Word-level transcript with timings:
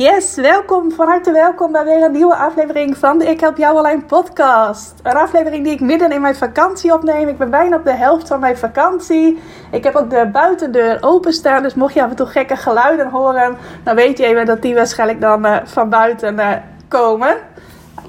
Yes, 0.00 0.34
welkom, 0.34 0.92
van 0.92 1.06
harte 1.06 1.32
welkom 1.32 1.72
bij 1.72 1.84
weer 1.84 2.02
een 2.02 2.12
nieuwe 2.12 2.34
aflevering 2.34 2.96
van 2.96 3.18
de 3.18 3.24
Ik 3.24 3.40
Help 3.40 3.56
Jou 3.56 3.76
Alleen 3.76 4.06
podcast. 4.06 4.94
Een 5.02 5.16
aflevering 5.16 5.64
die 5.64 5.72
ik 5.72 5.80
midden 5.80 6.12
in 6.12 6.20
mijn 6.20 6.34
vakantie 6.34 6.92
opneem. 6.92 7.28
Ik 7.28 7.38
ben 7.38 7.50
bijna 7.50 7.76
op 7.76 7.84
de 7.84 7.92
helft 7.92 8.28
van 8.28 8.40
mijn 8.40 8.56
vakantie. 8.56 9.38
Ik 9.70 9.84
heb 9.84 9.94
ook 9.94 10.10
de 10.10 10.28
buitendeur 10.32 10.98
openstaan, 11.00 11.62
dus 11.62 11.74
mocht 11.74 11.94
je 11.94 12.02
af 12.02 12.10
en 12.10 12.16
toe 12.16 12.26
gekke 12.26 12.56
geluiden 12.56 13.10
horen, 13.10 13.56
dan 13.84 13.94
weet 13.94 14.18
je 14.18 14.24
even 14.24 14.46
dat 14.46 14.62
die 14.62 14.74
waarschijnlijk 14.74 15.20
dan 15.20 15.46
uh, 15.46 15.56
van 15.64 15.88
buiten 15.88 16.34
uh, 16.34 16.52
komen. 16.88 17.36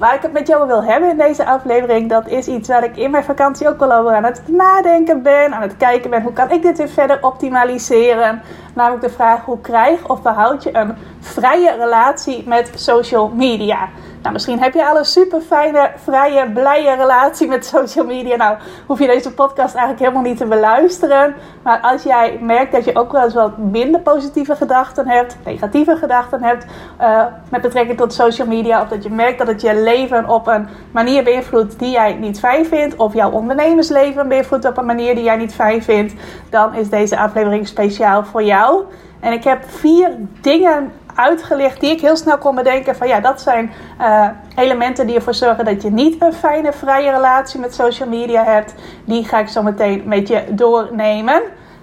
Waar 0.01 0.15
ik 0.15 0.21
het 0.21 0.31
met 0.31 0.47
jou 0.47 0.67
wil 0.67 0.83
hebben 0.83 1.09
in 1.09 1.17
deze 1.17 1.45
aflevering, 1.45 2.09
dat 2.09 2.27
is 2.27 2.47
iets 2.47 2.67
waar 2.67 2.83
ik 2.83 2.97
in 2.97 3.11
mijn 3.11 3.23
vakantie 3.23 3.67
ook 3.67 3.79
wel 3.79 3.93
over 3.93 4.13
aan 4.13 4.23
het 4.23 4.41
nadenken 4.47 5.21
ben, 5.21 5.53
aan 5.53 5.61
het 5.61 5.77
kijken 5.77 6.09
ben. 6.09 6.21
Hoe 6.21 6.33
kan 6.33 6.51
ik 6.51 6.61
dit 6.61 6.77
weer 6.77 6.89
verder 6.89 7.17
optimaliseren? 7.21 8.41
Namelijk 8.73 9.01
de 9.03 9.09
vraag, 9.09 9.45
hoe 9.45 9.61
krijg 9.61 10.07
of 10.07 10.21
behoud 10.21 10.63
je 10.63 10.75
een 10.77 10.95
vrije 11.19 11.75
relatie 11.77 12.47
met 12.47 12.71
social 12.75 13.27
media? 13.29 13.89
Nou, 14.21 14.33
misschien 14.33 14.59
heb 14.59 14.73
je 14.73 14.87
al 14.87 14.97
een 14.97 15.05
super 15.05 15.41
fijne, 15.41 15.91
vrije, 15.95 16.51
blije 16.51 16.95
relatie 16.95 17.47
met 17.47 17.65
social 17.65 18.05
media. 18.05 18.35
Nou, 18.35 18.57
hoef 18.85 18.99
je 18.99 19.07
deze 19.07 19.33
podcast 19.33 19.75
eigenlijk 19.75 19.99
helemaal 19.99 20.29
niet 20.29 20.37
te 20.37 20.45
beluisteren. 20.45 21.35
Maar 21.63 21.79
als 21.79 22.03
jij 22.03 22.37
merkt 22.41 22.71
dat 22.71 22.85
je 22.85 22.95
ook 22.95 23.11
wel 23.11 23.23
eens 23.23 23.33
wat 23.33 23.57
minder 23.57 24.01
positieve 24.01 24.55
gedachten 24.55 25.07
hebt, 25.07 25.37
negatieve 25.45 25.95
gedachten 25.95 26.43
hebt 26.43 26.65
uh, 27.01 27.23
met 27.49 27.61
betrekking 27.61 27.97
tot 27.97 28.13
social 28.13 28.47
media, 28.47 28.81
of 28.81 28.87
dat 28.87 29.03
je 29.03 29.09
merkt 29.09 29.37
dat 29.37 29.47
het 29.47 29.61
je 29.61 29.75
leven 29.75 30.29
op 30.29 30.47
een 30.47 30.67
manier 30.91 31.23
beïnvloedt 31.23 31.79
die 31.79 31.91
jij 31.91 32.13
niet 32.13 32.39
fijn 32.39 32.65
vindt, 32.65 32.95
of 32.95 33.13
jouw 33.13 33.31
ondernemersleven 33.31 34.27
beïnvloedt 34.27 34.65
op 34.65 34.77
een 34.77 34.85
manier 34.85 35.15
die 35.15 35.23
jij 35.23 35.37
niet 35.37 35.53
fijn 35.53 35.83
vindt, 35.83 36.13
dan 36.49 36.73
is 36.73 36.89
deze 36.89 37.17
aflevering 37.17 37.67
speciaal 37.67 38.25
voor 38.25 38.43
jou. 38.43 38.83
En 39.19 39.33
ik 39.33 39.43
heb 39.43 39.63
vier 39.67 40.11
dingen 40.41 40.91
uitgelicht 41.15 41.79
die 41.79 41.91
ik 41.91 42.01
heel 42.01 42.15
snel 42.15 42.37
kon 42.37 42.55
bedenken 42.55 42.95
van 42.95 43.07
ja, 43.07 43.19
dat 43.19 43.41
zijn 43.41 43.71
uh, 44.01 44.27
elementen 44.55 45.07
die 45.07 45.15
ervoor 45.15 45.33
zorgen 45.33 45.65
dat 45.65 45.81
je 45.81 45.91
niet 45.91 46.21
een 46.21 46.33
fijne, 46.33 46.73
vrije 46.73 47.11
relatie 47.11 47.59
met 47.59 47.73
social 47.73 48.09
media 48.09 48.43
hebt. 48.43 48.73
Die 49.05 49.25
ga 49.25 49.39
ik 49.39 49.47
zo 49.47 49.63
meteen 49.63 50.01
met 50.05 50.27
je 50.27 50.43
doornemen. 50.49 51.41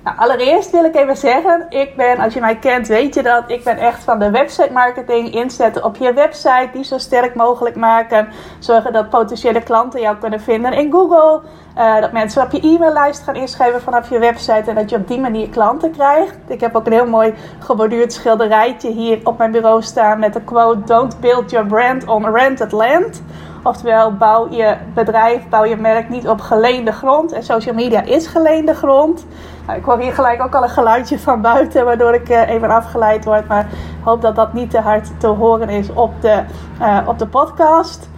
Nou, 0.08 0.20
allereerst 0.20 0.70
wil 0.70 0.84
ik 0.84 0.94
even 0.94 1.16
zeggen, 1.16 1.66
ik 1.68 1.96
ben, 1.96 2.18
als 2.18 2.34
je 2.34 2.40
mij 2.40 2.56
kent, 2.56 2.88
weet 2.88 3.14
je 3.14 3.22
dat. 3.22 3.42
Ik 3.46 3.64
ben 3.64 3.76
echt 3.76 4.04
van 4.04 4.18
de 4.18 4.30
website 4.30 4.72
marketing. 4.72 5.34
Inzetten 5.34 5.84
op 5.84 5.96
je 5.96 6.12
website, 6.12 6.68
die 6.72 6.84
zo 6.84 6.98
sterk 6.98 7.34
mogelijk 7.34 7.76
maken. 7.76 8.28
Zorgen 8.58 8.92
dat 8.92 9.10
potentiële 9.10 9.62
klanten 9.62 10.00
jou 10.00 10.16
kunnen 10.16 10.40
vinden 10.40 10.72
in 10.72 10.92
Google. 10.92 11.40
Uh, 11.78 12.00
dat 12.00 12.12
mensen 12.12 12.42
op 12.42 12.52
je 12.52 12.60
e-maillijst 12.60 13.22
gaan 13.22 13.34
inschrijven 13.34 13.82
vanaf 13.82 14.10
je 14.10 14.18
website. 14.18 14.70
En 14.70 14.74
dat 14.74 14.90
je 14.90 14.96
op 14.96 15.08
die 15.08 15.20
manier 15.20 15.48
klanten 15.48 15.90
krijgt. 15.90 16.36
Ik 16.46 16.60
heb 16.60 16.76
ook 16.76 16.86
een 16.86 16.92
heel 16.92 17.06
mooi 17.06 17.34
geborduurd 17.58 18.12
schilderijtje 18.12 18.90
hier 18.90 19.20
op 19.24 19.38
mijn 19.38 19.50
bureau 19.50 19.82
staan. 19.82 20.18
Met 20.18 20.32
de 20.32 20.42
quote: 20.42 20.84
Don't 20.84 21.20
build 21.20 21.50
your 21.50 21.66
brand 21.66 22.06
on 22.06 22.30
rented 22.30 22.72
land. 22.72 23.22
Oftewel, 23.62 24.12
bouw 24.12 24.50
je 24.50 24.76
bedrijf, 24.94 25.48
bouw 25.48 25.64
je 25.64 25.76
merk 25.76 26.08
niet 26.08 26.28
op 26.28 26.40
geleende 26.40 26.92
grond. 26.92 27.32
En 27.32 27.42
social 27.42 27.74
media 27.74 28.02
is 28.02 28.26
geleende 28.26 28.74
grond. 28.74 29.26
Nou, 29.66 29.78
ik 29.78 29.84
hoor 29.84 29.98
hier 29.98 30.12
gelijk 30.12 30.42
ook 30.42 30.54
al 30.54 30.62
een 30.62 30.68
geluidje 30.68 31.18
van 31.18 31.40
buiten, 31.40 31.84
waardoor 31.84 32.14
ik 32.14 32.28
uh, 32.28 32.48
even 32.48 32.70
afgeleid 32.70 33.24
word. 33.24 33.48
Maar 33.48 33.66
hoop 34.02 34.22
dat 34.22 34.36
dat 34.36 34.52
niet 34.52 34.70
te 34.70 34.80
hard 34.80 35.20
te 35.20 35.26
horen 35.26 35.68
is 35.68 35.92
op 35.92 36.12
de, 36.20 36.42
uh, 36.80 36.98
op 37.06 37.18
de 37.18 37.26
podcast. 37.26 38.08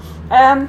Um, 0.53 0.69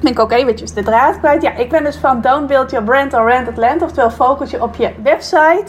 ben 0.00 0.12
ik 0.12 0.18
ook 0.18 0.32
eventjes 0.32 0.72
de 0.72 0.82
draad 0.82 1.18
kwijt. 1.18 1.42
Ja, 1.42 1.54
ik 1.54 1.70
ben 1.70 1.84
dus 1.84 1.96
van 1.96 2.20
Don't 2.20 2.46
Build 2.46 2.70
Your 2.70 2.84
Brand 2.84 3.14
on 3.14 3.24
Rented 3.24 3.56
Land. 3.56 3.82
Oftewel, 3.82 4.10
focus 4.10 4.50
je 4.50 4.62
op 4.62 4.74
je 4.74 4.90
website. 5.02 5.66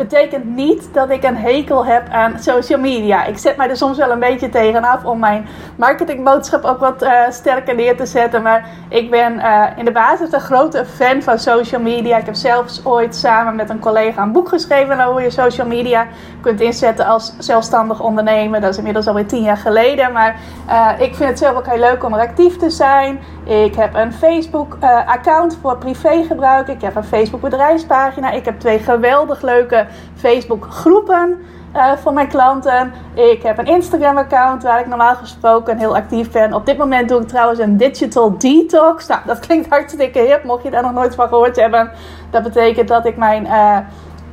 Betekent 0.00 0.44
niet 0.44 0.94
dat 0.94 1.10
ik 1.10 1.24
een 1.24 1.36
hekel 1.36 1.84
heb 1.86 2.08
aan 2.08 2.38
social 2.38 2.78
media. 2.78 3.24
Ik 3.24 3.38
zet 3.38 3.56
mij 3.56 3.68
er 3.68 3.76
soms 3.76 3.96
wel 3.98 4.10
een 4.10 4.18
beetje 4.18 4.48
tegenaf 4.48 5.04
om 5.04 5.18
mijn 5.18 5.46
marketingboodschap 5.76 6.64
ook 6.64 6.78
wat 6.78 7.02
uh, 7.02 7.10
sterker 7.30 7.74
neer 7.74 7.96
te 7.96 8.06
zetten. 8.06 8.42
Maar 8.42 8.68
ik 8.88 9.10
ben 9.10 9.34
uh, 9.34 9.66
in 9.76 9.84
de 9.84 9.92
basis 9.92 10.32
een 10.32 10.40
grote 10.40 10.84
fan 10.84 11.22
van 11.22 11.38
social 11.38 11.80
media. 11.80 12.16
Ik 12.16 12.24
heb 12.24 12.34
zelfs 12.34 12.80
ooit 12.84 13.16
samen 13.16 13.56
met 13.56 13.70
een 13.70 13.78
collega 13.78 14.22
een 14.22 14.32
boek 14.32 14.48
geschreven 14.48 14.94
over 14.94 15.12
hoe 15.12 15.22
je 15.22 15.30
social 15.30 15.66
media 15.66 16.06
kunt 16.40 16.60
inzetten 16.60 17.06
als 17.06 17.34
zelfstandig 17.38 18.00
ondernemer. 18.00 18.60
Dat 18.60 18.70
is 18.70 18.78
inmiddels 18.78 19.06
alweer 19.06 19.26
tien 19.26 19.42
jaar 19.42 19.56
geleden. 19.56 20.12
Maar 20.12 20.36
uh, 20.68 20.90
ik 20.98 21.14
vind 21.14 21.28
het 21.28 21.38
zelf 21.38 21.56
ook 21.56 21.66
heel 21.66 21.78
leuk 21.78 22.04
om 22.04 22.14
er 22.14 22.20
actief 22.20 22.56
te 22.56 22.70
zijn. 22.70 23.20
Ik 23.44 23.74
heb 23.74 23.94
een 23.94 24.12
Facebook-account 24.12 25.58
voor 25.60 25.76
privégebruik. 25.76 26.68
Ik 26.68 26.80
heb 26.80 26.96
een 26.96 27.04
Facebook-bedrijfspagina. 27.04 28.30
Ik 28.30 28.44
heb 28.44 28.60
twee 28.60 28.78
geweldig 28.78 29.42
leuke 29.42 29.86
Facebook-groepen 30.16 31.38
uh, 31.76 31.92
voor 31.96 32.12
mijn 32.12 32.28
klanten. 32.28 32.92
Ik 33.14 33.42
heb 33.42 33.58
een 33.58 33.66
Instagram-account 33.66 34.62
waar 34.62 34.80
ik 34.80 34.86
normaal 34.86 35.14
gesproken 35.14 35.78
heel 35.78 35.96
actief 35.96 36.30
ben. 36.30 36.54
Op 36.54 36.66
dit 36.66 36.78
moment 36.78 37.08
doe 37.08 37.20
ik 37.20 37.28
trouwens 37.28 37.60
een 37.60 37.76
digital 37.76 38.38
detox. 38.38 39.06
Nou, 39.06 39.20
dat 39.26 39.38
klinkt 39.38 39.68
hartstikke 39.74 40.18
hip, 40.18 40.44
mocht 40.44 40.62
je 40.62 40.70
daar 40.70 40.82
nog 40.82 40.92
nooit 40.92 41.14
van 41.14 41.28
gehoord 41.28 41.56
hebben. 41.56 41.90
Dat 42.30 42.42
betekent 42.42 42.88
dat 42.88 43.06
ik 43.06 43.16
mijn 43.16 43.44
uh, 43.44 43.78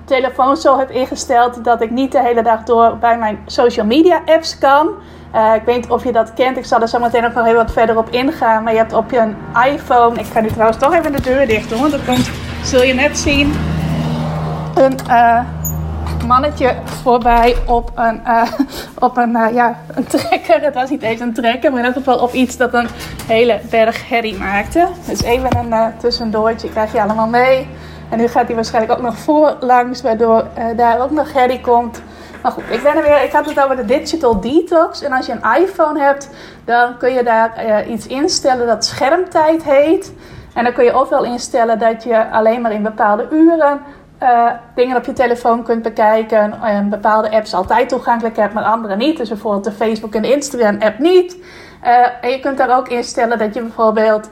telefoon 0.05 0.57
zo 0.57 0.77
heb 0.77 0.89
ingesteld 0.89 1.63
dat 1.63 1.81
ik 1.81 1.91
niet 1.91 2.11
de 2.11 2.21
hele 2.21 2.41
dag 2.41 2.63
door 2.63 2.97
bij 2.97 3.17
mijn 3.17 3.39
social 3.45 3.85
media 3.85 4.21
apps 4.25 4.57
kan. 4.57 4.89
Uh, 5.35 5.55
ik 5.55 5.61
weet 5.65 5.75
niet 5.75 5.89
of 5.89 6.03
je 6.03 6.11
dat 6.11 6.33
kent. 6.33 6.57
Ik 6.57 6.65
zal 6.65 6.81
er 6.81 6.87
zo 6.87 6.99
meteen 6.99 7.21
nog 7.21 7.33
wel 7.33 7.43
heel 7.43 7.55
wat 7.55 7.71
verder 7.71 7.97
op 7.97 8.09
ingaan. 8.09 8.63
Maar 8.63 8.71
je 8.73 8.79
hebt 8.79 8.93
op 8.93 9.11
je 9.11 9.33
iPhone. 9.71 10.19
Ik 10.19 10.25
ga 10.25 10.39
nu 10.39 10.47
trouwens 10.47 10.77
toch 10.77 10.93
even 10.93 11.11
de 11.11 11.21
deur 11.21 11.47
dicht 11.47 11.69
doen. 11.69 11.79
Want 11.79 12.05
dan 12.05 12.17
zul 12.63 12.83
je 12.83 12.93
net 12.93 13.17
zien. 13.17 13.76
Een 14.77 14.97
uh, 15.09 15.39
mannetje 16.27 16.75
voorbij 16.83 17.55
op 17.65 17.91
een, 17.95 18.21
uh, 18.27 18.43
op 18.99 19.17
een, 19.17 19.53
ja, 19.53 19.79
een 19.95 20.05
trekker. 20.07 20.61
Het 20.61 20.73
was 20.73 20.89
niet 20.89 21.01
eens 21.01 21.19
een 21.19 21.33
trekker, 21.33 21.71
maar 21.71 21.79
in 21.79 21.85
ieder 21.87 22.01
geval 22.03 22.19
op 22.19 22.33
iets 22.33 22.57
dat 22.57 22.73
een 22.73 22.87
hele 23.27 23.59
berg 23.69 24.09
herrie 24.09 24.37
maakte. 24.37 24.87
Dus 25.07 25.23
even 25.23 25.57
een 25.57 25.97
tussendoortje. 25.97 26.69
Krijg 26.69 26.91
je 26.91 27.01
allemaal 27.01 27.27
mee. 27.27 27.67
En 28.09 28.17
nu 28.17 28.27
gaat 28.27 28.45
hij 28.45 28.55
waarschijnlijk 28.55 28.93
ook 28.93 29.05
nog 29.05 29.17
voorlangs, 29.17 30.01
waardoor 30.01 30.47
daar 30.75 31.01
ook 31.01 31.11
nog 31.11 31.33
herrie 31.33 31.61
komt. 31.61 32.01
Maar 32.41 32.51
goed, 32.51 32.63
ik, 32.69 32.83
ben 32.83 32.95
er 32.95 33.03
weer, 33.03 33.23
ik 33.23 33.31
had 33.31 33.45
het 33.45 33.63
over 33.63 33.75
de 33.75 33.85
Digital 33.85 34.39
Detox. 34.39 35.01
En 35.01 35.11
als 35.11 35.25
je 35.25 35.31
een 35.31 35.61
iPhone 35.61 35.99
hebt, 35.99 36.29
dan 36.65 36.97
kun 36.97 37.13
je 37.13 37.23
daar 37.23 37.85
iets 37.87 38.07
instellen 38.07 38.67
dat 38.67 38.85
schermtijd 38.85 39.63
heet. 39.63 40.13
En 40.53 40.63
dan 40.63 40.73
kun 40.73 40.83
je 40.83 40.99
ofwel 40.99 41.23
instellen 41.23 41.79
dat 41.79 42.03
je 42.03 42.29
alleen 42.31 42.61
maar 42.61 42.71
in 42.71 42.83
bepaalde 42.83 43.27
uren 43.31 43.79
uh, 44.23 44.51
dingen 44.75 44.97
op 44.97 45.05
je 45.05 45.13
telefoon 45.13 45.63
kunt 45.63 45.81
bekijken. 45.81 46.61
En 46.61 46.89
bepaalde 46.89 47.31
apps 47.31 47.53
altijd 47.53 47.89
toegankelijk 47.89 48.35
hebt, 48.35 48.53
maar 48.53 48.63
andere 48.63 48.95
niet. 48.95 49.17
Dus 49.17 49.29
bijvoorbeeld 49.29 49.63
de 49.63 49.71
Facebook 49.71 50.13
en 50.15 50.23
Instagram 50.23 50.81
app 50.81 50.99
niet. 50.99 51.37
Uh, 51.83 52.07
en 52.21 52.29
je 52.29 52.39
kunt 52.39 52.57
daar 52.57 52.77
ook 52.77 52.87
instellen 52.87 53.37
dat 53.37 53.53
je 53.53 53.61
bijvoorbeeld 53.61 54.29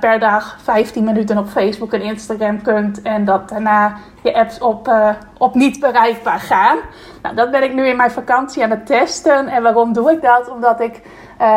per 0.00 0.18
dag 0.18 0.56
15 0.62 1.04
minuten 1.04 1.38
op 1.38 1.48
Facebook 1.48 1.92
en 1.92 2.02
Instagram 2.02 2.62
kunt. 2.62 3.02
En 3.02 3.24
dat 3.24 3.48
daarna 3.48 3.96
je 4.22 4.34
apps 4.34 4.58
op, 4.58 4.94
op 5.38 5.54
niet 5.54 5.80
bereikbaar 5.80 6.40
gaan. 6.40 6.78
Nou, 7.22 7.34
dat 7.34 7.50
ben 7.50 7.62
ik 7.62 7.74
nu 7.74 7.86
in 7.86 7.96
mijn 7.96 8.10
vakantie 8.10 8.62
aan 8.62 8.70
het 8.70 8.86
testen. 8.86 9.48
En 9.48 9.62
waarom 9.62 9.92
doe 9.92 10.12
ik 10.12 10.22
dat? 10.22 10.50
Omdat 10.50 10.80
ik 10.80 11.00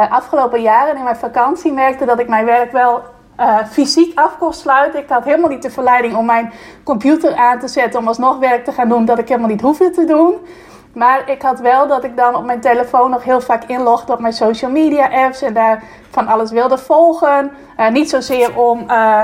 afgelopen 0.10 0.62
jaren 0.62 0.98
in 0.98 1.04
mijn 1.04 1.16
vakantie 1.16 1.74
merkte 1.74 2.06
dat 2.06 2.20
ik 2.20 2.28
mijn 2.28 2.46
werk 2.46 2.72
wel 2.72 3.04
uh, 3.40 3.58
fysiek 3.70 4.20
af 4.20 4.38
kon 4.38 4.54
sluiten. 4.54 5.00
Ik 5.00 5.10
had 5.10 5.24
helemaal 5.24 5.50
niet 5.50 5.62
de 5.62 5.70
verleiding 5.70 6.16
om 6.16 6.26
mijn 6.26 6.54
computer 6.84 7.36
aan 7.36 7.60
te 7.60 7.68
zetten 7.68 8.00
om 8.00 8.08
alsnog 8.08 8.38
werk 8.38 8.66
te 8.66 8.72
gaan 8.72 8.90
doen 8.90 9.06
dat 9.06 9.20
ik 9.20 9.28
helemaal 9.28 9.50
niet 9.50 9.62
hoefde 9.62 9.90
te 9.90 10.06
doen. 10.06 10.36
Maar 10.94 11.30
ik 11.30 11.42
had 11.42 11.60
wel 11.60 11.88
dat 11.88 12.04
ik 12.04 12.18
dan 12.18 12.36
op 12.36 12.46
mijn 12.46 12.62
telefoon 12.62 13.10
nog 13.10 13.24
heel 13.24 13.42
vaak 13.42 13.64
inlogde 13.64 14.14
op 14.14 14.20
mijn 14.20 14.34
social 14.34 14.72
media 14.72 15.26
apps 15.26 15.42
en 15.42 15.54
daar 15.54 15.84
van 16.10 16.28
alles 16.28 16.52
wilde 16.52 16.78
volgen. 16.78 17.52
Uh, 17.80 17.90
niet 17.90 18.10
zozeer 18.10 18.58
om 18.60 18.84
uh, 18.88 19.22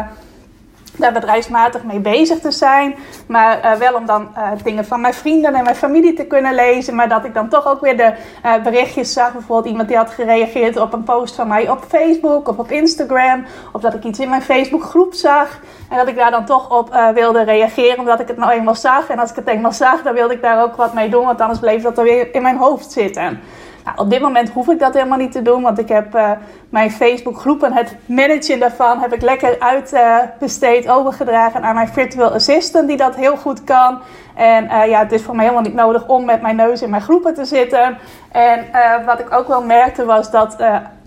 daar 0.97 1.13
bedrijfsmatig 1.13 1.83
mee 1.83 1.99
bezig 1.99 2.39
te 2.39 2.51
zijn. 2.51 2.95
Maar 3.27 3.65
uh, 3.65 3.73
wel 3.73 3.93
om 3.93 4.05
dan 4.05 4.29
uh, 4.37 4.51
dingen 4.63 4.85
van 4.85 5.01
mijn 5.01 5.13
vrienden 5.13 5.55
en 5.55 5.63
mijn 5.63 5.75
familie 5.75 6.13
te 6.13 6.25
kunnen 6.25 6.55
lezen. 6.55 6.95
Maar 6.95 7.09
dat 7.09 7.25
ik 7.25 7.33
dan 7.33 7.49
toch 7.49 7.67
ook 7.67 7.81
weer 7.81 7.97
de 7.97 8.13
uh, 8.45 8.63
berichtjes 8.63 9.13
zag. 9.13 9.31
Bijvoorbeeld 9.31 9.67
iemand 9.67 9.87
die 9.87 9.97
had 9.97 10.09
gereageerd 10.09 10.77
op 10.77 10.93
een 10.93 11.03
post 11.03 11.35
van 11.35 11.47
mij 11.47 11.69
op 11.69 11.83
Facebook 11.87 12.47
of 12.47 12.57
op 12.57 12.71
Instagram. 12.71 13.45
Of 13.71 13.81
dat 13.81 13.93
ik 13.93 14.03
iets 14.03 14.19
in 14.19 14.29
mijn 14.29 14.41
Facebook 14.41 14.83
groep 14.83 15.13
zag. 15.13 15.59
En 15.89 15.97
dat 15.97 16.07
ik 16.07 16.15
daar 16.15 16.31
dan 16.31 16.45
toch 16.45 16.69
op 16.69 17.11
wilde 17.13 17.43
reageren 17.43 17.99
omdat 17.99 18.19
ik 18.19 18.27
het 18.27 18.37
nou 18.37 18.51
eenmaal 18.51 18.75
zag. 18.75 19.09
En 19.09 19.19
als 19.19 19.29
ik 19.29 19.35
het 19.35 19.47
eenmaal 19.47 19.71
zag, 19.71 20.01
dan 20.01 20.13
wilde 20.13 20.33
ik 20.33 20.41
daar 20.41 20.63
ook 20.63 20.75
wat 20.75 20.93
mee 20.93 21.09
doen. 21.09 21.25
Want 21.25 21.41
anders 21.41 21.59
bleef 21.59 21.83
dat 21.83 21.97
er 21.97 22.03
weer 22.03 22.35
in 22.35 22.41
mijn 22.41 22.57
hoofd 22.57 22.91
zitten. 22.91 23.39
Op 23.95 24.09
dit 24.09 24.21
moment 24.21 24.49
hoef 24.49 24.67
ik 24.67 24.79
dat 24.79 24.93
helemaal 24.93 25.17
niet 25.17 25.31
te 25.31 25.41
doen, 25.41 25.61
want 25.61 25.79
ik 25.79 25.87
heb 25.87 26.15
uh, 26.15 26.31
mijn 26.69 26.91
Facebookgroep 26.91 27.63
en 27.63 27.73
het 27.73 27.95
managen 28.05 28.59
daarvan 28.59 28.99
heb 28.99 29.13
ik 29.13 29.21
lekker 29.21 29.59
uitbesteed, 29.59 30.85
uh, 30.85 30.97
overgedragen 30.97 31.63
aan 31.63 31.75
mijn 31.75 31.87
virtual 31.87 32.33
assistant 32.33 32.87
die 32.87 32.97
dat 32.97 33.15
heel 33.15 33.37
goed 33.37 33.63
kan. 33.63 33.99
En 34.35 34.63
uh, 34.63 34.85
ja, 34.87 34.99
het 34.99 35.11
is 35.11 35.21
voor 35.21 35.35
mij 35.35 35.43
helemaal 35.45 35.65
niet 35.65 35.75
nodig 35.75 36.07
om 36.07 36.25
met 36.25 36.41
mijn 36.41 36.55
neus 36.55 36.81
in 36.81 36.89
mijn 36.89 37.01
groepen 37.01 37.33
te 37.33 37.45
zitten. 37.45 37.97
En 38.31 38.65
wat 39.05 39.19
ik 39.19 39.33
ook 39.33 39.47
wel 39.47 39.63
merkte 39.63 40.05
was 40.05 40.31
dat 40.31 40.55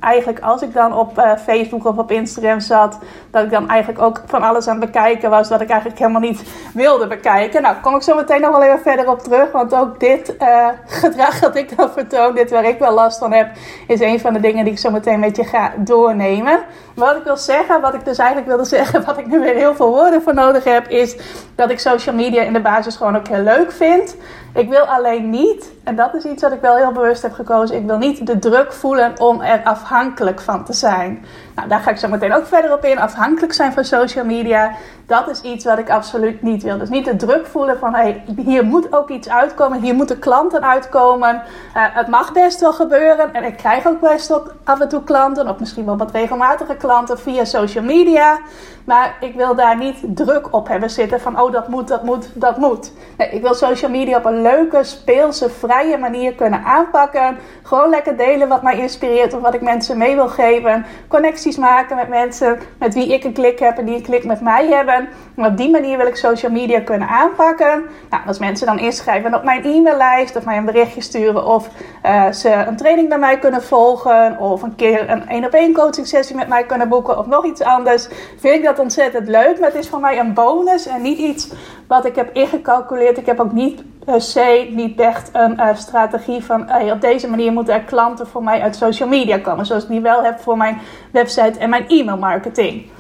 eigenlijk 0.07 0.41
als 0.41 0.63
ik 0.63 0.73
dan 0.73 0.95
op 0.95 1.37
Facebook 1.45 1.85
of 1.85 1.97
op 1.97 2.11
Instagram 2.11 2.61
zat, 2.61 2.99
dat 3.31 3.45
ik 3.45 3.51
dan 3.51 3.69
eigenlijk 3.69 4.03
ook 4.03 4.23
van 4.27 4.43
alles 4.43 4.69
aan 4.69 4.81
het 4.81 4.93
bekijken 4.93 5.31
was 5.31 5.49
wat 5.49 5.61
ik 5.61 5.69
eigenlijk 5.69 6.01
helemaal 6.01 6.21
niet 6.21 6.43
wilde 6.75 7.07
bekijken. 7.07 7.63
Nou, 7.63 7.77
kom 7.83 7.95
ik 7.95 8.03
zo 8.03 8.15
meteen 8.15 8.41
nog 8.41 8.51
wel 8.51 8.63
even 8.63 8.81
verder 8.81 9.11
op 9.11 9.21
terug, 9.21 9.53
want 9.53 9.75
ook 9.75 10.01
dit 10.01 10.35
gedrag 11.03 11.39
dat 11.39 11.57
ik 11.57 11.77
dan 11.77 11.91
vertoon, 11.91 12.35
dit 12.35 12.51
waar 12.51 12.65
ik 12.65 12.79
wel 12.79 12.95
last 12.95 13.19
van 13.19 13.33
heb, 13.33 13.51
is 13.87 14.01
een 14.01 14.21
van 14.21 14.33
de 14.33 14.41
dingen 14.41 14.65
die 14.65 14.73
ik 14.73 14.79
zo 14.79 14.91
meteen 14.91 15.21
met 15.21 15.37
je 15.37 15.45
ga 15.45 15.73
doornemen. 15.77 16.61
Wat 16.95 17.17
ik 17.17 17.25
wil 17.25 17.37
zeggen, 17.37 17.81
wat 17.81 17.95
ik 17.95 18.05
dus 18.05 18.19
eigenlijk 18.19 18.49
wilde 18.49 18.65
zeggen, 18.77 19.05
wat 19.05 19.19
ik 19.19 19.27
nu 19.27 19.41
weer 19.41 19.55
heel 19.55 19.75
veel 19.75 19.91
woorden 19.91 20.23
voor 20.23 20.35
nodig 20.35 20.65
heb, 20.65 20.89
is 20.89 21.17
dat 21.55 21.71
ik 21.71 21.79
social 21.79 22.15
media 22.15 22.43
in 22.43 22.53
de 22.53 22.61
basis 22.61 22.97
gewoon 22.97 23.17
ook 23.17 23.29
heel 23.29 23.43
leuk 23.43 23.73
vind. 23.73 24.17
Ik 24.57 24.69
wil 24.69 24.85
alleen 24.85 25.31
niet, 25.31 25.73
en 25.85 25.97
dat 25.97 26.15
is 26.15 26.25
iets 26.25 26.43
wat 26.43 26.53
ik 26.53 26.61
wel 26.61 26.77
heel 26.77 26.93
bewust 26.93 27.23
heb 27.23 27.33
gekozen, 27.33 27.77
ik 27.77 27.87
wil 27.87 27.99
niet 27.99 28.27
de 28.27 28.39
druk 28.39 28.73
voelen 28.73 29.21
om 29.21 29.41
er 29.41 29.61
afhankelijk 29.65 30.41
van 30.41 30.65
te 30.65 30.73
zijn. 30.73 31.25
Nou, 31.55 31.69
daar 31.69 31.81
ga 31.81 31.91
ik 31.91 31.97
zo 31.97 32.09
meteen 32.09 32.35
ook 32.35 32.47
verder 32.47 32.73
op 32.73 32.85
in. 32.85 32.99
Afhankelijk 32.99 33.53
zijn 33.53 33.73
van 33.73 33.85
social 33.85 34.25
media, 34.25 34.73
dat 35.07 35.29
is 35.29 35.41
iets 35.41 35.65
wat 35.65 35.79
ik 35.79 35.91
absoluut 35.91 36.43
niet 36.43 36.63
wil. 36.63 36.79
Dus 36.79 36.89
niet 36.89 37.05
de 37.05 37.17
druk 37.17 37.47
voelen 37.47 37.79
van, 37.79 37.95
hey, 37.95 38.23
hier 38.37 38.65
moet 38.65 38.93
ook 38.93 39.09
iets 39.09 39.29
uitkomen, 39.29 39.81
hier 39.81 39.95
moeten 39.95 40.19
klanten 40.19 40.65
uitkomen. 40.65 41.35
Uh, 41.35 41.43
het 41.73 42.07
mag 42.07 42.33
best 42.33 42.61
wel 42.61 42.73
gebeuren 42.73 43.35
en 43.35 43.45
ik 43.45 43.57
krijg 43.57 43.87
ook 43.87 44.01
best 44.01 44.29
wel 44.29 44.43
af 44.65 44.81
en 44.81 44.89
toe 44.89 45.05
klanten, 45.05 45.49
of 45.49 45.59
misschien 45.59 45.85
wel 45.85 45.97
wat 45.97 46.11
regelmatige 46.11 46.77
klanten 46.77 47.19
via 47.19 47.45
social 47.45 47.85
media. 47.85 48.39
Maar 48.85 49.17
ik 49.21 49.35
wil 49.35 49.55
daar 49.55 49.77
niet 49.77 49.97
druk 50.05 50.55
op 50.55 50.69
hebben 50.69 50.91
zitten 50.91 51.21
van, 51.21 51.41
oh 51.41 51.53
dat 51.53 51.69
moet, 51.69 51.89
dat 51.89 52.03
moet, 52.03 52.31
dat 52.35 52.57
moet. 52.57 52.93
Nee, 53.17 53.29
ik 53.29 53.43
wil 53.43 53.55
social 53.55 53.91
media 53.91 54.17
op 54.17 54.25
een 54.25 54.43
leuke, 54.51 54.85
speelse, 54.85 55.51
vrije 55.51 55.99
manier 55.99 56.35
kunnen 56.35 56.65
aanpakken. 56.65 57.37
Gewoon 57.63 57.91
lekker 57.91 58.17
delen 58.17 58.49
wat 58.49 58.63
mij 58.63 58.79
inspireert 58.79 59.35
of 59.35 59.41
wat 59.41 59.55
ik 59.55 59.61
mensen 59.61 59.99
mee 59.99 60.15
wil 60.15 60.29
geven. 60.29 60.87
Connecties 61.09 61.57
maken 61.57 61.97
met 61.97 62.09
mensen 62.09 62.59
met 62.79 62.95
wie 62.95 63.13
ik 63.13 63.25
een 63.25 63.33
klik 63.33 63.59
heb 63.59 63.79
en 63.79 63.85
die 63.85 63.95
een 63.95 64.03
klik 64.03 64.25
met 64.25 64.41
mij 64.41 64.67
hebben. 64.67 65.09
En 65.37 65.47
op 65.47 65.57
die 65.57 65.71
manier 65.71 65.97
wil 65.97 66.07
ik 66.07 66.17
social 66.17 66.53
media 66.53 66.81
kunnen 66.81 67.09
aanpakken. 67.09 67.85
Nou, 68.11 68.23
als 68.27 68.39
mensen 68.39 68.67
dan 68.67 68.79
inschrijven 68.79 69.35
op 69.35 69.45
mijn 69.45 69.65
e-maillijst 69.65 70.37
of 70.37 70.45
mij 70.45 70.57
een 70.57 70.65
berichtje 70.65 71.01
sturen 71.01 71.47
of 71.47 71.69
uh, 72.05 72.31
ze 72.33 72.51
een 72.51 72.77
training 72.77 73.09
bij 73.09 73.19
mij 73.19 73.39
kunnen 73.39 73.63
volgen 73.63 74.39
of 74.39 74.63
een 74.63 74.75
keer 74.75 75.11
een 75.11 75.29
één 75.29 75.45
op 75.45 75.53
één 75.53 75.73
coaching 75.73 76.07
sessie 76.07 76.37
met 76.37 76.49
mij 76.49 76.65
kunnen 76.65 76.89
boeken 76.89 77.19
of 77.19 77.27
nog 77.27 77.45
iets 77.45 77.63
anders, 77.63 78.09
vind 78.39 78.55
ik 78.55 78.65
dat 78.65 78.79
ontzettend 78.79 79.29
leuk. 79.29 79.59
Maar 79.59 79.69
het 79.69 79.79
is 79.79 79.89
voor 79.89 80.01
mij 80.01 80.19
een 80.19 80.35
bonus 80.35 80.87
en 80.87 81.03
niet 81.03 81.19
iets 81.19 81.53
wat 81.89 82.05
ik 82.05 82.17
heb 82.17 82.31
ingecalculeerd. 82.33 83.19
Ik 83.19 83.27
heb 83.27 83.41
ook 83.41 83.53
niet 83.53 83.83
per 84.07 84.21
se 84.21 84.69
niet 84.71 85.01
echt 85.01 85.31
een 85.33 85.53
uh, 85.53 85.69
strategie 85.75 86.45
van 86.45 86.71
op 86.93 87.01
deze 87.01 87.29
manier 87.29 87.53
moeten 87.53 87.75
er 87.75 87.81
klanten 87.81 88.27
voor 88.27 88.43
mij 88.43 88.63
uit 88.63 88.77
social 88.77 89.09
media 89.09 89.39
komen. 89.39 89.67
Zoals 89.67 89.83
ik 89.83 89.89
die 89.89 90.01
wel 90.01 90.23
heb 90.23 90.41
voor 90.41 90.57
mijn 90.57 90.79
website 91.13 91.59
en 91.59 91.71
mijn 91.71 91.89
e-mail 91.89 92.19
marketing. 92.19 92.91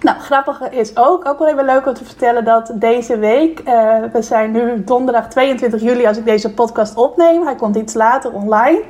Nou, 0.00 0.18
grappig 0.18 0.70
is 0.70 0.96
ook, 0.96 1.26
ook 1.26 1.38
wel 1.38 1.48
even 1.48 1.64
leuk 1.64 1.86
om 1.86 1.94
te 1.94 2.04
vertellen 2.04 2.44
dat 2.44 2.72
deze 2.74 3.18
week, 3.18 3.60
uh, 3.60 3.94
we 4.12 4.22
zijn 4.22 4.52
nu 4.52 4.84
donderdag 4.84 5.28
22 5.28 5.82
juli 5.82 6.06
als 6.06 6.16
ik 6.16 6.24
deze 6.24 6.54
podcast 6.54 6.96
opneem. 6.96 7.44
Hij 7.44 7.54
komt 7.54 7.76
iets 7.76 7.94
later 7.94 8.32
online. 8.32 8.82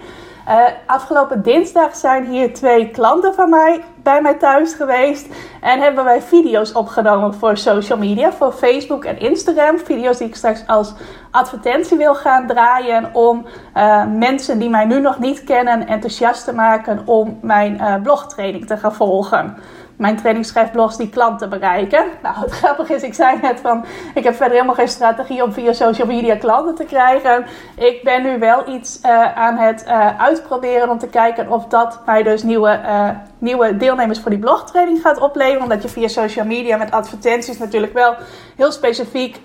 Uh, 0.48 0.64
afgelopen 0.86 1.42
dinsdag 1.42 1.96
zijn 1.96 2.24
hier 2.24 2.54
twee 2.54 2.90
klanten 2.90 3.34
van 3.34 3.50
mij 3.50 3.84
bij 4.02 4.22
mij 4.22 4.34
thuis 4.34 4.74
geweest. 4.74 5.26
En 5.60 5.80
hebben 5.80 6.04
wij 6.04 6.22
video's 6.22 6.72
opgenomen 6.72 7.34
voor 7.34 7.56
social 7.56 7.98
media, 7.98 8.32
voor 8.32 8.52
Facebook 8.52 9.04
en 9.04 9.18
Instagram. 9.18 9.78
Video's 9.78 10.18
die 10.18 10.26
ik 10.26 10.34
straks 10.34 10.66
als 10.66 10.94
advertentie 11.30 11.96
wil 11.96 12.14
gaan 12.14 12.46
draaien 12.46 13.14
om 13.14 13.46
uh, 13.76 14.04
mensen 14.06 14.58
die 14.58 14.70
mij 14.70 14.84
nu 14.84 15.00
nog 15.00 15.18
niet 15.18 15.44
kennen 15.44 15.86
enthousiast 15.86 16.44
te 16.44 16.52
maken 16.52 17.02
om 17.04 17.38
mijn 17.42 17.74
uh, 17.74 17.94
blogtraining 18.02 18.66
te 18.66 18.76
gaan 18.76 18.94
volgen 18.94 19.56
mijn 19.96 20.16
trainingsschrijfblogs 20.16 20.96
die 20.96 21.08
klanten 21.08 21.48
bereiken. 21.48 22.04
Nou, 22.22 22.34
het 22.40 22.50
grappige 22.50 22.94
is, 22.94 23.02
ik 23.02 23.14
zei 23.14 23.38
net 23.42 23.60
van, 23.60 23.84
ik 24.14 24.24
heb 24.24 24.34
verder 24.34 24.54
helemaal 24.54 24.74
geen 24.74 24.88
strategie 24.88 25.42
om 25.42 25.52
via 25.52 25.72
social 25.72 26.06
media 26.06 26.36
klanten 26.36 26.74
te 26.74 26.84
krijgen. 26.84 27.44
Ik 27.76 28.00
ben 28.02 28.22
nu 28.22 28.38
wel 28.38 28.68
iets 28.68 29.00
uh, 29.02 29.36
aan 29.36 29.56
het 29.56 29.84
uh, 29.86 30.20
uitproberen 30.20 30.90
om 30.90 30.98
te 30.98 31.08
kijken 31.08 31.50
of 31.50 31.66
dat 31.66 32.00
mij 32.06 32.22
dus 32.22 32.42
nieuwe, 32.42 32.80
uh, 32.84 33.08
nieuwe 33.38 33.76
deelnemers 33.76 34.20
voor 34.20 34.30
die 34.30 34.40
blogtraining 34.40 35.00
gaat 35.00 35.20
opleveren. 35.20 35.62
Omdat 35.62 35.82
je 35.82 35.88
via 35.88 36.08
social 36.08 36.46
media 36.46 36.76
met 36.76 36.90
advertenties 36.90 37.58
natuurlijk 37.58 37.92
wel 37.92 38.14
heel 38.56 38.72
specifiek 38.72 39.40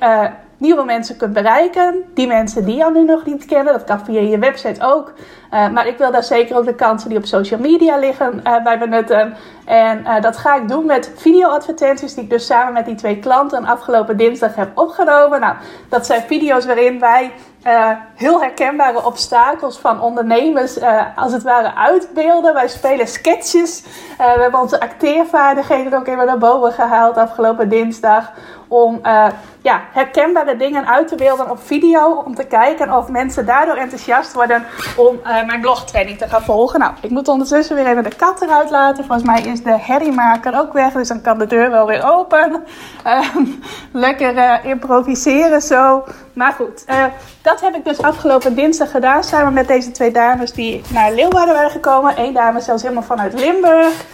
nieuwe 0.58 0.84
mensen 0.84 1.18
kunt 1.18 1.34
bereiken. 1.34 2.04
Die 2.14 2.28
mensen 2.28 2.66
die 2.66 2.76
jou 2.76 2.94
nu 2.94 3.04
nog 3.04 3.26
niet 3.26 3.46
kennen, 3.46 3.74
dat 3.74 3.84
kan 3.84 4.06
via 4.06 4.22
je 4.22 4.40
website 4.40 4.86
ook. 4.86 5.14
Uh, 5.54 5.70
maar 5.70 5.88
ik 5.88 5.98
wil 5.98 6.12
daar 6.12 6.24
zeker 6.24 6.58
ook 6.58 6.66
de 6.66 6.76
kansen 6.76 7.10
die 7.10 7.18
op 7.18 7.26
social 7.26 7.60
media 7.60 7.98
liggen 7.98 8.42
uh, 8.44 8.64
bij 8.64 8.80
benutten. 8.80 9.36
En 9.66 10.00
uh, 10.00 10.22
dat 10.22 10.38
ga 10.38 10.56
ik 10.56 10.68
doen 10.68 10.86
met 10.86 11.12
video-advertenties 11.16 12.14
die 12.14 12.24
ik 12.24 12.30
dus 12.30 12.46
samen 12.46 12.74
met 12.74 12.86
die 12.86 12.96
twee 12.96 13.20
klanten 13.20 13.66
afgelopen 13.66 14.18
dinsdag 14.18 14.56
heb 14.56 14.78
opgenomen. 14.78 15.40
Nou, 15.40 15.56
dat 15.90 16.06
zijn 16.06 16.22
video's 16.22 16.66
waarin 16.66 17.00
wij 17.00 17.32
heel 18.16 18.42
herkenbare 18.42 19.06
obstakels 19.06 19.80
van 19.80 20.02
ondernemers 20.02 20.80
als 21.16 21.34
het 21.34 21.44
ware 21.44 21.76
uitbeelden. 21.76 22.54
Wij 22.54 22.68
spelen 22.68 23.08
sketches. 23.08 23.84
we 24.18 24.24
hebben 24.24 24.60
onze 24.60 24.80
acteervaardigheden 24.80 26.00
ook 26.00 26.08
even 26.08 26.26
naar 26.26 26.38
boven 26.38 26.72
gehaald 26.72 27.18
afgelopen 27.18 27.70
dinsdag 27.70 28.32
om 28.68 29.00
uh, 29.04 29.28
ja, 29.62 29.82
herkenbare 29.92 30.58
dingen 30.58 30.88
uit 30.88 31.08
te 31.08 31.16
beelden 31.16 31.50
op 31.50 31.60
video. 31.64 32.24
Om 32.26 32.36
te 32.36 32.44
kijken 32.44 32.94
of 32.94 33.08
mensen 33.08 33.46
daardoor 33.46 33.76
enthousiast 33.76 34.34
worden 34.34 34.66
om 34.98 35.20
uh, 35.24 35.46
mijn 35.46 35.62
blogtraining 35.62 36.18
te 36.18 36.28
gaan 36.28 36.42
volgen. 36.42 36.80
Nou, 36.80 36.94
ik 37.02 37.10
moet 37.10 37.28
ondertussen 37.28 37.76
weer 37.76 37.88
even 37.88 38.04
de 38.04 38.16
kat 38.16 38.42
eruit 38.42 38.70
laten. 38.70 39.06
Volgens 39.06 39.28
mij 39.28 39.42
is 39.42 39.64
de 39.64 39.78
herriemaker 39.80 40.60
ook 40.60 40.74
weg, 40.74 40.94
dus 40.94 41.08
dan 41.08 41.22
kan 41.22 41.38
de 41.38 41.48
deur 41.48 41.72
wel 41.72 41.86
weer 41.86 42.12
open. 42.12 42.64
Uh, 43.06 43.36
lekker 43.92 44.36
uh, 44.36 44.66
improviseren 44.66 45.62
zo. 45.62 46.04
Maar 46.34 46.54
goed, 46.54 46.86
dat 47.42 47.62
heb 47.62 47.76
ik 47.76 47.86
dus 47.86 48.02
afgelopen 48.02 48.56
dinsdag 48.56 48.92
gedaan. 48.92 49.24
Samen 49.24 49.54
met 49.54 49.68
deze 49.68 49.92
twee 49.92 50.12
dames 50.12 50.52
die 50.52 50.82
naar 50.94 51.12
Leeuwarden 51.12 51.54
waren 51.54 51.72
gekomen. 51.72 52.14
Eén 52.20 52.34
dame 52.34 52.60
zelfs 52.60 52.82
helemaal 52.82 53.04
vanuit 53.04 53.40
Limburg. 53.40 54.06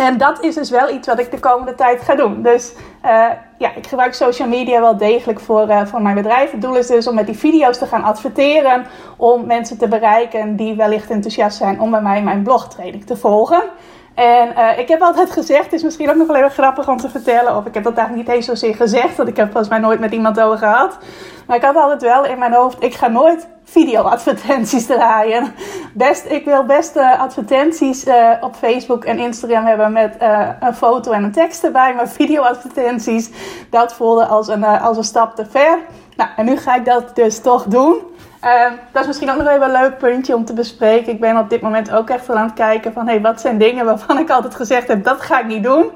En 0.00 0.18
dat 0.18 0.44
is 0.44 0.54
dus 0.54 0.70
wel 0.70 0.90
iets 0.90 1.06
wat 1.06 1.18
ik 1.18 1.30
de 1.30 1.38
komende 1.38 1.74
tijd 1.74 2.02
ga 2.02 2.14
doen. 2.14 2.42
Dus 2.42 2.72
uh, 3.04 3.26
ja, 3.58 3.74
ik 3.74 3.86
gebruik 3.86 4.14
social 4.14 4.48
media 4.48 4.80
wel 4.80 4.96
degelijk 4.96 5.40
voor, 5.40 5.68
uh, 5.68 5.86
voor 5.86 6.02
mijn 6.02 6.14
bedrijf. 6.14 6.50
Het 6.50 6.62
doel 6.62 6.76
is 6.76 6.86
dus 6.86 7.08
om 7.08 7.14
met 7.14 7.26
die 7.26 7.38
video's 7.38 7.78
te 7.78 7.86
gaan 7.86 8.02
adverteren. 8.02 8.86
Om 9.16 9.46
mensen 9.46 9.78
te 9.78 9.88
bereiken 9.88 10.56
die 10.56 10.74
wellicht 10.74 11.10
enthousiast 11.10 11.56
zijn 11.56 11.80
om 11.80 11.90
bij 11.90 12.00
mij 12.00 12.22
mijn 12.22 12.42
blogtraining 12.42 13.06
te 13.06 13.16
volgen. 13.16 13.62
En 14.14 14.48
uh, 14.56 14.78
ik 14.78 14.88
heb 14.88 15.00
altijd 15.00 15.30
gezegd, 15.30 15.64
het 15.64 15.72
is 15.72 15.82
misschien 15.82 16.10
ook 16.10 16.16
nog 16.16 16.26
wel 16.26 16.36
even 16.36 16.50
grappig 16.50 16.88
om 16.88 16.96
te 16.96 17.08
vertellen, 17.08 17.56
of 17.56 17.66
ik 17.66 17.74
heb 17.74 17.84
dat 17.84 17.96
eigenlijk 17.96 18.28
niet 18.28 18.36
eens 18.36 18.46
zozeer 18.46 18.74
gezegd, 18.74 19.16
want 19.16 19.28
ik 19.28 19.36
heb 19.36 19.46
volgens 19.46 19.68
mij 19.68 19.78
nooit 19.78 20.00
met 20.00 20.12
iemand 20.12 20.40
over 20.40 20.58
gehad. 20.58 20.98
Maar 21.46 21.56
ik 21.56 21.62
had 21.62 21.76
altijd 21.76 22.02
wel 22.02 22.24
in 22.24 22.38
mijn 22.38 22.52
hoofd, 22.52 22.82
ik 22.82 22.94
ga 22.94 23.08
nooit 23.08 23.48
video-advertenties 23.70 24.86
draaien. 24.86 25.54
Best, 25.92 26.24
ik 26.24 26.44
wil 26.44 26.64
best 26.64 26.96
uh, 26.96 27.20
advertenties 27.20 28.06
uh, 28.06 28.30
op 28.40 28.54
Facebook 28.54 29.04
en 29.04 29.18
Instagram 29.18 29.64
hebben 29.64 29.92
met 29.92 30.16
uh, 30.22 30.48
een 30.60 30.74
foto 30.74 31.12
en 31.12 31.24
een 31.24 31.32
tekst 31.32 31.64
erbij. 31.64 31.94
Maar 31.94 32.08
video-advertenties, 32.08 33.30
dat 33.70 33.94
voelde 33.94 34.24
als 34.24 34.48
een, 34.48 34.64
als 34.64 34.96
een 34.96 35.04
stap 35.04 35.34
te 35.34 35.46
ver. 35.50 35.78
Nou, 36.16 36.30
en 36.36 36.44
nu 36.44 36.56
ga 36.56 36.74
ik 36.74 36.84
dat 36.84 37.16
dus 37.16 37.40
toch 37.40 37.64
doen. 37.64 37.96
Uh, 38.44 38.64
dat 38.92 39.00
is 39.02 39.06
misschien 39.06 39.30
ook 39.30 39.36
nog 39.36 39.48
even 39.48 39.62
een 39.62 39.80
leuk 39.82 39.98
puntje 39.98 40.34
om 40.34 40.44
te 40.44 40.52
bespreken. 40.52 41.12
Ik 41.12 41.20
ben 41.20 41.38
op 41.38 41.50
dit 41.50 41.60
moment 41.60 41.90
ook 41.90 42.10
echt 42.10 42.26
wel 42.26 42.36
aan 42.36 42.44
het 42.44 42.54
kijken 42.54 42.92
van... 42.92 43.06
Hey, 43.06 43.20
wat 43.20 43.40
zijn 43.40 43.58
dingen 43.58 43.84
waarvan 43.84 44.18
ik 44.18 44.30
altijd 44.30 44.54
gezegd 44.54 44.88
heb, 44.88 45.04
dat 45.04 45.20
ga 45.20 45.40
ik 45.40 45.46
niet 45.46 45.62
doen. 45.62 45.90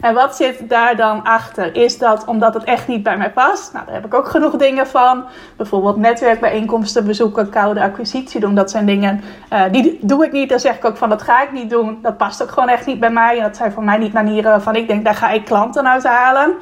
En 0.00 0.14
wat 0.14 0.36
zit 0.36 0.68
daar 0.68 0.96
dan 0.96 1.22
achter? 1.22 1.76
Is 1.76 1.98
dat 1.98 2.24
omdat 2.24 2.54
het 2.54 2.64
echt 2.64 2.88
niet 2.88 3.02
bij 3.02 3.16
mij 3.16 3.30
past? 3.30 3.72
Nou, 3.72 3.84
daar 3.84 3.94
heb 3.94 4.04
ik 4.04 4.14
ook 4.14 4.28
genoeg 4.28 4.56
dingen 4.56 4.86
van. 4.86 5.24
Bijvoorbeeld 5.56 5.96
netwerkbijeenkomsten 5.96 7.06
bezoeken, 7.06 7.50
koude 7.50 7.82
acquisitie 7.82 8.40
doen. 8.40 8.54
Dat 8.54 8.70
zijn 8.70 8.86
dingen, 8.86 9.20
uh, 9.52 9.62
die 9.70 9.98
doe 10.02 10.24
ik 10.24 10.32
niet. 10.32 10.48
Dan 10.48 10.60
zeg 10.60 10.76
ik 10.76 10.84
ook 10.84 10.96
van, 10.96 11.08
dat 11.08 11.22
ga 11.22 11.42
ik 11.42 11.52
niet 11.52 11.70
doen. 11.70 11.98
Dat 12.02 12.16
past 12.16 12.42
ook 12.42 12.50
gewoon 12.50 12.68
echt 12.68 12.86
niet 12.86 13.00
bij 13.00 13.10
mij. 13.10 13.36
En 13.36 13.42
dat 13.42 13.56
zijn 13.56 13.72
voor 13.72 13.84
mij 13.84 13.98
niet 13.98 14.12
manieren 14.12 14.50
waarvan 14.50 14.76
ik 14.76 14.88
denk, 14.88 15.04
daar 15.04 15.14
ga 15.14 15.30
ik 15.30 15.44
klanten 15.44 15.88
uit 15.88 16.04
halen. 16.04 16.54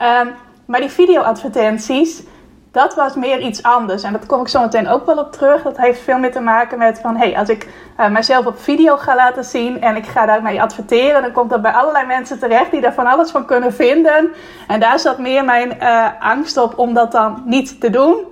Uh, 0.00 0.20
maar 0.64 0.80
die 0.80 0.90
video-advertenties 0.90 2.22
dat 2.72 2.94
was 2.94 3.14
meer 3.14 3.40
iets 3.40 3.62
anders. 3.62 4.02
En 4.02 4.12
dat 4.12 4.26
kom 4.26 4.40
ik 4.40 4.48
zo 4.48 4.60
meteen 4.60 4.88
ook 4.88 5.06
wel 5.06 5.18
op 5.18 5.32
terug. 5.32 5.62
Dat 5.62 5.76
heeft 5.76 6.00
veel 6.00 6.18
meer 6.18 6.32
te 6.32 6.40
maken 6.40 6.78
met 6.78 7.00
van... 7.00 7.16
hé, 7.16 7.28
hey, 7.28 7.38
als 7.38 7.48
ik 7.48 7.68
uh, 8.00 8.08
mezelf 8.08 8.46
op 8.46 8.60
video 8.60 8.96
ga 8.96 9.14
laten 9.14 9.44
zien... 9.44 9.80
en 9.80 9.96
ik 9.96 10.06
ga 10.06 10.26
daarmee 10.26 10.62
adverteren... 10.62 11.22
dan 11.22 11.32
komt 11.32 11.50
dat 11.50 11.62
bij 11.62 11.72
allerlei 11.72 12.06
mensen 12.06 12.38
terecht... 12.38 12.70
die 12.70 12.80
daar 12.80 12.94
van 12.94 13.06
alles 13.06 13.30
van 13.30 13.44
kunnen 13.46 13.72
vinden. 13.72 14.30
En 14.68 14.80
daar 14.80 14.98
zat 14.98 15.18
meer 15.18 15.44
mijn 15.44 15.76
uh, 15.80 16.06
angst 16.20 16.56
op 16.56 16.78
om 16.78 16.94
dat 16.94 17.12
dan 17.12 17.42
niet 17.44 17.80
te 17.80 17.90
doen. 17.90 18.26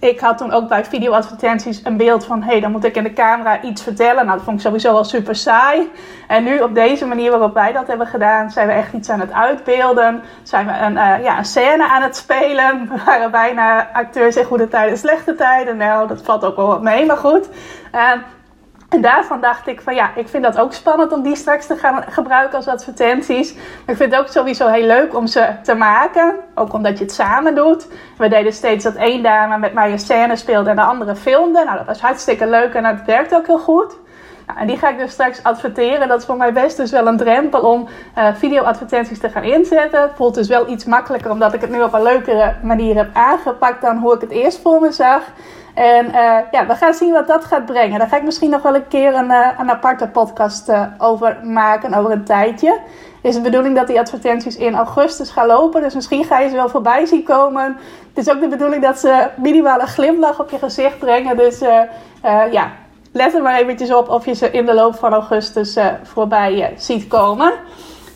Ik 0.00 0.20
had 0.20 0.38
toen 0.38 0.52
ook 0.52 0.68
bij 0.68 0.84
videoadvertenties 0.84 1.80
een 1.84 1.96
beeld 1.96 2.24
van... 2.24 2.42
hé, 2.42 2.50
hey, 2.50 2.60
dan 2.60 2.70
moet 2.70 2.84
ik 2.84 2.96
in 2.96 3.02
de 3.02 3.12
camera 3.12 3.62
iets 3.62 3.82
vertellen. 3.82 4.24
Nou, 4.24 4.36
dat 4.36 4.44
vond 4.44 4.56
ik 4.56 4.62
sowieso 4.62 4.94
al 4.94 5.04
super 5.04 5.34
saai. 5.34 5.90
En 6.28 6.44
nu 6.44 6.58
op 6.58 6.74
deze 6.74 7.06
manier 7.06 7.30
waarop 7.30 7.54
wij 7.54 7.72
dat 7.72 7.86
hebben 7.86 8.06
gedaan... 8.06 8.50
zijn 8.50 8.66
we 8.66 8.72
echt 8.72 8.92
iets 8.92 9.10
aan 9.10 9.20
het 9.20 9.32
uitbeelden. 9.32 10.22
Zijn 10.42 10.66
we 10.66 10.72
een, 10.72 10.92
uh, 10.92 11.22
ja, 11.22 11.38
een 11.38 11.44
scène 11.44 11.88
aan 11.88 12.02
het 12.02 12.16
spelen. 12.16 12.88
We 12.92 13.02
waren 13.06 13.30
bijna 13.30 13.90
acteurs 13.92 14.36
in 14.36 14.44
goede 14.44 14.68
tijden 14.68 14.90
en 14.90 14.98
slechte 14.98 15.34
tijden. 15.34 15.76
Nou, 15.76 16.08
dat 16.08 16.22
valt 16.22 16.44
ook 16.44 16.56
wel 16.56 16.66
wat 16.66 16.82
mee, 16.82 17.06
maar 17.06 17.16
goed. 17.16 17.48
Uh, 17.94 18.12
en 18.90 19.00
daarvan 19.00 19.40
dacht 19.40 19.66
ik 19.66 19.80
van 19.80 19.94
ja, 19.94 20.10
ik 20.14 20.28
vind 20.28 20.42
dat 20.42 20.58
ook 20.58 20.72
spannend 20.72 21.12
om 21.12 21.22
die 21.22 21.36
straks 21.36 21.66
te 21.66 21.76
gaan 21.76 22.04
gebruiken 22.08 22.56
als 22.56 22.68
advertenties. 22.68 23.54
Maar 23.54 23.64
ik 23.86 23.96
vind 23.96 24.12
het 24.12 24.20
ook 24.20 24.28
sowieso 24.28 24.66
heel 24.66 24.86
leuk 24.86 25.16
om 25.16 25.26
ze 25.26 25.48
te 25.62 25.74
maken. 25.74 26.34
Ook 26.54 26.72
omdat 26.72 26.98
je 26.98 27.04
het 27.04 27.12
samen 27.12 27.54
doet. 27.54 27.86
We 28.16 28.28
deden 28.28 28.52
steeds 28.52 28.84
dat 28.84 28.94
één 28.94 29.22
dame 29.22 29.58
met 29.58 29.72
mij 29.72 29.92
een 29.92 29.98
scène 29.98 30.36
speelde 30.36 30.70
en 30.70 30.76
de 30.76 30.82
andere 30.82 31.16
filmde. 31.16 31.64
Nou, 31.64 31.76
dat 31.76 31.86
was 31.86 32.00
hartstikke 32.00 32.46
leuk 32.46 32.74
en 32.74 32.84
het 32.84 33.04
werkt 33.04 33.34
ook 33.34 33.46
heel 33.46 33.58
goed. 33.58 33.96
Nou, 34.46 34.58
en 34.60 34.66
die 34.66 34.78
ga 34.78 34.88
ik 34.88 34.98
dus 34.98 35.12
straks 35.12 35.42
adverteren. 35.42 36.08
Dat 36.08 36.20
is 36.20 36.26
voor 36.26 36.36
mij 36.36 36.52
best 36.52 36.76
dus 36.76 36.90
wel 36.90 37.06
een 37.06 37.16
drempel 37.16 37.60
om 37.60 37.88
uh, 38.18 38.28
videoadvertenties 38.34 39.18
te 39.18 39.28
gaan 39.28 39.42
inzetten. 39.42 40.02
Het 40.02 40.12
voelt 40.14 40.34
dus 40.34 40.48
wel 40.48 40.68
iets 40.68 40.84
makkelijker 40.84 41.30
omdat 41.30 41.54
ik 41.54 41.60
het 41.60 41.70
nu 41.70 41.82
op 41.82 41.92
een 41.92 42.02
leukere 42.02 42.54
manier 42.62 42.96
heb 42.96 43.08
aangepakt 43.12 43.82
dan 43.82 43.98
hoe 43.98 44.14
ik 44.14 44.20
het 44.20 44.30
eerst 44.30 44.60
voor 44.60 44.80
me 44.80 44.92
zag. 44.92 45.22
En 45.74 46.06
uh, 46.06 46.38
ja, 46.50 46.66
we 46.66 46.74
gaan 46.74 46.94
zien 46.94 47.12
wat 47.12 47.26
dat 47.26 47.44
gaat 47.44 47.66
brengen. 47.66 47.98
Daar 47.98 48.08
ga 48.08 48.16
ik 48.16 48.22
misschien 48.22 48.50
nog 48.50 48.62
wel 48.62 48.74
een 48.74 48.88
keer 48.88 49.14
een, 49.14 49.30
uh, 49.30 49.48
een 49.58 49.70
aparte 49.70 50.08
podcast 50.08 50.68
uh, 50.68 50.82
over 50.98 51.36
maken, 51.44 51.94
over 51.94 52.10
een 52.10 52.24
tijdje. 52.24 52.70
Het 52.70 53.30
is 53.30 53.34
de 53.34 53.40
bedoeling 53.40 53.76
dat 53.76 53.86
die 53.86 53.98
advertenties 53.98 54.56
in 54.56 54.74
augustus 54.74 55.30
gaan 55.30 55.46
lopen. 55.46 55.82
Dus 55.82 55.94
misschien 55.94 56.24
ga 56.24 56.38
je 56.38 56.48
ze 56.48 56.54
wel 56.54 56.68
voorbij 56.68 57.06
zien 57.06 57.24
komen. 57.24 57.76
Het 58.14 58.26
is 58.26 58.34
ook 58.34 58.40
de 58.40 58.48
bedoeling 58.48 58.82
dat 58.82 58.98
ze 58.98 59.28
minimale 59.36 59.86
glimlach 59.86 60.40
op 60.40 60.50
je 60.50 60.58
gezicht 60.58 60.98
brengen. 60.98 61.36
Dus 61.36 61.58
ja, 62.50 62.70
let 63.12 63.34
er 63.34 63.42
maar 63.42 63.58
eventjes 63.58 63.92
op 63.92 64.08
of 64.08 64.24
je 64.24 64.34
ze 64.34 64.50
in 64.50 64.66
de 64.66 64.74
loop 64.74 64.94
van 64.94 65.12
augustus 65.12 65.76
voorbij 66.02 66.74
ziet 66.76 67.08
komen. 67.08 67.52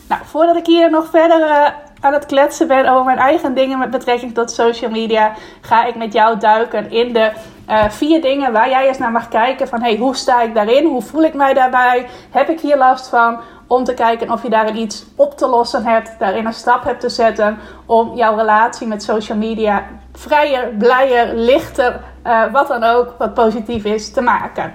Nou, 0.09 0.21
voordat 0.25 0.55
ik 0.55 0.65
hier 0.65 0.89
nog 0.89 1.09
verder 1.09 1.73
aan 1.99 2.13
het 2.13 2.25
kletsen 2.25 2.67
ben 2.67 2.87
over 2.87 3.05
mijn 3.05 3.17
eigen 3.17 3.53
dingen 3.53 3.79
met 3.79 3.89
betrekking 3.89 4.33
tot 4.33 4.51
social 4.51 4.91
media, 4.91 5.33
ga 5.61 5.85
ik 5.85 5.95
met 5.95 6.13
jou 6.13 6.37
duiken 6.37 6.91
in 6.91 7.13
de 7.13 7.31
uh, 7.69 7.89
vier 7.89 8.21
dingen 8.21 8.51
waar 8.51 8.69
jij 8.69 8.87
eens 8.87 8.97
naar 8.97 9.11
mag 9.11 9.27
kijken. 9.27 9.67
Van 9.67 9.81
hey, 9.81 9.97
hoe 9.97 10.15
sta 10.15 10.41
ik 10.41 10.53
daarin? 10.53 10.85
Hoe 10.85 11.01
voel 11.01 11.23
ik 11.23 11.33
mij 11.33 11.53
daarbij? 11.53 12.07
Heb 12.31 12.49
ik 12.49 12.59
hier 12.59 12.77
last 12.77 13.07
van? 13.07 13.39
Om 13.67 13.83
te 13.83 13.93
kijken 13.93 14.31
of 14.31 14.43
je 14.43 14.49
daarin 14.49 14.77
iets 14.77 15.05
op 15.15 15.37
te 15.37 15.47
lossen 15.47 15.85
hebt, 15.85 16.15
daarin 16.19 16.45
een 16.45 16.53
stap 16.53 16.83
hebt 16.83 16.99
te 16.99 17.09
zetten 17.09 17.57
om 17.85 18.15
jouw 18.15 18.35
relatie 18.35 18.87
met 18.87 19.03
social 19.03 19.37
media 19.37 19.83
vrijer, 20.13 20.67
blijer, 20.77 21.33
lichter, 21.33 21.99
uh, 22.27 22.51
wat 22.51 22.67
dan 22.67 22.83
ook, 22.83 23.13
wat 23.17 23.33
positief 23.33 23.83
is, 23.83 24.11
te 24.11 24.21
maken. 24.21 24.73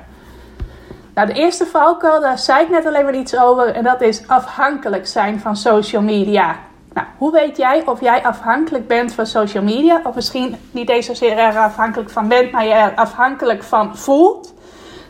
Nou, 1.14 1.26
de 1.26 1.32
eerste 1.32 1.66
valkuil, 1.66 2.20
daar 2.20 2.38
zei 2.38 2.62
ik 2.62 2.70
net 2.70 2.86
alleen 2.86 3.04
maar 3.04 3.14
iets 3.14 3.38
over, 3.38 3.74
en 3.74 3.84
dat 3.84 4.00
is 4.00 4.28
afhankelijk 4.28 5.06
zijn 5.06 5.40
van 5.40 5.56
social 5.56 6.02
media. 6.02 6.56
Nou, 6.92 7.06
hoe 7.18 7.32
weet 7.32 7.56
jij 7.56 7.82
of 7.86 8.00
jij 8.00 8.22
afhankelijk 8.22 8.86
bent 8.86 9.12
van 9.12 9.26
social 9.26 9.62
media? 9.62 10.00
Of 10.04 10.14
misschien 10.14 10.56
niet 10.70 10.88
eens 10.88 11.06
zozeer 11.06 11.38
er 11.38 11.56
afhankelijk 11.56 12.10
van 12.10 12.28
bent, 12.28 12.50
maar 12.50 12.64
je 12.64 12.72
er 12.72 12.94
afhankelijk 12.94 13.62
van 13.62 13.96
voelt. 13.96 14.54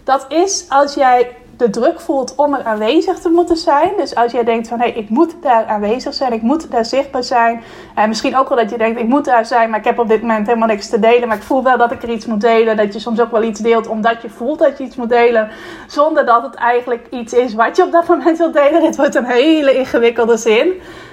Dat 0.04 0.26
is 0.28 0.66
als 0.68 0.94
jij 0.94 1.36
de 1.60 1.70
druk 1.70 2.00
voelt 2.00 2.34
om 2.34 2.54
er 2.54 2.64
aanwezig 2.64 3.18
te 3.18 3.28
moeten 3.28 3.56
zijn. 3.56 3.90
Dus 3.96 4.14
als 4.14 4.32
jij 4.32 4.44
denkt 4.44 4.68
van 4.68 4.80
hé, 4.80 4.90
hey, 4.90 4.96
ik 4.96 5.08
moet 5.08 5.34
daar 5.42 5.66
aanwezig 5.66 6.14
zijn, 6.14 6.32
ik 6.32 6.42
moet 6.42 6.70
daar 6.70 6.84
zichtbaar 6.84 7.24
zijn. 7.24 7.62
En 7.94 8.08
misschien 8.08 8.36
ook 8.36 8.48
wel 8.48 8.58
dat 8.58 8.70
je 8.70 8.78
denkt, 8.78 9.00
ik 9.00 9.08
moet 9.08 9.24
daar 9.24 9.46
zijn, 9.46 9.70
maar 9.70 9.78
ik 9.78 9.84
heb 9.84 9.98
op 9.98 10.08
dit 10.08 10.20
moment 10.20 10.46
helemaal 10.46 10.68
niks 10.68 10.88
te 10.88 10.98
delen. 10.98 11.28
Maar 11.28 11.36
ik 11.36 11.42
voel 11.42 11.62
wel 11.62 11.78
dat 11.78 11.92
ik 11.92 12.02
er 12.02 12.08
iets 12.10 12.26
moet 12.26 12.40
delen. 12.40 12.76
Dat 12.76 12.92
je 12.92 12.98
soms 12.98 13.20
ook 13.20 13.30
wel 13.30 13.42
iets 13.42 13.60
deelt 13.60 13.86
omdat 13.86 14.22
je 14.22 14.30
voelt 14.30 14.58
dat 14.58 14.78
je 14.78 14.84
iets 14.84 14.96
moet 14.96 15.08
delen. 15.08 15.50
Zonder 15.86 16.26
dat 16.26 16.42
het 16.42 16.54
eigenlijk 16.54 17.06
iets 17.10 17.32
is 17.32 17.54
wat 17.54 17.76
je 17.76 17.82
op 17.82 17.92
dat 17.92 18.08
moment 18.08 18.38
wilt 18.38 18.54
delen. 18.54 18.80
Dit 18.80 18.96
wordt 18.96 19.14
een 19.14 19.24
hele 19.24 19.74
ingewikkelde 19.74 20.36
zin. 20.36 20.72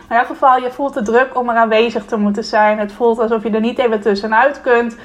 In 0.09 0.15
ieder 0.15 0.25
geval, 0.25 0.57
je 0.57 0.71
voelt 0.71 0.93
de 0.93 1.01
druk 1.01 1.37
om 1.37 1.49
er 1.49 1.55
aanwezig 1.55 2.05
te 2.05 2.17
moeten 2.17 2.43
zijn. 2.43 2.79
Het 2.79 2.91
voelt 2.91 3.19
alsof 3.19 3.43
je 3.43 3.49
er 3.49 3.59
niet 3.59 3.79
even 3.79 4.01
tussenuit 4.01 4.61
kunt. 4.61 4.97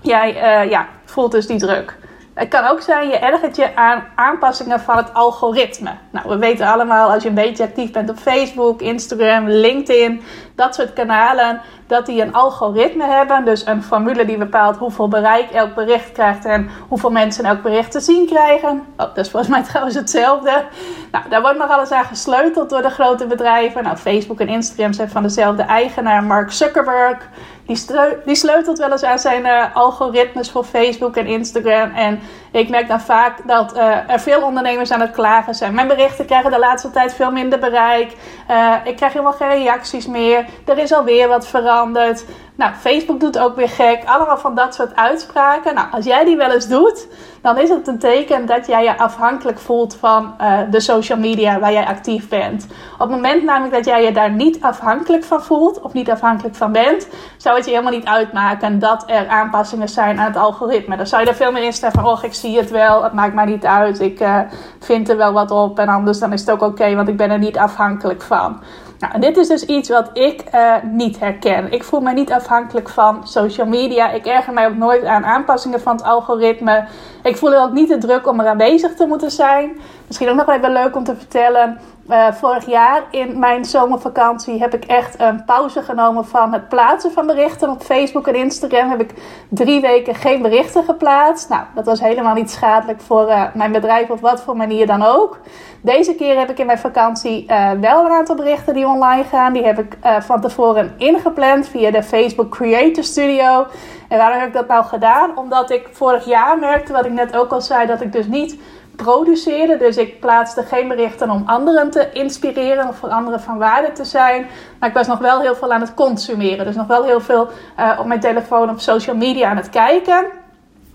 Jij 0.00 0.34
uh, 0.34 0.70
ja, 0.70 0.86
voelt 1.04 1.32
dus 1.32 1.46
die 1.46 1.58
druk. 1.58 1.96
Het 2.34 2.48
kan 2.48 2.66
ook 2.66 2.80
zijn, 2.80 3.08
je 3.08 3.16
ergert 3.16 3.56
je 3.56 3.76
aan 3.76 4.04
aanpassingen 4.14 4.80
van 4.80 4.96
het 4.96 5.14
algoritme. 5.14 5.90
Nou, 6.10 6.28
we 6.28 6.38
weten 6.38 6.66
allemaal, 6.66 7.10
als 7.10 7.22
je 7.22 7.28
een 7.28 7.34
beetje 7.34 7.64
actief 7.64 7.90
bent 7.90 8.10
op 8.10 8.18
Facebook, 8.18 8.80
Instagram, 8.80 9.48
LinkedIn, 9.48 10.22
dat 10.56 10.74
soort 10.74 10.92
kanalen, 10.92 11.60
dat 11.86 12.06
die 12.06 12.22
een 12.22 12.34
algoritme 12.34 13.04
hebben. 13.04 13.44
Dus 13.44 13.66
een 13.66 13.82
formule 13.82 14.24
die 14.24 14.36
bepaalt 14.36 14.76
hoeveel 14.76 15.08
bereik 15.08 15.50
elk 15.50 15.74
bericht 15.74 16.12
krijgt 16.12 16.44
en 16.44 16.70
hoeveel 16.88 17.10
mensen 17.10 17.44
elk 17.44 17.62
bericht 17.62 17.90
te 17.90 18.00
zien 18.00 18.26
krijgen. 18.26 18.84
Oh, 18.96 18.96
dat 18.96 19.18
is 19.18 19.30
volgens 19.30 19.52
mij 19.52 19.62
trouwens 19.70 19.94
hetzelfde. 19.94 20.64
Nou, 21.12 21.24
daar 21.28 21.40
wordt 21.40 21.58
nog 21.58 21.70
alles 21.70 21.90
aan 21.90 22.04
gesleuteld 22.04 22.70
door 22.70 22.82
de 22.82 22.90
grote 22.90 23.26
bedrijven. 23.26 23.82
Nou, 23.82 23.96
Facebook 23.96 24.40
en 24.40 24.48
Instagram 24.48 24.92
zijn 24.92 25.10
van 25.10 25.22
dezelfde 25.22 25.62
eigenaar, 25.62 26.24
Mark 26.24 26.52
Zuckerberg. 26.52 27.28
Die, 27.66 27.78
die 28.24 28.34
sleutelt 28.34 28.78
wel 28.78 28.90
eens 28.90 29.02
aan 29.02 29.18
zijn 29.18 29.44
uh, 29.44 29.76
algoritmes 29.76 30.50
voor 30.50 30.64
Facebook 30.64 31.16
en 31.16 31.26
Instagram. 31.26 31.90
En 31.94 32.20
ik 32.50 32.68
merk 32.68 32.88
dan 32.88 33.00
vaak 33.00 33.46
dat 33.46 33.76
uh, 33.76 34.10
er 34.10 34.20
veel 34.20 34.42
ondernemers 34.42 34.90
aan 34.90 35.00
het 35.00 35.10
klagen 35.10 35.54
zijn. 35.54 35.74
Mijn 35.74 35.88
berichten 35.88 36.26
krijgen 36.26 36.50
de 36.50 36.58
laatste 36.58 36.90
tijd 36.90 37.14
veel 37.14 37.30
minder 37.30 37.58
bereik. 37.58 38.16
Uh, 38.50 38.74
ik 38.84 38.96
krijg 38.96 39.12
helemaal 39.12 39.32
geen 39.32 39.48
reacties 39.48 40.06
meer. 40.06 40.45
Er 40.64 40.78
is 40.78 40.92
alweer 40.92 41.28
wat 41.28 41.46
veranderd. 41.46 42.24
Nou, 42.56 42.74
Facebook 42.74 43.20
doet 43.20 43.38
ook 43.38 43.56
weer 43.56 43.68
gek. 43.68 44.02
Allemaal 44.04 44.38
van 44.38 44.54
dat 44.54 44.74
soort 44.74 44.96
uitspraken. 44.96 45.74
Nou, 45.74 45.86
als 45.90 46.04
jij 46.04 46.24
die 46.24 46.36
wel 46.36 46.50
eens 46.50 46.68
doet, 46.68 47.08
dan 47.42 47.58
is 47.58 47.68
het 47.68 47.88
een 47.88 47.98
teken 47.98 48.46
dat 48.46 48.66
jij 48.66 48.84
je 48.84 48.98
afhankelijk 48.98 49.58
voelt 49.58 49.96
van 49.96 50.34
uh, 50.40 50.58
de 50.70 50.80
social 50.80 51.18
media 51.18 51.58
waar 51.58 51.72
jij 51.72 51.86
actief 51.86 52.28
bent. 52.28 52.66
Op 52.92 52.98
het 52.98 53.10
moment 53.10 53.42
namelijk 53.42 53.74
dat 53.74 53.84
jij 53.84 54.04
je 54.04 54.12
daar 54.12 54.30
niet 54.30 54.62
afhankelijk 54.62 55.24
van 55.24 55.42
voelt 55.42 55.80
of 55.80 55.92
niet 55.92 56.10
afhankelijk 56.10 56.54
van 56.54 56.72
bent, 56.72 57.08
zou 57.36 57.56
het 57.56 57.64
je 57.64 57.70
helemaal 57.70 57.92
niet 57.92 58.06
uitmaken 58.06 58.78
dat 58.78 59.04
er 59.06 59.28
aanpassingen 59.28 59.88
zijn 59.88 60.18
aan 60.18 60.26
het 60.26 60.36
algoritme. 60.36 60.96
Dan 60.96 61.06
zou 61.06 61.22
je 61.22 61.28
er 61.28 61.34
veel 61.34 61.52
meer 61.52 61.64
in 61.64 61.72
staan 61.72 61.92
van, 61.92 62.06
oh, 62.06 62.24
ik 62.24 62.34
zie 62.34 62.56
het 62.56 62.70
wel, 62.70 63.02
het 63.02 63.12
maakt 63.12 63.34
mij 63.34 63.44
niet 63.44 63.64
uit, 63.64 64.00
ik 64.00 64.20
uh, 64.20 64.38
vind 64.80 65.08
er 65.08 65.16
wel 65.16 65.32
wat 65.32 65.50
op 65.50 65.78
en 65.78 65.88
anders 65.88 66.18
dan 66.18 66.32
is 66.32 66.40
het 66.40 66.50
ook 66.50 66.62
oké, 66.62 66.94
want 66.94 67.08
ik 67.08 67.16
ben 67.16 67.30
er 67.30 67.38
niet 67.38 67.58
afhankelijk 67.58 68.22
van. 68.22 68.60
Nou, 68.98 69.12
en 69.12 69.20
dit 69.20 69.36
is 69.36 69.48
dus 69.48 69.64
iets 69.64 69.88
wat 69.88 70.10
ik 70.12 70.44
uh, 70.54 70.74
niet 70.82 71.20
herken. 71.20 71.72
Ik 71.72 71.84
voel 71.84 72.00
me 72.00 72.12
niet 72.12 72.32
afhankelijk 72.32 72.88
van 72.88 73.28
social 73.28 73.66
media. 73.66 74.10
Ik 74.10 74.26
erger 74.26 74.52
mij 74.52 74.66
ook 74.66 74.76
nooit 74.76 75.04
aan 75.04 75.24
aanpassingen 75.24 75.80
van 75.80 75.96
het 75.96 76.04
algoritme. 76.04 76.84
Ik 77.22 77.36
voel 77.36 77.54
ook 77.54 77.72
niet 77.72 77.88
de 77.88 77.98
druk 77.98 78.26
om 78.26 78.40
er 78.40 78.46
aanwezig 78.46 78.94
te 78.94 79.06
moeten 79.06 79.30
zijn. 79.30 79.78
Misschien 80.06 80.28
ook 80.28 80.36
nog 80.36 80.48
even 80.48 80.72
leuk 80.72 80.96
om 80.96 81.04
te 81.04 81.16
vertellen. 81.16 81.78
Uh, 82.10 82.32
vorig 82.32 82.66
jaar 82.66 83.02
in 83.10 83.38
mijn 83.38 83.64
zomervakantie 83.64 84.60
heb 84.60 84.74
ik 84.74 84.84
echt 84.84 85.20
een 85.20 85.44
pauze 85.44 85.82
genomen 85.82 86.26
van 86.26 86.52
het 86.52 86.68
plaatsen 86.68 87.12
van 87.12 87.26
berichten 87.26 87.70
op 87.70 87.82
Facebook 87.82 88.26
en 88.26 88.34
Instagram. 88.34 88.90
Heb 88.90 89.00
ik 89.00 89.14
drie 89.48 89.80
weken 89.80 90.14
geen 90.14 90.42
berichten 90.42 90.84
geplaatst. 90.84 91.48
Nou, 91.48 91.62
dat 91.74 91.86
was 91.86 92.00
helemaal 92.00 92.34
niet 92.34 92.50
schadelijk 92.50 93.00
voor 93.00 93.28
uh, 93.28 93.42
mijn 93.54 93.72
bedrijf 93.72 94.10
of 94.10 94.20
wat 94.20 94.42
voor 94.42 94.56
manier 94.56 94.86
dan 94.86 95.02
ook. 95.02 95.38
Deze 95.80 96.14
keer 96.14 96.38
heb 96.38 96.50
ik 96.50 96.58
in 96.58 96.66
mijn 96.66 96.78
vakantie 96.78 97.44
uh, 97.50 97.70
wel 97.70 98.04
een 98.04 98.12
aantal 98.12 98.36
berichten 98.36 98.74
die 98.74 98.86
online 98.86 99.24
gaan. 99.24 99.52
Die 99.52 99.64
heb 99.64 99.78
ik 99.78 99.96
van 100.20 100.40
tevoren 100.40 100.94
ingepland 100.96 101.68
via 101.68 101.90
de 101.90 102.02
Facebook 102.02 102.50
Creator 102.50 103.04
Studio. 103.04 103.66
En 104.08 104.18
waarom 104.18 104.38
heb 104.38 104.48
ik 104.48 104.54
dat 104.54 104.68
nou 104.68 104.84
gedaan? 104.84 105.36
Omdat 105.38 105.70
ik 105.70 105.88
vorig 105.92 106.24
jaar 106.24 106.58
merkte, 106.58 106.92
wat 106.92 107.04
ik 107.04 107.12
net 107.12 107.36
ook 107.36 107.52
al 107.52 107.60
zei, 107.60 107.86
dat 107.86 108.00
ik 108.00 108.12
dus 108.12 108.26
niet 108.26 108.58
produceren. 108.96 109.78
Dus 109.78 109.96
ik 109.96 110.20
plaatste 110.20 110.62
geen 110.62 110.88
berichten 110.88 111.30
om 111.30 111.42
anderen 111.46 111.90
te 111.90 112.12
inspireren 112.12 112.88
of 112.88 112.96
voor 112.96 113.08
anderen 113.08 113.40
van 113.40 113.58
waarde 113.58 113.92
te 113.92 114.04
zijn. 114.04 114.46
Maar 114.78 114.88
ik 114.88 114.94
was 114.94 115.06
nog 115.06 115.18
wel 115.18 115.40
heel 115.40 115.54
veel 115.54 115.72
aan 115.72 115.80
het 115.80 115.94
consumeren. 115.94 116.64
Dus 116.64 116.76
nog 116.76 116.86
wel 116.86 117.04
heel 117.04 117.20
veel 117.20 117.48
uh, 117.78 117.96
op 117.98 118.06
mijn 118.06 118.20
telefoon 118.20 118.70
op 118.70 118.80
social 118.80 119.16
media 119.16 119.50
aan 119.50 119.56
het 119.56 119.70
kijken. 119.70 120.26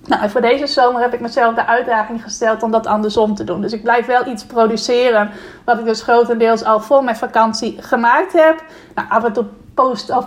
Nou, 0.06 0.30
voor 0.30 0.42
deze 0.42 0.68
zomer 0.68 1.02
heb 1.02 1.14
ik 1.14 1.20
mezelf 1.20 1.56
de 1.56 1.66
uitdaging 1.66 2.24
gesteld 2.24 2.64
om 2.64 2.72
dat 2.72 2.88
andersom 2.88 3.36
te 3.36 3.44
doen. 3.44 3.62
Dus 3.62 3.74
ik 3.74 3.84
blijf 3.84 4.06
wel 4.06 4.28
iets 4.28 4.46
produceren, 4.46 5.32
wat 5.66 5.80
ik 5.80 5.86
dus 5.86 6.02
grotendeels 6.02 6.64
al 6.64 6.80
voor 6.80 7.04
mijn 7.04 7.16
vakantie 7.16 7.82
gemaakt 7.82 8.34
heb. 8.34 8.64
Nou, 8.96 9.08
af 9.10 9.24
en 9.24 9.34
toe 9.34 9.46
post 9.74 10.10
of 10.10 10.26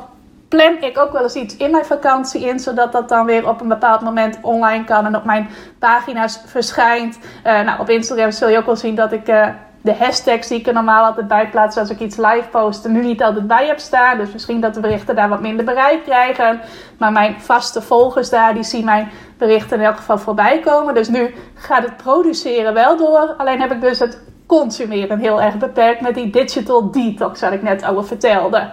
plan 0.57 0.83
ik 0.83 0.99
ook 0.99 1.13
wel 1.13 1.23
eens 1.23 1.35
iets 1.35 1.57
in 1.57 1.71
mijn 1.71 1.85
vakantie 1.85 2.47
in, 2.47 2.59
zodat 2.59 2.93
dat 2.93 3.09
dan 3.09 3.27
weer 3.27 3.49
op 3.49 3.61
een 3.61 3.69
bepaald 3.69 4.01
moment 4.01 4.39
online 4.43 4.85
kan 4.85 5.07
en 5.07 5.17
op 5.17 5.25
mijn 5.25 5.49
pagina's 5.79 6.41
verschijnt. 6.47 7.19
Uh, 7.47 7.61
nou, 7.61 7.81
op 7.81 7.91
Instagram 7.91 8.31
zul 8.31 8.49
je 8.49 8.59
ook 8.59 8.67
wel 8.67 8.77
zien 8.77 8.95
dat 8.95 9.13
ik 9.13 9.29
uh, 9.29 9.47
de 9.83 9.95
hashtags 9.95 10.49
die 10.49 10.59
ik 10.59 10.67
er 10.67 10.73
normaal 10.73 11.05
altijd 11.05 11.29
bij 11.29 11.49
plaats 11.49 11.77
als 11.77 11.91
ik 11.91 12.01
iets 12.01 12.17
live 12.17 12.49
post, 12.51 12.89
nu 12.89 13.03
niet 13.03 13.23
altijd 13.23 13.47
bij 13.47 13.67
heb 13.67 13.79
staan. 13.79 14.19
Dus 14.19 14.33
misschien 14.33 14.61
dat 14.61 14.75
de 14.75 14.81
berichten 14.81 15.15
daar 15.15 15.29
wat 15.29 15.41
minder 15.41 15.65
bereik 15.65 16.03
krijgen. 16.03 16.61
Maar 16.99 17.13
mijn 17.13 17.41
vaste 17.41 17.83
volgers 17.83 18.31
daar, 18.31 18.55
die 18.55 18.63
zien 18.63 18.85
mijn 18.85 19.11
berichten 19.39 19.79
in 19.79 19.85
elk 19.85 19.97
geval 19.97 20.19
voorbij 20.19 20.61
komen. 20.61 20.95
Dus 20.95 21.09
nu 21.09 21.35
gaat 21.55 21.83
het 21.83 21.97
produceren 21.97 22.75
wel 22.75 22.97
door. 22.97 23.35
Alleen 23.37 23.61
heb 23.61 23.73
ik 23.73 23.81
dus 23.81 23.99
het 23.99 24.21
consumeren 24.47 25.19
heel 25.19 25.43
erg 25.43 25.57
beperkt 25.57 26.01
met 26.01 26.15
die 26.15 26.31
digital 26.31 26.91
detox, 26.91 27.41
wat 27.41 27.53
ik 27.53 27.63
net 27.63 27.87
over 27.87 28.05
vertelde. 28.05 28.71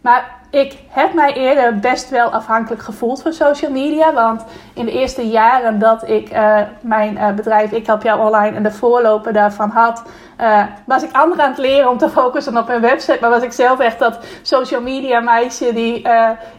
Maar 0.00 0.39
ik 0.50 0.78
heb 0.88 1.14
mij 1.14 1.32
eerder 1.32 1.78
best 1.78 2.10
wel 2.10 2.28
afhankelijk 2.28 2.82
gevoeld 2.82 3.22
van 3.22 3.32
social 3.32 3.70
media. 3.70 4.12
Want 4.12 4.44
in 4.74 4.84
de 4.84 4.92
eerste 4.92 5.28
jaren 5.28 5.78
dat 5.78 6.08
ik 6.08 6.32
uh, 6.32 6.60
mijn 6.80 7.14
uh, 7.14 7.32
bedrijf 7.32 7.72
Ik 7.72 7.86
Help 7.86 8.02
Jou 8.02 8.20
Online 8.20 8.56
en 8.56 8.62
de 8.62 8.72
voorloper 8.72 9.32
daarvan 9.32 9.70
had, 9.70 10.02
uh, 10.40 10.62
was 10.84 11.02
ik 11.02 11.12
anderen 11.12 11.44
aan 11.44 11.50
het 11.50 11.58
leren 11.58 11.90
om 11.90 11.98
te 11.98 12.08
focussen 12.08 12.56
op 12.56 12.66
mijn 12.66 12.80
website. 12.80 13.18
Maar 13.20 13.30
was 13.30 13.42
ik 13.42 13.52
zelf 13.52 13.78
echt 13.78 13.98
dat 13.98 14.18
social 14.42 14.80
media 14.80 15.20
meisje 15.20 15.72
die 15.72 16.08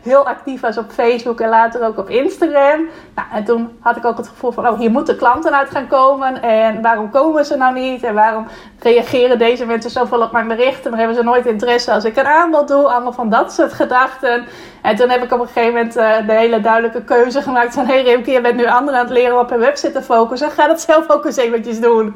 heel 0.02 0.28
actief 0.28 0.62
was 0.62 0.78
op 0.78 0.92
Facebook 0.92 1.40
en 1.40 1.50
later 1.50 1.86
ook 1.86 1.98
op 1.98 2.10
Instagram. 2.10 2.88
Nou, 3.16 3.28
en 3.34 3.44
toen 3.44 3.78
had 3.80 3.98
ik 3.98 4.06
ook 4.06 4.18
het 4.18 4.28
gevoel 4.28 4.52
van, 4.52 4.68
oh, 4.68 4.80
hier 4.80 4.92
moeten 4.92 5.18
klanten 5.18 5.58
uit 5.58 5.70
gaan 5.70 5.88
komen. 5.88 6.42
En 6.42 6.82
waarom 6.82 7.10
komen 7.10 7.46
ze 7.46 7.58
nou 7.58 7.74
niet? 7.74 8.04
En 8.04 8.14
waarom 8.14 8.48
reageren 8.80 9.38
deze 9.38 9.66
mensen 9.66 9.92
zoveel 9.92 10.22
op 10.22 10.32
mijn 10.32 10.48
berichten? 10.48 10.90
Maar 10.90 11.00
hebben 11.00 11.18
ze 11.18 11.24
nooit 11.24 11.46
interesse 11.46 11.92
als 11.92 12.04
ik 12.04 12.16
een 12.16 12.26
aanbod 12.26 12.68
doe? 12.68 12.88
Allemaal 12.88 13.14
van 13.14 13.30
dat 13.30 13.54
soort 13.54 13.74
gedachten. 13.74 14.46
En 14.82 14.96
toen 14.96 15.10
heb 15.10 15.24
ik 15.24 15.32
op 15.32 15.40
een 15.40 15.48
gegeven 15.48 15.74
moment 15.74 15.98
uh, 15.98 16.28
de 16.28 16.34
hele 16.34 16.62
duidelijke 16.62 17.04
keuze 17.04 17.42
gemaakt 17.42 17.74
van... 17.74 17.86
Hey 17.86 18.04
Rimke, 18.04 18.32
je 18.32 18.42
bent 18.42 18.56
nu 18.56 18.66
anderen 18.66 19.00
aan 19.00 19.06
het 19.06 19.14
leren 19.14 19.40
op 19.40 19.52
een 19.52 19.60
website 19.60 19.92
te 19.92 20.02
focussen. 20.02 20.52
Ga 20.52 20.68
dat 20.68 20.82
zelf 20.82 21.10
ook 21.10 21.26
eens 21.26 21.38
eventjes 21.38 21.80
doen. 21.80 22.16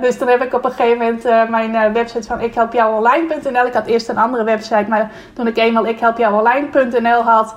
Dus 0.00 0.18
toen 0.18 0.28
heb 0.28 0.42
ik 0.42 0.54
op 0.54 0.64
een 0.64 0.71
gegeven 0.72 0.98
moment 0.98 1.26
uh, 1.26 1.48
mijn 1.48 1.92
website 1.92 2.26
van 2.26 2.40
ikhelpjouonline.nl... 2.40 3.66
Ik 3.66 3.72
had 3.72 3.86
eerst 3.86 4.08
een 4.08 4.18
andere 4.18 4.44
website, 4.44 4.84
maar 4.88 5.10
toen 5.32 5.46
ik 5.46 5.56
eenmaal 5.56 5.86
ikhelpjouonline.nl 5.86 7.22
had... 7.22 7.54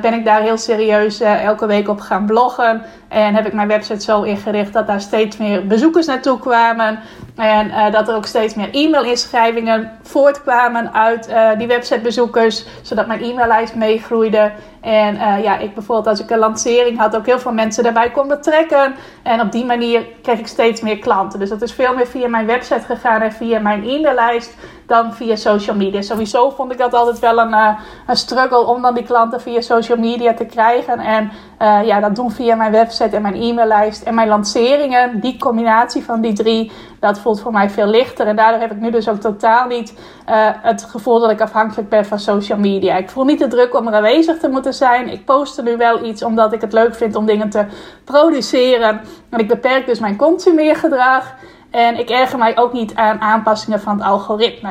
ben 0.00 0.14
ik 0.14 0.24
daar 0.24 0.40
heel 0.40 0.56
serieus 0.56 1.20
elke 1.20 1.66
week 1.66 1.88
op 1.88 2.00
gaan 2.00 2.26
bloggen. 2.26 2.82
En 3.08 3.34
heb 3.34 3.46
ik 3.46 3.52
mijn 3.52 3.68
website 3.68 4.00
zo 4.00 4.22
ingericht 4.22 4.72
dat 4.72 4.86
daar 4.86 5.00
steeds 5.00 5.36
meer 5.36 5.66
bezoekers 5.66 6.06
naartoe 6.06 6.38
kwamen. 6.38 6.98
En 7.36 7.92
dat 7.92 8.08
er 8.08 8.14
ook 8.14 8.26
steeds 8.26 8.54
meer 8.54 8.68
e-mail-inschrijvingen 8.72 9.90
voortkwamen 10.02 10.94
uit 10.94 11.34
die 11.58 11.66
websitebezoekers, 11.66 12.64
zodat 12.82 13.06
mijn 13.06 13.22
e-maillijst 13.22 13.74
meegroeide. 13.74 14.52
En 14.88 15.14
uh, 15.14 15.42
ja, 15.42 15.58
ik 15.58 15.74
bijvoorbeeld 15.74 16.06
als 16.06 16.20
ik 16.20 16.30
een 16.30 16.38
lancering 16.38 16.98
had, 16.98 17.16
ook 17.16 17.26
heel 17.26 17.38
veel 17.38 17.52
mensen 17.52 17.82
daarbij 17.82 18.10
kon 18.10 18.28
betrekken. 18.28 18.94
En 19.22 19.40
op 19.40 19.52
die 19.52 19.64
manier 19.64 20.06
kreeg 20.22 20.38
ik 20.38 20.46
steeds 20.46 20.80
meer 20.80 20.98
klanten. 20.98 21.38
Dus 21.38 21.48
dat 21.48 21.62
is 21.62 21.72
veel 21.72 21.94
meer 21.94 22.06
via 22.06 22.28
mijn 22.28 22.46
website 22.46 22.84
gegaan 22.86 23.20
en 23.20 23.32
via 23.32 23.58
mijn 23.58 23.84
e-maillijst 23.88 24.56
dan 24.88 25.12
via 25.12 25.36
social 25.36 25.76
media. 25.76 26.02
Sowieso 26.02 26.50
vond 26.50 26.72
ik 26.72 26.78
dat 26.78 26.94
altijd 26.94 27.18
wel 27.18 27.38
een, 27.38 27.50
uh, 27.50 27.78
een 28.06 28.16
struggle 28.16 28.66
om 28.66 28.82
dan 28.82 28.94
die 28.94 29.04
klanten 29.04 29.40
via 29.40 29.60
social 29.60 29.98
media 29.98 30.34
te 30.34 30.44
krijgen. 30.44 30.98
En 30.98 31.30
uh, 31.62 31.86
ja, 31.86 32.00
dat 32.00 32.16
doen 32.16 32.30
via 32.30 32.54
mijn 32.54 32.72
website 32.72 33.16
en 33.16 33.22
mijn 33.22 33.34
e-maillijst 33.34 34.02
en 34.02 34.14
mijn 34.14 34.28
lanceringen. 34.28 35.20
Die 35.20 35.38
combinatie 35.38 36.04
van 36.04 36.20
die 36.20 36.32
drie, 36.32 36.72
dat 37.00 37.18
voelt 37.18 37.40
voor 37.40 37.52
mij 37.52 37.70
veel 37.70 37.86
lichter. 37.86 38.26
En 38.26 38.36
daardoor 38.36 38.60
heb 38.60 38.72
ik 38.72 38.80
nu 38.80 38.90
dus 38.90 39.08
ook 39.08 39.20
totaal 39.20 39.66
niet 39.66 39.98
uh, 40.28 40.48
het 40.62 40.84
gevoel 40.84 41.20
dat 41.20 41.30
ik 41.30 41.40
afhankelijk 41.40 41.88
ben 41.88 42.04
van 42.04 42.18
social 42.18 42.58
media. 42.58 42.96
Ik 42.96 43.10
voel 43.10 43.24
niet 43.24 43.38
de 43.38 43.48
druk 43.48 43.74
om 43.74 43.86
er 43.86 43.94
aanwezig 43.94 44.38
te 44.38 44.48
moeten 44.48 44.74
zijn. 44.74 45.08
Ik 45.08 45.24
post 45.24 45.58
er 45.58 45.64
nu 45.64 45.76
wel 45.76 46.04
iets 46.04 46.22
omdat 46.22 46.52
ik 46.52 46.60
het 46.60 46.72
leuk 46.72 46.94
vind 46.94 47.16
om 47.16 47.26
dingen 47.26 47.50
te 47.50 47.64
produceren. 48.04 49.00
En 49.30 49.38
ik 49.38 49.48
beperk 49.48 49.86
dus 49.86 49.98
mijn 49.98 50.16
consumeergedrag. 50.16 51.34
En 51.70 51.98
ik 51.98 52.10
erger 52.10 52.38
mij 52.38 52.58
ook 52.58 52.72
niet 52.72 52.94
aan 52.94 53.20
aanpassingen 53.20 53.80
van 53.80 53.98
het 53.98 54.06
algoritme. 54.06 54.70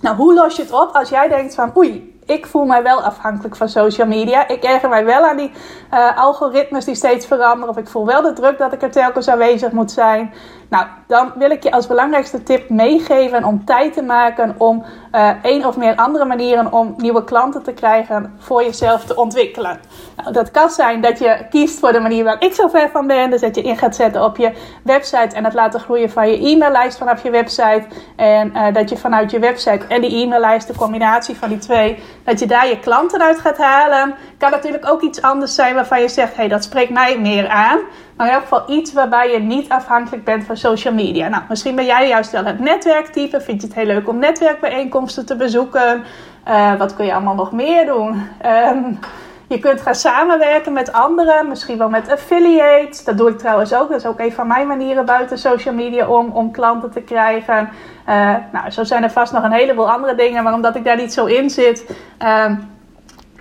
Nou, 0.00 0.16
hoe 0.16 0.34
los 0.34 0.56
je 0.56 0.62
het 0.62 0.72
op 0.72 0.90
als 0.92 1.08
jij 1.08 1.28
denkt 1.28 1.54
van 1.54 1.76
oei, 1.76 2.14
ik 2.26 2.46
voel 2.46 2.64
mij 2.64 2.82
wel 2.82 3.02
afhankelijk 3.02 3.56
van 3.56 3.68
social 3.68 4.06
media. 4.06 4.48
Ik 4.48 4.62
erger 4.62 4.88
mij 4.88 5.04
wel 5.04 5.24
aan 5.24 5.36
die 5.36 5.50
uh, 5.92 6.18
algoritmes 6.18 6.84
die 6.84 6.94
steeds 6.94 7.26
veranderen. 7.26 7.68
Of 7.68 7.76
ik 7.76 7.88
voel 7.88 8.06
wel 8.06 8.22
de 8.22 8.32
druk 8.32 8.58
dat 8.58 8.72
ik 8.72 8.82
er 8.82 8.90
telkens 8.90 9.28
aanwezig 9.28 9.72
moet 9.72 9.90
zijn. 9.90 10.34
Nou, 10.68 10.86
dan 11.06 11.32
wil 11.34 11.50
ik 11.50 11.62
je 11.62 11.72
als 11.72 11.86
belangrijkste 11.86 12.42
tip 12.42 12.68
meegeven 12.68 13.44
om 13.44 13.64
tijd 13.64 13.92
te 13.92 14.02
maken 14.02 14.54
om 14.58 14.84
uh, 15.12 15.30
één 15.42 15.64
of 15.66 15.76
meer 15.76 15.94
andere 15.94 16.24
manieren 16.24 16.72
om 16.72 16.94
nieuwe 16.96 17.24
klanten 17.24 17.62
te 17.62 17.72
krijgen 17.72 18.34
voor 18.38 18.62
jezelf 18.62 19.04
te 19.04 19.16
ontwikkelen. 19.16 19.80
Nou, 20.16 20.32
dat 20.32 20.50
kan 20.50 20.70
zijn 20.70 21.00
dat 21.00 21.18
je 21.18 21.46
kiest 21.50 21.78
voor 21.78 21.92
de 21.92 22.00
manier 22.00 22.24
waar 22.24 22.42
ik 22.42 22.54
zo 22.54 22.68
ver 22.68 22.90
van 22.90 23.06
ben. 23.06 23.30
Dus 23.30 23.40
dat 23.40 23.54
je 23.54 23.62
in 23.62 23.76
gaat 23.76 23.96
zetten 23.96 24.24
op 24.24 24.36
je 24.36 24.52
website 24.82 25.36
en 25.36 25.44
het 25.44 25.54
laten 25.54 25.80
groeien 25.80 26.10
van 26.10 26.30
je 26.30 26.48
e-maillijst 26.48 26.98
vanaf 26.98 27.22
je 27.22 27.30
website. 27.30 27.84
En 28.16 28.52
uh, 28.54 28.72
dat 28.72 28.88
je 28.88 28.96
vanuit 28.96 29.30
je 29.30 29.38
website 29.38 29.86
en 29.88 30.00
die 30.00 30.22
e-maillijst, 30.22 30.66
de 30.66 30.74
combinatie 30.74 31.36
van 31.36 31.48
die 31.48 31.58
twee, 31.58 32.02
dat 32.24 32.38
je 32.38 32.46
daar 32.46 32.68
je 32.68 32.78
klanten 32.78 33.22
uit 33.22 33.38
gaat 33.38 33.58
halen. 33.58 34.14
Kan 34.38 34.50
natuurlijk 34.50 34.88
ook 34.88 35.02
iets 35.02 35.22
anders 35.22 35.54
zijn 35.54 35.74
waarvan 35.74 36.00
je 36.00 36.08
zegt, 36.08 36.30
hé, 36.30 36.36
hey, 36.36 36.48
dat 36.48 36.64
spreekt 36.64 36.90
mij 36.90 37.18
meer 37.20 37.48
aan. 37.48 37.78
Maar 38.16 38.26
in 38.26 38.32
elk 38.32 38.42
geval 38.42 38.62
iets 38.66 38.92
waarbij 38.92 39.32
je 39.32 39.38
niet 39.38 39.68
afhankelijk 39.68 40.24
bent 40.24 40.44
van 40.44 40.56
social 40.56 40.94
media. 40.94 41.28
Nou, 41.28 41.42
misschien 41.48 41.74
ben 41.74 41.84
jij 41.84 42.08
juist 42.08 42.30
wel 42.30 42.44
het 42.44 42.58
netwerktype. 42.58 43.40
Vind 43.40 43.60
je 43.60 43.66
het 43.66 43.76
heel 43.76 43.86
leuk 43.86 44.08
om 44.08 44.18
netwerkbijeenkomsten 44.18 45.26
te 45.26 45.36
bezoeken? 45.36 46.04
Uh, 46.48 46.74
wat 46.74 46.94
kun 46.94 47.04
je 47.04 47.14
allemaal 47.14 47.34
nog 47.34 47.52
meer 47.52 47.86
doen? 47.86 48.28
Um, 48.46 48.98
je 49.46 49.58
kunt 49.58 49.80
gaan 49.80 49.94
samenwerken 49.94 50.72
met 50.72 50.92
anderen, 50.92 51.48
misschien 51.48 51.78
wel 51.78 51.88
met 51.88 52.10
affiliates. 52.10 53.04
Dat 53.04 53.18
doe 53.18 53.30
ik 53.30 53.38
trouwens 53.38 53.74
ook. 53.74 53.88
Dat 53.88 53.98
is 53.98 54.06
ook 54.06 54.18
een 54.18 54.32
van 54.32 54.46
mijn 54.46 54.66
manieren 54.66 55.04
buiten 55.04 55.38
social 55.38 55.74
media 55.74 56.08
om, 56.08 56.30
om 56.30 56.50
klanten 56.50 56.90
te 56.90 57.00
krijgen. 57.00 57.68
Uh, 58.08 58.34
nou, 58.52 58.70
zo 58.70 58.84
zijn 58.84 59.02
er 59.02 59.10
vast 59.10 59.32
nog 59.32 59.42
een 59.42 59.52
heleboel 59.52 59.90
andere 59.90 60.14
dingen, 60.14 60.42
maar 60.42 60.54
omdat 60.54 60.76
ik 60.76 60.84
daar 60.84 60.96
niet 60.96 61.12
zo 61.12 61.24
in 61.24 61.50
zit. 61.50 61.96
Uh, 62.22 62.52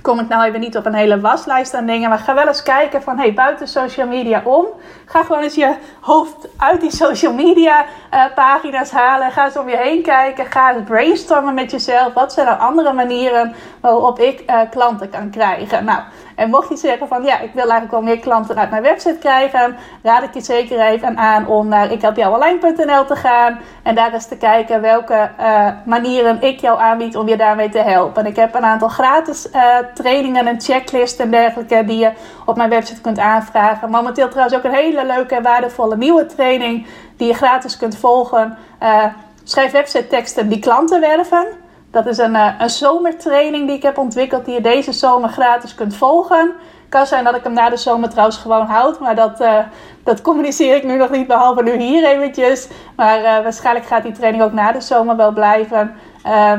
kom 0.03 0.19
ik 0.19 0.27
nou 0.27 0.43
even 0.43 0.59
niet 0.59 0.77
op 0.77 0.85
een 0.85 0.93
hele 0.93 1.19
waslijst 1.19 1.73
aan 1.73 1.85
dingen. 1.85 2.09
Maar 2.09 2.19
ga 2.19 2.33
wel 2.33 2.47
eens 2.47 2.63
kijken 2.63 3.01
van, 3.01 3.17
hey, 3.17 3.33
buiten 3.33 3.67
social 3.67 4.07
media 4.07 4.41
om. 4.45 4.65
Ga 5.05 5.23
gewoon 5.23 5.41
eens 5.41 5.55
je 5.55 5.75
hoofd 5.99 6.47
uit 6.57 6.81
die 6.81 6.91
social 6.91 7.33
media 7.33 7.85
uh, 8.13 8.23
pagina's 8.35 8.91
halen. 8.91 9.31
Ga 9.31 9.45
eens 9.45 9.57
om 9.57 9.69
je 9.69 9.77
heen 9.77 10.01
kijken. 10.01 10.45
Ga 10.45 10.73
eens 10.73 10.83
brainstormen 10.83 11.53
met 11.53 11.71
jezelf. 11.71 12.13
Wat 12.13 12.33
zijn 12.33 12.47
er 12.47 12.55
andere 12.55 12.93
manieren 12.93 13.55
waarop 13.81 14.19
ik 14.19 14.43
uh, 14.49 14.59
klanten 14.69 15.09
kan 15.09 15.29
krijgen? 15.29 15.85
Nou, 15.85 16.01
en 16.35 16.49
mocht 16.49 16.69
je 16.69 16.77
zeggen 16.77 17.07
van 17.07 17.23
ja, 17.23 17.39
ik 17.39 17.53
wil 17.53 17.63
eigenlijk 17.63 17.91
wel 17.91 18.01
meer 18.01 18.19
klanten 18.19 18.57
uit 18.57 18.69
mijn 18.69 18.83
website 18.83 19.17
krijgen, 19.19 19.75
raad 20.03 20.23
ik 20.23 20.33
je 20.33 20.41
zeker 20.41 20.79
even 20.79 21.17
aan 21.17 21.47
om 21.47 21.67
naar 21.67 21.91
ikhelpjouonline.nl 21.91 23.05
te 23.05 23.15
gaan 23.15 23.59
en 23.83 23.95
daar 23.95 24.13
eens 24.13 24.27
te 24.27 24.37
kijken 24.37 24.81
welke 24.81 25.29
uh, 25.39 25.67
manieren 25.85 26.41
ik 26.41 26.59
jou 26.59 26.79
aanbied 26.79 27.17
om 27.17 27.27
je 27.27 27.37
daarmee 27.37 27.69
te 27.69 27.77
helpen. 27.77 28.25
Ik 28.25 28.35
heb 28.35 28.55
een 28.55 28.65
aantal 28.65 28.87
gratis 28.87 29.47
uh, 29.53 29.77
trainingen 29.93 30.47
en 30.47 30.61
checklists 30.61 31.19
en 31.19 31.31
dergelijke 31.31 31.85
die 31.85 31.97
je 31.97 32.11
op 32.45 32.55
mijn 32.55 32.69
website 32.69 33.01
kunt 33.01 33.19
aanvragen. 33.19 33.89
Momenteel 33.89 34.29
trouwens 34.29 34.57
ook 34.57 34.63
een 34.63 34.73
hele 34.73 35.05
leuke 35.05 35.35
en 35.35 35.43
waardevolle 35.43 35.97
nieuwe 35.97 36.25
training 36.25 36.87
die 37.17 37.27
je 37.27 37.33
gratis 37.33 37.77
kunt 37.77 37.97
volgen. 37.97 38.57
Uh, 38.83 39.05
schrijf 39.43 39.71
website 39.71 40.07
teksten 40.07 40.49
die 40.49 40.59
klanten 40.59 40.99
werven. 40.99 41.62
Dat 41.93 42.05
is 42.05 42.17
een, 42.17 42.35
een 42.35 42.69
zomertraining 42.69 43.67
die 43.67 43.75
ik 43.75 43.83
heb 43.83 43.97
ontwikkeld, 43.97 44.45
die 44.45 44.53
je 44.53 44.61
deze 44.61 44.91
zomer 44.91 45.29
gratis 45.29 45.75
kunt 45.75 45.95
volgen. 45.95 46.51
Kan 46.89 47.05
zijn 47.05 47.23
dat 47.23 47.35
ik 47.35 47.43
hem 47.43 47.53
na 47.53 47.69
de 47.69 47.77
zomer 47.77 48.09
trouwens 48.09 48.37
gewoon 48.37 48.65
houd, 48.65 48.99
maar 48.99 49.15
dat, 49.15 49.41
uh, 49.41 49.57
dat 50.03 50.21
communiceer 50.21 50.75
ik 50.75 50.83
nu 50.83 50.97
nog 50.97 51.09
niet, 51.09 51.27
behalve 51.27 51.63
nu 51.63 51.75
hier 51.77 52.05
eventjes. 52.05 52.67
Maar 52.95 53.19
uh, 53.19 53.23
waarschijnlijk 53.23 53.85
gaat 53.85 54.03
die 54.03 54.11
training 54.11 54.43
ook 54.43 54.51
na 54.51 54.71
de 54.71 54.81
zomer 54.81 55.15
wel 55.15 55.31
blijven. 55.31 55.95
Uh, 56.25 56.51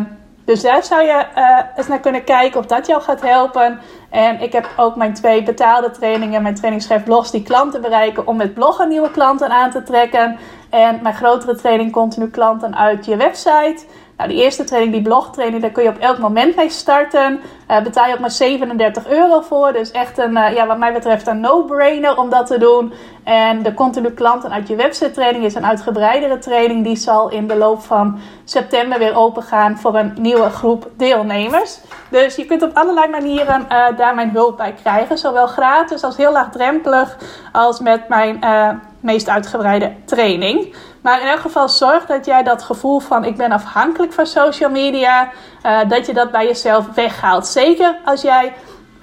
dus 0.44 0.62
daar 0.62 0.84
zou 0.84 1.02
je 1.02 1.26
eens 1.76 1.86
naar 1.88 2.00
kunnen 2.00 2.24
kijken 2.24 2.60
of 2.60 2.66
dat 2.66 2.86
jou 2.86 3.02
gaat 3.02 3.20
helpen. 3.20 3.80
En 4.10 4.40
ik 4.40 4.52
heb 4.52 4.68
ook 4.76 4.96
mijn 4.96 5.14
twee 5.14 5.42
betaalde 5.42 5.90
trainingen, 5.90 6.42
mijn 6.42 6.54
trainingschef 6.54 7.04
blogs 7.04 7.30
die 7.30 7.42
klanten 7.42 7.80
bereiken 7.80 8.26
om 8.26 8.36
met 8.36 8.54
bloggen 8.54 8.88
nieuwe 8.88 9.10
klanten 9.10 9.50
aan 9.50 9.70
te 9.70 9.82
trekken. 9.82 10.38
En 10.70 10.98
mijn 11.02 11.14
grotere 11.14 11.54
training 11.54 11.92
continu 11.92 12.30
klanten 12.30 12.76
uit 12.76 13.04
je 13.04 13.16
website. 13.16 13.84
Nou, 14.16 14.30
die 14.30 14.42
eerste 14.42 14.64
training, 14.64 14.92
die 14.92 15.02
blogtraining, 15.02 15.62
daar 15.62 15.70
kun 15.70 15.82
je 15.82 15.88
op 15.88 15.98
elk 15.98 16.18
moment 16.18 16.56
mee 16.56 16.70
starten. 16.70 17.40
Uh, 17.70 17.82
betaal 17.82 18.06
je 18.06 18.14
ook 18.14 18.20
maar 18.20 18.30
37 18.30 19.08
euro 19.08 19.40
voor. 19.40 19.72
Dus 19.72 19.90
echt 19.90 20.18
een, 20.18 20.36
uh, 20.36 20.54
ja, 20.54 20.66
wat 20.66 20.78
mij 20.78 20.92
betreft 20.92 21.26
een 21.26 21.40
no-brainer 21.40 22.16
om 22.18 22.30
dat 22.30 22.46
te 22.46 22.58
doen. 22.58 22.92
En 23.24 23.62
de 23.62 23.74
continu 23.74 24.10
klanten 24.10 24.50
uit 24.52 24.68
je 24.68 24.76
website 24.76 25.10
training 25.10 25.44
is 25.44 25.54
een 25.54 25.66
uitgebreidere 25.66 26.38
training. 26.38 26.84
Die 26.84 26.96
zal 26.96 27.30
in 27.30 27.46
de 27.46 27.56
loop 27.56 27.82
van 27.82 28.18
september 28.44 28.98
weer 28.98 29.16
open 29.16 29.42
gaan 29.42 29.78
voor 29.78 29.94
een 29.94 30.12
nieuwe 30.18 30.50
groep 30.50 30.90
deelnemers. 30.96 31.80
Dus 32.10 32.36
je 32.36 32.44
kunt 32.44 32.62
op 32.62 32.76
allerlei 32.76 33.08
manieren 33.08 33.60
uh, 33.60 33.86
daar 33.96 34.14
mijn 34.14 34.30
hulp 34.30 34.56
bij 34.56 34.74
krijgen. 34.82 35.18
Zowel 35.18 35.46
gratis 35.46 36.04
als 36.04 36.16
heel 36.16 36.32
laagdrempelig 36.32 37.16
als 37.52 37.80
met 37.80 38.08
mijn 38.08 38.38
meest 39.00 39.28
uitgebreide 39.28 39.92
training. 40.04 40.74
Maar 41.04 41.20
in 41.20 41.26
elk 41.26 41.40
geval 41.40 41.68
zorg 41.68 42.06
dat 42.06 42.24
jij 42.24 42.42
dat 42.42 42.62
gevoel 42.62 43.00
van 43.00 43.24
ik 43.24 43.36
ben 43.36 43.52
afhankelijk 43.52 44.12
van 44.12 44.26
social 44.26 44.70
media, 44.70 45.28
uh, 45.66 45.78
dat 45.88 46.06
je 46.06 46.14
dat 46.14 46.30
bij 46.30 46.46
jezelf 46.46 46.86
weghaalt. 46.94 47.46
Zeker 47.46 47.96
als 48.04 48.22
jij 48.22 48.52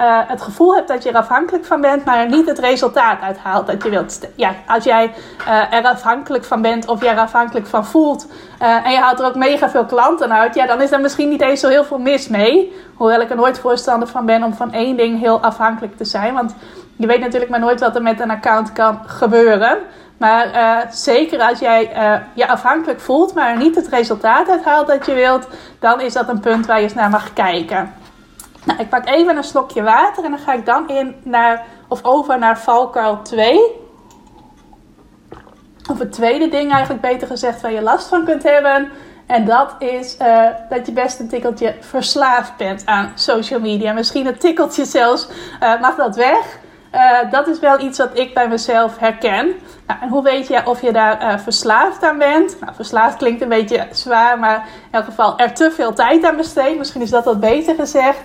uh, 0.02 0.20
het 0.28 0.42
gevoel 0.42 0.76
hebt 0.76 0.88
dat 0.88 1.04
je 1.04 1.10
er 1.10 1.16
afhankelijk 1.16 1.66
van 1.66 1.82
bent, 1.82 2.06
maar 2.06 2.18
er 2.18 2.30
niet 2.30 2.48
het 2.48 2.60
resultaat 2.60 3.22
uithaalt 3.22 3.68
dat 3.68 3.84
je 3.84 3.90
wilt. 3.90 4.20
Ja, 4.36 4.54
als 4.68 4.84
jij 4.84 5.14
uh, 5.48 5.74
er 5.74 5.84
afhankelijk 5.84 6.44
van 6.44 6.62
bent 6.62 6.88
of 6.88 7.02
je 7.02 7.08
er 7.08 7.20
afhankelijk 7.20 7.68
van 7.68 7.86
voelt 7.86 8.28
en 8.58 8.92
je 8.92 8.98
haalt 8.98 9.20
er 9.20 9.26
ook 9.26 9.36
mega 9.36 9.70
veel 9.70 9.86
klanten 9.86 10.34
uit, 10.34 10.56
ja, 10.56 10.66
dan 10.66 10.82
is 10.82 10.92
er 10.92 11.02
misschien 11.02 11.30
niet 11.30 11.42
eens 11.42 11.60
zo 11.60 11.68
heel 11.68 11.84
veel 11.84 12.00
mis 12.00 12.28
mee. 12.28 12.76
Hoewel 12.96 13.22
ik 13.22 13.30
er 13.30 13.36
nooit 13.36 13.60
voorstander 13.60 14.08
van 14.08 14.26
ben 14.26 14.44
om 14.44 14.54
van 14.54 14.74
één 14.74 14.98
ding 14.98 15.20
heel 15.20 15.42
afhankelijk 15.42 15.98
te 15.98 16.06
zijn. 16.06 16.34
Want 16.34 16.56
je 16.96 17.08
weet 17.08 17.20
natuurlijk 17.20 17.52
maar 17.52 17.60
nooit 17.60 17.80
wat 17.80 17.96
er 17.96 18.02
met 18.02 18.20
een 18.20 18.32
account 18.32 18.72
kan 18.72 19.00
gebeuren. 19.06 19.78
Maar 20.22 20.56
uh, 20.56 20.92
zeker 20.92 21.40
als 21.40 21.60
jij 21.60 21.96
uh, 21.96 22.26
je 22.34 22.48
afhankelijk 22.48 23.00
voelt, 23.00 23.34
maar 23.34 23.58
niet 23.58 23.76
het 23.76 23.88
resultaat 23.88 24.50
uithaalt 24.50 24.88
dat 24.88 25.06
je 25.06 25.14
wilt, 25.14 25.48
dan 25.80 26.02
is 26.02 26.14
dat 26.14 26.30
een 26.30 26.40
punt 26.40 26.66
waar 26.66 26.78
je 26.78 26.84
eens 26.84 26.94
naar 26.94 27.10
mag 27.10 27.34
kijken. 27.34 27.94
Nou, 28.66 28.80
ik 28.80 28.90
pak 28.90 29.08
even 29.08 29.38
een 29.38 29.44
slokje 29.44 29.84
water 29.84 30.24
en 30.24 30.32
dan 30.32 30.40
ga 30.40 30.54
ik 30.54 30.66
dan 30.66 30.90
in 30.90 31.16
naar, 31.24 31.66
of 31.88 32.04
over 32.04 32.40
naar 32.40 32.60
valkuil 32.60 33.22
2. 33.22 33.60
Of 35.90 36.00
het 36.00 36.12
tweede 36.12 36.48
ding 36.48 36.72
eigenlijk 36.72 37.02
beter 37.02 37.28
gezegd 37.28 37.62
waar 37.62 37.72
je 37.72 37.82
last 37.82 38.08
van 38.08 38.26
kunt 38.26 38.44
hebben. 38.44 38.90
En 39.26 39.46
dat 39.46 39.76
is 39.80 40.18
uh, 40.22 40.46
dat 40.70 40.86
je 40.86 40.92
best 40.92 41.20
een 41.20 41.30
tikkeltje 41.30 41.76
verslaafd 41.80 42.58
bent 42.58 42.86
aan 42.86 43.12
social 43.16 43.60
media. 43.60 43.94
Misschien 43.94 44.26
een 44.26 44.38
tikkeltje 44.38 44.86
zelfs. 44.86 45.28
Mag 45.60 45.96
dat 45.96 46.16
weg? 46.16 46.60
Uh, 46.96 47.32
dat 47.32 47.48
is 47.48 47.60
wel 47.60 47.80
iets 47.80 47.98
wat 47.98 48.18
ik 48.18 48.34
bij 48.34 48.48
mezelf 48.48 48.98
herken. 48.98 49.46
Nou, 49.88 50.00
en 50.02 50.10
hoe 50.10 50.24
weet 50.24 50.48
je 50.48 50.66
of 50.66 50.82
je 50.82 50.92
daar 50.92 51.42
verslaafd 51.42 52.04
aan 52.04 52.18
bent? 52.18 52.58
Nou, 52.60 52.76
verslaafd 52.76 53.18
klinkt 53.18 53.42
een 53.42 53.50
beetje 53.50 53.88
zwaar, 53.92 54.40
maar 54.40 54.56
in 54.56 54.92
elk 54.92 55.06
geval 55.06 55.38
er 55.38 55.54
te 55.54 55.72
veel 55.72 55.94
tijd 55.94 56.24
aan 56.24 56.38
besteedt. 56.38 56.78
Misschien 56.78 57.02
is 57.02 57.10
dat 57.10 57.26
wat 57.26 57.40
beter 57.40 57.76
gezegd. 57.76 58.20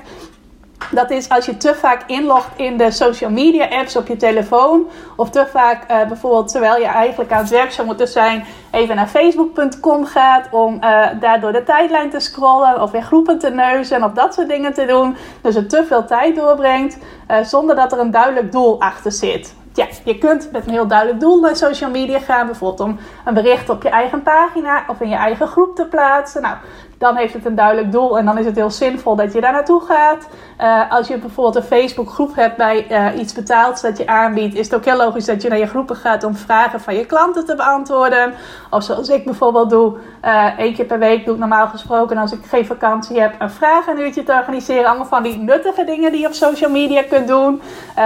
Dat 0.90 1.10
is 1.10 1.28
als 1.28 1.46
je 1.46 1.56
te 1.56 1.74
vaak 1.74 2.02
inlogt 2.06 2.48
in 2.56 2.76
de 2.76 2.90
social 2.90 3.30
media 3.30 3.68
apps 3.68 3.96
op 3.96 4.06
je 4.06 4.16
telefoon. 4.16 4.88
Of 5.16 5.30
te 5.30 5.46
vaak 5.52 5.90
uh, 5.90 6.08
bijvoorbeeld 6.08 6.48
terwijl 6.48 6.80
je 6.80 6.86
eigenlijk 6.86 7.32
aan 7.32 7.40
het 7.40 7.50
werk 7.50 7.72
zou 7.72 7.86
moeten 7.86 8.08
zijn, 8.08 8.44
even 8.70 8.96
naar 8.96 9.06
facebook.com 9.06 10.04
gaat 10.04 10.48
om 10.50 10.74
uh, 10.74 11.06
daar 11.20 11.40
door 11.40 11.52
de 11.52 11.62
tijdlijn 11.62 12.10
te 12.10 12.20
scrollen. 12.20 12.82
Of 12.82 12.92
in 12.92 13.02
groepen 13.02 13.38
te 13.38 13.50
neuzen 13.50 14.04
of 14.04 14.12
dat 14.12 14.34
soort 14.34 14.48
dingen 14.48 14.74
te 14.74 14.86
doen. 14.86 15.16
Dus 15.40 15.54
het 15.54 15.70
te 15.70 15.84
veel 15.86 16.04
tijd 16.04 16.36
doorbrengt 16.36 16.98
uh, 17.30 17.36
zonder 17.42 17.76
dat 17.76 17.92
er 17.92 17.98
een 17.98 18.10
duidelijk 18.10 18.52
doel 18.52 18.80
achter 18.80 19.12
zit. 19.12 19.54
Ja, 19.76 19.86
je 20.04 20.18
kunt 20.18 20.52
met 20.52 20.66
een 20.66 20.72
heel 20.72 20.86
duidelijk 20.86 21.20
doel 21.20 21.40
naar 21.40 21.56
social 21.56 21.90
media 21.90 22.18
gaan. 22.18 22.46
Bijvoorbeeld 22.46 22.88
om 22.88 22.98
een 23.24 23.34
bericht 23.34 23.68
op 23.68 23.82
je 23.82 23.88
eigen 23.88 24.22
pagina 24.22 24.84
of 24.88 25.00
in 25.00 25.08
je 25.08 25.16
eigen 25.16 25.46
groep 25.48 25.76
te 25.76 25.86
plaatsen. 25.86 26.42
Nou, 26.42 26.56
dan 26.98 27.16
heeft 27.16 27.32
het 27.32 27.44
een 27.44 27.54
duidelijk 27.54 27.92
doel 27.92 28.18
en 28.18 28.24
dan 28.24 28.38
is 28.38 28.44
het 28.44 28.56
heel 28.56 28.70
zinvol 28.70 29.16
dat 29.16 29.32
je 29.32 29.40
daar 29.40 29.52
naartoe 29.52 29.80
gaat. 29.80 30.28
Uh, 30.60 30.90
als 30.90 31.08
je 31.08 31.18
bijvoorbeeld 31.18 31.56
een 31.56 31.62
Facebook 31.62 32.10
groep 32.10 32.34
hebt 32.34 32.56
bij 32.56 32.86
uh, 32.90 33.20
iets 33.20 33.32
betaald 33.32 33.82
dat 33.82 33.98
je 33.98 34.06
aanbiedt, 34.06 34.54
is 34.54 34.66
het 34.66 34.74
ook 34.74 34.84
heel 34.84 34.96
logisch 34.96 35.24
dat 35.24 35.42
je 35.42 35.48
naar 35.48 35.58
je 35.58 35.66
groepen 35.66 35.96
gaat 35.96 36.24
om 36.24 36.36
vragen 36.36 36.80
van 36.80 36.94
je 36.94 37.06
klanten 37.06 37.46
te 37.46 37.54
beantwoorden. 37.54 38.34
Of 38.70 38.82
zoals 38.82 39.08
ik 39.08 39.24
bijvoorbeeld 39.24 39.70
doe, 39.70 39.96
uh, 40.24 40.58
één 40.58 40.74
keer 40.74 40.84
per 40.84 40.98
week 40.98 41.24
doe 41.24 41.34
ik 41.34 41.40
normaal 41.40 41.66
gesproken 41.66 42.16
als 42.16 42.32
ik 42.32 42.44
geen 42.44 42.66
vakantie 42.66 43.20
heb, 43.20 43.34
een 43.38 43.50
vragenuurtje 43.50 44.22
te 44.22 44.32
organiseren. 44.32 44.86
Allemaal 44.86 45.06
van 45.06 45.22
die 45.22 45.38
nuttige 45.38 45.84
dingen 45.84 46.12
die 46.12 46.20
je 46.20 46.26
op 46.26 46.32
social 46.32 46.70
media 46.70 47.02
kunt 47.02 47.28
doen. 47.28 47.62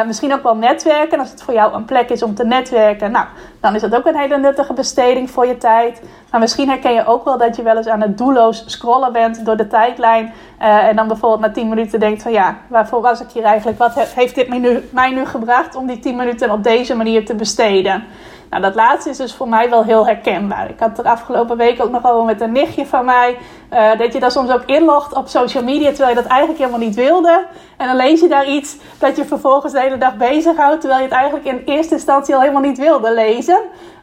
misschien 0.07 0.33
ook 0.33 0.42
wel 0.42 0.57
netwerken, 0.57 1.18
als 1.18 1.31
het 1.31 1.42
voor 1.42 1.55
jou 1.55 1.74
een 1.74 1.85
plek 1.85 2.11
is 2.11 2.22
om 2.22 2.35
te 2.35 2.44
netwerken. 2.44 3.11
Nou, 3.11 3.26
dan 3.61 3.74
is 3.74 3.81
dat 3.81 3.94
ook 3.94 4.07
een 4.07 4.16
hele 4.16 4.38
nuttige 4.38 4.72
besteding 4.72 5.31
voor 5.31 5.46
je 5.46 5.59
tijd. 5.59 6.03
Maar 6.30 6.40
misschien 6.40 6.68
herken 6.68 6.92
je 6.92 7.06
ook 7.06 7.24
wel 7.24 7.38
dat 7.38 7.56
je 7.56 7.62
wel 7.62 7.76
eens 7.76 7.86
aan 7.86 8.00
het 8.00 8.18
doelloos 8.18 8.62
scrollen 8.66 9.12
bent 9.12 9.44
door 9.44 9.56
de 9.56 9.66
tijdlijn. 9.66 10.32
Uh, 10.60 10.86
en 10.86 10.96
dan 10.96 11.08
bijvoorbeeld 11.08 11.40
na 11.40 11.50
10 11.50 11.68
minuten 11.68 12.00
denkt 12.00 12.22
van 12.22 12.32
ja, 12.32 12.58
waarvoor 12.68 13.00
was 13.00 13.20
ik 13.20 13.30
hier 13.30 13.42
eigenlijk? 13.42 13.78
Wat 13.78 13.94
heeft 13.94 14.34
dit 14.34 14.48
mij 14.48 14.58
nu, 14.58 14.88
mij 14.92 15.10
nu 15.10 15.26
gebracht 15.26 15.74
om 15.74 15.86
die 15.86 15.98
10 15.98 16.16
minuten 16.16 16.50
op 16.50 16.62
deze 16.64 16.96
manier 16.96 17.26
te 17.26 17.34
besteden? 17.34 18.04
Nou, 18.50 18.62
dat 18.62 18.74
laatste 18.74 19.10
is 19.10 19.16
dus 19.16 19.34
voor 19.34 19.48
mij 19.48 19.70
wel 19.70 19.84
heel 19.84 20.06
herkenbaar. 20.06 20.70
Ik 20.70 20.78
had 20.78 20.98
er 20.98 21.04
afgelopen 21.04 21.56
week 21.56 21.82
ook 21.82 21.90
nog 21.90 22.06
over 22.06 22.24
met 22.24 22.40
een 22.40 22.52
nichtje 22.52 22.86
van 22.86 23.04
mij. 23.04 23.36
Uh, 23.72 23.98
dat 23.98 24.12
je 24.12 24.20
daar 24.20 24.30
soms 24.30 24.50
ook 24.50 24.64
inlogt 24.64 25.14
op 25.14 25.28
social 25.28 25.62
media 25.62 25.88
terwijl 25.88 26.08
je 26.08 26.22
dat 26.22 26.30
eigenlijk 26.30 26.58
helemaal 26.58 26.86
niet 26.86 26.94
wilde. 26.94 27.46
En 27.76 27.86
dan 27.86 27.96
lees 27.96 28.20
je 28.20 28.28
daar 28.28 28.46
iets 28.46 28.76
dat 28.98 29.16
je 29.16 29.24
vervolgens 29.24 29.72
de 29.72 29.80
hele 29.80 29.98
dag 29.98 30.16
bezighoudt. 30.16 30.80
Terwijl 30.80 31.02
je 31.02 31.08
het 31.08 31.16
eigenlijk 31.16 31.46
in 31.46 31.62
eerste 31.74 31.94
instantie 31.94 32.34
al 32.34 32.40
helemaal 32.40 32.62
niet 32.62 32.78
wilde 32.78 33.14
lezen. 33.14 33.60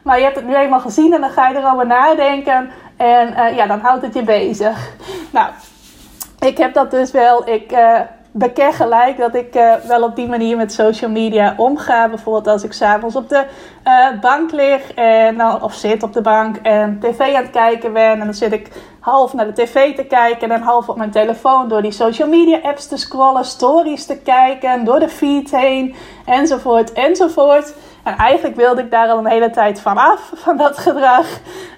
Maar 0.08 0.18
je 0.18 0.24
hebt 0.24 0.36
het 0.36 0.46
nu 0.46 0.56
eenmaal 0.56 0.80
gezien 0.80 1.12
en 1.12 1.20
dan 1.20 1.30
ga 1.30 1.48
je 1.48 1.56
erover 1.56 1.86
nadenken. 1.86 2.70
En 2.96 3.28
uh, 3.28 3.56
ja, 3.56 3.66
dan 3.66 3.80
houdt 3.80 4.02
het 4.02 4.14
je 4.14 4.22
bezig. 4.22 4.90
Nou, 5.30 5.50
ik 6.40 6.58
heb 6.58 6.74
dat 6.74 6.90
dus 6.90 7.10
wel. 7.10 7.48
Ik 7.48 7.72
uh, 7.72 8.00
beken 8.32 8.72
gelijk 8.72 9.18
dat 9.18 9.34
ik 9.34 9.54
uh, 9.54 9.74
wel 9.74 10.02
op 10.02 10.16
die 10.16 10.28
manier 10.28 10.56
met 10.56 10.72
social 10.72 11.10
media 11.10 11.54
omga. 11.56 12.08
Bijvoorbeeld 12.08 12.46
als 12.46 12.64
ik 12.64 12.72
s'avonds 12.72 13.16
op 13.16 13.28
de 13.28 13.44
bank 14.20 14.52
lig 14.52 14.92
en, 14.94 15.62
of 15.62 15.74
zit 15.74 16.02
op 16.02 16.12
de 16.12 16.20
bank 16.20 16.56
en 16.56 16.98
tv 17.00 17.20
aan 17.20 17.42
het 17.42 17.50
kijken 17.50 17.92
ben. 17.92 18.10
En 18.10 18.24
dan 18.24 18.34
zit 18.34 18.52
ik 18.52 18.68
half 19.00 19.32
naar 19.32 19.46
de 19.46 19.62
tv 19.62 19.94
te 19.94 20.04
kijken 20.04 20.50
en 20.50 20.62
half 20.62 20.88
op 20.88 20.96
mijn 20.96 21.10
telefoon 21.10 21.68
door 21.68 21.82
die 21.82 21.92
social 21.92 22.28
media 22.28 22.58
apps 22.62 22.86
te 22.86 22.96
scrollen, 22.96 23.44
stories 23.44 24.06
te 24.06 24.18
kijken, 24.18 24.84
door 24.84 24.98
de 24.98 25.08
feed 25.08 25.50
heen, 25.50 25.94
enzovoort, 26.26 26.92
enzovoort. 26.92 27.74
En 28.08 28.16
eigenlijk 28.16 28.56
wilde 28.56 28.82
ik 28.82 28.90
daar 28.90 29.08
al 29.08 29.18
een 29.18 29.26
hele 29.26 29.50
tijd 29.50 29.80
van 29.80 29.96
af, 29.96 30.32
van 30.44 30.56
dat 30.56 30.78
gedrag. 30.78 31.26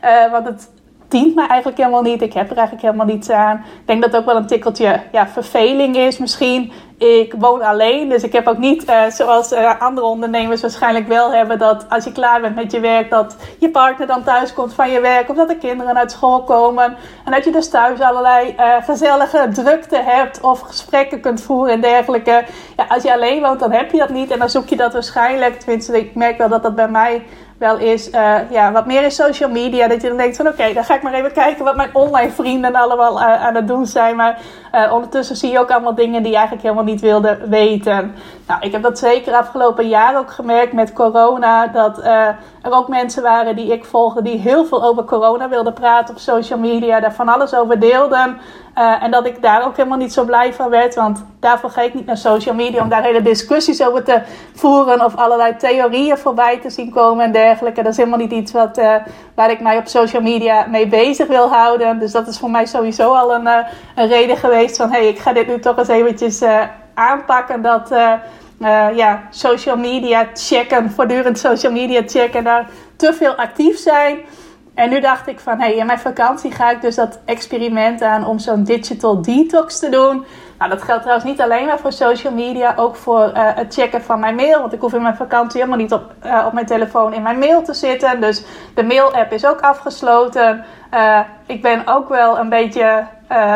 Uh, 0.05 0.31
want 0.31 0.47
het 0.47 0.71
dient 1.09 1.35
me 1.35 1.47
eigenlijk 1.47 1.79
helemaal 1.79 2.03
niet. 2.03 2.23
Ik 2.23 2.33
heb 2.33 2.51
er 2.51 2.57
eigenlijk 2.57 2.87
helemaal 2.87 3.14
niets 3.14 3.31
aan. 3.31 3.57
Ik 3.57 3.87
denk 3.87 4.03
dat 4.03 4.11
het 4.11 4.21
ook 4.21 4.27
wel 4.27 4.37
een 4.37 4.47
tikkeltje 4.47 5.01
ja, 5.12 5.29
verveling 5.29 5.97
is 5.97 6.19
misschien. 6.19 6.73
Ik 7.00 7.34
woon 7.38 7.62
alleen, 7.62 8.08
dus 8.08 8.22
ik 8.22 8.32
heb 8.32 8.46
ook 8.46 8.58
niet, 8.58 8.88
uh, 8.88 9.06
zoals 9.06 9.52
uh, 9.52 9.80
andere 9.80 10.06
ondernemers 10.06 10.60
waarschijnlijk 10.60 11.08
wel 11.08 11.32
hebben, 11.32 11.58
dat 11.58 11.86
als 11.88 12.04
je 12.04 12.12
klaar 12.12 12.40
bent 12.40 12.54
met 12.54 12.72
je 12.72 12.80
werk, 12.80 13.10
dat 13.10 13.36
je 13.58 13.70
partner 13.70 14.06
dan 14.06 14.22
thuis 14.22 14.52
komt 14.52 14.74
van 14.74 14.90
je 14.90 15.00
werk, 15.00 15.28
of 15.28 15.36
dat 15.36 15.48
de 15.48 15.56
kinderen 15.56 15.98
uit 15.98 16.10
school 16.10 16.42
komen. 16.42 16.96
En 17.24 17.32
dat 17.32 17.44
je 17.44 17.52
dus 17.52 17.68
thuis 17.68 18.00
allerlei 18.00 18.54
uh, 18.58 18.74
gezellige 18.82 19.48
drukte 19.52 19.96
hebt, 19.96 20.40
of 20.40 20.60
gesprekken 20.60 21.20
kunt 21.20 21.42
voeren 21.42 21.72
en 21.72 21.80
dergelijke. 21.80 22.44
Ja, 22.76 22.84
als 22.88 23.02
je 23.02 23.12
alleen 23.12 23.42
woont, 23.42 23.60
dan 23.60 23.72
heb 23.72 23.90
je 23.90 23.98
dat 23.98 24.10
niet. 24.10 24.30
En 24.30 24.38
dan 24.38 24.50
zoek 24.50 24.68
je 24.68 24.76
dat 24.76 24.92
waarschijnlijk, 24.92 25.58
tenminste, 25.58 25.98
ik 25.98 26.14
merk 26.14 26.38
wel 26.38 26.48
dat 26.48 26.62
dat 26.62 26.74
bij 26.74 26.88
mij 26.88 27.22
wel 27.61 27.79
is 27.79 28.09
uh, 28.11 28.51
ja, 28.51 28.73
wat 28.73 28.87
meer 28.87 29.03
in 29.03 29.11
social 29.11 29.51
media. 29.51 29.88
Dat 29.88 30.03
je 30.03 30.09
dan 30.09 30.16
denkt 30.16 30.37
van 30.37 30.49
oké, 30.49 30.73
dan 30.73 30.85
ga 30.85 30.94
ik 30.94 31.03
maar 31.03 31.14
even 31.14 31.33
kijken 31.33 31.64
wat 31.64 31.77
mijn 31.77 31.94
online 31.94 32.31
vrienden 32.31 32.75
allemaal 32.75 33.16
uh, 33.16 33.44
aan 33.44 33.55
het 33.55 33.68
doen 33.68 33.87
zijn. 33.87 34.16
Maar 34.16 34.38
uh, 34.75 34.92
ondertussen 34.92 35.37
zie 35.37 35.51
je 35.51 35.59
ook 35.59 35.70
allemaal 35.70 35.94
dingen 35.94 36.23
die 36.23 36.31
je 36.31 36.37
eigenlijk 36.37 36.66
helemaal 36.66 36.92
niet 36.92 37.01
wilde 37.01 37.38
weten. 37.49 38.14
Nou, 38.50 38.62
ik 38.62 38.72
heb 38.72 38.82
dat 38.82 38.98
zeker 38.98 39.34
afgelopen 39.34 39.88
jaar 39.88 40.18
ook 40.18 40.30
gemerkt 40.30 40.72
met 40.72 40.92
corona. 40.92 41.66
Dat 41.66 41.98
er 41.98 42.36
ook 42.62 42.88
mensen 42.88 43.22
waren 43.22 43.56
die 43.56 43.72
ik 43.72 43.84
volgde 43.84 44.22
die 44.22 44.38
heel 44.38 44.64
veel 44.64 44.84
over 44.84 45.04
corona 45.04 45.48
wilden 45.48 45.72
praten 45.72 46.14
op 46.14 46.20
social 46.20 46.58
media. 46.58 47.00
Daar 47.00 47.14
van 47.14 47.28
alles 47.28 47.54
over 47.54 47.80
deelden. 47.80 48.38
Uh, 48.78 49.02
en 49.02 49.10
dat 49.10 49.26
ik 49.26 49.42
daar 49.42 49.66
ook 49.66 49.76
helemaal 49.76 49.98
niet 49.98 50.12
zo 50.12 50.24
blij 50.24 50.54
van 50.54 50.70
werd. 50.70 50.94
Want 50.94 51.24
daarvoor 51.40 51.70
ga 51.70 51.80
ik 51.80 51.94
niet 51.94 52.06
naar 52.06 52.16
social 52.16 52.54
media 52.54 52.82
om 52.82 52.88
daar 52.88 53.02
hele 53.02 53.22
discussies 53.22 53.86
over 53.86 54.04
te 54.04 54.22
voeren. 54.54 55.04
Of 55.04 55.16
allerlei 55.16 55.56
theorieën 55.56 56.18
voorbij 56.18 56.58
te 56.58 56.70
zien 56.70 56.90
komen 56.90 57.24
en 57.24 57.32
dergelijke. 57.32 57.82
Dat 57.82 57.92
is 57.92 57.98
helemaal 57.98 58.18
niet 58.18 58.32
iets 58.32 58.52
wat, 58.52 58.78
uh, 58.78 58.94
waar 59.34 59.50
ik 59.50 59.60
mij 59.60 59.78
op 59.78 59.86
social 59.86 60.22
media 60.22 60.66
mee 60.68 60.86
bezig 60.86 61.26
wil 61.26 61.48
houden. 61.48 61.98
Dus 61.98 62.12
dat 62.12 62.26
is 62.26 62.38
voor 62.38 62.50
mij 62.50 62.66
sowieso 62.66 63.14
al 63.14 63.34
een, 63.34 63.46
een 63.94 64.08
reden 64.08 64.36
geweest 64.36 64.76
van... 64.76 64.90
hé, 64.90 64.98
hey, 64.98 65.08
ik 65.08 65.18
ga 65.18 65.32
dit 65.32 65.46
nu 65.46 65.58
toch 65.58 65.78
eens 65.78 65.88
eventjes 65.88 66.42
aanpakken. 67.00 67.62
Dat 67.62 67.88
ja, 68.94 69.22
social 69.30 69.76
media 69.76 70.26
checken, 70.34 70.90
voortdurend 70.90 71.38
social 71.38 71.72
media 71.72 72.02
checken... 72.06 72.44
daar 72.44 72.68
te 72.96 73.12
veel 73.12 73.34
actief 73.34 73.78
zijn... 73.78 74.18
En 74.74 74.90
nu 74.90 75.00
dacht 75.00 75.26
ik 75.26 75.40
van, 75.40 75.58
hé, 75.58 75.66
hey, 75.66 75.76
in 75.76 75.86
mijn 75.86 75.98
vakantie 75.98 76.52
ga 76.52 76.70
ik 76.70 76.80
dus 76.80 76.94
dat 76.94 77.18
experiment 77.24 78.02
aan 78.02 78.26
om 78.26 78.38
zo'n 78.38 78.64
digital 78.64 79.22
detox 79.22 79.78
te 79.78 79.88
doen. 79.88 80.24
Nou, 80.58 80.70
dat 80.70 80.82
geldt 80.82 81.02
trouwens 81.02 81.30
niet 81.30 81.40
alleen 81.40 81.66
maar 81.66 81.78
voor 81.78 81.92
social 81.92 82.32
media, 82.32 82.72
ook 82.76 82.96
voor 82.96 83.20
uh, 83.20 83.30
het 83.34 83.74
checken 83.74 84.02
van 84.02 84.20
mijn 84.20 84.34
mail. 84.34 84.60
Want 84.60 84.72
ik 84.72 84.80
hoef 84.80 84.92
in 84.92 85.02
mijn 85.02 85.16
vakantie 85.16 85.60
helemaal 85.60 85.80
niet 85.80 85.92
op, 85.92 86.02
op 86.46 86.52
mijn 86.52 86.66
telefoon 86.66 87.12
in 87.12 87.22
mijn 87.22 87.38
mail 87.38 87.62
te 87.62 87.74
zitten. 87.74 88.20
Dus 88.20 88.44
de 88.74 88.82
mail-app 88.82 89.32
is 89.32 89.46
ook 89.46 89.60
afgesloten. 89.60 90.64
Ik 91.46 91.62
ben 91.62 91.82
ook 91.86 92.08
wel 92.08 92.38
een 92.38 92.48
beetje 92.48 93.04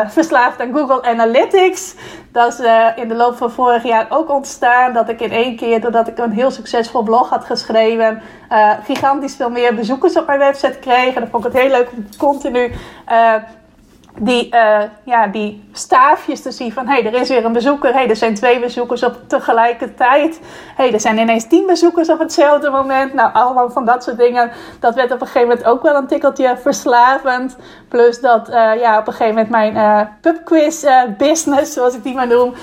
verslaafd 0.07 0.61
aan 0.61 0.73
Google 0.73 1.03
Analytics. 1.03 1.95
Dat 2.31 2.53
is 2.53 2.59
in 2.95 3.07
de 3.07 3.15
loop 3.15 3.37
van 3.37 3.51
vorig 3.51 3.83
jaar 3.83 4.05
ook 4.09 4.29
ontstaan. 4.29 4.93
Dat 4.93 5.09
ik 5.09 5.21
in 5.21 5.31
één 5.31 5.55
keer, 5.55 5.81
doordat 5.81 6.07
ik 6.07 6.17
een 6.17 6.31
heel 6.31 6.51
succesvol 6.51 7.03
blog 7.03 7.29
had 7.29 7.45
geschreven, 7.45 8.21
gigantisch 8.83 9.35
veel 9.35 9.49
meer 9.49 9.75
bezoekers 9.75 10.17
op 10.17 10.27
mijn 10.27 10.39
website 10.39 10.79
kreeg. 10.79 11.13
En 11.13 11.21
dan 11.21 11.29
vond 11.29 11.45
ik 11.45 11.51
het 11.51 11.61
heel 11.61 11.71
leuk 11.71 11.89
om 11.91 12.05
continu 12.17 12.71
die, 14.19 14.55
uh, 14.55 14.81
ja, 15.03 15.27
die 15.27 15.69
staafjes 15.71 16.41
te 16.41 16.51
zien 16.51 16.73
van 16.73 16.87
hé, 16.87 17.01
hey, 17.01 17.05
er 17.05 17.21
is 17.21 17.29
weer 17.29 17.45
een 17.45 17.53
bezoeker. 17.53 17.91
Hé, 17.91 17.99
hey, 17.99 18.09
er 18.09 18.15
zijn 18.15 18.35
twee 18.35 18.59
bezoekers 18.59 19.03
op 19.03 19.15
tegelijkertijd. 19.27 20.39
Hé, 20.75 20.83
hey, 20.83 20.93
er 20.93 20.99
zijn 20.99 21.17
ineens 21.17 21.47
tien 21.47 21.65
bezoekers 21.65 22.09
op 22.09 22.19
hetzelfde 22.19 22.69
moment. 22.69 23.13
Nou, 23.13 23.33
allemaal 23.33 23.69
van 23.69 23.85
dat 23.85 24.03
soort 24.03 24.17
dingen. 24.17 24.51
Dat 24.79 24.95
werd 24.95 25.11
op 25.11 25.21
een 25.21 25.27
gegeven 25.27 25.47
moment 25.47 25.67
ook 25.67 25.81
wel 25.81 25.95
een 25.95 26.07
tikkeltje 26.07 26.57
verslavend. 26.57 27.55
Plus 27.89 28.19
dat 28.19 28.49
uh, 28.49 28.79
ja, 28.79 28.99
op 28.99 29.07
een 29.07 29.13
gegeven 29.13 29.33
moment 29.33 29.49
mijn 29.49 29.75
uh, 29.75 30.01
pubquiz 30.21 30.85
business, 31.17 31.73
zoals 31.73 31.95
ik 31.95 32.03
die 32.03 32.15
maar 32.15 32.27
noem, 32.27 32.53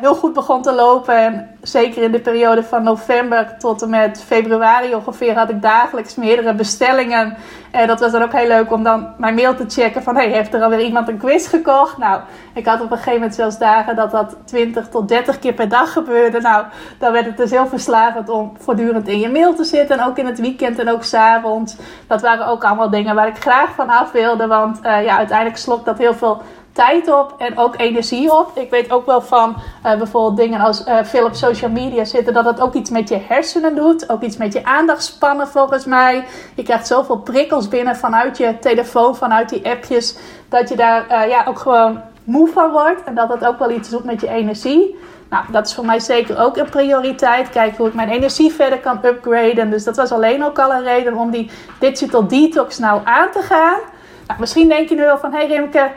heel 0.00 0.14
goed 0.14 0.32
begon 0.32 0.62
te 0.62 0.72
lopen. 0.72 1.16
En 1.16 1.57
zeker 1.70 2.02
in 2.02 2.12
de 2.12 2.20
periode 2.20 2.62
van 2.62 2.82
november 2.82 3.54
tot 3.58 3.82
en 3.82 3.90
met 3.90 4.22
februari 4.26 4.94
ongeveer 4.94 5.38
had 5.38 5.50
ik 5.50 5.62
dagelijks 5.62 6.14
meerdere 6.14 6.54
bestellingen. 6.54 7.36
En 7.70 7.86
dat 7.86 8.00
was 8.00 8.12
dan 8.12 8.22
ook 8.22 8.32
heel 8.32 8.48
leuk 8.48 8.72
om 8.72 8.82
dan 8.82 9.14
mijn 9.16 9.34
mail 9.34 9.54
te 9.54 9.64
checken 9.68 10.02
van 10.02 10.16
hey, 10.16 10.28
heeft 10.28 10.54
er 10.54 10.62
alweer 10.62 10.80
iemand 10.80 11.08
een 11.08 11.18
quiz 11.18 11.48
gekocht? 11.48 11.98
Nou, 11.98 12.20
ik 12.54 12.66
had 12.66 12.80
op 12.80 12.90
een 12.90 12.96
gegeven 12.96 13.12
moment 13.12 13.34
zelfs 13.34 13.58
dagen 13.58 13.96
dat 13.96 14.10
dat 14.10 14.36
20 14.44 14.88
tot 14.88 15.08
30 15.08 15.38
keer 15.38 15.52
per 15.52 15.68
dag 15.68 15.92
gebeurde. 15.92 16.40
Nou, 16.40 16.64
dan 16.98 17.12
werd 17.12 17.26
het 17.26 17.36
dus 17.36 17.50
heel 17.50 17.66
verslavend 17.66 18.28
om 18.28 18.52
voortdurend 18.58 19.08
in 19.08 19.18
je 19.18 19.28
mail 19.28 19.54
te 19.54 19.64
zitten. 19.64 19.98
En 19.98 20.06
ook 20.06 20.18
in 20.18 20.26
het 20.26 20.40
weekend 20.40 20.78
en 20.78 20.90
ook 20.90 21.04
s'avonds. 21.04 21.76
Dat 22.06 22.22
waren 22.22 22.46
ook 22.46 22.64
allemaal 22.64 22.90
dingen 22.90 23.14
waar 23.14 23.28
ik 23.28 23.38
graag 23.38 23.74
van 23.74 23.88
af 23.88 24.12
wilde. 24.12 24.46
Want 24.46 24.78
uh, 24.84 25.04
ja, 25.04 25.16
uiteindelijk 25.16 25.58
slokt 25.58 25.84
dat 25.84 25.98
heel 25.98 26.14
veel 26.14 26.42
tijd 26.78 27.12
op 27.12 27.34
en 27.38 27.58
ook 27.58 27.74
energie 27.76 28.32
op. 28.32 28.50
Ik 28.54 28.70
weet 28.70 28.90
ook 28.90 29.06
wel 29.06 29.22
van 29.22 29.56
uh, 29.84 29.96
bijvoorbeeld 29.96 30.36
dingen 30.36 30.60
als 30.60 30.86
uh, 30.86 30.98
veel 31.02 31.26
op 31.26 31.34
social 31.34 31.70
media 31.70 32.04
zitten, 32.04 32.34
dat 32.34 32.44
het 32.44 32.60
ook 32.60 32.74
iets 32.74 32.90
met 32.90 33.08
je 33.08 33.18
hersenen 33.28 33.74
doet. 33.74 34.10
Ook 34.10 34.22
iets 34.22 34.36
met 34.36 34.52
je 34.52 34.64
aandachtspannen 34.64 35.48
volgens 35.48 35.84
mij. 35.84 36.24
Je 36.54 36.62
krijgt 36.62 36.86
zoveel 36.86 37.18
prikkels 37.18 37.68
binnen 37.68 37.96
vanuit 37.96 38.36
je 38.36 38.58
telefoon, 38.58 39.16
vanuit 39.16 39.48
die 39.48 39.70
appjes, 39.70 40.16
dat 40.48 40.68
je 40.68 40.76
daar 40.76 41.04
uh, 41.10 41.28
ja, 41.28 41.44
ook 41.48 41.58
gewoon 41.58 42.00
moe 42.24 42.48
van 42.48 42.70
wordt. 42.70 43.04
En 43.04 43.14
dat 43.14 43.28
het 43.28 43.44
ook 43.44 43.58
wel 43.58 43.70
iets 43.70 43.88
doet 43.88 44.04
met 44.04 44.20
je 44.20 44.28
energie. 44.28 44.98
Nou, 45.30 45.44
dat 45.50 45.66
is 45.66 45.74
voor 45.74 45.84
mij 45.84 46.00
zeker 46.00 46.38
ook 46.38 46.56
een 46.56 46.70
prioriteit. 46.70 47.50
Kijken 47.50 47.76
hoe 47.76 47.88
ik 47.88 47.94
mijn 47.94 48.10
energie 48.10 48.52
verder 48.52 48.78
kan 48.78 48.98
upgraden. 49.04 49.70
Dus 49.70 49.84
dat 49.84 49.96
was 49.96 50.12
alleen 50.12 50.44
ook 50.44 50.58
al 50.58 50.72
een 50.72 50.82
reden 50.82 51.14
om 51.14 51.30
die 51.30 51.50
digital 51.78 52.28
detox 52.28 52.78
nou 52.78 53.00
aan 53.04 53.30
te 53.30 53.42
gaan. 53.42 53.78
Nou, 54.26 54.40
misschien 54.40 54.68
denk 54.68 54.88
je 54.88 54.94
nu 54.94 55.02
wel 55.02 55.18
van, 55.18 55.32
hé 55.32 55.38
hey 55.38 55.46
Rimke, 55.46 55.90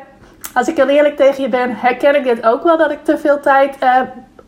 als 0.53 0.67
ik 0.67 0.77
heel 0.77 0.87
eerlijk 0.87 1.15
tegen 1.15 1.43
je 1.43 1.49
ben, 1.49 1.75
herken 1.75 2.15
ik 2.15 2.23
dit 2.23 2.45
ook 2.45 2.63
wel 2.63 2.77
dat 2.77 2.91
ik 2.91 3.03
te 3.03 3.17
veel 3.17 3.39
tijd 3.39 3.77
uh, 3.83 4.01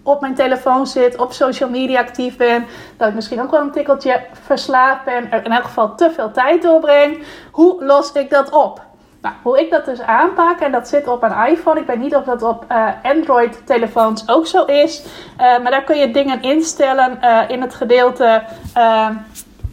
op 0.03 0.21
mijn 0.21 0.35
telefoon 0.35 0.87
zit, 0.87 1.17
op 1.17 1.33
social 1.33 1.69
media 1.69 1.99
actief 1.99 2.37
ben. 2.37 2.65
Dat 2.97 3.07
ik 3.07 3.13
misschien 3.13 3.41
ook 3.41 3.51
wel 3.51 3.61
een 3.61 3.71
tikkeltje 3.71 4.21
verslaafd 4.45 5.03
ben, 5.03 5.31
er 5.31 5.45
in 5.45 5.51
elk 5.51 5.63
geval 5.63 5.95
te 5.95 6.11
veel 6.11 6.31
tijd 6.31 6.61
doorbreng. 6.61 7.23
Hoe 7.51 7.83
los 7.85 8.11
ik 8.11 8.29
dat 8.29 8.49
op? 8.49 8.81
Nou, 9.21 9.35
hoe 9.41 9.59
ik 9.59 9.71
dat 9.71 9.85
dus 9.85 10.01
aanpak, 10.01 10.59
en 10.59 10.71
dat 10.71 10.87
zit 10.87 11.07
op 11.07 11.23
een 11.23 11.47
iPhone. 11.47 11.79
Ik 11.79 11.87
weet 11.87 11.99
niet 11.99 12.15
of 12.15 12.23
dat 12.23 12.43
op 12.43 12.65
uh, 12.71 12.87
Android-telefoons 13.03 14.29
ook 14.29 14.47
zo 14.47 14.65
is. 14.65 15.03
Uh, 15.03 15.37
maar 15.37 15.71
daar 15.71 15.83
kun 15.83 15.97
je 15.97 16.11
dingen 16.11 16.41
instellen 16.41 17.19
in 17.47 17.61
het 17.61 17.73
gedeelte 17.73 18.43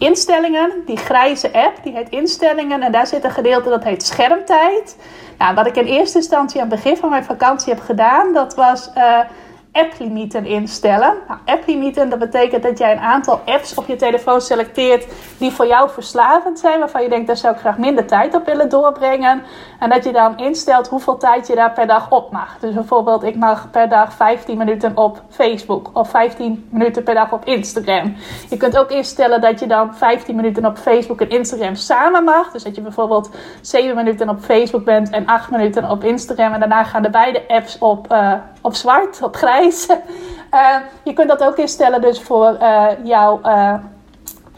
instellingen. 0.01 0.73
Die 0.87 0.97
grijze 0.97 1.53
app, 1.53 1.83
die 1.83 1.95
heet 1.95 2.09
instellingen. 2.09 2.83
En 2.83 2.93
daar 2.93 3.07
zit 3.07 3.25
een 3.25 3.31
gedeelte 3.31 3.69
dat 3.69 3.85
heet 3.85 4.07
schermtijd. 4.07 4.97
Nou, 5.39 5.55
wat 5.55 5.67
ik 5.67 5.77
in 5.77 5.85
eerste 5.85 6.19
instantie 6.19 6.61
aan 6.61 6.71
het 6.71 6.83
begin 6.83 6.97
van 6.97 7.11
mijn 7.11 7.25
vakantie 7.25 7.73
heb 7.73 7.83
gedaan, 7.83 8.33
dat 8.33 8.55
was 8.55 8.91
applimieten 9.73 10.47
instellen. 10.47 11.15
Nou, 11.29 11.41
applimieten, 11.45 12.09
dat 12.09 12.19
betekent 12.19 12.63
dat 12.63 12.79
jij 12.79 12.93
een 12.93 12.99
aantal 12.99 13.41
apps 13.45 13.75
op 13.75 13.87
je 13.87 13.97
telefoon 13.97 14.41
selecteert 14.41 15.07
die 15.39 15.51
voor 15.51 15.67
jou 15.67 15.91
verslavend 15.91 16.59
zijn, 16.59 16.79
waarvan 16.79 17.03
je 17.03 17.09
denkt, 17.09 17.27
daar 17.27 17.37
zou 17.37 17.55
ik 17.55 17.61
graag 17.61 17.79
minder 17.79 18.07
tijd 18.07 18.35
op 18.35 18.47
willen 18.47 18.69
doorbrengen. 18.69 19.43
En 19.79 19.91
dat 19.91 20.05
je 20.05 20.13
dan 20.13 20.39
instelt 20.39 20.89
hoeveel 20.89 21.17
tijd 21.17 21.47
je 21.47 21.55
daar 21.55 21.73
per 21.73 21.87
dag 21.87 22.11
op 22.11 22.33
mag. 22.33 22.57
Dus 22.61 22.75
bijvoorbeeld, 22.75 23.23
ik 23.23 23.37
mag 23.37 23.71
per 23.71 23.89
dag 23.89 24.13
15 24.13 24.59
minuten 24.59 24.97
op 24.97 25.23
Facebook 25.29 25.91
of 25.93 26.11
15 26.11 26.69
minuten 26.71 27.03
per 27.03 27.15
dag 27.15 27.33
op 27.33 27.45
Instagram. 27.45 28.17
Je 28.49 28.57
kunt 28.57 28.79
ook 28.79 28.91
instellen 28.91 29.41
dat 29.41 29.61
je 29.61 29.67
dan 29.67 29.95
15 29.95 30.37
minuten 30.37 30.67
op 30.67 30.79
Facebook 30.79 31.21
en 31.21 31.31
Instagram 31.31 31.75
samen 31.75 32.25
mag. 32.25 32.51
Dus 32.51 32.63
dat 32.63 32.75
je 32.75 32.81
bijvoorbeeld 32.81 33.31
7 33.61 33.97
minuten 33.97 34.29
op 34.29 34.41
Facebook 34.41 34.85
bent 34.85 35.11
en 35.11 35.27
8 35.27 35.51
minuten 35.51 35.91
op 35.91 36.05
Instagram. 36.05 36.53
En 36.53 36.61
daarna 36.61 36.85
gaan 36.85 37.03
de 37.03 37.11
beide 37.11 37.49
apps 37.49 37.79
op, 37.79 38.13
uh, 38.13 38.33
op 38.63 38.75
zwart, 38.75 39.23
op 39.23 39.37
grijs. 39.37 39.59
Uh, 39.71 40.77
je 41.09 41.13
kunt 41.13 41.29
dat 41.29 41.45
ook 41.45 41.57
instellen 41.57 42.01
dus 42.01 42.23
voor 42.23 42.57
uh, 42.61 42.87
jouw 43.03 43.41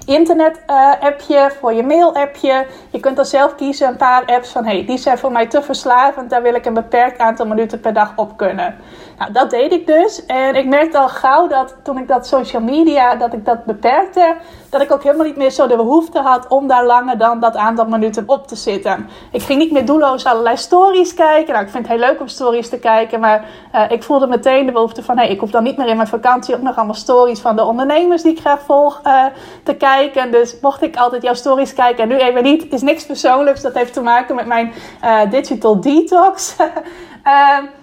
internet-appje, 0.06 1.50
voor 1.60 1.72
je 1.72 1.82
mail-appje. 1.82 2.66
Je 2.90 3.00
kunt 3.00 3.16
dan 3.16 3.24
zelf 3.24 3.54
kiezen 3.54 3.88
een 3.88 3.96
paar 3.96 4.24
apps 4.24 4.50
van 4.50 4.64
hey, 4.64 4.84
die 4.84 4.98
zijn 4.98 5.18
voor 5.18 5.32
mij 5.32 5.46
te 5.46 5.62
verslavend. 5.62 6.30
Daar 6.30 6.42
wil 6.42 6.54
ik 6.54 6.66
een 6.66 6.74
beperkt 6.74 7.18
aantal 7.18 7.46
minuten 7.46 7.80
per 7.80 7.92
dag 7.92 8.12
op 8.16 8.36
kunnen. 8.36 8.76
Nou, 9.18 9.32
dat 9.32 9.50
deed 9.50 9.72
ik 9.72 9.86
dus. 9.86 10.26
En 10.26 10.54
ik 10.54 10.66
merkte 10.66 10.98
al 10.98 11.08
gauw 11.08 11.48
dat 11.48 11.74
toen 11.82 11.98
ik 11.98 12.08
dat 12.08 12.26
social 12.26 12.62
media, 12.62 13.14
dat 13.14 13.32
ik 13.32 13.44
dat 13.44 13.64
beperkte, 13.64 14.36
dat 14.70 14.80
ik 14.80 14.92
ook 14.92 15.02
helemaal 15.02 15.26
niet 15.26 15.36
meer 15.36 15.50
zo 15.50 15.66
de 15.66 15.76
behoefte 15.76 16.18
had 16.18 16.48
om 16.48 16.66
daar 16.66 16.86
langer 16.86 17.18
dan 17.18 17.40
dat 17.40 17.56
aantal 17.56 17.86
minuten 17.86 18.24
op 18.26 18.46
te 18.46 18.56
zitten. 18.56 19.08
Ik 19.32 19.42
ging 19.42 19.58
niet 19.58 19.72
meer 19.72 19.86
doelloos 19.86 20.24
allerlei 20.24 20.56
stories 20.56 21.14
kijken. 21.14 21.52
Nou, 21.52 21.64
ik 21.64 21.70
vind 21.70 21.88
het 21.88 21.96
heel 21.96 22.06
leuk 22.06 22.20
om 22.20 22.28
stories 22.28 22.68
te 22.68 22.78
kijken, 22.78 23.20
maar 23.20 23.44
uh, 23.74 23.90
ik 23.90 24.02
voelde 24.02 24.26
meteen 24.26 24.66
de 24.66 24.72
behoefte 24.72 25.02
van, 25.02 25.18
hé, 25.18 25.24
ik 25.24 25.40
hoef 25.40 25.50
dan 25.50 25.62
niet 25.62 25.76
meer 25.76 25.88
in 25.88 25.96
mijn 25.96 26.08
vakantie 26.08 26.54
ook 26.54 26.62
nog 26.62 26.76
allemaal 26.76 26.94
stories 26.94 27.40
van 27.40 27.56
de 27.56 27.64
ondernemers 27.64 28.22
die 28.22 28.32
ik 28.32 28.40
graag 28.40 28.60
volg 28.60 29.00
uh, 29.06 29.24
te 29.62 29.74
kijken. 29.74 30.30
Dus 30.30 30.60
mocht 30.60 30.82
ik 30.82 30.96
altijd 30.96 31.22
jouw 31.22 31.34
stories 31.34 31.74
kijken 31.74 32.02
en 32.02 32.08
nu 32.08 32.16
even 32.16 32.42
niet, 32.42 32.72
is 32.72 32.82
niks 32.82 33.06
persoonlijks. 33.06 33.62
Dat 33.62 33.74
heeft 33.74 33.92
te 33.92 34.02
maken 34.02 34.34
met 34.34 34.46
mijn 34.46 34.72
uh, 35.04 35.20
digital 35.30 35.80
detox. 35.80 36.56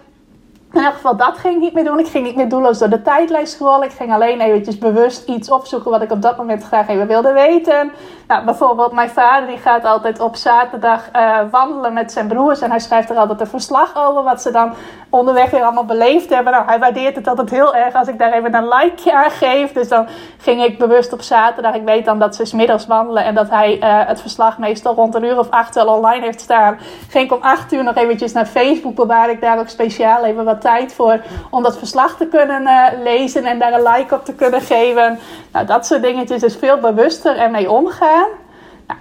In 0.80 0.86
elk 0.86 0.94
geval, 0.94 1.15
dat 1.15 1.38
ging 1.38 1.56
ik 1.56 1.62
niet 1.62 1.74
meer 1.74 1.84
doen. 1.84 2.00
Ik 2.00 2.08
ging 2.08 2.26
niet 2.26 2.36
meer 2.36 2.50
doelloos 2.50 2.80
door 2.80 2.89
de 2.89 3.02
tijdlijst 3.02 3.54
scrollen. 3.54 3.88
Ik 3.88 3.92
ging 3.92 4.13
alleen 4.13 4.42
eventjes 4.42 4.78
bewust 4.78 5.28
iets 5.28 5.52
opzoeken 5.52 5.92
wat 5.92 6.02
ik 6.02 6.12
op 6.12 6.22
dat 6.22 6.38
moment 6.38 6.63
graag 6.63 6.88
even 6.88 7.08
wilde 7.08 7.34
weten. 7.34 7.92
Nou, 8.30 8.46
bijvoorbeeld 8.46 8.92
mijn 8.92 9.10
vader 9.10 9.48
die 9.48 9.58
gaat 9.58 9.86
altijd 9.86 10.20
op 10.20 10.36
zaterdag 10.36 11.10
uh, 11.15 11.39
wandelen 11.52 11.94
met 11.94 12.12
zijn 12.12 12.28
broers. 12.28 12.62
En 12.62 12.70
hij 12.70 12.80
schrijft 12.80 13.10
er 13.10 13.18
altijd 13.18 13.42
een 13.42 13.48
verslag 13.48 13.96
over 13.96 14.24
wat 14.24 14.42
ze 14.42 14.52
dan 14.52 14.74
onderweg 15.10 15.50
weer 15.50 15.63
allemaal 15.63 15.86
beleefd 15.86 16.30
hebben. 16.30 16.54
Nou, 16.54 16.65
hij 16.65 16.80
waardeert 16.80 17.15
het 17.15 17.28
altijd 17.28 17.50
heel 17.50 17.76
erg 17.76 17.94
als 17.94 18.08
ik 18.08 18.18
daar 18.18 18.32
even 18.32 18.54
een 18.54 18.68
likeje 18.68 19.13
aan 19.13 19.32
geef. 19.32 19.72
Dus 19.72 19.88
dan 19.88 20.08
ging 20.38 20.63
ik 20.63 20.78
bewust 20.78 21.13
op 21.13 21.22
zaterdag. 21.22 21.74
Ik 21.76 21.84
weet 21.86 22.06
dan 22.06 22.20
dat 22.20 22.36
ze 22.36 22.46
smiddags 22.46 22.88
wandelen 22.88 23.24
en 23.24 23.36
dat 23.36 23.50
hij 23.50 23.78
uh, 23.78 24.08
het 24.08 24.22
verslag 24.22 24.58
meestal 24.58 24.96
rond 24.96 25.15
een 25.15 25.24
uur 25.24 25.39
of 25.39 25.50
acht 25.50 25.76
wel 25.76 25.88
online 25.88 26.26
heeft 26.26 26.42
staan. 26.42 26.78
Ging 27.10 27.26
ik 27.26 27.36
om 27.36 27.42
acht 27.42 27.74
uur 27.74 27.84
nog 27.84 27.96
eventjes 27.96 28.34
naar 28.34 28.46
Facebook. 28.46 28.96
Bewaar 28.96 29.30
ik 29.30 29.42
daar 29.42 29.60
ook 29.60 29.70
speciaal 29.70 30.24
even 30.24 30.46
wat 30.46 30.62
tijd 30.62 30.94
voor 30.94 31.22
om 31.50 31.63
dat 31.63 31.78
verslag 31.78 32.18
te 32.18 32.28
kunnen 32.28 32.62
uh, 32.62 32.86
lezen 33.04 33.46
en 33.46 33.60
daar 33.60 33.74
een 33.74 33.84
like 33.84 34.15
op 34.15 34.26
te 34.26 34.36
kunnen 34.36 34.62
geven. 34.62 35.20
Nou, 35.52 35.65
dat 35.65 35.86
soort 35.86 36.02
dingetjes 36.02 36.44
is 36.44 36.56
veel 36.56 36.78
bewuster 36.78 37.38
ermee 37.38 37.72
omgaan. 37.72 38.18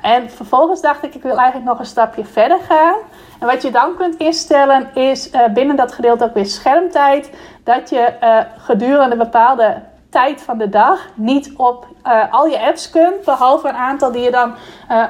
En 0.02 0.30
vervolgens 0.30 0.80
dacht 0.80 1.02
ik, 1.02 1.14
ik 1.14 1.22
wil 1.22 1.36
eigenlijk 1.36 1.68
nog 1.68 1.78
een 1.78 1.86
stapje 1.86 2.24
verder 2.24 2.58
gaan. 2.68 2.96
En 3.40 3.46
wat 3.46 3.62
je 3.62 3.70
dan 3.70 3.96
kunt 3.96 4.16
instellen 4.16 4.94
is 4.94 5.32
uh, 5.32 5.46
binnen 5.54 5.76
dat 5.76 5.92
gedeelte 5.92 6.24
ook 6.24 6.34
weer 6.34 6.46
schermtijd. 6.46 7.30
Dat 7.64 7.90
je 7.90 8.12
uh, 8.22 8.38
gedurende 8.56 9.12
een 9.12 9.18
bepaalde 9.18 9.82
tijd 10.10 10.42
van 10.42 10.58
de 10.58 10.68
dag 10.68 11.00
niet 11.14 11.52
op 11.56 11.86
uh, 12.06 12.32
al 12.32 12.46
je 12.46 12.60
apps 12.60 12.90
kunt. 12.90 13.24
Behalve 13.24 13.68
een 13.68 13.74
aantal 13.74 14.12
die 14.12 14.22
je 14.22 14.30
dan 14.30 14.54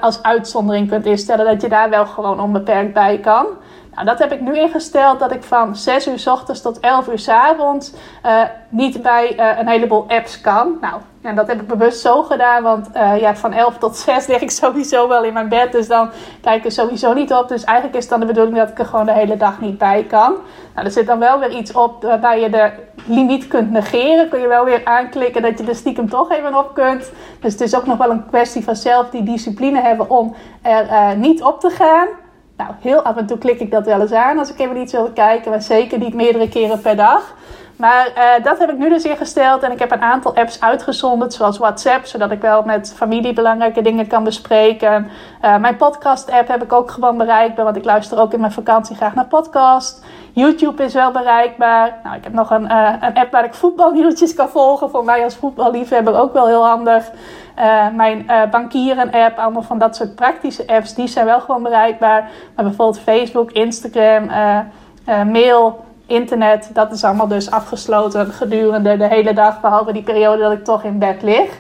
als 0.00 0.22
uitzondering 0.22 0.88
kunt 0.88 1.06
instellen. 1.06 1.46
Dat 1.46 1.62
je 1.62 1.68
daar 1.68 1.90
wel 1.90 2.06
gewoon 2.06 2.40
onbeperkt 2.40 2.92
bij 2.92 3.18
kan. 3.18 3.46
Nou, 3.98 4.10
dat 4.10 4.18
heb 4.18 4.32
ik 4.32 4.40
nu 4.40 4.58
ingesteld 4.58 5.18
dat 5.18 5.32
ik 5.32 5.42
van 5.42 5.76
6 5.76 6.06
uur 6.08 6.18
s 6.18 6.26
ochtends 6.26 6.62
tot 6.62 6.80
11 6.80 7.08
uur 7.08 7.18
s 7.18 7.28
avonds 7.28 7.92
uh, 8.26 8.42
niet 8.68 9.02
bij 9.02 9.38
uh, 9.38 9.58
een 9.58 9.68
heleboel 9.68 10.04
apps 10.08 10.40
kan. 10.40 10.78
Nou, 10.80 10.94
en 11.22 11.34
dat 11.34 11.46
heb 11.46 11.60
ik 11.60 11.66
bewust 11.66 12.00
zo 12.00 12.22
gedaan, 12.22 12.62
want 12.62 12.88
uh, 12.96 13.20
ja, 13.20 13.36
van 13.36 13.52
11 13.52 13.78
tot 13.78 13.96
6 13.96 14.26
lig 14.26 14.40
ik 14.40 14.50
sowieso 14.62 15.08
wel 15.08 15.24
in 15.24 15.32
mijn 15.32 15.48
bed. 15.48 15.72
Dus 15.72 15.88
dan 15.88 16.10
kijk 16.40 16.58
ik 16.58 16.64
er 16.64 16.70
sowieso 16.70 17.12
niet 17.12 17.32
op. 17.32 17.48
Dus 17.48 17.64
eigenlijk 17.64 17.98
is 17.98 18.08
dan 18.08 18.20
de 18.20 18.26
bedoeling 18.26 18.56
dat 18.56 18.68
ik 18.68 18.78
er 18.78 18.84
gewoon 18.84 19.06
de 19.06 19.12
hele 19.12 19.36
dag 19.36 19.60
niet 19.60 19.78
bij 19.78 20.04
kan. 20.04 20.34
Nou, 20.74 20.86
er 20.86 20.92
zit 20.92 21.06
dan 21.06 21.18
wel 21.18 21.38
weer 21.38 21.50
iets 21.50 21.72
op 21.72 22.02
waarbij 22.02 22.40
je 22.40 22.50
de 22.50 22.70
limiet 23.06 23.48
kunt 23.48 23.70
negeren. 23.70 24.28
Kun 24.28 24.40
je 24.40 24.48
wel 24.48 24.64
weer 24.64 24.80
aanklikken 24.84 25.42
dat 25.42 25.58
je 25.58 25.64
er 25.64 25.74
stiekem 25.74 26.08
toch 26.08 26.30
even 26.30 26.58
op 26.58 26.74
kunt. 26.74 27.12
Dus 27.40 27.52
het 27.52 27.60
is 27.60 27.76
ook 27.76 27.86
nog 27.86 27.98
wel 27.98 28.10
een 28.10 28.26
kwestie 28.26 28.64
van 28.64 28.76
zelf 28.76 29.10
die 29.10 29.22
discipline 29.22 29.80
hebben 29.80 30.10
om 30.10 30.34
er 30.62 31.16
niet 31.16 31.42
op 31.42 31.60
te 31.60 31.70
gaan. 31.70 32.08
Nou, 32.58 32.70
heel 32.80 33.02
af 33.02 33.16
en 33.16 33.26
toe 33.26 33.38
klik 33.38 33.60
ik 33.60 33.70
dat 33.70 33.86
wel 33.86 34.00
eens 34.00 34.12
aan 34.12 34.38
als 34.38 34.50
ik 34.52 34.58
even 34.58 34.76
iets 34.76 34.92
wil 34.92 35.10
kijken, 35.14 35.50
maar 35.50 35.62
zeker 35.62 35.98
niet 35.98 36.14
meerdere 36.14 36.48
keren 36.48 36.80
per 36.80 36.96
dag. 36.96 37.34
Maar 37.76 38.08
uh, 38.16 38.44
dat 38.44 38.58
heb 38.58 38.70
ik 38.70 38.78
nu 38.78 38.88
dus 38.88 39.04
ingesteld 39.04 39.62
en 39.62 39.72
ik 39.72 39.78
heb 39.78 39.90
een 39.90 40.02
aantal 40.02 40.34
apps 40.34 40.60
uitgezonderd, 40.60 41.34
zoals 41.34 41.58
WhatsApp, 41.58 42.06
zodat 42.06 42.30
ik 42.30 42.40
wel 42.40 42.62
met 42.62 42.94
familie 42.96 43.32
belangrijke 43.32 43.82
dingen 43.82 44.06
kan 44.06 44.24
bespreken. 44.24 45.10
Uh, 45.44 45.56
mijn 45.56 45.76
podcast-app 45.76 46.48
heb 46.48 46.62
ik 46.62 46.72
ook 46.72 46.90
gewoon 46.90 47.16
bereikbaar, 47.16 47.64
want 47.64 47.76
ik 47.76 47.84
luister 47.84 48.18
ook 48.20 48.32
in 48.32 48.40
mijn 48.40 48.52
vakantie 48.52 48.96
graag 48.96 49.14
naar 49.14 49.26
podcast. 49.26 50.04
YouTube 50.32 50.84
is 50.84 50.94
wel 50.94 51.10
bereikbaar. 51.10 52.00
Nou, 52.02 52.16
ik 52.16 52.24
heb 52.24 52.32
nog 52.32 52.50
een, 52.50 52.64
uh, 52.64 52.92
een 53.00 53.14
app 53.14 53.32
waar 53.32 53.44
ik 53.44 53.54
voetbalnieuwtjes 53.54 54.34
kan 54.34 54.48
volgen. 54.48 54.90
Voor 54.90 55.04
mij 55.04 55.24
als 55.24 55.36
voetballiefhebber 55.36 56.20
ook 56.20 56.32
wel 56.32 56.46
heel 56.46 56.66
handig. 56.66 57.10
Uh, 57.58 57.88
mijn 57.94 58.24
uh, 58.30 58.50
bankieren-app, 58.50 59.38
allemaal 59.38 59.62
van 59.62 59.78
dat 59.78 59.96
soort 59.96 60.14
praktische 60.14 60.66
apps, 60.66 60.94
die 60.94 61.08
zijn 61.08 61.26
wel 61.26 61.40
gewoon 61.40 61.62
bereikbaar. 61.62 62.30
Maar 62.54 62.64
bijvoorbeeld 62.64 63.00
Facebook, 63.00 63.50
Instagram, 63.52 64.30
mail, 65.30 65.84
internet, 66.06 66.70
dat 66.72 66.92
is 66.92 67.04
allemaal 67.04 67.28
dus 67.28 67.50
afgesloten 67.50 68.26
gedurende 68.26 68.96
de 68.96 69.08
hele 69.08 69.32
dag, 69.32 69.60
behalve 69.60 69.92
die 69.92 70.02
periode 70.02 70.42
dat 70.42 70.52
ik 70.52 70.64
toch 70.64 70.84
in 70.84 70.98
bed 70.98 71.22
lig. 71.22 71.58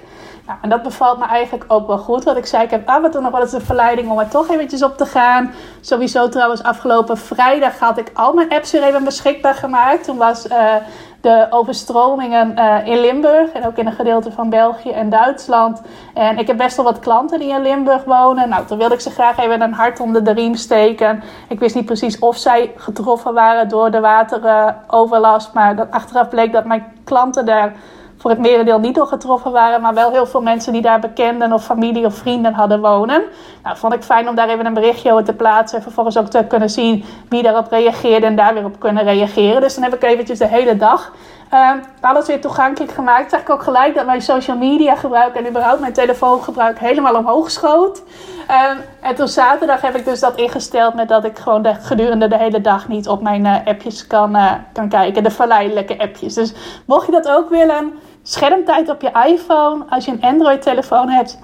Nou, 0.48 0.60
en 0.62 0.68
dat 0.68 0.82
bevalt 0.82 1.18
me 1.18 1.24
eigenlijk 1.24 1.64
ook 1.68 1.86
wel 1.86 1.98
goed. 1.98 2.24
Wat 2.24 2.36
ik 2.36 2.46
zei, 2.46 2.64
ik 2.64 2.70
heb 2.70 2.88
af 2.88 3.04
en 3.04 3.10
toe 3.10 3.20
nog 3.20 3.30
wel 3.30 3.40
eens 3.40 3.50
de 3.50 3.60
verleiding 3.60 4.10
om 4.10 4.18
er 4.18 4.28
toch 4.28 4.48
eventjes 4.50 4.82
op 4.82 4.96
te 4.96 5.06
gaan. 5.06 5.52
Sowieso 5.80 6.28
trouwens, 6.28 6.62
afgelopen 6.62 7.18
vrijdag 7.18 7.78
had 7.78 7.98
ik 7.98 8.10
al 8.14 8.32
mijn 8.32 8.50
apps 8.50 8.72
weer 8.72 8.82
even 8.82 9.04
beschikbaar 9.04 9.54
gemaakt. 9.54 10.04
Toen 10.04 10.16
was 10.16 10.46
uh, 10.46 10.74
de 11.20 11.46
overstromingen 11.50 12.54
uh, 12.58 12.86
in 12.86 13.00
Limburg 13.00 13.50
en 13.52 13.66
ook 13.66 13.76
in 13.76 13.86
een 13.86 13.92
gedeelte 13.92 14.32
van 14.32 14.50
België 14.50 14.90
en 14.90 15.10
Duitsland. 15.10 15.82
En 16.14 16.38
ik 16.38 16.46
heb 16.46 16.56
best 16.56 16.76
wel 16.76 16.84
wat 16.84 16.98
klanten 16.98 17.38
die 17.38 17.52
in 17.52 17.62
Limburg 17.62 18.04
wonen. 18.04 18.48
Nou, 18.48 18.66
toen 18.66 18.78
wilde 18.78 18.94
ik 18.94 19.00
ze 19.00 19.10
graag 19.10 19.38
even 19.38 19.60
een 19.60 19.72
hart 19.72 20.00
onder 20.00 20.24
de 20.24 20.32
riem 20.32 20.54
steken. 20.54 21.22
Ik 21.48 21.58
wist 21.58 21.74
niet 21.74 21.86
precies 21.86 22.18
of 22.18 22.36
zij 22.36 22.72
getroffen 22.76 23.34
waren 23.34 23.68
door 23.68 23.90
de 23.90 24.00
wateroverlast. 24.00 25.52
maar 25.52 25.76
dat 25.76 25.90
achteraf 25.90 26.28
bleek 26.28 26.52
dat 26.52 26.64
mijn 26.64 26.84
klanten 27.04 27.46
daar 27.46 27.72
voor 28.18 28.30
het 28.30 28.38
merendeel 28.38 28.78
niet 28.78 28.94
door 28.94 29.06
getroffen 29.06 29.52
waren, 29.52 29.80
maar 29.80 29.94
wel 29.94 30.10
heel 30.10 30.26
veel 30.26 30.42
mensen 30.42 30.72
die 30.72 30.82
daar 30.82 31.00
bekenden 31.00 31.52
of 31.52 31.64
familie 31.64 32.04
of 32.04 32.14
vrienden 32.14 32.54
hadden 32.54 32.80
wonen. 32.80 33.22
Nou, 33.62 33.76
vond 33.76 33.94
ik 33.94 34.02
fijn 34.02 34.28
om 34.28 34.34
daar 34.34 34.48
even 34.48 34.66
een 34.66 34.74
berichtje 34.74 35.12
over 35.12 35.24
te 35.24 35.32
plaatsen 35.32 35.76
en 35.76 35.82
vervolgens 35.82 36.18
ook 36.18 36.26
te 36.26 36.44
kunnen 36.48 36.70
zien 36.70 37.04
wie 37.28 37.42
daarop 37.42 37.70
reageerde 37.70 38.26
en 38.26 38.36
daar 38.36 38.54
weer 38.54 38.64
op 38.64 38.78
kunnen 38.78 39.04
reageren. 39.04 39.60
Dus 39.60 39.74
dan 39.74 39.84
heb 39.84 39.94
ik 39.94 40.02
eventjes 40.02 40.38
de 40.38 40.46
hele 40.46 40.76
dag 40.76 41.12
uh, 41.54 41.70
alles 42.00 42.26
weer 42.26 42.40
toegankelijk 42.40 42.92
gemaakt. 42.92 43.30
Zag 43.30 43.40
ik 43.40 43.50
ook 43.50 43.62
gelijk 43.62 43.94
dat 43.94 44.06
mijn 44.06 44.22
social 44.22 44.56
media 44.56 44.94
gebruik 44.94 45.34
en 45.34 45.48
überhaupt 45.48 45.80
mijn 45.80 45.92
telefoongebruik 45.92 46.78
helemaal 46.78 47.14
omhoog 47.14 47.50
schoot. 47.50 48.02
Uh, 48.50 48.70
en 49.00 49.14
toen 49.14 49.28
zaterdag 49.28 49.80
heb 49.80 49.96
ik 49.96 50.04
dus 50.04 50.20
dat 50.20 50.36
ingesteld 50.36 50.94
met 50.94 51.08
dat 51.08 51.24
ik 51.24 51.38
gewoon 51.38 51.62
de, 51.62 51.74
gedurende 51.74 52.28
de 52.28 52.38
hele 52.38 52.60
dag 52.60 52.88
niet 52.88 53.08
op 53.08 53.22
mijn 53.22 53.44
uh, 53.44 53.56
appjes 53.64 54.06
kan, 54.06 54.36
kan 54.72 54.88
kijken. 54.88 55.22
De 55.22 55.30
verleidelijke 55.30 55.98
appjes. 55.98 56.34
Dus 56.34 56.52
mocht 56.84 57.06
je 57.06 57.12
dat 57.12 57.28
ook 57.28 57.50
willen, 57.50 57.98
schermtijd 58.28 58.90
op 58.90 59.00
je 59.00 59.10
iPhone. 59.26 59.84
Als 59.88 60.04
je 60.04 60.10
een 60.10 60.22
Android 60.22 60.62
telefoon 60.62 61.08
hebt, 61.08 61.38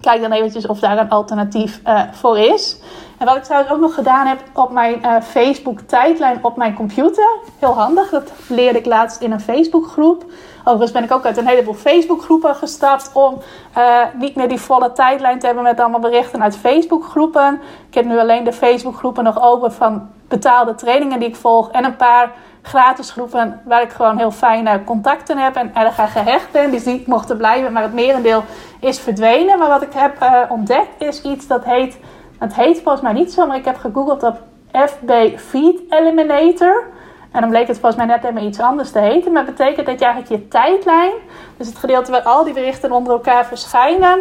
kijk 0.00 0.20
dan 0.20 0.32
eventjes 0.32 0.66
of 0.66 0.78
daar 0.78 0.98
een 0.98 1.10
alternatief 1.10 1.80
uh, 1.86 2.00
voor 2.12 2.38
is. 2.38 2.76
En 3.18 3.26
wat 3.26 3.36
ik 3.36 3.42
trouwens 3.42 3.72
ook 3.72 3.80
nog 3.80 3.94
gedaan 3.94 4.26
heb 4.26 4.38
op 4.54 4.70
mijn 4.70 5.00
uh, 5.02 5.20
Facebook 5.20 5.80
tijdlijn 5.80 6.38
op 6.42 6.56
mijn 6.56 6.74
computer. 6.74 7.28
Heel 7.58 7.72
handig, 7.72 8.10
dat 8.10 8.32
leerde 8.48 8.78
ik 8.78 8.86
laatst 8.86 9.20
in 9.20 9.32
een 9.32 9.40
Facebook 9.40 9.86
groep. 9.86 10.24
Overigens 10.60 10.92
ben 10.92 11.04
ik 11.04 11.12
ook 11.12 11.24
uit 11.24 11.36
een 11.36 11.46
heleboel 11.46 11.74
Facebook 11.74 12.22
groepen 12.22 12.54
gestapt 12.54 13.10
om 13.12 13.38
uh, 13.78 14.04
niet 14.18 14.34
meer 14.34 14.48
die 14.48 14.60
volle 14.60 14.92
tijdlijn 14.92 15.38
te 15.38 15.46
hebben 15.46 15.64
met 15.64 15.80
allemaal 15.80 16.00
berichten 16.00 16.42
uit 16.42 16.56
Facebook 16.56 17.04
groepen. 17.04 17.60
Ik 17.88 17.94
heb 17.94 18.04
nu 18.04 18.18
alleen 18.18 18.44
de 18.44 18.52
Facebook 18.52 18.96
groepen 18.96 19.24
nog 19.24 19.42
open 19.42 19.72
van 19.72 20.08
betaalde 20.28 20.74
trainingen 20.74 21.18
die 21.18 21.28
ik 21.28 21.36
volg 21.36 21.70
en 21.70 21.84
een 21.84 21.96
paar 21.96 22.32
gratis 22.68 23.10
groepen 23.10 23.60
waar 23.64 23.82
ik 23.82 23.90
gewoon 23.90 24.18
heel 24.18 24.30
fijne 24.30 24.84
contacten 24.84 25.38
heb 25.38 25.56
en 25.56 25.74
erg 25.74 25.98
aan 25.98 26.08
gehecht 26.08 26.50
ben. 26.50 26.70
Dus 26.70 26.84
die 26.84 27.02
mochten 27.06 27.36
blijven, 27.36 27.72
maar 27.72 27.82
het 27.82 27.94
merendeel 27.94 28.44
is 28.80 28.98
verdwenen. 28.98 29.58
Maar 29.58 29.68
wat 29.68 29.82
ik 29.82 29.92
heb 29.92 30.22
uh, 30.22 30.40
ontdekt 30.48 31.02
is 31.02 31.22
iets 31.22 31.46
dat 31.46 31.64
heet 31.64 31.98
het 32.38 32.54
heet 32.54 32.80
volgens 32.82 33.02
mij 33.02 33.12
niet 33.12 33.32
zo, 33.32 33.46
maar 33.46 33.56
ik 33.56 33.64
heb 33.64 33.76
gegoogeld 33.76 34.22
op 34.22 34.40
FB 34.72 35.38
Feed 35.38 35.80
Eliminator. 35.88 36.86
En 37.32 37.40
dan 37.40 37.50
bleek 37.50 37.66
het 37.66 37.78
volgens 37.78 37.96
mij 37.96 38.16
net 38.16 38.24
even 38.24 38.46
iets 38.46 38.60
anders 38.60 38.90
te 38.90 38.98
heten. 38.98 39.32
Maar 39.32 39.46
het 39.46 39.56
betekent 39.56 39.86
dat 39.86 39.98
je 39.98 40.04
eigenlijk 40.04 40.42
je 40.42 40.48
tijdlijn, 40.48 41.12
dus 41.56 41.66
het 41.66 41.78
gedeelte 41.78 42.10
waar 42.10 42.22
al 42.22 42.44
die 42.44 42.54
berichten 42.54 42.92
onder 42.92 43.12
elkaar 43.12 43.46
verschijnen, 43.46 44.20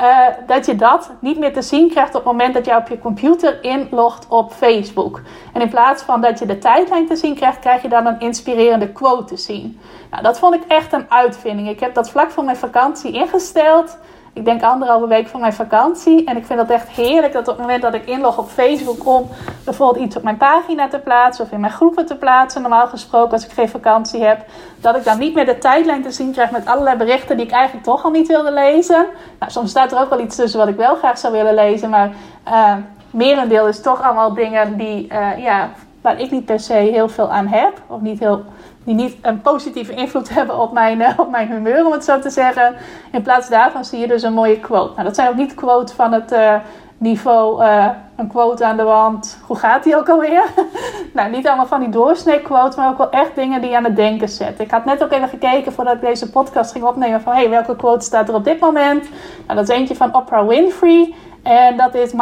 uh, 0.00 0.26
dat 0.46 0.66
je 0.66 0.76
dat 0.76 1.10
niet 1.20 1.38
meer 1.38 1.52
te 1.52 1.62
zien 1.62 1.90
krijgt 1.90 2.14
op 2.14 2.24
het 2.24 2.32
moment 2.32 2.54
dat 2.54 2.66
je 2.66 2.76
op 2.76 2.88
je 2.88 2.98
computer 2.98 3.64
inlogt 3.64 4.26
op 4.28 4.52
Facebook. 4.52 5.20
En 5.52 5.60
in 5.60 5.68
plaats 5.68 6.02
van 6.02 6.20
dat 6.20 6.38
je 6.38 6.46
de 6.46 6.58
tijdlijn 6.58 7.06
te 7.06 7.16
zien 7.16 7.34
krijgt, 7.34 7.58
krijg 7.58 7.82
je 7.82 7.88
dan 7.88 8.06
een 8.06 8.20
inspirerende 8.20 8.92
quote 8.92 9.24
te 9.24 9.36
zien. 9.36 9.80
Nou, 10.10 10.22
dat 10.22 10.38
vond 10.38 10.54
ik 10.54 10.62
echt 10.68 10.92
een 10.92 11.06
uitvinding. 11.08 11.68
Ik 11.68 11.80
heb 11.80 11.94
dat 11.94 12.10
vlak 12.10 12.30
voor 12.30 12.44
mijn 12.44 12.56
vakantie 12.56 13.12
ingesteld 13.12 13.98
ik 14.38 14.44
denk 14.44 14.62
anderhalve 14.62 15.06
week 15.06 15.28
van 15.28 15.40
mijn 15.40 15.52
vakantie. 15.52 16.24
En 16.24 16.36
ik 16.36 16.46
vind 16.46 16.58
dat 16.58 16.70
echt 16.70 16.88
heerlijk 16.88 17.32
dat 17.32 17.48
op 17.48 17.56
het 17.56 17.66
moment 17.66 17.82
dat 17.82 17.94
ik 17.94 18.06
inlog 18.06 18.38
op 18.38 18.48
Facebook 18.48 19.06
om 19.06 19.28
bijvoorbeeld 19.64 20.04
iets 20.04 20.16
op 20.16 20.22
mijn 20.22 20.36
pagina 20.36 20.88
te 20.88 20.98
plaatsen 20.98 21.44
of 21.44 21.52
in 21.52 21.60
mijn 21.60 21.72
groepen 21.72 22.06
te 22.06 22.16
plaatsen, 22.16 22.60
normaal 22.60 22.86
gesproken 22.86 23.32
als 23.32 23.44
ik 23.44 23.50
geen 23.50 23.68
vakantie 23.68 24.22
heb, 24.22 24.44
dat 24.80 24.96
ik 24.96 25.04
dan 25.04 25.18
niet 25.18 25.34
meer 25.34 25.46
de 25.46 25.58
tijdlijn 25.58 26.02
te 26.02 26.10
zien 26.10 26.32
krijg 26.32 26.50
met 26.50 26.66
allerlei 26.66 26.96
berichten 26.96 27.36
die 27.36 27.46
ik 27.46 27.52
eigenlijk 27.52 27.84
toch 27.84 28.04
al 28.04 28.10
niet 28.10 28.28
wilde 28.28 28.52
lezen. 28.52 29.06
Nou, 29.38 29.52
soms 29.52 29.70
staat 29.70 29.92
er 29.92 30.00
ook 30.00 30.10
wel 30.10 30.20
iets 30.20 30.36
tussen 30.36 30.58
wat 30.58 30.68
ik 30.68 30.76
wel 30.76 30.94
graag 30.94 31.18
zou 31.18 31.32
willen 31.32 31.54
lezen, 31.54 31.90
maar 31.90 32.10
uh, 32.48 32.74
merendeel 33.10 33.68
is 33.68 33.80
toch 33.80 34.02
allemaal 34.02 34.34
dingen 34.34 34.76
die, 34.76 35.08
uh, 35.12 35.38
ja, 35.38 35.70
waar 36.00 36.20
ik 36.20 36.30
niet 36.30 36.44
per 36.44 36.60
se 36.60 36.72
heel 36.72 37.08
veel 37.08 37.30
aan 37.30 37.46
heb 37.46 37.80
of 37.86 38.00
niet 38.00 38.18
heel 38.18 38.44
die 38.84 38.94
niet 38.94 39.16
een 39.22 39.40
positieve 39.40 39.94
invloed 39.94 40.28
hebben 40.38 40.60
op 40.60 40.72
mijn, 40.72 41.00
uh, 41.00 41.08
op 41.16 41.30
mijn 41.30 41.48
humeur, 41.48 41.86
om 41.86 41.92
het 41.92 42.04
zo 42.04 42.18
te 42.18 42.30
zeggen. 42.30 42.74
In 43.12 43.22
plaats 43.22 43.48
daarvan 43.48 43.84
zie 43.84 43.98
je 43.98 44.06
dus 44.06 44.22
een 44.22 44.32
mooie 44.32 44.60
quote. 44.60 44.92
Nou, 44.92 45.04
dat 45.04 45.14
zijn 45.14 45.28
ook 45.28 45.36
niet 45.36 45.54
quotes 45.54 45.94
van 45.94 46.12
het 46.12 46.32
uh, 46.32 46.54
niveau, 46.98 47.62
uh, 47.62 47.88
een 48.16 48.28
quote 48.28 48.64
aan 48.64 48.76
de 48.76 48.82
wand. 48.82 49.38
Hoe 49.46 49.56
gaat 49.56 49.84
die 49.84 49.96
ook 49.96 50.08
alweer? 50.08 50.42
nou, 51.14 51.30
niet 51.30 51.46
allemaal 51.46 51.66
van 51.66 51.80
die 51.80 51.88
doorsnee 51.88 52.40
quotes, 52.40 52.76
maar 52.76 52.88
ook 52.88 52.98
wel 52.98 53.10
echt 53.10 53.34
dingen 53.34 53.60
die 53.60 53.70
je 53.70 53.76
aan 53.76 53.84
het 53.84 53.96
denken 53.96 54.28
zetten. 54.28 54.64
Ik 54.64 54.70
had 54.70 54.84
net 54.84 55.04
ook 55.04 55.12
even 55.12 55.28
gekeken 55.28 55.72
voordat 55.72 55.94
ik 55.94 56.00
deze 56.00 56.30
podcast 56.30 56.72
ging 56.72 56.84
opnemen 56.84 57.20
van, 57.20 57.32
hey, 57.32 57.50
welke 57.50 57.76
quote 57.76 58.04
staat 58.04 58.28
er 58.28 58.34
op 58.34 58.44
dit 58.44 58.60
moment? 58.60 59.08
Nou, 59.46 59.58
dat 59.58 59.68
is 59.68 59.76
eentje 59.76 59.96
van 59.96 60.14
Oprah 60.14 60.48
Winfrey. 60.48 61.14
En 61.42 61.76
dat 61.76 61.94
is 61.94 62.12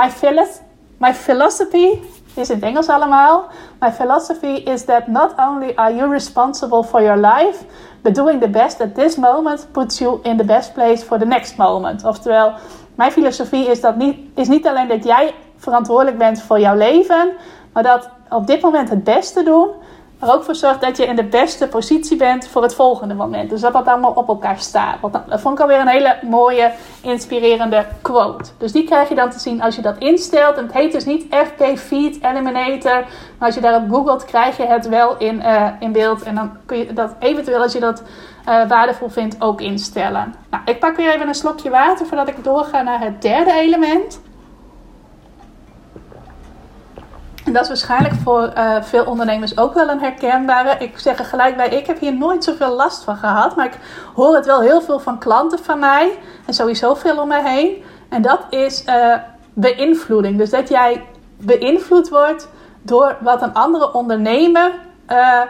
my 0.98 1.14
philosophy 1.14 1.88
is 2.36 2.50
in 2.50 2.54
het 2.54 2.64
Engels 2.64 2.88
allemaal. 2.88 3.44
My 3.80 3.92
philosophy 3.92 4.62
is 4.64 4.84
that 4.84 5.06
not 5.06 5.34
only 5.38 5.72
are 5.74 5.94
you 5.94 6.10
responsible 6.10 6.82
for 6.82 7.02
your 7.02 7.20
life, 7.20 7.64
but 8.02 8.14
doing 8.14 8.40
the 8.40 8.48
best 8.48 8.80
at 8.80 8.94
this 8.94 9.16
moment 9.16 9.68
puts 9.72 9.98
you 9.98 10.18
in 10.22 10.36
the 10.36 10.44
best 10.44 10.72
place 10.72 11.04
for 11.04 11.18
the 11.18 11.26
next 11.26 11.56
moment. 11.56 12.04
Oftewel, 12.04 12.52
mijn 12.94 13.12
filosofie 13.12 13.66
is, 13.66 13.80
dat 13.80 13.96
niet, 13.96 14.18
is 14.34 14.48
niet 14.48 14.66
alleen 14.66 14.88
dat 14.88 15.04
jij 15.04 15.34
verantwoordelijk 15.56 16.18
bent 16.18 16.42
voor 16.42 16.60
jouw 16.60 16.76
leven, 16.76 17.32
maar 17.72 17.82
dat 17.82 18.08
op 18.28 18.46
dit 18.46 18.60
moment 18.60 18.88
het 18.88 19.04
beste 19.04 19.42
doen 19.42 19.68
er 20.18 20.32
ook 20.32 20.44
voor 20.44 20.54
zorgt 20.54 20.80
dat 20.80 20.96
je 20.96 21.06
in 21.06 21.16
de 21.16 21.24
beste 21.24 21.68
positie 21.68 22.16
bent 22.16 22.48
voor 22.48 22.62
het 22.62 22.74
volgende 22.74 23.14
moment. 23.14 23.50
Dus 23.50 23.60
dat 23.60 23.72
dat 23.72 23.86
allemaal 23.86 24.12
op 24.12 24.28
elkaar 24.28 24.58
staat. 24.58 24.98
Dat 25.28 25.40
vond 25.40 25.54
ik 25.54 25.60
alweer 25.60 25.80
een 25.80 25.88
hele 25.88 26.16
mooie, 26.22 26.72
inspirerende 27.00 27.86
quote. 28.02 28.50
Dus 28.58 28.72
die 28.72 28.84
krijg 28.84 29.08
je 29.08 29.14
dan 29.14 29.30
te 29.30 29.38
zien 29.38 29.62
als 29.62 29.76
je 29.76 29.82
dat 29.82 29.98
instelt. 29.98 30.56
En 30.56 30.64
het 30.64 30.72
heet 30.72 30.92
dus 30.92 31.04
niet 31.04 31.26
FP 31.30 31.78
Feed 31.78 32.18
Eliminator. 32.22 33.04
Maar 33.38 33.46
als 33.46 33.54
je 33.54 33.60
daarop 33.60 33.90
googelt, 33.90 34.24
krijg 34.24 34.56
je 34.56 34.66
het 34.66 34.88
wel 34.88 35.16
in, 35.16 35.36
uh, 35.36 35.68
in 35.80 35.92
beeld. 35.92 36.22
En 36.22 36.34
dan 36.34 36.50
kun 36.66 36.78
je 36.78 36.92
dat 36.92 37.14
eventueel, 37.18 37.62
als 37.62 37.72
je 37.72 37.80
dat 37.80 38.02
uh, 38.48 38.68
waardevol 38.68 39.08
vindt, 39.08 39.36
ook 39.38 39.60
instellen. 39.60 40.34
Nou, 40.50 40.62
ik 40.64 40.78
pak 40.78 40.96
weer 40.96 41.14
even 41.14 41.28
een 41.28 41.34
slokje 41.34 41.70
water 41.70 42.06
voordat 42.06 42.28
ik 42.28 42.44
doorga 42.44 42.82
naar 42.82 43.00
het 43.00 43.22
derde 43.22 43.52
element. 43.52 44.20
En 47.44 47.45
dat 47.56 47.64
is 47.64 47.68
waarschijnlijk 47.68 48.14
voor 48.22 48.52
uh, 48.56 48.82
veel 48.82 49.04
ondernemers 49.04 49.58
ook 49.58 49.74
wel 49.74 49.88
een 49.88 50.00
herkenbare. 50.00 50.76
Ik 50.78 50.98
zeg 50.98 51.18
er 51.18 51.24
gelijk 51.24 51.56
bij, 51.56 51.68
ik 51.68 51.86
heb 51.86 51.98
hier 52.00 52.14
nooit 52.14 52.44
zoveel 52.44 52.74
last 52.74 53.04
van 53.04 53.16
gehad. 53.16 53.56
Maar 53.56 53.66
ik 53.66 53.78
hoor 54.14 54.34
het 54.34 54.46
wel 54.46 54.60
heel 54.60 54.80
veel 54.80 54.98
van 54.98 55.18
klanten 55.18 55.58
van 55.58 55.78
mij. 55.78 56.18
En 56.46 56.54
sowieso 56.54 56.94
veel 56.94 57.20
om 57.20 57.28
mij 57.28 57.54
heen. 57.54 57.84
En 58.08 58.22
dat 58.22 58.40
is 58.50 58.84
uh, 58.86 59.14
beïnvloeding. 59.54 60.38
Dus 60.38 60.50
dat 60.50 60.68
jij 60.68 61.04
beïnvloed 61.36 62.08
wordt 62.08 62.48
door 62.82 63.16
wat 63.20 63.42
een 63.42 63.54
andere 63.54 63.92
ondernemer 63.92 64.72
uh, 65.10 65.40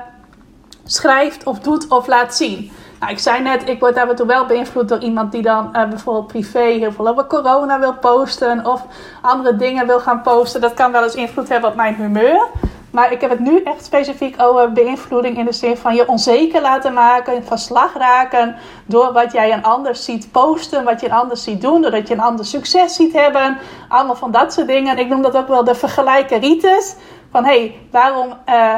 schrijft 0.85 1.45
of 1.45 1.59
doet 1.59 1.88
of 1.88 2.07
laat 2.07 2.35
zien. 2.35 2.73
Nou, 3.07 3.19
ik 3.19 3.25
zei 3.25 3.42
net, 3.42 3.69
ik 3.69 3.81
word 3.81 3.97
af 3.97 4.14
toe 4.14 4.27
wel 4.27 4.47
beïnvloed 4.47 4.88
door 4.88 4.99
iemand 4.99 5.33
die 5.33 5.42
dan 5.42 5.69
uh, 5.73 5.88
bijvoorbeeld 5.88 6.27
privé 6.27 6.61
heel 6.61 6.92
veel 6.92 7.09
over 7.09 7.27
corona 7.27 7.79
wil 7.79 7.95
posten 7.95 8.66
of 8.66 8.87
andere 9.23 9.57
dingen 9.57 9.87
wil 9.87 10.01
gaan 10.01 10.23
posten. 10.23 10.61
Dat 10.61 10.75
kan 10.75 10.92
wel 10.92 11.03
eens 11.03 11.14
invloed 11.14 11.49
hebben 11.49 11.71
op 11.71 11.77
mijn 11.77 11.95
humeur. 11.95 12.47
Maar 12.90 13.12
ik 13.12 13.21
heb 13.21 13.31
het 13.31 13.40
nu 13.40 13.62
echt 13.62 13.85
specifiek 13.85 14.42
over 14.42 14.73
beïnvloeding 14.73 15.38
in 15.38 15.45
de 15.45 15.53
zin 15.53 15.77
van 15.77 15.95
je 15.95 16.09
onzeker 16.09 16.61
laten 16.61 16.92
maken, 16.92 17.45
van 17.45 17.59
slag 17.59 17.95
raken 17.97 18.57
door 18.87 19.12
wat 19.12 19.33
jij 19.33 19.53
een 19.53 19.62
ander 19.62 19.97
ziet 19.97 20.33
posten, 20.33 20.85
wat 20.85 21.01
je 21.01 21.07
een 21.07 21.12
ander 21.12 21.37
ziet 21.37 21.61
doen, 21.61 21.83
doordat 21.83 22.09
je 22.09 22.14
een 22.14 22.21
ander 22.21 22.45
succes 22.45 22.95
ziet 22.95 23.12
hebben. 23.12 23.59
Allemaal 23.88 24.16
van 24.16 24.31
dat 24.31 24.53
soort 24.53 24.66
dingen. 24.66 24.99
Ik 24.99 25.09
noem 25.09 25.23
dat 25.23 25.37
ook 25.37 25.49
wel 25.49 25.64
de 25.64 25.75
vergelijkeritis. 25.75 26.97
Van 27.31 27.45
hé, 27.45 27.59
hey, 27.59 27.81
waarom 27.90 28.29
uh, 28.49 28.75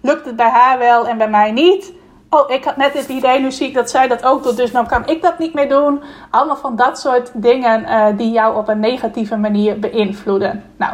lukt 0.00 0.26
het 0.26 0.36
bij 0.36 0.50
haar 0.50 0.78
wel 0.78 1.06
en 1.06 1.18
bij 1.18 1.28
mij 1.28 1.52
niet? 1.52 1.93
Oh, 2.34 2.50
ik 2.50 2.64
had 2.64 2.76
net 2.76 2.92
het 2.92 3.08
idee, 3.08 3.40
nu 3.40 3.52
zie 3.52 3.68
ik 3.68 3.74
dat 3.74 3.90
zij 3.90 4.08
dat 4.08 4.24
ook 4.24 4.42
doet, 4.42 4.56
dus 4.56 4.72
nou 4.72 4.86
kan 4.86 5.06
ik 5.06 5.22
dat 5.22 5.38
niet 5.38 5.54
meer 5.54 5.68
doen. 5.68 6.02
Allemaal 6.30 6.56
van 6.56 6.76
dat 6.76 6.98
soort 6.98 7.30
dingen 7.34 7.82
uh, 7.82 8.06
die 8.16 8.30
jou 8.30 8.56
op 8.56 8.68
een 8.68 8.80
negatieve 8.80 9.36
manier 9.36 9.78
beïnvloeden. 9.78 10.64
Nou, 10.76 10.92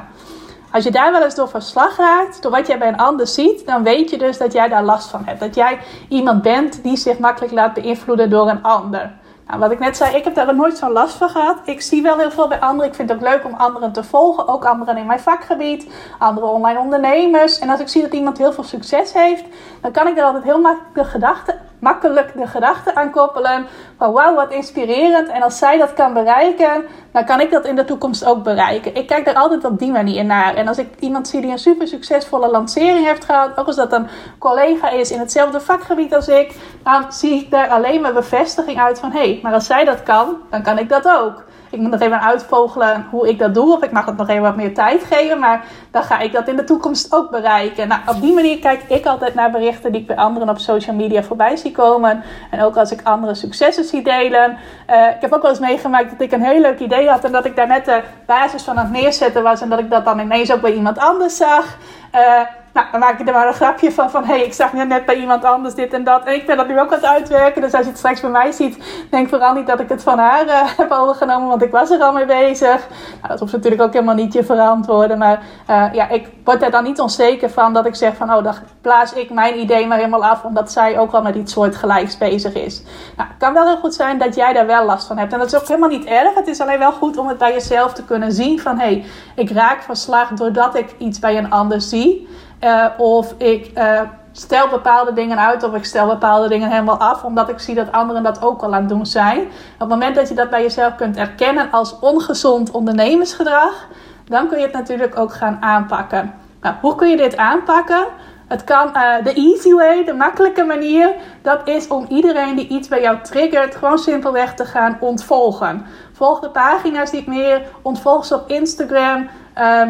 als 0.72 0.85
je 0.85 0.90
daar 0.90 1.12
wel 1.12 1.22
eens 1.22 1.35
door 1.35 1.48
verslag 1.48 1.96
raakt, 1.96 2.42
door 2.42 2.50
wat 2.50 2.66
jij 2.66 2.79
bij 2.79 2.88
een 2.88 2.96
ander 2.96 3.26
ziet, 3.26 3.66
dan 3.66 3.83
weet 3.83 4.11
je 4.11 4.18
dus 4.18 4.38
dat 4.38 4.53
jij 4.53 4.68
daar 4.68 4.85
last 4.85 5.11
van 5.11 5.22
hebt. 5.24 5.40
Dat 5.40 5.55
jij 5.55 5.79
iemand 6.09 6.42
bent 6.42 6.83
die 6.83 6.96
zich 6.96 7.18
makkelijk 7.18 7.53
laat 7.53 7.74
beïnvloeden 7.74 8.31
door 8.31 8.48
een 8.48 8.62
ander. 8.62 9.12
Nou, 9.51 9.63
wat 9.63 9.71
ik 9.71 9.79
net 9.79 9.97
zei, 9.97 10.17
ik 10.17 10.25
heb 10.25 10.35
daar 10.35 10.55
nooit 10.55 10.77
zo'n 10.77 10.93
last 10.93 11.17
van 11.17 11.29
gehad. 11.29 11.59
Ik 11.65 11.81
zie 11.81 12.03
wel 12.03 12.19
heel 12.19 12.31
veel 12.31 12.49
bij 12.49 12.61
anderen. 12.61 12.91
Ik 12.91 12.95
vind 12.95 13.09
het 13.09 13.19
ook 13.19 13.29
leuk 13.29 13.45
om 13.45 13.55
anderen 13.55 13.92
te 13.92 14.05
volgen. 14.05 14.48
Ook 14.48 14.65
anderen 14.65 14.96
in 14.96 15.07
mijn 15.07 15.21
vakgebied. 15.21 15.92
Andere 16.19 16.46
online 16.46 16.79
ondernemers. 16.79 17.59
En 17.59 17.69
als 17.69 17.81
ik 17.81 17.88
zie 17.88 18.03
dat 18.03 18.13
iemand 18.13 18.38
heel 18.38 18.53
veel 18.53 18.65
succes 18.65 19.13
heeft, 19.13 19.44
dan 19.81 19.90
kan 19.92 20.07
ik 20.07 20.19
er 20.19 20.25
altijd 20.25 20.44
heel 20.44 20.61
makkelijk 20.61 20.94
de 20.94 21.05
gedachte, 21.05 21.57
makkelijk 21.81 22.33
de 22.35 22.46
gedachte 22.46 22.94
aan 22.94 23.10
koppelen. 23.10 23.66
Van 23.98 24.12
wauw, 24.12 24.35
wat 24.35 24.52
inspirerend. 24.52 25.28
En 25.28 25.42
als 25.42 25.58
zij 25.58 25.78
dat 25.78 25.92
kan 25.92 26.12
bereiken, 26.12 26.85
dan 27.12 27.24
kan 27.24 27.40
ik 27.40 27.50
dat 27.50 27.64
in 27.64 27.76
de 27.76 27.85
toekomst 27.85 28.24
ook 28.24 28.42
bereiken. 28.42 28.94
Ik 28.94 29.06
kijk 29.06 29.24
daar 29.24 29.35
altijd 29.35 29.64
op 29.64 29.78
die 29.78 29.90
manier 29.90 30.24
naar. 30.24 30.54
En 30.54 30.68
als 30.68 30.78
ik 30.78 30.88
iemand 30.98 31.28
zie 31.28 31.40
die 31.40 31.50
een 31.50 31.58
super 31.58 31.88
succesvolle 31.88 32.50
lancering 32.50 33.06
heeft 33.06 33.24
gehad, 33.24 33.58
ook 33.58 33.66
als 33.66 33.76
dat 33.76 33.92
een 33.92 34.06
collega 34.38 34.90
is 34.90 35.10
in 35.10 35.18
hetzelfde 35.18 35.60
vakgebied 35.60 36.14
als 36.14 36.28
ik, 36.28 36.54
dan 36.83 37.12
zie 37.12 37.35
ik 37.35 37.50
daar 37.50 37.68
alleen 37.68 38.00
maar 38.00 38.12
bevestiging 38.12 38.81
uit 38.81 38.98
van 38.98 39.10
hé, 39.10 39.18
hey, 39.18 39.40
maar 39.42 39.52
als 39.52 39.66
zij 39.66 39.85
dat 39.85 40.02
kan, 40.02 40.37
dan 40.50 40.62
kan 40.62 40.78
ik 40.78 40.88
dat 40.88 41.08
ook. 41.08 41.44
Ik 41.71 41.79
moet 41.79 41.90
nog 41.90 42.00
even 42.00 42.21
uitvogelen 42.21 43.06
hoe 43.10 43.29
ik 43.29 43.38
dat 43.38 43.54
doe. 43.54 43.77
Of 43.77 43.83
ik 43.83 43.92
mag 43.92 44.06
het 44.06 44.16
nog 44.16 44.29
even 44.29 44.42
wat 44.42 44.56
meer 44.56 44.75
tijd 44.75 45.04
geven. 45.04 45.38
Maar 45.38 45.64
dan 45.90 46.02
ga 46.02 46.18
ik 46.18 46.33
dat 46.33 46.48
in 46.48 46.56
de 46.56 46.64
toekomst 46.64 47.14
ook 47.14 47.31
bereiken. 47.31 47.88
Nou, 47.88 48.00
op 48.06 48.21
die 48.21 48.33
manier 48.33 48.58
kijk 48.58 48.83
ik 48.88 49.06
altijd 49.06 49.35
naar 49.35 49.50
berichten 49.50 49.92
die 49.92 50.00
ik 50.00 50.06
bij 50.06 50.16
anderen 50.16 50.48
op 50.48 50.58
social 50.58 50.96
media 50.96 51.23
voorbij 51.23 51.56
zie 51.56 51.73
komen. 51.73 52.23
En 52.50 52.62
ook 52.62 52.77
als 52.77 52.92
ik 52.92 53.00
andere 53.02 53.35
successen 53.35 53.85
zie 53.85 54.02
delen. 54.02 54.58
Uh, 54.90 55.06
ik 55.06 55.21
heb 55.21 55.33
ook 55.33 55.42
wel 55.42 55.50
eens 55.50 55.60
meegemaakt 55.60 56.10
dat 56.10 56.21
ik 56.21 56.33
een 56.33 56.42
heel 56.42 56.60
leuk 56.60 56.79
idee 56.79 57.08
had. 57.08 57.25
En 57.25 57.33
dat 57.33 57.44
ik 57.44 57.56
daar 57.56 57.66
net 57.66 57.85
de 57.85 58.02
basis 58.27 58.62
van 58.62 58.79
aan 58.79 58.85
het 58.85 59.02
neerzetten 59.02 59.42
was. 59.42 59.60
En 59.60 59.68
dat 59.68 59.79
ik 59.79 59.90
dat 59.90 60.04
dan 60.04 60.18
ineens 60.18 60.52
ook 60.52 60.60
bij 60.60 60.75
iemand 60.75 60.98
anders 60.98 61.37
zag. 61.37 61.77
Uh, 62.14 62.40
nou, 62.73 62.87
dan 62.90 63.00
maak 63.00 63.18
ik 63.18 63.27
er 63.27 63.35
maar 63.35 63.46
een 63.46 63.54
grapje 63.54 63.92
van. 63.92 64.10
Van 64.10 64.25
hé, 64.25 64.35
hey, 64.35 64.44
ik 64.44 64.52
zag 64.52 64.73
net 64.73 65.04
bij 65.04 65.14
iemand 65.14 65.44
anders 65.44 65.75
dit 65.75 65.92
en 65.92 66.04
dat. 66.04 66.25
En 66.25 66.35
ik 66.35 66.46
ben 66.46 66.56
dat 66.56 66.68
nu 66.68 66.81
ook 66.81 66.92
aan 66.92 66.98
het 66.98 67.04
uitwerken. 67.04 67.62
Dus 67.62 67.73
als 67.73 67.83
je 67.83 67.88
het 67.88 67.98
straks 67.98 68.21
bij 68.21 68.31
mij 68.31 68.52
ziet, 68.52 69.06
denk 69.10 69.29
vooral 69.29 69.54
niet 69.54 69.66
dat 69.66 69.81
ik 69.81 69.88
het 69.88 70.02
van 70.02 70.18
haar 70.18 70.46
uh, 70.46 70.60
heb 70.77 70.90
overgenomen. 70.90 71.48
Want 71.48 71.62
ik 71.62 71.71
was 71.71 71.90
er 71.90 72.00
al 72.00 72.12
mee 72.12 72.25
bezig. 72.27 72.87
Nou, 73.16 73.29
dat 73.29 73.40
hoeft 73.40 73.52
natuurlijk 73.52 73.83
ook 73.83 73.92
helemaal 73.92 74.14
niet 74.14 74.33
je 74.33 74.44
verantwoorden. 74.44 75.18
Maar 75.18 75.42
uh, 75.71 75.87
ja, 75.92 76.08
ik 76.08 76.29
word 76.44 76.62
er 76.62 76.71
dan 76.71 76.85
niet 76.85 77.00
onzeker 77.00 77.50
van 77.50 77.73
dat 77.73 77.87
ik 77.87 77.94
zeg 77.94 78.16
van 78.16 78.35
oh, 78.35 78.44
dan 78.44 78.54
plaats 78.81 79.12
ik 79.12 79.31
mijn 79.31 79.58
idee 79.58 79.87
maar 79.87 79.98
helemaal 79.98 80.25
af. 80.25 80.44
Omdat 80.44 80.73
zij 80.73 80.98
ook 80.98 81.12
al 81.12 81.23
met 81.23 81.35
iets 81.35 81.52
soortgelijks 81.52 82.18
bezig 82.18 82.54
is. 82.54 82.83
Nou, 83.16 83.29
het 83.29 83.38
kan 83.38 83.52
wel 83.52 83.66
heel 83.66 83.79
goed 83.79 83.94
zijn 83.94 84.18
dat 84.18 84.35
jij 84.35 84.52
daar 84.52 84.66
wel 84.66 84.85
last 84.85 85.06
van 85.06 85.18
hebt. 85.18 85.33
En 85.33 85.38
dat 85.38 85.52
is 85.52 85.60
ook 85.60 85.68
helemaal 85.68 85.88
niet 85.88 86.04
erg. 86.04 86.35
Het 86.35 86.48
is 86.48 86.60
alleen 86.60 86.79
wel 86.79 86.92
goed 86.92 87.16
om 87.16 87.29
het 87.29 87.38
bij 87.38 87.52
jezelf 87.52 87.92
te 87.92 88.04
kunnen 88.04 88.33
zien. 88.33 88.60
Van 88.60 88.79
hé, 88.79 88.85
hey, 88.85 89.04
ik 89.35 89.50
raak 89.50 89.83
van 89.83 89.96
slag 89.96 90.29
doordat 90.29 90.75
ik 90.75 90.94
iets 90.98 91.18
bij 91.18 91.38
een 91.38 91.50
ander 91.50 91.81
zie. 91.81 92.29
Uh, 92.65 92.87
of 92.96 93.35
ik 93.38 93.71
uh, 93.79 94.00
stel 94.33 94.69
bepaalde 94.69 95.13
dingen 95.13 95.38
uit 95.38 95.63
of 95.63 95.75
ik 95.75 95.85
stel 95.85 96.06
bepaalde 96.06 96.48
dingen 96.48 96.71
helemaal 96.71 96.98
af, 96.98 97.25
omdat 97.25 97.48
ik 97.48 97.58
zie 97.58 97.75
dat 97.75 97.92
anderen 97.92 98.23
dat 98.23 98.42
ook 98.42 98.63
al 98.63 98.75
aan 98.75 98.81
het 98.81 98.88
doen 98.88 99.06
zijn. 99.06 99.40
Op 99.40 99.79
het 99.79 99.88
moment 99.88 100.15
dat 100.15 100.29
je 100.29 100.35
dat 100.35 100.50
bij 100.50 100.63
jezelf 100.63 100.94
kunt 100.94 101.17
erkennen 101.17 101.71
als 101.71 101.98
ongezond 101.98 102.71
ondernemersgedrag, 102.71 103.87
dan 104.25 104.48
kun 104.48 104.58
je 104.58 104.65
het 104.65 104.73
natuurlijk 104.73 105.19
ook 105.19 105.33
gaan 105.33 105.56
aanpakken. 105.61 106.35
Nou, 106.61 106.75
hoe 106.81 106.94
kun 106.94 107.08
je 107.08 107.17
dit 107.17 107.37
aanpakken? 107.37 108.04
Het 108.48 108.65
kan 108.65 108.87
uh, 108.87 109.25
de 109.25 109.33
easy 109.33 109.73
way, 109.73 110.04
de 110.04 110.13
makkelijke 110.13 110.65
manier, 110.65 111.15
dat 111.42 111.69
is 111.69 111.88
om 111.88 112.06
iedereen 112.08 112.56
die 112.56 112.69
iets 112.69 112.88
bij 112.88 113.00
jou 113.00 113.19
triggert, 113.23 113.77
gewoon 113.77 113.98
simpelweg 113.98 114.54
te 114.54 114.65
gaan 114.65 114.96
ontvolgen. 115.00 115.87
Volg 116.13 116.40
de 116.40 116.50
pagina's 116.50 117.11
niet 117.11 117.27
meer, 117.27 117.63
ontvolg 117.83 118.25
ze 118.25 118.35
op 118.35 118.48
Instagram. 118.48 119.29
Uh, 119.58 119.83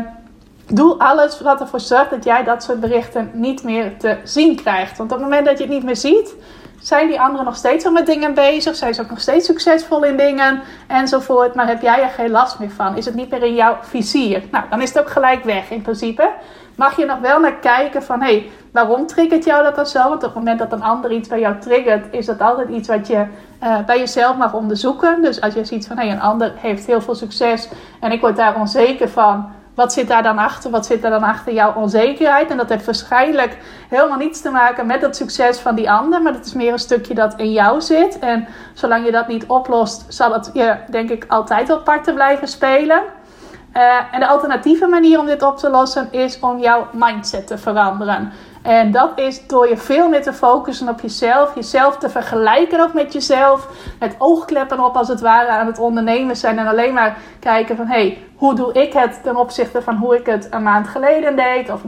Doe 0.72 0.98
alles 0.98 1.40
wat 1.40 1.60
ervoor 1.60 1.80
zorgt 1.80 2.10
dat 2.10 2.24
jij 2.24 2.44
dat 2.44 2.62
soort 2.62 2.80
berichten 2.80 3.30
niet 3.32 3.62
meer 3.62 3.96
te 3.98 4.18
zien 4.24 4.56
krijgt. 4.56 4.98
Want 4.98 5.12
op 5.12 5.18
het 5.18 5.26
moment 5.26 5.46
dat 5.46 5.58
je 5.58 5.64
het 5.64 5.72
niet 5.72 5.84
meer 5.84 5.96
ziet, 5.96 6.34
zijn 6.80 7.08
die 7.08 7.20
anderen 7.20 7.44
nog 7.44 7.56
steeds 7.56 7.84
al 7.84 7.92
met 7.92 8.06
dingen 8.06 8.34
bezig. 8.34 8.76
Zijn 8.76 8.94
ze 8.94 9.02
ook 9.02 9.10
nog 9.10 9.20
steeds 9.20 9.46
succesvol 9.46 10.04
in 10.04 10.16
dingen 10.16 10.60
enzovoort. 10.86 11.54
Maar 11.54 11.66
heb 11.66 11.82
jij 11.82 12.02
er 12.02 12.08
geen 12.08 12.30
last 12.30 12.58
meer 12.58 12.70
van? 12.70 12.96
Is 12.96 13.04
het 13.04 13.14
niet 13.14 13.30
meer 13.30 13.42
in 13.42 13.54
jouw 13.54 13.76
vizier? 13.80 14.42
Nou, 14.50 14.64
dan 14.70 14.82
is 14.82 14.88
het 14.88 14.98
ook 14.98 15.10
gelijk 15.10 15.44
weg 15.44 15.70
in 15.70 15.82
principe. 15.82 16.30
Mag 16.74 16.96
je 16.96 17.04
nog 17.04 17.18
wel 17.18 17.40
naar 17.40 17.56
kijken 17.56 18.02
van, 18.02 18.22
hé, 18.22 18.32
hey, 18.32 18.50
waarom 18.72 19.06
triggert 19.06 19.44
jou 19.44 19.62
dat 19.62 19.76
dan 19.76 19.86
zo? 19.86 19.98
Want 19.98 20.14
op 20.14 20.22
het 20.22 20.34
moment 20.34 20.58
dat 20.58 20.72
een 20.72 20.82
ander 20.82 21.12
iets 21.12 21.28
bij 21.28 21.40
jou 21.40 21.58
triggert, 21.58 22.06
is 22.10 22.26
dat 22.26 22.40
altijd 22.40 22.68
iets 22.68 22.88
wat 22.88 23.06
je 23.06 23.24
uh, 23.62 23.84
bij 23.86 23.98
jezelf 23.98 24.36
mag 24.36 24.54
onderzoeken. 24.54 25.22
Dus 25.22 25.40
als 25.40 25.54
je 25.54 25.64
ziet 25.64 25.86
van, 25.86 25.96
hé, 25.96 26.06
hey, 26.06 26.12
een 26.12 26.20
ander 26.20 26.52
heeft 26.56 26.86
heel 26.86 27.00
veel 27.00 27.14
succes 27.14 27.68
en 28.00 28.12
ik 28.12 28.20
word 28.20 28.36
daar 28.36 28.56
onzeker 28.56 29.08
van 29.08 29.58
wat 29.80 29.92
zit 29.92 30.08
daar 30.08 30.22
dan 30.22 30.38
achter? 30.38 30.70
Wat 30.70 30.86
zit 30.86 31.04
er 31.04 31.10
dan 31.10 31.22
achter 31.22 31.52
jouw 31.52 31.74
onzekerheid? 31.74 32.50
En 32.50 32.56
dat 32.56 32.68
heeft 32.68 32.84
waarschijnlijk 32.84 33.58
helemaal 33.88 34.18
niets 34.18 34.40
te 34.40 34.50
maken 34.50 34.86
met 34.86 35.02
het 35.02 35.16
succes 35.16 35.58
van 35.58 35.74
die 35.74 35.90
ander. 35.90 36.22
Maar 36.22 36.32
dat 36.32 36.46
is 36.46 36.54
meer 36.54 36.72
een 36.72 36.78
stukje 36.78 37.14
dat 37.14 37.34
in 37.36 37.52
jou 37.52 37.80
zit. 37.80 38.18
En 38.18 38.48
zolang 38.74 39.04
je 39.04 39.10
dat 39.12 39.28
niet 39.28 39.46
oplost, 39.46 40.04
zal 40.08 40.32
het 40.32 40.50
je 40.52 40.76
denk 40.90 41.10
ik 41.10 41.24
altijd 41.28 41.68
wel 41.68 41.82
parten 41.82 42.14
blijven 42.14 42.48
spelen. 42.48 43.02
Uh, 43.76 44.14
en 44.14 44.20
de 44.20 44.26
alternatieve 44.26 44.86
manier 44.86 45.18
om 45.18 45.26
dit 45.26 45.42
op 45.42 45.58
te 45.58 45.70
lossen 45.70 46.08
is 46.10 46.40
om 46.40 46.58
jouw 46.58 46.88
mindset 46.92 47.46
te 47.46 47.58
veranderen. 47.58 48.32
En 48.62 48.90
dat 48.90 49.18
is 49.18 49.46
door 49.46 49.68
je 49.68 49.76
veel 49.76 50.08
meer 50.08 50.22
te 50.22 50.32
focussen 50.32 50.88
op 50.88 51.00
jezelf, 51.00 51.54
jezelf 51.54 51.96
te 51.96 52.10
vergelijken 52.10 52.80
ook 52.80 52.94
met 52.94 53.12
jezelf, 53.12 53.68
met 53.98 54.14
oogkleppen 54.18 54.84
op 54.84 54.96
als 54.96 55.08
het 55.08 55.20
ware 55.20 55.48
aan 55.48 55.66
het 55.66 55.78
ondernemen 55.78 56.36
zijn 56.36 56.58
en 56.58 56.66
alleen 56.66 56.94
maar 56.94 57.18
kijken 57.38 57.76
van 57.76 57.86
hé, 57.86 57.92
hey, 57.92 58.18
hoe 58.36 58.54
doe 58.54 58.72
ik 58.72 58.92
het 58.92 59.22
ten 59.22 59.36
opzichte 59.36 59.82
van 59.82 59.96
hoe 59.96 60.16
ik 60.16 60.26
het 60.26 60.48
een 60.50 60.62
maand 60.62 60.88
geleden 60.88 61.36
deed 61.36 61.70
of 61.72 61.80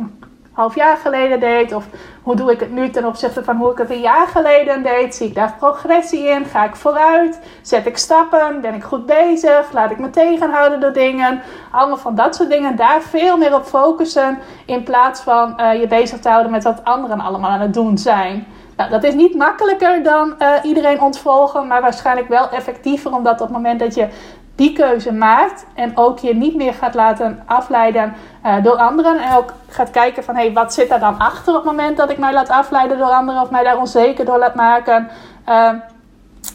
half 0.53 0.75
jaar 0.75 0.97
geleden 0.97 1.41
deed? 1.41 1.75
Of 1.75 1.87
hoe 2.23 2.37
doe 2.37 2.53
ik 2.53 2.61
het 2.61 2.71
nu 2.71 2.91
ten 2.91 3.05
opzichte 3.05 3.45
van 3.45 3.57
hoe 3.57 3.73
ik 3.73 3.79
het 3.79 3.91
een 3.91 4.01
jaar 4.01 4.27
geleden 4.27 4.83
deed? 4.83 5.15
Zie 5.15 5.27
ik 5.27 5.35
daar 5.35 5.55
progressie 5.59 6.29
in? 6.29 6.45
Ga 6.45 6.65
ik 6.65 6.77
vooruit? 6.77 7.41
Zet 7.63 7.87
ik 7.87 7.97
stappen? 7.97 8.61
Ben 8.61 8.75
ik 8.75 8.83
goed 8.83 9.07
bezig? 9.07 9.73
Laat 9.73 9.91
ik 9.91 9.99
me 9.99 10.11
tegenhouden 10.11 10.81
door 10.81 10.93
dingen? 10.93 11.43
Allemaal 11.71 11.97
van 11.97 12.15
dat 12.15 12.37
soort 12.37 12.51
dingen. 12.51 12.77
Daar 12.77 13.01
veel 13.01 13.37
meer 13.37 13.55
op 13.55 13.65
focussen 13.65 14.39
in 14.67 14.83
plaats 14.83 15.21
van 15.21 15.61
uh, 15.61 15.81
je 15.81 15.87
bezig 15.87 16.19
te 16.21 16.29
houden 16.29 16.53
met 16.53 16.65
wat 16.65 16.85
anderen 16.85 17.21
allemaal 17.21 17.51
aan 17.51 17.61
het 17.61 17.75
doen 17.75 17.99
zijn. 17.99 18.47
Nou, 18.77 18.91
dat 18.91 19.05
is 19.05 19.15
niet 19.15 19.35
makkelijker 19.35 20.03
dan 20.03 20.35
uh, 20.39 20.49
iedereen 20.63 21.01
ontvolgen, 21.01 21.67
maar 21.67 21.81
waarschijnlijk 21.81 22.29
wel 22.29 22.51
effectiever, 22.51 23.15
omdat 23.15 23.33
op 23.33 23.47
het 23.47 23.57
moment 23.57 23.81
dat 23.81 23.95
je 23.95 24.09
die 24.55 24.73
keuze 24.73 25.13
maakt 25.13 25.67
en 25.75 25.97
ook 25.97 26.19
je 26.19 26.35
niet 26.35 26.55
meer 26.55 26.75
gaat 26.75 26.95
laten 26.95 27.43
afleiden 27.47 28.15
uh, 28.47 28.63
door 28.63 28.77
anderen 28.77 29.19
en 29.19 29.37
ook 29.37 29.53
gaat 29.69 29.91
kijken 29.91 30.25
van 30.25 30.35
hé, 30.35 30.43
hey, 30.43 30.53
wat 30.53 30.75
zit 30.75 30.89
daar 30.89 31.01
dan 31.01 31.19
achter 31.19 31.57
op 31.57 31.65
het 31.65 31.73
moment 31.73 31.97
dat 31.97 32.11
ik 32.11 32.19
mij 32.19 32.33
laat 32.33 32.49
afleiden 32.49 32.99
door 32.99 33.11
anderen 33.11 33.43
of 33.43 33.51
mij 33.51 33.65
daar 33.65 33.79
onzeker 33.79 34.25
door 34.25 34.39
laat 34.39 34.55
maken. 34.55 35.09
Uh, 35.49 35.71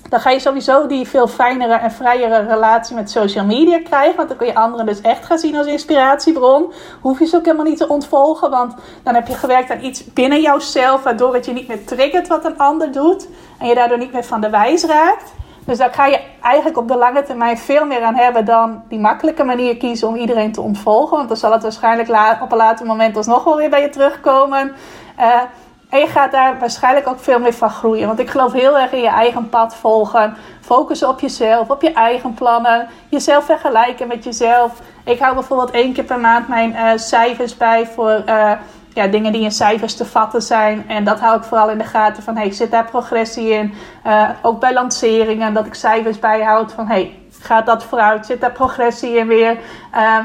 dan 0.10 0.20
ga 0.20 0.30
je 0.30 0.40
sowieso 0.40 0.88
die 0.88 1.08
veel 1.08 1.28
fijnere 1.28 1.74
en 1.74 1.92
vrijere 1.92 2.48
relatie 2.48 2.96
met 2.96 3.12
social 3.12 3.46
media 3.46 3.82
krijgen. 3.82 4.16
Want 4.16 4.28
dan 4.28 4.38
kun 4.38 4.48
je 4.48 4.56
anderen 4.56 4.86
dus 4.86 5.02
echt 5.02 5.26
gaan 5.26 5.38
zien 5.38 5.56
als 5.56 5.68
inspiratiebron. 5.68 6.74
Hoef 7.02 7.20
je 7.20 7.26
ze 7.26 7.36
ook 7.36 7.46
helemaal 7.46 7.66
niet 7.66 7.78
te 7.78 7.88
ontvolgen. 7.88 8.50
Want 8.50 8.76
dan 9.04 9.16
heb 9.16 9.28
je 9.28 9.34
gewerkt 9.34 9.72
aan 9.72 9.84
iets 9.84 10.14
binnen 10.14 10.42
jouzelf. 10.42 11.04
Waardoor 11.04 11.34
het 11.34 11.46
je 11.46 11.54
niet 11.54 11.68
meer 11.68 11.86
triggert 11.86 12.28
wat 12.28 12.46
een 12.46 12.58
ander 12.58 12.92
doet. 12.92 13.28
En 13.58 13.68
je 13.68 13.76
daardoor 13.76 13.98
niet 13.98 14.14
meer 14.14 14.24
van 14.24 14.42
de 14.42 14.50
wijs 14.50 14.84
raakt. 14.84 15.34
Dus 15.68 15.78
daar 15.78 15.94
ga 15.94 16.06
je 16.06 16.20
eigenlijk 16.42 16.78
op 16.78 16.88
de 16.88 16.98
lange 16.98 17.24
termijn 17.24 17.58
veel 17.58 17.86
meer 17.86 18.04
aan 18.04 18.16
hebben 18.16 18.46
dan 18.46 18.84
die 18.90 19.00
makkelijke 19.00 19.44
manier 19.44 19.78
kiezen 19.78 20.08
om 20.08 20.16
iedereen 20.16 20.52
te 20.52 20.62
ontvolgen. 20.62 21.18
Want 21.18 21.28
dan 21.28 21.38
zal 21.38 21.52
het 21.52 21.62
waarschijnlijk 21.62 22.42
op 22.42 22.52
een 22.52 22.58
later 22.58 22.86
moment 22.86 23.18
alsnog 23.18 23.44
wel 23.44 23.56
weer 23.56 23.70
bij 23.70 23.82
je 23.82 23.90
terugkomen. 23.90 24.76
Uh, 25.20 25.42
en 25.90 26.00
je 26.00 26.08
gaat 26.08 26.32
daar 26.32 26.60
waarschijnlijk 26.60 27.08
ook 27.08 27.20
veel 27.20 27.40
meer 27.40 27.54
van 27.54 27.70
groeien. 27.70 28.08
Want 28.08 28.20
ik 28.20 28.30
geloof 28.30 28.52
heel 28.52 28.78
erg 28.78 28.92
in 28.92 29.02
je 29.02 29.08
eigen 29.08 29.50
pad 29.50 29.76
volgen. 29.76 30.38
Focussen 30.62 31.10
op 31.10 31.20
jezelf, 31.20 31.70
op 31.70 31.82
je 31.82 31.94
eigen 31.94 32.34
plannen. 32.34 32.88
Jezelf 33.10 33.46
vergelijken 33.46 34.08
met 34.08 34.24
jezelf. 34.24 34.72
Ik 35.06 35.20
hou 35.20 35.34
bijvoorbeeld 35.34 35.72
één 35.72 35.94
keer 35.94 36.04
per 36.04 36.20
maand 36.20 36.48
mijn 36.48 36.72
uh, 36.72 36.92
cijfers 36.96 37.58
bij 37.58 37.88
voor 37.88 38.24
uh, 38.26 38.52
ja, 38.98 39.08
dingen 39.08 39.32
die 39.32 39.42
in 39.42 39.52
cijfers 39.52 39.96
te 39.96 40.06
vatten 40.06 40.42
zijn. 40.42 40.86
En 40.88 41.04
dat 41.04 41.20
hou 41.20 41.38
ik 41.38 41.44
vooral 41.44 41.70
in 41.70 41.78
de 41.78 41.84
gaten 41.84 42.24
van, 42.24 42.38
hey, 42.38 42.52
zit 42.52 42.72
daar 42.72 42.86
progressie 42.86 43.50
in? 43.50 43.74
Uh, 44.06 44.30
ook 44.42 44.60
bij 44.60 44.74
lanceringen, 44.74 45.54
dat 45.54 45.66
ik 45.66 45.74
cijfers 45.74 46.20
bijhoud 46.20 46.72
van, 46.72 46.88
hey, 46.88 47.20
gaat 47.40 47.66
dat 47.66 47.84
vooruit? 47.84 48.26
Zit 48.26 48.42
daar 48.42 48.52
progressie 48.52 49.18
in 49.18 49.28
weer? 49.28 49.58
Uh, 49.96 50.18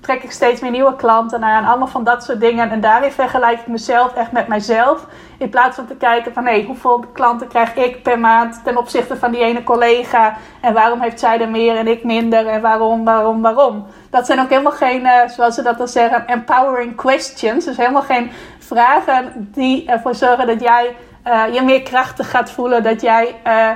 trek 0.00 0.22
ik 0.22 0.30
steeds 0.30 0.60
meer 0.60 0.70
nieuwe 0.70 0.96
klanten 0.96 1.44
aan? 1.44 1.64
Allemaal 1.64 1.88
van 1.88 2.04
dat 2.04 2.24
soort 2.24 2.40
dingen. 2.40 2.70
En 2.70 2.80
daarin 2.80 3.12
vergelijk 3.12 3.60
ik 3.60 3.66
mezelf 3.66 4.14
echt 4.14 4.32
met 4.32 4.48
mijzelf. 4.48 5.06
In 5.38 5.48
plaats 5.48 5.76
van 5.76 5.86
te 5.86 5.94
kijken 5.94 6.32
van, 6.32 6.44
hey, 6.44 6.64
hoeveel 6.66 7.04
klanten 7.12 7.48
krijg 7.48 7.74
ik 7.74 8.02
per 8.02 8.18
maand 8.18 8.60
ten 8.64 8.76
opzichte 8.76 9.16
van 9.16 9.30
die 9.30 9.40
ene 9.40 9.62
collega? 9.62 10.36
En 10.60 10.74
waarom 10.74 11.00
heeft 11.00 11.20
zij 11.20 11.40
er 11.40 11.50
meer 11.50 11.76
en 11.76 11.88
ik 11.88 12.04
minder? 12.04 12.46
En 12.46 12.60
waarom, 12.60 13.04
waarom, 13.04 13.42
waarom? 13.42 13.86
Dat 14.12 14.26
zijn 14.26 14.40
ook 14.40 14.48
helemaal 14.48 14.72
geen, 14.72 15.00
uh, 15.00 15.28
zoals 15.28 15.54
ze 15.54 15.62
dat 15.62 15.78
dan 15.78 15.88
zeggen, 15.88 16.26
empowering 16.26 16.96
questions. 16.96 17.64
Dus 17.64 17.76
helemaal 17.76 18.02
geen 18.02 18.30
vragen 18.58 19.32
die 19.54 19.86
ervoor 19.86 20.14
zorgen 20.14 20.46
dat 20.46 20.60
jij 20.60 20.96
uh, 21.26 21.54
je 21.54 21.62
meer 21.62 21.82
krachtig 21.82 22.30
gaat 22.30 22.50
voelen. 22.50 22.82
Dat 22.82 23.00
jij 23.00 23.34
uh, 23.46 23.70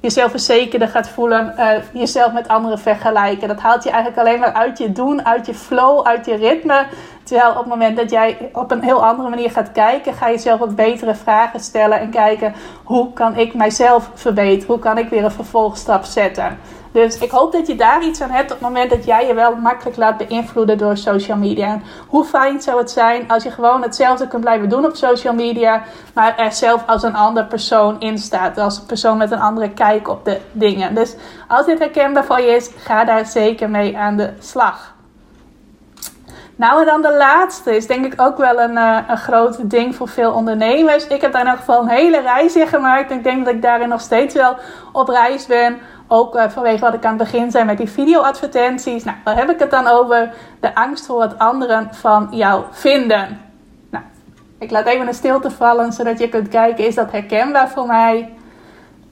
jezelf 0.00 0.30
verzekerder 0.30 0.88
gaat 0.88 1.08
voelen. 1.08 1.54
jezelf 1.92 2.32
met 2.32 2.48
anderen 2.48 2.78
vergelijken. 2.78 3.48
Dat 3.48 3.60
haalt 3.60 3.82
je 3.82 3.90
eigenlijk 3.90 4.20
alleen 4.20 4.40
maar 4.40 4.52
uit 4.52 4.78
je 4.78 4.92
doen, 4.92 5.26
uit 5.26 5.46
je 5.46 5.54
flow, 5.54 6.06
uit 6.06 6.26
je 6.26 6.34
ritme. 6.34 6.86
Terwijl 7.22 7.50
op 7.50 7.58
het 7.58 7.66
moment 7.66 7.96
dat 7.96 8.10
jij 8.10 8.50
op 8.52 8.70
een 8.70 8.82
heel 8.82 9.04
andere 9.04 9.28
manier 9.28 9.50
gaat 9.50 9.72
kijken, 9.72 10.14
ga 10.14 10.28
je 10.28 10.38
zelf 10.38 10.60
ook 10.60 10.74
betere 10.74 11.14
vragen 11.14 11.60
stellen 11.60 12.00
en 12.00 12.10
kijken 12.10 12.54
hoe 12.84 13.12
kan 13.12 13.36
ik 13.36 13.54
mijzelf 13.54 14.10
verbeteren? 14.14 14.66
Hoe 14.66 14.78
kan 14.78 14.98
ik 14.98 15.08
weer 15.08 15.24
een 15.24 15.30
vervolgstap 15.30 16.04
zetten? 16.04 16.58
Dus 16.92 17.18
ik 17.18 17.30
hoop 17.30 17.52
dat 17.52 17.66
je 17.66 17.76
daar 17.76 18.04
iets 18.04 18.20
aan 18.20 18.30
hebt 18.30 18.52
op 18.52 18.58
het 18.58 18.68
moment 18.68 18.90
dat 18.90 19.04
jij 19.04 19.26
je 19.26 19.34
wel 19.34 19.56
makkelijk 19.56 19.96
laat 19.96 20.16
beïnvloeden 20.16 20.78
door 20.78 20.96
social 20.96 21.36
media. 21.36 21.80
Hoe 22.06 22.24
fijn 22.24 22.62
zou 22.62 22.78
het 22.78 22.90
zijn 22.90 23.28
als 23.28 23.42
je 23.42 23.50
gewoon 23.50 23.82
hetzelfde 23.82 24.28
kunt 24.28 24.40
blijven 24.40 24.68
doen 24.68 24.84
op 24.84 24.96
social 24.96 25.34
media, 25.34 25.82
maar 26.14 26.38
er 26.38 26.52
zelf 26.52 26.86
als 26.86 27.02
een 27.02 27.14
ander 27.14 27.46
persoon 27.46 28.00
in 28.00 28.18
staat. 28.18 28.58
Als 28.58 28.78
een 28.78 28.86
persoon 28.86 29.16
met 29.16 29.30
een 29.30 29.40
andere 29.40 29.70
kijk 29.70 30.08
op 30.08 30.24
de 30.24 30.40
dingen. 30.52 30.94
Dus 30.94 31.16
als 31.48 31.66
dit 31.66 31.78
herkenbaar 31.78 32.24
voor 32.24 32.40
je 32.40 32.56
is, 32.56 32.70
ga 32.76 33.04
daar 33.04 33.26
zeker 33.26 33.70
mee 33.70 33.98
aan 33.98 34.16
de 34.16 34.30
slag. 34.38 34.94
Nou, 36.60 36.80
en 36.80 36.86
dan 36.86 37.02
de 37.02 37.16
laatste 37.16 37.76
is 37.76 37.86
denk 37.86 38.12
ik 38.12 38.20
ook 38.20 38.36
wel 38.36 38.60
een, 38.60 38.76
uh, 38.76 38.98
een 39.08 39.16
groot 39.16 39.70
ding 39.70 39.94
voor 39.96 40.08
veel 40.08 40.32
ondernemers. 40.32 41.06
Ik 41.06 41.20
heb 41.20 41.32
daar 41.32 41.40
in 41.40 41.46
elk 41.46 41.58
geval 41.58 41.82
een 41.82 41.88
hele 41.88 42.20
reis 42.20 42.56
in 42.56 42.66
gemaakt. 42.66 43.10
Ik 43.10 43.24
denk 43.24 43.44
dat 43.44 43.54
ik 43.54 43.62
daarin 43.62 43.88
nog 43.88 44.00
steeds 44.00 44.34
wel 44.34 44.56
op 44.92 45.08
reis 45.08 45.46
ben. 45.46 45.78
Ook 46.08 46.36
uh, 46.36 46.48
vanwege 46.48 46.80
wat 46.80 46.94
ik 46.94 47.04
aan 47.04 47.18
het 47.18 47.30
begin 47.30 47.50
zei 47.50 47.64
met 47.64 47.78
die 47.78 47.90
video-advertenties. 47.90 49.04
Nou, 49.04 49.16
waar 49.24 49.36
heb 49.36 49.50
ik 49.50 49.58
het 49.58 49.70
dan 49.70 49.86
over? 49.86 50.32
De 50.60 50.74
angst 50.74 51.06
voor 51.06 51.16
wat 51.18 51.38
anderen 51.38 51.88
van 51.92 52.28
jou 52.30 52.64
vinden. 52.70 53.40
Nou, 53.90 54.04
ik 54.58 54.70
laat 54.70 54.86
even 54.86 55.06
een 55.06 55.14
stilte 55.14 55.50
vallen 55.50 55.92
zodat 55.92 56.18
je 56.18 56.28
kunt 56.28 56.48
kijken: 56.48 56.86
is 56.86 56.94
dat 56.94 57.12
herkenbaar 57.12 57.68
voor 57.68 57.86
mij? 57.86 58.32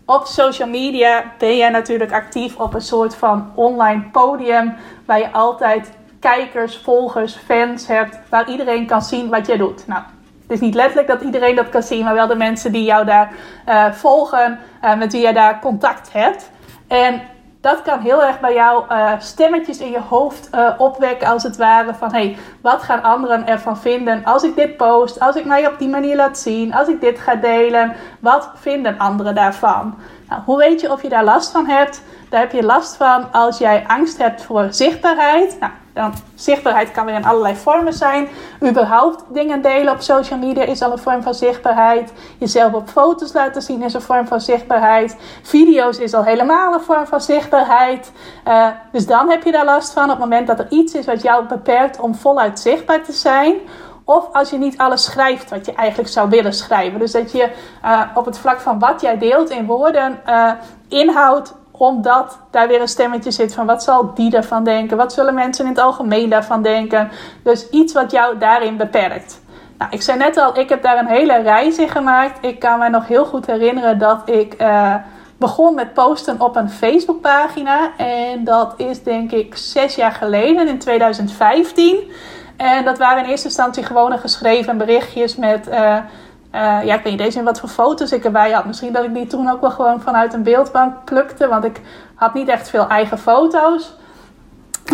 Op 0.04 0.26
social 0.26 0.68
media 0.68 1.24
ben 1.38 1.56
jij 1.56 1.68
natuurlijk 1.68 2.12
actief 2.12 2.56
op 2.56 2.74
een 2.74 2.80
soort 2.80 3.14
van 3.14 3.52
online 3.54 4.02
podium 4.12 4.76
waar 5.04 5.18
je 5.18 5.32
altijd 5.32 5.90
kijkers, 6.20 6.78
volgers, 6.78 7.36
fans 7.36 7.86
hebt, 7.86 8.18
waar 8.28 8.48
iedereen 8.48 8.86
kan 8.86 9.02
zien 9.02 9.28
wat 9.28 9.46
jij 9.46 9.56
doet. 9.56 9.86
Nou, 9.86 10.02
het 10.42 10.56
is 10.56 10.60
niet 10.60 10.74
letterlijk 10.74 11.08
dat 11.08 11.20
iedereen 11.20 11.54
dat 11.54 11.68
kan 11.68 11.82
zien, 11.82 12.04
maar 12.04 12.14
wel 12.14 12.26
de 12.26 12.34
mensen 12.34 12.72
die 12.72 12.84
jou 12.84 13.04
daar 13.04 13.32
uh, 13.68 13.92
volgen, 13.92 14.58
uh, 14.84 14.94
met 14.94 15.12
wie 15.12 15.20
jij 15.20 15.32
daar 15.32 15.60
contact 15.60 16.12
hebt. 16.12 16.50
En 16.86 17.20
dat 17.60 17.82
kan 17.82 18.00
heel 18.00 18.22
erg 18.22 18.40
bij 18.40 18.54
jou 18.54 18.84
uh, 18.90 19.12
stemmetjes 19.18 19.78
in 19.78 19.90
je 19.90 20.00
hoofd 20.00 20.50
opwekken, 20.78 21.28
als 21.28 21.42
het 21.42 21.56
ware. 21.56 21.94
Van 21.94 22.12
hé, 22.12 22.18
hey, 22.18 22.36
wat 22.62 22.82
gaan 22.82 23.02
anderen 23.02 23.46
ervan 23.46 23.78
vinden 23.78 24.24
als 24.24 24.42
ik 24.42 24.54
dit 24.54 24.76
post, 24.76 25.20
als 25.20 25.36
ik 25.36 25.44
mij 25.44 25.66
op 25.66 25.78
die 25.78 25.88
manier 25.88 26.16
laat 26.16 26.38
zien, 26.38 26.74
als 26.74 26.88
ik 26.88 27.00
dit 27.00 27.18
ga 27.18 27.34
delen? 27.34 27.96
Wat 28.20 28.50
vinden 28.54 28.98
anderen 28.98 29.34
daarvan? 29.34 29.98
Nou, 30.28 30.42
hoe 30.44 30.58
weet 30.58 30.80
je 30.80 30.92
of 30.92 31.02
je 31.02 31.08
daar 31.08 31.24
last 31.24 31.50
van 31.50 31.66
hebt? 31.66 32.02
Daar 32.30 32.40
heb 32.40 32.52
je 32.52 32.62
last 32.62 32.96
van 32.96 33.32
als 33.32 33.58
jij 33.58 33.84
angst 33.86 34.18
hebt 34.18 34.42
voor 34.42 34.66
zichtbaarheid. 34.70 35.56
Nou, 35.60 35.72
dan, 35.92 36.12
zichtbaarheid 36.34 36.90
kan 36.90 37.04
weer 37.04 37.14
in 37.14 37.24
allerlei 37.24 37.56
vormen 37.56 37.92
zijn. 37.92 38.28
Überhaupt 38.62 39.24
dingen 39.28 39.62
delen 39.62 39.92
op 39.92 40.00
social 40.00 40.38
media 40.38 40.62
is 40.62 40.82
al 40.82 40.92
een 40.92 40.98
vorm 40.98 41.22
van 41.22 41.34
zichtbaarheid. 41.34 42.12
Jezelf 42.38 42.72
op 42.72 42.88
foto's 42.88 43.32
laten 43.32 43.62
zien 43.62 43.82
is 43.82 43.94
een 43.94 44.00
vorm 44.00 44.26
van 44.26 44.40
zichtbaarheid. 44.40 45.16
Video's 45.42 45.98
is 45.98 46.14
al 46.14 46.24
helemaal 46.24 46.74
een 46.74 46.80
vorm 46.80 47.06
van 47.06 47.20
zichtbaarheid. 47.20 48.12
Uh, 48.48 48.66
dus 48.92 49.06
dan 49.06 49.30
heb 49.30 49.42
je 49.42 49.52
daar 49.52 49.64
last 49.64 49.92
van 49.92 50.04
op 50.04 50.10
het 50.10 50.18
moment 50.18 50.46
dat 50.46 50.58
er 50.58 50.66
iets 50.68 50.94
is 50.94 51.06
wat 51.06 51.22
jou 51.22 51.44
beperkt 51.44 52.00
om 52.00 52.14
voluit 52.14 52.60
zichtbaar 52.60 53.02
te 53.02 53.12
zijn. 53.12 53.54
Of 54.04 54.28
als 54.32 54.50
je 54.50 54.58
niet 54.58 54.78
alles 54.78 55.04
schrijft 55.04 55.50
wat 55.50 55.66
je 55.66 55.72
eigenlijk 55.72 56.08
zou 56.08 56.28
willen 56.28 56.52
schrijven. 56.52 56.98
Dus 56.98 57.12
dat 57.12 57.32
je 57.32 57.50
uh, 57.84 58.02
op 58.14 58.24
het 58.24 58.38
vlak 58.38 58.60
van 58.60 58.78
wat 58.78 59.00
jij 59.00 59.18
deelt 59.18 59.50
in 59.50 59.66
woorden 59.66 60.20
uh, 60.28 60.52
inhoud 60.88 61.54
omdat 61.78 62.38
daar 62.50 62.68
weer 62.68 62.80
een 62.80 62.88
stemmetje 62.88 63.30
zit 63.30 63.54
van 63.54 63.66
wat 63.66 63.82
zal 63.82 64.14
die 64.14 64.30
daarvan 64.30 64.64
denken? 64.64 64.96
Wat 64.96 65.12
zullen 65.12 65.34
mensen 65.34 65.64
in 65.64 65.70
het 65.70 65.80
algemeen 65.80 66.28
daarvan 66.30 66.62
denken? 66.62 67.10
Dus 67.42 67.68
iets 67.68 67.92
wat 67.92 68.10
jou 68.10 68.38
daarin 68.38 68.76
beperkt. 68.76 69.40
Nou, 69.78 69.90
ik 69.90 70.02
zei 70.02 70.18
net 70.18 70.36
al, 70.36 70.58
ik 70.58 70.68
heb 70.68 70.82
daar 70.82 70.98
een 70.98 71.06
hele 71.06 71.42
reis 71.42 71.78
in 71.78 71.88
gemaakt. 71.88 72.44
Ik 72.44 72.58
kan 72.58 72.78
me 72.78 72.88
nog 72.88 73.06
heel 73.06 73.24
goed 73.24 73.46
herinneren 73.46 73.98
dat 73.98 74.28
ik 74.28 74.62
uh, 74.62 74.94
begon 75.36 75.74
met 75.74 75.94
posten 75.94 76.40
op 76.40 76.56
een 76.56 76.70
Facebookpagina. 76.70 77.90
En 77.96 78.44
dat 78.44 78.74
is 78.76 79.02
denk 79.02 79.32
ik 79.32 79.56
zes 79.56 79.94
jaar 79.94 80.12
geleden, 80.12 80.68
in 80.68 80.78
2015. 80.78 82.12
En 82.56 82.84
dat 82.84 82.98
waren 82.98 83.24
in 83.24 83.30
eerste 83.30 83.46
instantie 83.46 83.82
gewone 83.82 84.18
geschreven 84.18 84.78
berichtjes 84.78 85.36
met... 85.36 85.68
Uh, 85.68 85.96
uh, 86.54 86.84
ja, 86.84 86.94
ik 86.94 87.02
weet 87.02 87.12
niet 87.12 87.20
eens 87.20 87.36
in 87.36 87.44
wat 87.44 87.60
voor 87.60 87.68
foto's 87.68 88.12
ik 88.12 88.24
erbij 88.24 88.50
had. 88.50 88.64
Misschien 88.64 88.92
dat 88.92 89.04
ik 89.04 89.14
die 89.14 89.26
toen 89.26 89.50
ook 89.50 89.60
wel 89.60 89.70
gewoon 89.70 90.00
vanuit 90.00 90.34
een 90.34 90.42
beeldbank 90.42 91.04
plukte. 91.04 91.48
Want 91.48 91.64
ik 91.64 91.80
had 92.14 92.34
niet 92.34 92.48
echt 92.48 92.70
veel 92.70 92.88
eigen 92.88 93.18
foto's. 93.18 93.94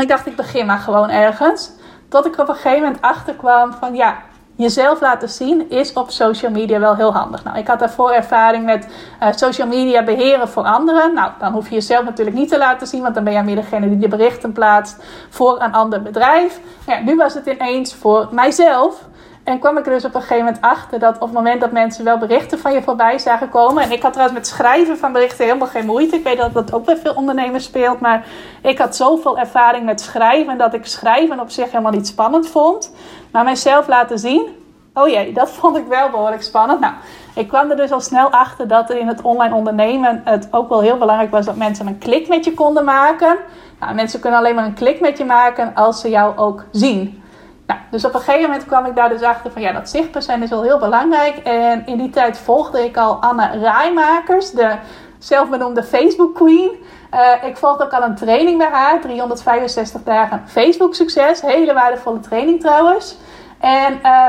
Ik 0.01 0.09
dacht, 0.09 0.27
ik 0.27 0.37
begin 0.37 0.67
maar 0.67 0.79
gewoon 0.79 1.11
ergens. 1.11 1.73
Tot 2.09 2.27
ik 2.27 2.39
op 2.39 2.49
een 2.49 2.55
gegeven 2.55 2.83
moment 2.83 3.03
achterkwam 3.03 3.73
van 3.73 3.95
ja, 3.95 4.17
jezelf 4.57 5.01
laten 5.01 5.29
zien 5.29 5.71
is 5.71 5.93
op 5.93 6.11
social 6.11 6.51
media 6.51 6.79
wel 6.79 6.97
heel 6.97 7.13
handig. 7.13 7.45
Nou, 7.45 7.59
ik 7.59 7.67
had 7.67 7.79
daarvoor 7.79 8.11
ervaring 8.11 8.65
met 8.65 8.89
uh, 9.23 9.29
social 9.33 9.67
media 9.67 10.05
beheren 10.05 10.49
voor 10.49 10.65
anderen. 10.65 11.15
Nou, 11.15 11.31
dan 11.39 11.53
hoef 11.53 11.69
je 11.69 11.75
jezelf 11.75 12.05
natuurlijk 12.05 12.37
niet 12.37 12.49
te 12.49 12.59
laten 12.59 12.87
zien, 12.87 13.03
want 13.03 13.15
dan 13.15 13.25
ben 13.25 13.33
jij 13.33 13.45
meer 13.45 13.57
degene 13.57 13.89
die 13.89 13.99
de 13.99 14.09
berichten 14.09 14.53
plaatst 14.53 15.05
voor 15.31 15.63
een 15.63 15.73
ander 15.73 16.03
bedrijf. 16.03 16.61
Ja, 16.87 17.01
nu 17.01 17.17
was 17.17 17.35
het 17.35 17.47
ineens 17.47 17.95
voor 17.95 18.29
mijzelf. 18.31 19.09
En 19.45 19.59
kwam 19.59 19.79
ik 19.79 19.87
er 19.87 19.93
dus 19.93 20.05
op 20.05 20.15
een 20.15 20.21
gegeven 20.21 20.45
moment 20.45 20.63
achter 20.63 20.99
dat 20.99 21.15
op 21.15 21.21
het 21.21 21.33
moment 21.33 21.61
dat 21.61 21.73
mensen 21.73 22.05
wel 22.05 22.19
berichten 22.19 22.59
van 22.59 22.73
je 22.73 22.83
voorbij 22.83 23.19
zagen 23.19 23.49
komen. 23.49 23.83
En 23.83 23.93
ik 23.93 24.03
had 24.03 24.13
trouwens 24.13 24.39
met 24.39 24.49
schrijven 24.49 24.99
van 24.99 25.13
berichten 25.13 25.45
helemaal 25.45 25.69
geen 25.69 25.87
moeite. 25.87 26.17
Ik 26.17 26.25
weet 26.25 26.37
dat 26.37 26.53
dat 26.53 26.73
ook 26.73 26.85
bij 26.85 26.97
veel 26.97 27.15
ondernemers 27.15 27.65
speelt. 27.65 28.01
Maar 28.01 28.27
ik 28.63 28.79
had 28.79 28.97
zoveel 28.97 29.39
ervaring 29.39 29.85
met 29.85 30.01
schrijven 30.01 30.59
dat 30.59 30.75
ik 30.75 30.87
schrijven 30.87 31.41
op 31.41 31.51
zich 31.51 31.71
helemaal 31.71 31.93
niet 31.93 32.07
spannend 32.07 32.49
vond. 32.49 32.95
Maar 33.31 33.45
mijzelf 33.45 33.89
laten 33.89 34.19
zien, 34.19 34.49
oh 34.95 35.09
jee, 35.09 35.33
dat 35.33 35.51
vond 35.59 35.77
ik 35.77 35.87
wel 35.87 36.11
behoorlijk 36.11 36.43
spannend. 36.43 36.81
Nou, 36.81 36.95
ik 37.35 37.49
kwam 37.49 37.71
er 37.71 37.77
dus 37.77 37.93
al 37.93 38.01
snel 38.01 38.31
achter 38.31 38.69
dat 38.69 38.91
er 38.91 38.99
in 38.99 39.09
het 39.09 39.23
online 39.23 39.55
ondernemen 39.55 40.21
het 40.25 40.49
ook 40.51 40.69
wel 40.69 40.81
heel 40.81 40.99
belangrijk 40.99 41.31
was 41.31 41.47
dat 41.47 41.57
mensen 41.57 41.87
een 41.87 41.99
klik 41.99 42.29
met 42.29 42.45
je 42.45 42.55
konden 42.55 42.85
maken. 42.85 43.37
Nou, 43.81 43.95
mensen 43.95 44.21
kunnen 44.21 44.39
alleen 44.39 44.55
maar 44.55 44.65
een 44.65 44.75
klik 44.75 45.01
met 45.01 45.19
je 45.19 45.25
maken 45.25 45.75
als 45.75 46.01
ze 46.01 46.09
jou 46.09 46.37
ook 46.37 46.65
zien. 46.71 47.23
Nou, 47.67 47.81
dus 47.91 48.05
op 48.05 48.15
een 48.15 48.21
gegeven 48.21 48.51
moment 48.51 48.67
kwam 48.67 48.87
ik 48.87 48.95
daar 48.95 49.09
dus 49.09 49.23
achter 49.23 49.51
van 49.51 49.63
ja, 49.63 49.73
dat 49.73 49.89
zichtbaar 49.89 50.23
zijn 50.23 50.43
is 50.43 50.51
wel 50.51 50.63
heel 50.63 50.79
belangrijk. 50.79 51.37
En 51.37 51.87
in 51.87 51.99
die 51.99 52.11
tijd 52.11 52.39
volgde 52.39 52.85
ik 52.85 52.97
al 52.97 53.15
Anne 53.15 53.51
Rijmakers, 53.59 54.51
de 54.51 54.77
zelfbenoemde 55.19 55.83
Facebook 55.83 56.35
Queen. 56.35 56.71
Uh, 57.15 57.49
ik 57.49 57.57
volgde 57.57 57.85
ook 57.85 57.93
al 57.93 58.03
een 58.03 58.15
training 58.15 58.59
bij 58.59 58.69
haar, 58.71 59.01
365 59.01 60.03
dagen 60.03 60.43
Facebook 60.47 60.95
succes. 60.95 61.41
Hele 61.41 61.73
waardevolle 61.73 62.21
training 62.21 62.61
trouwens. 62.61 63.17
En 63.61 63.99
uh, 64.03 64.27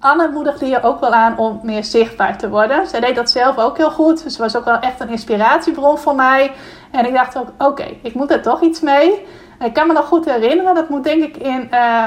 Anne 0.00 0.28
moedigde 0.28 0.66
je 0.66 0.82
ook 0.82 1.00
wel 1.00 1.12
aan 1.12 1.38
om 1.38 1.60
meer 1.62 1.84
zichtbaar 1.84 2.38
te 2.38 2.48
worden. 2.48 2.86
Zij 2.86 3.00
deed 3.00 3.16
dat 3.16 3.30
zelf 3.30 3.58
ook 3.58 3.76
heel 3.76 3.90
goed. 3.90 4.22
Dus 4.22 4.34
ze 4.34 4.42
was 4.42 4.56
ook 4.56 4.64
wel 4.64 4.78
echt 4.78 5.00
een 5.00 5.08
inspiratiebron 5.08 5.98
voor 5.98 6.14
mij. 6.14 6.52
En 6.90 7.06
ik 7.06 7.14
dacht 7.14 7.38
ook, 7.38 7.48
oké, 7.58 7.86
ik 8.02 8.14
moet 8.14 8.30
er 8.30 8.42
toch 8.42 8.60
iets 8.60 8.80
mee. 8.80 9.26
Ik 9.64 9.72
kan 9.72 9.86
me 9.86 9.92
nog 9.92 10.06
goed 10.06 10.24
herinneren, 10.24 10.74
dat 10.74 10.88
moet 10.88 11.04
denk 11.04 11.22
ik 11.22 11.36
in 11.36 11.68
uh, 11.72 12.04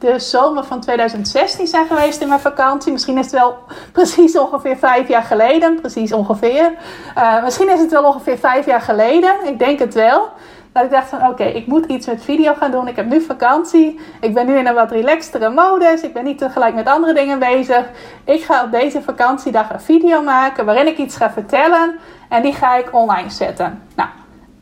de 0.00 0.18
zomer 0.18 0.64
van 0.64 0.80
2016 0.80 1.66
zijn 1.66 1.86
geweest 1.86 2.20
in 2.20 2.28
mijn 2.28 2.40
vakantie. 2.40 2.92
Misschien 2.92 3.18
is 3.18 3.24
het 3.24 3.34
wel 3.34 3.58
precies 3.92 4.38
ongeveer 4.38 4.76
vijf 4.76 5.08
jaar 5.08 5.22
geleden. 5.22 5.80
Precies 5.80 6.12
ongeveer. 6.12 6.72
Uh, 7.18 7.42
misschien 7.42 7.70
is 7.70 7.80
het 7.80 7.90
wel 7.90 8.04
ongeveer 8.04 8.38
vijf 8.38 8.66
jaar 8.66 8.80
geleden. 8.80 9.34
Ik 9.44 9.58
denk 9.58 9.78
het 9.78 9.94
wel. 9.94 10.28
Dat 10.72 10.84
ik 10.84 10.90
dacht 10.90 11.08
van 11.08 11.26
oké, 11.26 11.44
ik 11.44 11.66
moet 11.66 11.86
iets 11.86 12.06
met 12.06 12.24
video 12.24 12.54
gaan 12.54 12.70
doen. 12.70 12.88
Ik 12.88 12.96
heb 12.96 13.06
nu 13.06 13.20
vakantie. 13.20 14.00
Ik 14.20 14.34
ben 14.34 14.46
nu 14.46 14.56
in 14.58 14.66
een 14.66 14.74
wat 14.74 14.90
relaxtere 14.90 15.50
modus. 15.50 16.02
Ik 16.02 16.12
ben 16.12 16.24
niet 16.24 16.38
tegelijk 16.38 16.74
met 16.74 16.86
andere 16.86 17.14
dingen 17.14 17.38
bezig. 17.38 17.84
Ik 18.24 18.42
ga 18.42 18.64
op 18.64 18.70
deze 18.70 19.02
vakantiedag 19.02 19.72
een 19.72 19.80
video 19.80 20.22
maken 20.22 20.64
waarin 20.64 20.86
ik 20.86 20.98
iets 20.98 21.16
ga 21.16 21.30
vertellen. 21.30 21.98
En 22.28 22.42
die 22.42 22.52
ga 22.52 22.76
ik 22.76 22.94
online 22.94 23.30
zetten. 23.30 23.82
Nou, 23.96 24.08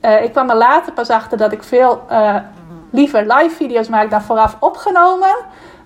uh, 0.03 0.23
ik 0.23 0.33
kwam 0.33 0.51
er 0.51 0.57
later 0.57 0.93
pas 0.93 1.11
achter 1.11 1.39
dat 1.39 1.53
ik 1.53 1.63
veel 1.63 2.07
uh, 2.11 2.37
liever 2.91 3.21
live 3.27 3.57
video's 3.57 3.89
maak 3.89 4.11
dan 4.11 4.23
vooraf 4.23 4.57
opgenomen. 4.61 5.37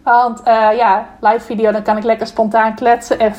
Want 0.03 0.41
uh, 0.49 0.77
ja, 0.77 1.07
live 1.21 1.41
video, 1.41 1.73
dan 1.73 1.83
kan 1.83 1.97
ik 1.97 2.05
lekker 2.05 2.27
spontaan 2.27 2.75
kletsen. 2.75 3.19
En 3.19 3.35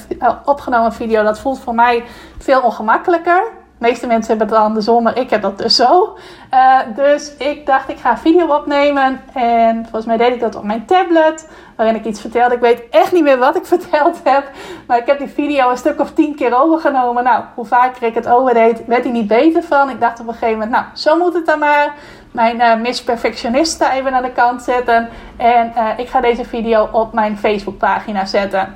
opgenomen 0.45 0.93
video, 0.93 1.23
dat 1.23 1.39
voelt 1.39 1.59
voor 1.59 1.75
mij 1.75 2.03
veel 2.37 2.61
ongemakkelijker. 2.61 3.43
De 3.77 3.89
meeste 3.89 4.07
mensen 4.07 4.37
hebben 4.37 4.55
het 4.55 4.65
andersom, 4.65 5.03
maar 5.03 5.17
ik 5.17 5.29
heb 5.29 5.41
dat 5.41 5.57
dus 5.57 5.75
zo. 5.75 6.17
Uh, 6.53 6.79
dus 6.95 7.35
ik 7.37 7.65
dacht, 7.65 7.89
ik 7.89 7.97
ga 7.97 8.17
video 8.17 8.55
opnemen. 8.55 9.21
En 9.33 9.81
volgens 9.83 10.05
mij 10.05 10.17
deed 10.17 10.33
ik 10.33 10.39
dat 10.39 10.55
op 10.55 10.63
mijn 10.63 10.85
tablet. 10.85 11.49
Waarin 11.75 11.95
ik 11.95 12.05
iets 12.05 12.21
vertelde. 12.21 12.55
Ik 12.55 12.61
weet 12.61 12.83
echt 12.89 13.11
niet 13.11 13.23
meer 13.23 13.37
wat 13.37 13.55
ik 13.55 13.65
verteld 13.75 14.19
heb. 14.23 14.49
Maar 14.87 14.97
ik 14.97 15.05
heb 15.05 15.17
die 15.17 15.27
video 15.27 15.69
een 15.69 15.77
stuk 15.77 15.99
of 15.99 16.11
tien 16.11 16.35
keer 16.35 16.61
overgenomen. 16.61 17.23
Nou, 17.23 17.43
hoe 17.55 17.65
vaker 17.65 18.03
ik 18.03 18.15
het 18.15 18.27
overdeed, 18.27 18.85
werd 18.85 19.03
hij 19.03 19.13
niet 19.13 19.27
beter 19.27 19.63
van. 19.63 19.89
Ik 19.89 19.99
dacht 19.99 20.19
op 20.19 20.27
een 20.27 20.33
gegeven 20.33 20.53
moment, 20.53 20.71
nou, 20.71 20.85
zo 20.93 21.17
moet 21.17 21.33
het 21.33 21.45
dan 21.45 21.59
maar. 21.59 21.93
Mijn 22.33 22.85
uh, 22.85 22.93
Perfectionista 23.05 23.93
even 23.93 24.13
aan 24.13 24.23
de 24.23 24.31
kant 24.31 24.61
zetten. 24.61 25.09
En 25.37 25.73
uh, 25.75 25.89
ik 25.97 26.09
ga 26.09 26.21
deze 26.21 26.45
video 26.45 26.89
op 26.91 27.13
mijn 27.13 27.37
Facebookpagina 27.37 28.25
zetten. 28.25 28.75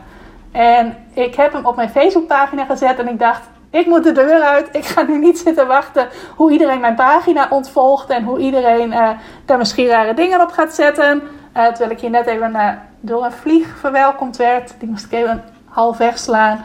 En 0.52 0.98
ik 1.14 1.36
heb 1.36 1.54
hem 1.54 1.66
op 1.66 1.76
mijn 1.76 1.90
Facebookpagina 1.90 2.66
gezet. 2.66 3.00
En 3.00 3.08
ik 3.08 3.20
dacht, 3.20 3.42
ik 3.70 3.86
moet 3.86 4.04
de 4.04 4.12
deur 4.12 4.42
uit. 4.42 4.70
Ik 4.72 4.86
ga 4.86 5.02
nu 5.02 5.18
niet 5.18 5.40
zitten 5.40 5.68
wachten 5.68 6.08
hoe 6.36 6.52
iedereen 6.52 6.80
mijn 6.80 6.96
pagina 6.96 7.48
ontvolgt. 7.50 8.10
En 8.10 8.24
hoe 8.24 8.40
iedereen 8.40 8.92
uh, 8.92 9.10
daar 9.46 9.58
misschien 9.58 9.88
rare 9.88 10.14
dingen 10.14 10.42
op 10.42 10.52
gaat 10.52 10.74
zetten. 10.74 11.22
Terwijl 11.54 11.92
ik 11.92 12.00
hier 12.00 12.10
net 12.10 12.26
even 12.26 12.80
door 13.00 13.26
een 13.26 13.32
vlieg 13.32 13.78
verwelkomd 13.80 14.38
werd. 14.38 14.74
Die 14.80 14.90
moest 14.90 15.06
ik 15.06 15.12
even 15.12 15.44
half 15.66 15.98
wegslaan. 15.98 16.64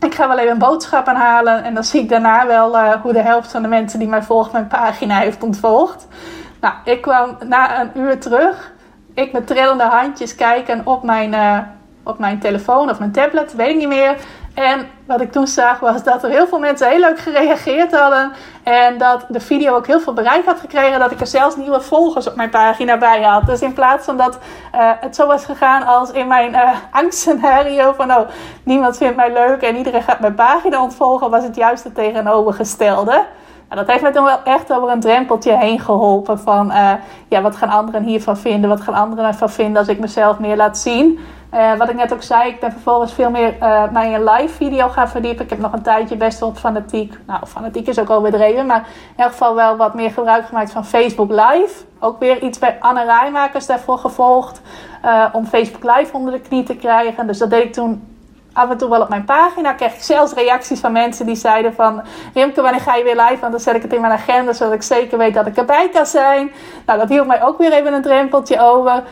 Ik 0.00 0.14
ga 0.14 0.28
wel 0.28 0.38
even 0.38 0.52
een 0.52 0.58
boodschap 0.58 1.06
aanhalen. 1.06 1.64
En 1.64 1.74
dan 1.74 1.84
zie 1.84 2.02
ik 2.02 2.08
daarna 2.08 2.46
wel 2.46 2.96
hoe 2.98 3.12
de 3.12 3.22
helft 3.22 3.50
van 3.50 3.62
de 3.62 3.68
mensen 3.68 3.98
die 3.98 4.08
mij 4.08 4.22
volgt 4.22 4.52
mijn 4.52 4.66
pagina 4.66 5.18
heeft 5.18 5.42
ontvolgd. 5.42 6.06
Nou, 6.60 6.74
ik 6.84 7.02
kwam 7.02 7.36
na 7.44 7.80
een 7.80 7.90
uur 7.94 8.20
terug. 8.20 8.72
Ik 9.14 9.32
met 9.32 9.46
trillende 9.46 9.84
handjes 9.84 10.34
kijken 10.34 10.80
op 10.84 11.02
mijn 11.02 11.34
op 12.06 12.18
mijn 12.18 12.38
telefoon 12.38 12.90
of 12.90 12.98
mijn 12.98 13.12
tablet, 13.12 13.54
weet 13.54 13.68
ik 13.68 13.76
niet 13.76 13.88
meer. 13.88 14.16
En 14.56 14.88
wat 15.06 15.20
ik 15.20 15.32
toen 15.32 15.46
zag 15.46 15.80
was 15.80 16.02
dat 16.02 16.22
er 16.22 16.30
heel 16.30 16.46
veel 16.46 16.58
mensen 16.58 16.88
heel 16.88 17.00
leuk 17.00 17.18
gereageerd 17.18 17.96
hadden. 17.96 18.32
En 18.62 18.98
dat 18.98 19.24
de 19.28 19.40
video 19.40 19.74
ook 19.74 19.86
heel 19.86 20.00
veel 20.00 20.12
bereik 20.12 20.44
had 20.44 20.60
gekregen. 20.60 20.98
Dat 20.98 21.10
ik 21.10 21.20
er 21.20 21.26
zelfs 21.26 21.56
nieuwe 21.56 21.80
volgers 21.80 22.28
op 22.28 22.36
mijn 22.36 22.50
pagina 22.50 22.98
bij 22.98 23.22
had. 23.22 23.46
Dus 23.46 23.60
in 23.60 23.72
plaats 23.72 24.04
van 24.04 24.16
dat 24.16 24.38
uh, 24.74 24.90
het 25.00 25.16
zo 25.16 25.26
was 25.26 25.44
gegaan 25.44 25.82
als 25.82 26.10
in 26.10 26.26
mijn 26.26 26.52
uh, 26.52 26.70
angstscenario. 27.00 27.92
Van 27.92 28.10
oh, 28.12 28.28
niemand 28.62 28.96
vindt 28.96 29.16
mij 29.16 29.32
leuk 29.32 29.62
en 29.62 29.76
iedereen 29.76 30.02
gaat 30.02 30.20
mijn 30.20 30.34
pagina 30.34 30.82
ontvolgen. 30.82 31.30
Was 31.30 31.44
het 31.44 31.56
juist 31.56 31.84
het 31.84 31.94
tegenovergestelde. 31.94 33.24
Nou, 33.68 33.80
dat 33.80 33.86
heeft 33.86 34.02
mij 34.02 34.12
toen 34.12 34.24
wel 34.24 34.42
echt 34.44 34.72
over 34.72 34.90
een 34.90 35.00
drempeltje 35.00 35.56
heen 35.56 35.80
geholpen. 35.80 36.38
Van 36.38 36.70
uh, 36.70 36.92
ja, 37.28 37.42
wat 37.42 37.56
gaan 37.56 37.68
anderen 37.70 38.02
hiervan 38.02 38.36
vinden? 38.36 38.70
Wat 38.70 38.80
gaan 38.80 38.94
anderen 38.94 39.24
ervan 39.24 39.50
vinden 39.50 39.76
als 39.76 39.88
ik 39.88 39.98
mezelf 39.98 40.38
meer 40.38 40.56
laat 40.56 40.78
zien? 40.78 41.18
Uh, 41.56 41.76
wat 41.76 41.88
ik 41.88 41.96
net 41.96 42.12
ook 42.12 42.22
zei, 42.22 42.48
ik 42.50 42.60
ben 42.60 42.72
vervolgens 42.72 43.12
veel 43.12 43.30
meer 43.30 43.52
uh, 43.54 43.60
naar 43.90 44.04
een 44.04 44.24
live 44.24 44.54
video 44.54 44.88
gaan 44.88 45.08
verdiepen. 45.08 45.44
Ik 45.44 45.50
heb 45.50 45.58
nog 45.58 45.72
een 45.72 45.82
tijdje 45.82 46.16
best 46.16 46.40
wel 46.40 46.54
fanatiek, 46.54 47.18
nou 47.26 47.46
fanatiek 47.46 47.86
is 47.86 47.98
ook 47.98 48.08
al 48.08 48.20
maar 48.20 48.86
in 49.16 49.22
elk 49.22 49.30
geval 49.30 49.54
wel 49.54 49.76
wat 49.76 49.94
meer 49.94 50.10
gebruik 50.10 50.46
gemaakt 50.46 50.70
van 50.70 50.84
Facebook 50.84 51.30
Live. 51.30 51.84
Ook 52.00 52.18
weer 52.18 52.42
iets 52.42 52.58
bij 52.58 52.76
Anne 52.80 53.04
Rijmakers 53.04 53.66
daarvoor 53.66 53.98
gevolgd, 53.98 54.60
uh, 55.04 55.24
om 55.32 55.46
Facebook 55.46 55.96
Live 55.96 56.16
onder 56.16 56.32
de 56.32 56.40
knie 56.40 56.62
te 56.62 56.76
krijgen. 56.76 57.26
Dus 57.26 57.38
dat 57.38 57.50
deed 57.50 57.64
ik 57.64 57.72
toen 57.72 58.16
af 58.52 58.70
en 58.70 58.76
toe 58.76 58.90
wel 58.90 59.00
op 59.00 59.08
mijn 59.08 59.24
pagina. 59.24 59.72
Kreeg 59.72 59.94
ik 59.94 60.02
zelfs 60.02 60.32
reacties 60.32 60.80
van 60.80 60.92
mensen 60.92 61.26
die 61.26 61.36
zeiden 61.36 61.74
van... 61.74 62.02
Rimke, 62.34 62.62
wanneer 62.62 62.80
ga 62.80 62.94
je 62.94 63.04
weer 63.04 63.16
live? 63.16 63.40
Want 63.40 63.52
dan 63.52 63.60
zet 63.60 63.74
ik 63.74 63.82
het 63.82 63.92
in 63.92 64.00
mijn 64.00 64.12
agenda, 64.12 64.52
zodat 64.52 64.74
ik 64.74 64.82
zeker 64.82 65.18
weet 65.18 65.34
dat 65.34 65.46
ik 65.46 65.56
erbij 65.56 65.88
kan 65.88 66.06
zijn. 66.06 66.52
Nou, 66.86 66.98
dat 66.98 67.08
hield 67.08 67.26
mij 67.26 67.42
ook 67.42 67.58
weer 67.58 67.72
even 67.72 67.92
een 67.92 68.02
drempeltje 68.02 68.60
over. 68.60 69.02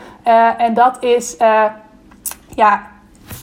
en 0.57 0.73
dat 0.73 0.97
is 0.99 1.37
ja, 2.55 2.81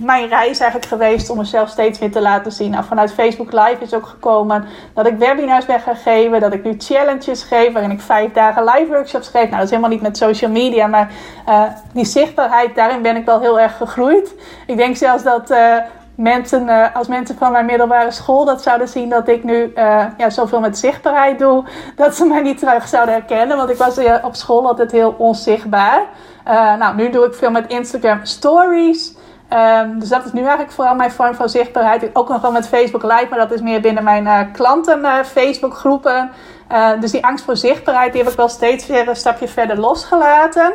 mijn 0.02 0.28
reis 0.28 0.58
eigenlijk 0.58 0.90
geweest 0.90 1.30
om 1.30 1.36
mezelf 1.36 1.68
steeds 1.68 1.98
meer 1.98 2.12
te 2.12 2.20
laten 2.20 2.52
zien. 2.52 2.70
Nou, 2.70 2.84
vanuit 2.84 3.12
Facebook 3.12 3.52
Live 3.52 3.76
is 3.78 3.94
ook 3.94 4.06
gekomen 4.06 4.64
dat 4.94 5.06
ik 5.06 5.18
webinars 5.18 5.66
ben 5.66 5.80
gaan 5.80 5.96
geven. 5.96 6.40
Dat 6.40 6.52
ik 6.54 6.64
nu 6.64 6.74
challenges 6.78 7.42
geef 7.42 7.72
waarin 7.72 7.90
ik 7.90 8.00
vijf 8.00 8.32
dagen 8.32 8.64
live 8.64 8.86
workshops 8.86 9.28
geef. 9.28 9.42
Nou, 9.42 9.50
dat 9.50 9.62
is 9.62 9.70
helemaal 9.70 9.90
niet 9.90 10.02
met 10.02 10.16
social 10.16 10.50
media, 10.50 10.86
maar 10.86 11.10
uh, 11.48 11.62
die 11.92 12.04
zichtbaarheid, 12.04 12.74
daarin 12.74 13.02
ben 13.02 13.16
ik 13.16 13.24
wel 13.24 13.40
heel 13.40 13.60
erg 13.60 13.76
gegroeid. 13.76 14.34
Ik 14.66 14.76
denk 14.76 14.96
zelfs 14.96 15.22
dat 15.22 15.50
uh, 15.50 15.76
mensen, 16.14 16.68
uh, 16.68 16.96
als 16.96 17.08
mensen 17.08 17.36
van 17.36 17.52
mijn 17.52 17.66
middelbare 17.66 18.10
school 18.10 18.44
dat 18.44 18.62
zouden 18.62 18.88
zien 18.88 19.08
dat 19.08 19.28
ik 19.28 19.44
nu 19.44 19.72
ja, 20.16 20.30
zoveel 20.30 20.60
met 20.60 20.78
zichtbaarheid 20.78 21.38
doe, 21.38 21.64
dat 21.96 22.16
ze 22.16 22.24
mij 22.24 22.42
niet 22.42 22.58
terug 22.58 22.88
zouden 22.88 23.14
herkennen. 23.14 23.56
Want 23.56 23.70
ik 23.70 23.76
was 23.76 23.98
op 24.22 24.34
school 24.34 24.66
altijd 24.66 24.92
heel 24.92 25.14
onzichtbaar. 25.18 26.02
Uh, 26.48 26.74
nou, 26.76 26.94
nu 26.94 27.10
doe 27.10 27.26
ik 27.26 27.34
veel 27.34 27.50
met 27.50 27.70
Instagram 27.70 28.24
stories. 28.24 29.14
Um, 29.52 29.98
dus 29.98 30.08
dat 30.08 30.24
is 30.24 30.32
nu 30.32 30.40
eigenlijk 30.40 30.72
vooral 30.72 30.94
mijn 30.94 31.10
vorm 31.10 31.34
van 31.34 31.48
zichtbaarheid. 31.48 32.10
Ook 32.12 32.28
nog 32.28 32.40
wel 32.40 32.52
met 32.52 32.68
Facebook 32.68 33.02
Live, 33.02 33.26
maar 33.30 33.38
dat 33.38 33.52
is 33.52 33.60
meer 33.60 33.80
binnen 33.80 34.04
mijn 34.04 34.24
uh, 34.24 34.40
klanten 34.52 34.98
uh, 35.00 35.18
Facebook 35.24 35.74
groepen. 35.74 36.30
dus 37.00 37.10
die 37.10 37.24
angst 37.24 37.44
voor 37.44 37.56
zichtbaarheid, 37.56 38.12
die 38.12 38.22
heb 38.22 38.30
ik 38.30 38.36
wel 38.36 38.48
steeds 38.48 38.86
weer 38.86 39.08
een 39.08 39.16
stapje 39.16 39.48
verder 39.48 39.78
losgelaten. 39.78 40.72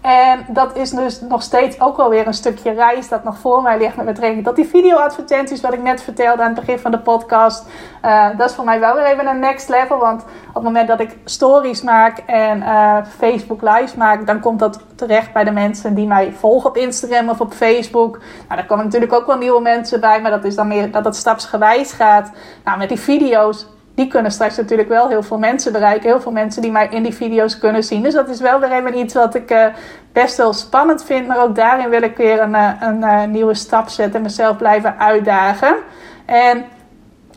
En 0.00 0.46
dat 0.48 0.76
is 0.76 0.90
dus 0.90 1.20
nog 1.20 1.42
steeds 1.42 1.80
ook 1.80 1.96
wel 1.96 2.08
weer 2.08 2.26
een 2.26 2.34
stukje 2.34 2.72
reis 2.72 3.08
dat 3.08 3.24
nog 3.24 3.38
voor 3.38 3.62
mij 3.62 3.78
ligt 3.78 3.96
met 3.96 4.06
betrekking 4.06 4.44
tot 4.44 4.56
die 4.56 4.68
video-advertenties, 4.68 5.60
wat 5.60 5.72
ik 5.72 5.82
net 5.82 6.02
vertelde 6.02 6.42
aan 6.42 6.54
het 6.54 6.60
begin 6.60 6.78
van 6.78 6.90
de 6.90 6.98
podcast. 6.98 7.68
Uh, 8.04 8.28
dat 8.36 8.50
is 8.50 8.56
voor 8.56 8.64
mij 8.64 8.80
wel 8.80 8.94
weer 8.94 9.04
even 9.04 9.26
een 9.26 9.38
next 9.38 9.68
level. 9.68 9.98
Want 9.98 10.22
op 10.48 10.54
het 10.54 10.62
moment 10.62 10.88
dat 10.88 11.00
ik 11.00 11.16
stories 11.24 11.82
maak 11.82 12.18
en 12.26 12.58
uh, 12.58 12.96
Facebook 13.18 13.62
lives 13.62 13.94
maak, 13.94 14.26
dan 14.26 14.40
komt 14.40 14.58
dat 14.58 14.80
terecht 14.94 15.32
bij 15.32 15.44
de 15.44 15.50
mensen 15.50 15.94
die 15.94 16.06
mij 16.06 16.32
volgen 16.32 16.70
op 16.70 16.76
Instagram 16.76 17.28
of 17.28 17.40
op 17.40 17.52
Facebook. 17.52 18.18
Nou, 18.18 18.60
daar 18.60 18.66
komen 18.66 18.84
natuurlijk 18.84 19.12
ook 19.12 19.26
wel 19.26 19.38
nieuwe 19.38 19.60
mensen 19.60 20.00
bij, 20.00 20.20
maar 20.20 20.30
dat 20.30 20.44
is 20.44 20.54
dan 20.54 20.68
meer 20.68 20.90
dat 20.90 21.04
het 21.04 21.16
stapsgewijs 21.16 21.92
gaat. 21.92 22.30
Nou, 22.64 22.78
met 22.78 22.88
die 22.88 23.00
video's 23.00 23.66
die 23.94 24.06
kunnen 24.06 24.32
straks 24.32 24.56
natuurlijk 24.56 24.88
wel 24.88 25.08
heel 25.08 25.22
veel 25.22 25.38
mensen 25.38 25.72
bereiken. 25.72 26.08
Heel 26.08 26.20
veel 26.20 26.32
mensen 26.32 26.62
die 26.62 26.70
mij 26.70 26.88
in 26.90 27.02
die 27.02 27.14
video's 27.14 27.58
kunnen 27.58 27.84
zien. 27.84 28.02
Dus 28.02 28.14
dat 28.14 28.28
is 28.28 28.40
wel 28.40 28.60
weer 28.60 28.72
even 28.72 28.98
iets 28.98 29.14
wat 29.14 29.34
ik 29.34 29.50
uh, 29.50 29.66
best 30.12 30.36
wel 30.36 30.52
spannend 30.52 31.04
vind. 31.04 31.26
Maar 31.26 31.42
ook 31.42 31.54
daarin 31.54 31.88
wil 31.88 32.02
ik 32.02 32.16
weer 32.16 32.40
een, 32.40 32.54
uh, 32.54 32.70
een 32.80 33.00
uh, 33.00 33.24
nieuwe 33.24 33.54
stap 33.54 33.88
zetten 33.88 34.14
en 34.14 34.22
mezelf 34.22 34.56
blijven 34.56 34.98
uitdagen. 34.98 35.76
En 36.24 36.64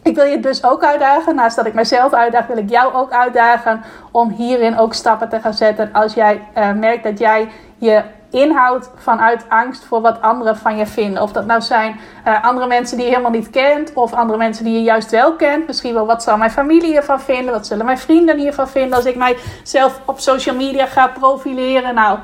ik 0.04 0.16
wil 0.16 0.26
je 0.26 0.40
dus 0.40 0.64
ook 0.64 0.84
uitdagen. 0.84 1.36
Naast 1.36 1.56
dat 1.56 1.66
ik 1.66 1.74
mezelf 1.74 2.14
uitdaag, 2.14 2.48
wil 2.48 2.58
ik 2.58 2.70
jou 2.70 2.94
ook 2.94 3.12
uitdagen 3.12 3.82
om 4.12 4.30
hierin 4.30 4.78
ook 4.78 4.94
stappen 4.94 5.30
te 5.30 5.40
gaan 5.40 5.54
zetten. 5.54 5.90
Als 5.94 6.14
jij 6.14 6.42
merkt 6.76 7.04
dat 7.04 7.20
jij 7.20 7.50
je 7.78 8.02
inhoud 8.34 8.90
vanuit 8.96 9.46
angst 9.50 9.86
voor 9.86 10.02
wat 10.02 10.22
anderen 10.22 10.58
van 10.58 10.78
je 10.78 10.86
vinden. 10.86 11.22
Of 11.22 11.32
dat 11.32 11.46
nou 11.46 11.62
zijn 11.62 12.00
uh, 12.28 12.44
andere 12.44 12.68
mensen 12.68 12.98
die 12.98 13.06
je 13.06 13.12
helemaal 13.12 13.32
niet 13.32 13.50
kent, 13.50 13.94
of 13.94 14.14
andere 14.14 14.38
mensen 14.38 14.64
die 14.64 14.74
je 14.74 14.82
juist 14.82 15.12
wel 15.12 15.34
kent. 15.34 15.68
Misschien 15.68 15.94
wel 15.94 16.06
wat 16.06 16.24
zal 16.24 16.38
mijn 16.38 16.52
familie 16.52 16.90
hiervan 16.90 17.20
vinden, 17.22 17.54
wat 17.54 17.68
zullen 17.68 17.86
mijn 17.86 17.98
vrienden 17.98 18.38
hiervan 18.38 18.68
vinden 18.68 18.94
als 18.96 19.06
ik 19.06 19.16
mijzelf 19.16 20.00
op 20.06 20.20
social 20.20 20.56
media 20.56 20.86
ga 20.86 21.08
profileren. 21.08 21.96
Nou, 21.96 22.20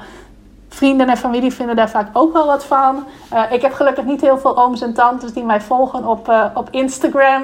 vrienden 0.69 1.09
en 1.09 1.17
familie 1.17 1.53
vinden 1.53 1.75
daar 1.75 1.89
vaak 1.89 2.07
ook 2.13 2.33
wel 2.33 2.45
wat 2.45 2.65
van. 2.65 3.05
Uh, 3.33 3.51
ik 3.51 3.61
heb 3.61 3.73
gelukkig 3.73 4.05
niet 4.05 4.21
heel 4.21 4.37
veel 4.37 4.57
ooms 4.57 4.81
en 4.81 4.93
tantes 4.93 5.33
die 5.33 5.43
mij 5.43 5.61
volgen 5.61 6.05
op, 6.05 6.29
uh, 6.29 6.45
op 6.53 6.67
Instagram. 6.71 7.43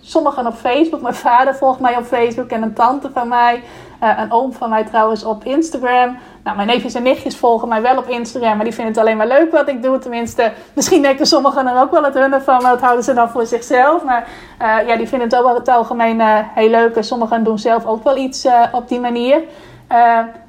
sommigen 0.00 0.46
op 0.46 0.54
Facebook. 0.54 1.00
Mijn 1.00 1.14
vader 1.14 1.54
volgt 1.54 1.80
mij 1.80 1.96
op 1.96 2.04
Facebook 2.04 2.48
en 2.48 2.62
een 2.62 2.74
tante 2.74 3.10
van 3.12 3.28
mij. 3.28 3.62
een 4.00 4.32
oom 4.32 4.52
van 4.52 4.70
mij 4.70 4.84
trouwens 4.84 5.24
op 5.24 5.44
Instagram. 5.44 6.18
Nou, 6.46 6.58
mijn 6.58 6.68
neefjes 6.68 6.94
en 6.94 7.02
nichtjes 7.02 7.36
volgen 7.36 7.68
mij 7.68 7.82
wel 7.82 7.96
op 7.96 8.08
Instagram, 8.08 8.56
maar 8.56 8.64
die 8.64 8.74
vinden 8.74 8.92
het 8.92 9.02
alleen 9.02 9.16
maar 9.16 9.26
leuk 9.26 9.52
wat 9.52 9.68
ik 9.68 9.82
doe. 9.82 9.98
Tenminste, 9.98 10.52
misschien 10.72 11.02
denken 11.02 11.26
sommigen 11.26 11.66
er 11.66 11.80
ook 11.82 11.90
wel 11.90 12.04
het 12.04 12.14
hunne 12.14 12.40
van, 12.40 12.62
maar 12.62 12.70
dat 12.70 12.80
houden 12.80 13.04
ze 13.04 13.14
dan 13.14 13.30
voor 13.30 13.46
zichzelf. 13.46 14.04
Maar 14.04 14.28
uh, 14.62 14.88
ja, 14.88 14.96
die 14.96 15.08
vinden 15.08 15.28
het 15.28 15.38
ook 15.38 15.44
wel 15.44 15.54
het 15.54 15.68
algemeen 15.68 16.20
uh, 16.20 16.38
heel 16.54 16.70
leuk. 16.70 16.96
En 16.96 17.04
sommigen 17.04 17.44
doen 17.44 17.58
zelf 17.58 17.86
ook 17.86 18.04
wel 18.04 18.16
iets 18.16 18.44
uh, 18.44 18.62
op 18.72 18.88
die 18.88 19.00
manier. 19.00 19.42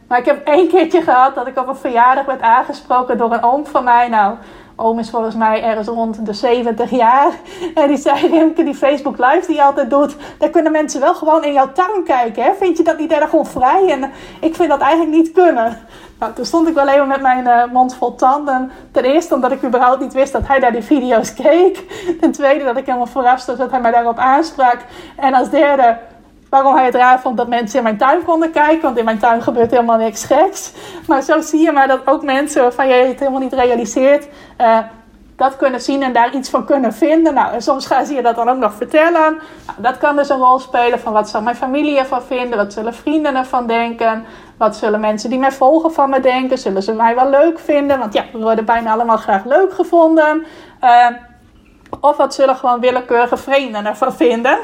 maar 0.07 0.19
ik 0.19 0.25
heb 0.25 0.47
één 0.47 0.67
keertje 0.67 1.01
gehad 1.01 1.35
dat 1.35 1.47
ik 1.47 1.57
op 1.57 1.67
een 1.67 1.75
verjaardag 1.75 2.25
werd 2.25 2.41
aangesproken 2.41 3.17
door 3.17 3.33
een 3.33 3.43
oom 3.43 3.65
van 3.65 3.83
mij. 3.83 4.07
Nou, 4.07 4.35
oom 4.79 4.99
is 4.99 5.09
volgens 5.09 5.35
mij 5.35 5.63
ergens 5.63 5.87
rond 5.87 6.25
de 6.25 6.33
70 6.33 6.89
jaar. 6.89 7.31
En 7.75 7.87
die 7.87 7.97
zei, 7.97 8.53
die 8.55 8.75
Facebook 8.75 9.17
Live 9.17 9.47
die 9.47 9.55
je 9.55 9.63
altijd 9.63 9.89
doet... 9.89 10.15
daar 10.37 10.49
kunnen 10.49 10.71
mensen 10.71 10.99
wel 10.99 11.15
gewoon 11.15 11.43
in 11.43 11.53
jouw 11.53 11.71
tuin 11.71 12.03
kijken. 12.03 12.43
Hè? 12.43 12.53
Vind 12.53 12.77
je 12.77 12.83
dat 12.83 12.97
niet 12.97 13.11
erg 13.11 13.33
onvrij? 13.33 13.91
En 13.91 14.11
ik 14.41 14.55
vind 14.55 14.69
dat 14.69 14.79
eigenlijk 14.79 15.15
niet 15.15 15.31
kunnen. 15.31 15.77
Nou, 16.19 16.33
toen 16.33 16.45
stond 16.45 16.67
ik 16.67 16.73
wel 16.73 16.87
even 16.87 17.07
met 17.07 17.21
mijn 17.21 17.45
uh, 17.45 17.63
mond 17.73 17.95
vol 17.95 18.15
tanden. 18.15 18.71
Ten 18.91 19.03
eerste 19.03 19.35
omdat 19.35 19.51
ik 19.51 19.63
überhaupt 19.63 19.99
niet 19.99 20.13
wist 20.13 20.31
dat 20.31 20.47
hij 20.47 20.59
naar 20.59 20.71
die 20.71 20.83
video's 20.83 21.33
keek. 21.43 21.83
Ten 22.19 22.31
tweede 22.31 22.63
dat 22.63 22.77
ik 22.77 22.85
helemaal 22.85 23.07
verrast 23.07 23.47
was 23.47 23.57
dat 23.57 23.71
hij 23.71 23.81
mij 23.81 23.91
daarop 23.91 24.17
aansprak. 24.17 24.77
En 25.15 25.33
als 25.33 25.49
derde 25.49 25.97
waarom 26.49 26.75
hij 26.75 26.85
het 26.85 26.95
raar 26.95 27.19
vond 27.19 27.37
dat 27.37 27.47
mensen 27.47 27.77
in 27.77 27.83
mijn 27.83 27.97
tuin 27.97 28.23
konden 28.23 28.51
kijken. 28.51 28.81
Want 28.81 28.97
in 28.97 29.05
mijn 29.05 29.19
tuin 29.19 29.41
gebeurt 29.41 29.71
helemaal 29.71 29.97
niks 29.97 30.23
geks. 30.23 30.73
Maar 31.07 31.21
zo 31.21 31.41
zie 31.41 31.61
je 31.61 31.71
maar 31.71 31.87
dat 31.87 32.07
ook 32.07 32.23
mensen 32.23 32.61
waarvan 32.61 32.87
je 32.87 32.93
het 32.93 33.19
helemaal 33.19 33.41
niet 33.41 33.53
realiseert... 33.53 34.27
Uh, 34.61 34.77
dat 35.37 35.57
kunnen 35.57 35.81
zien 35.81 36.03
en 36.03 36.13
daar 36.13 36.33
iets 36.33 36.49
van 36.49 36.65
kunnen 36.65 36.93
vinden. 36.93 37.33
Nou, 37.33 37.53
en 37.53 37.61
soms 37.61 37.85
gaan 37.85 38.05
ze 38.05 38.13
je 38.13 38.21
dat 38.21 38.35
dan 38.35 38.49
ook 38.49 38.57
nog 38.57 38.73
vertellen. 38.73 39.37
Nou, 39.65 39.77
dat 39.77 39.97
kan 39.97 40.15
dus 40.15 40.29
een 40.29 40.37
rol 40.37 40.59
spelen 40.59 40.99
van 40.99 41.13
wat 41.13 41.29
zal 41.29 41.41
mijn 41.41 41.55
familie 41.55 41.97
ervan 41.97 42.21
vinden? 42.21 42.57
Wat 42.57 42.73
zullen 42.73 42.93
vrienden 42.93 43.35
ervan 43.35 43.67
denken? 43.67 44.25
Wat 44.57 44.75
zullen 44.75 44.99
mensen 44.99 45.29
die 45.29 45.39
mij 45.39 45.51
volgen 45.51 45.93
van 45.93 46.09
me 46.09 46.19
denken? 46.19 46.57
Zullen 46.57 46.83
ze 46.83 46.93
mij 46.93 47.15
wel 47.15 47.29
leuk 47.29 47.59
vinden? 47.59 47.99
Want 47.99 48.13
ja, 48.13 48.23
we 48.31 48.39
worden 48.39 48.65
bijna 48.65 48.91
allemaal 48.91 49.17
graag 49.17 49.45
leuk 49.45 49.73
gevonden. 49.73 50.45
Uh, 50.83 51.07
of 51.99 52.17
wat 52.17 52.33
zullen 52.33 52.55
gewoon 52.55 52.79
willekeurige 52.79 53.37
vrienden 53.37 53.85
ervan 53.85 54.13
vinden? 54.13 54.57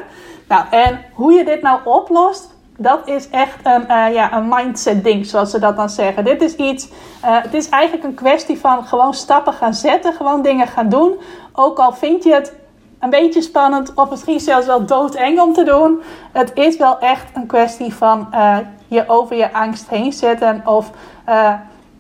Nou, 0.53 0.65
en 0.69 0.99
hoe 1.13 1.33
je 1.33 1.45
dit 1.45 1.61
nou 1.61 1.79
oplost, 1.83 2.55
dat 2.77 2.99
is 3.05 3.29
echt 3.29 3.57
een, 3.63 3.81
uh, 3.81 4.13
ja, 4.13 4.33
een 4.33 4.47
mindset 4.47 5.03
ding, 5.03 5.25
zoals 5.25 5.51
ze 5.51 5.59
dat 5.59 5.75
dan 5.75 5.89
zeggen. 5.89 6.25
Dit 6.25 6.41
is 6.41 6.55
iets, 6.55 6.87
uh, 6.87 6.93
het 7.21 7.53
is 7.53 7.69
eigenlijk 7.69 8.03
een 8.03 8.13
kwestie 8.13 8.59
van 8.59 8.85
gewoon 8.85 9.13
stappen 9.13 9.53
gaan 9.53 9.73
zetten, 9.73 10.13
gewoon 10.13 10.41
dingen 10.41 10.67
gaan 10.67 10.89
doen. 10.89 11.19
Ook 11.53 11.79
al 11.79 11.93
vind 11.93 12.23
je 12.23 12.33
het 12.33 12.53
een 12.99 13.09
beetje 13.09 13.41
spannend 13.41 13.93
of 13.93 14.09
misschien 14.09 14.39
zelfs 14.39 14.65
wel 14.65 14.85
doodeng 14.85 15.39
om 15.39 15.53
te 15.53 15.63
doen. 15.63 16.01
Het 16.31 16.51
is 16.53 16.77
wel 16.77 16.99
echt 16.99 17.25
een 17.33 17.47
kwestie 17.47 17.93
van 17.93 18.27
uh, 18.33 18.57
je 18.87 19.03
over 19.07 19.35
je 19.35 19.53
angst 19.53 19.89
heen 19.89 20.13
zetten 20.13 20.61
of... 20.65 20.89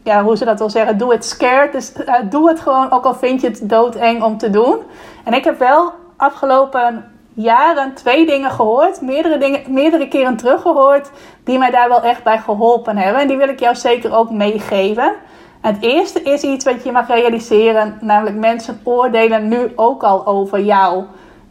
ja, 0.03 0.23
hoe 0.23 0.37
ze 0.37 0.45
dat 0.45 0.59
wil 0.59 0.69
zeggen, 0.69 0.97
doe 0.97 1.11
het 1.11 1.25
scared. 1.25 1.71
Dus 1.71 1.93
doe 2.29 2.49
het 2.49 2.59
gewoon, 2.59 2.91
ook 2.91 3.05
al 3.05 3.15
vind 3.15 3.41
je 3.41 3.47
het 3.47 3.69
doodeng 3.69 4.23
om 4.23 4.37
te 4.37 4.49
doen. 4.49 4.77
En 5.23 5.33
ik 5.33 5.43
heb 5.43 5.59
wel 5.59 5.91
afgelopen 6.17 7.12
jaren 7.33 7.93
twee 7.93 8.25
dingen 8.25 8.51
gehoord, 8.51 9.01
meerdere, 9.01 9.37
dingen, 9.37 9.61
meerdere 9.67 10.07
keren 10.07 10.37
teruggehoord, 10.37 11.11
die 11.43 11.57
mij 11.57 11.71
daar 11.71 11.89
wel 11.89 12.01
echt 12.01 12.23
bij 12.23 12.37
geholpen 12.37 12.97
hebben. 12.97 13.21
En 13.21 13.27
die 13.27 13.37
wil 13.37 13.49
ik 13.49 13.59
jou 13.59 13.75
zeker 13.75 14.15
ook 14.15 14.31
meegeven. 14.31 15.13
Het 15.61 15.77
eerste 15.79 16.21
is 16.21 16.41
iets 16.41 16.65
wat 16.65 16.83
je 16.83 16.91
mag 16.91 17.07
realiseren, 17.07 17.97
namelijk 18.01 18.35
mensen 18.35 18.79
oordelen 18.83 19.47
nu 19.47 19.71
ook 19.75 20.03
al 20.03 20.25
over 20.25 20.59
jou. 20.59 21.03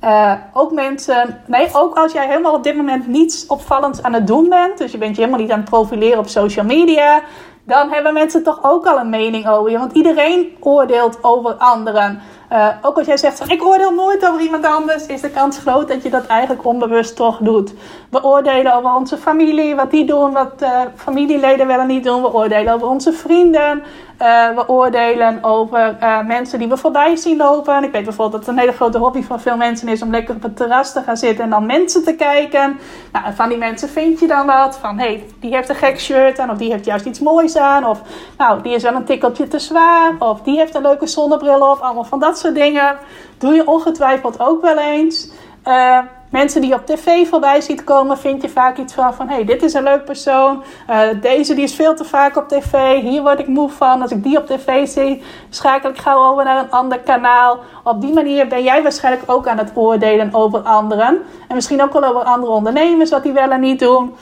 Uh, 0.05 0.33
ook 0.53 0.73
mensen, 0.73 1.43
nee, 1.47 1.69
ook 1.73 1.97
als 1.97 2.13
jij 2.13 2.27
helemaal 2.27 2.55
op 2.55 2.63
dit 2.63 2.77
moment 2.77 3.07
niets 3.07 3.47
opvallends 3.47 4.03
aan 4.03 4.13
het 4.13 4.27
doen 4.27 4.49
bent, 4.49 4.79
dus 4.79 4.93
je 4.93 4.99
bent 4.99 5.15
je 5.17 5.21
helemaal 5.21 5.43
niet 5.43 5.51
aan 5.51 5.61
het 5.61 5.71
profileren 5.71 6.19
op 6.19 6.29
social 6.29 6.65
media, 6.65 7.23
dan 7.65 7.91
hebben 7.91 8.13
mensen 8.13 8.43
toch 8.43 8.59
ook 8.63 8.87
al 8.87 8.99
een 8.99 9.11
mening 9.11 9.49
over 9.49 9.71
je. 9.71 9.79
Want 9.79 9.93
iedereen 9.93 10.57
oordeelt 10.61 11.19
over 11.21 11.55
anderen. 11.55 12.21
Uh, 12.53 12.69
ook 12.83 12.97
als 12.99 13.07
jij 13.07 13.17
zegt 13.17 13.39
van 13.39 13.51
ik 13.51 13.65
oordeel 13.65 13.91
nooit 13.91 14.29
over 14.29 14.41
iemand 14.41 14.67
anders, 14.67 15.07
is 15.07 15.21
de 15.21 15.31
kans 15.31 15.59
groot 15.59 15.89
dat 15.89 16.03
je 16.03 16.11
dat 16.11 16.27
eigenlijk 16.27 16.65
onbewust 16.65 17.17
toch 17.17 17.39
doet. 17.39 17.75
We 18.11 18.25
oordelen 18.25 18.75
over 18.75 18.95
onze 18.95 19.17
familie, 19.17 19.75
wat 19.75 19.91
die 19.91 20.05
doen, 20.05 20.33
wat 20.33 20.53
uh, 20.63 20.81
familieleden 20.97 21.67
wel 21.67 21.79
en 21.79 21.87
niet 21.87 22.05
doen. 22.05 22.23
We 22.23 22.33
oordelen 22.33 22.75
over 22.75 22.89
onze 22.89 23.13
vrienden. 23.13 23.83
Uh, 24.23 24.49
we 24.55 24.69
oordelen 24.69 25.45
over 25.45 25.97
mensen 26.27 26.59
die 26.59 26.69
we 26.69 26.77
voorbij 26.77 27.17
zien 27.17 27.37
lopen. 27.37 27.85
Ik 27.85 27.93
weet 27.93 28.05
bijvoorbeeld 28.05 28.33
dat 28.33 28.41
het 28.41 28.49
een 28.49 28.61
hele 28.61 28.77
grote 28.77 28.99
hobby 28.99 29.23
van 29.23 29.41
veel 29.41 29.57
mensen 29.57 29.89
is 29.89 30.03
om 30.03 30.11
lekker 30.11 30.35
op 30.35 30.43
het 30.43 30.57
terras 30.57 30.93
te 30.93 31.03
gaan 31.03 31.17
zitten 31.17 31.45
en 31.45 31.51
dan 31.51 31.67
mensen 31.67 32.05
te 32.05 32.15
kijken. 32.15 32.79
Nou, 33.13 33.35
van 33.35 33.49
die 33.49 33.59
mensen 33.59 33.89
vind 33.89 34.21
je 34.21 34.27
dan 34.27 34.47
wat 34.47 34.79
van 34.79 34.99
hé, 34.99 35.07
hey, 35.07 35.27
die 35.41 35.55
heeft 35.55 35.69
een 35.69 35.75
gek 35.75 36.01
shirt 36.01 36.39
aan, 36.39 36.51
of 36.51 36.57
die 36.57 36.71
heeft 36.71 36.85
juist 36.85 37.07
iets 37.07 37.21
moois 37.21 37.57
aan, 37.57 37.87
of 37.87 38.01
nou, 38.39 38.63
die 38.63 38.75
is 38.75 38.83
wel 38.83 38.95
een 38.95 39.05
tikkeltje 39.05 39.49
te 39.49 39.59
zwaar, 39.59 40.13
of 40.19 40.41
die 40.41 40.59
heeft 40.59 40.75
een 40.75 40.83
leuke 40.83 41.07
zonnebril 41.07 41.71
op. 41.71 41.79
Allemaal 41.81 42.05
van 42.05 42.21
dat 42.21 42.39
dingen. 42.51 42.97
Doe 43.39 43.55
je 43.55 43.67
ongetwijfeld 43.67 44.41
ook 44.41 44.63
wel 44.63 44.79
eens. 44.79 45.31
Uh, 45.69 45.99
mensen 46.31 46.61
die 46.61 46.71
je 46.71 46.77
op 46.77 46.87
tv 46.87 47.29
voorbij 47.29 47.61
ziet 47.61 47.85
komen, 47.85 48.19
vind 48.19 48.43
je 48.43 48.49
vaak 48.49 48.79
iets 48.79 48.95
van: 48.95 49.15
van 49.15 49.29
hey, 49.29 49.45
dit 49.45 49.63
is 49.63 49.75
een 49.75 49.83
leuk 49.83 50.05
persoon. 50.05 50.63
Uh, 50.91 51.01
deze 51.21 51.55
die 51.55 51.65
is 51.65 51.75
veel 51.75 51.95
te 51.95 52.05
vaak 52.05 52.37
op 52.37 52.49
tv. 52.49 53.01
Hier 53.01 53.23
word 53.23 53.39
ik 53.39 53.47
moe 53.47 53.71
van. 53.71 54.03
Als 54.03 54.11
ik 54.11 54.23
die 54.23 54.39
op 54.39 54.47
tv 54.47 54.87
zie, 54.87 55.23
schakel 55.51 55.91
ik 55.91 55.99
gauw 55.99 56.31
over 56.31 56.45
naar 56.45 56.59
een 56.65 56.71
ander 56.71 56.99
kanaal. 56.99 57.59
Op 57.85 58.01
die 58.01 58.13
manier 58.13 58.49
ben 58.49 58.63
jij 58.63 58.83
waarschijnlijk 58.83 59.31
ook 59.31 59.47
aan 59.47 59.59
het 59.59 59.71
oordelen 59.75 60.35
over 60.35 60.61
anderen. 60.61 61.23
En 61.49 61.55
misschien 61.55 61.83
ook 61.83 61.93
wel 61.93 62.05
over 62.05 62.23
andere 62.23 62.53
ondernemers, 62.53 63.11
wat 63.11 63.23
die 63.23 63.33
wel 63.33 63.51
en 63.51 63.61
niet 63.61 63.79
doen. 63.79 64.15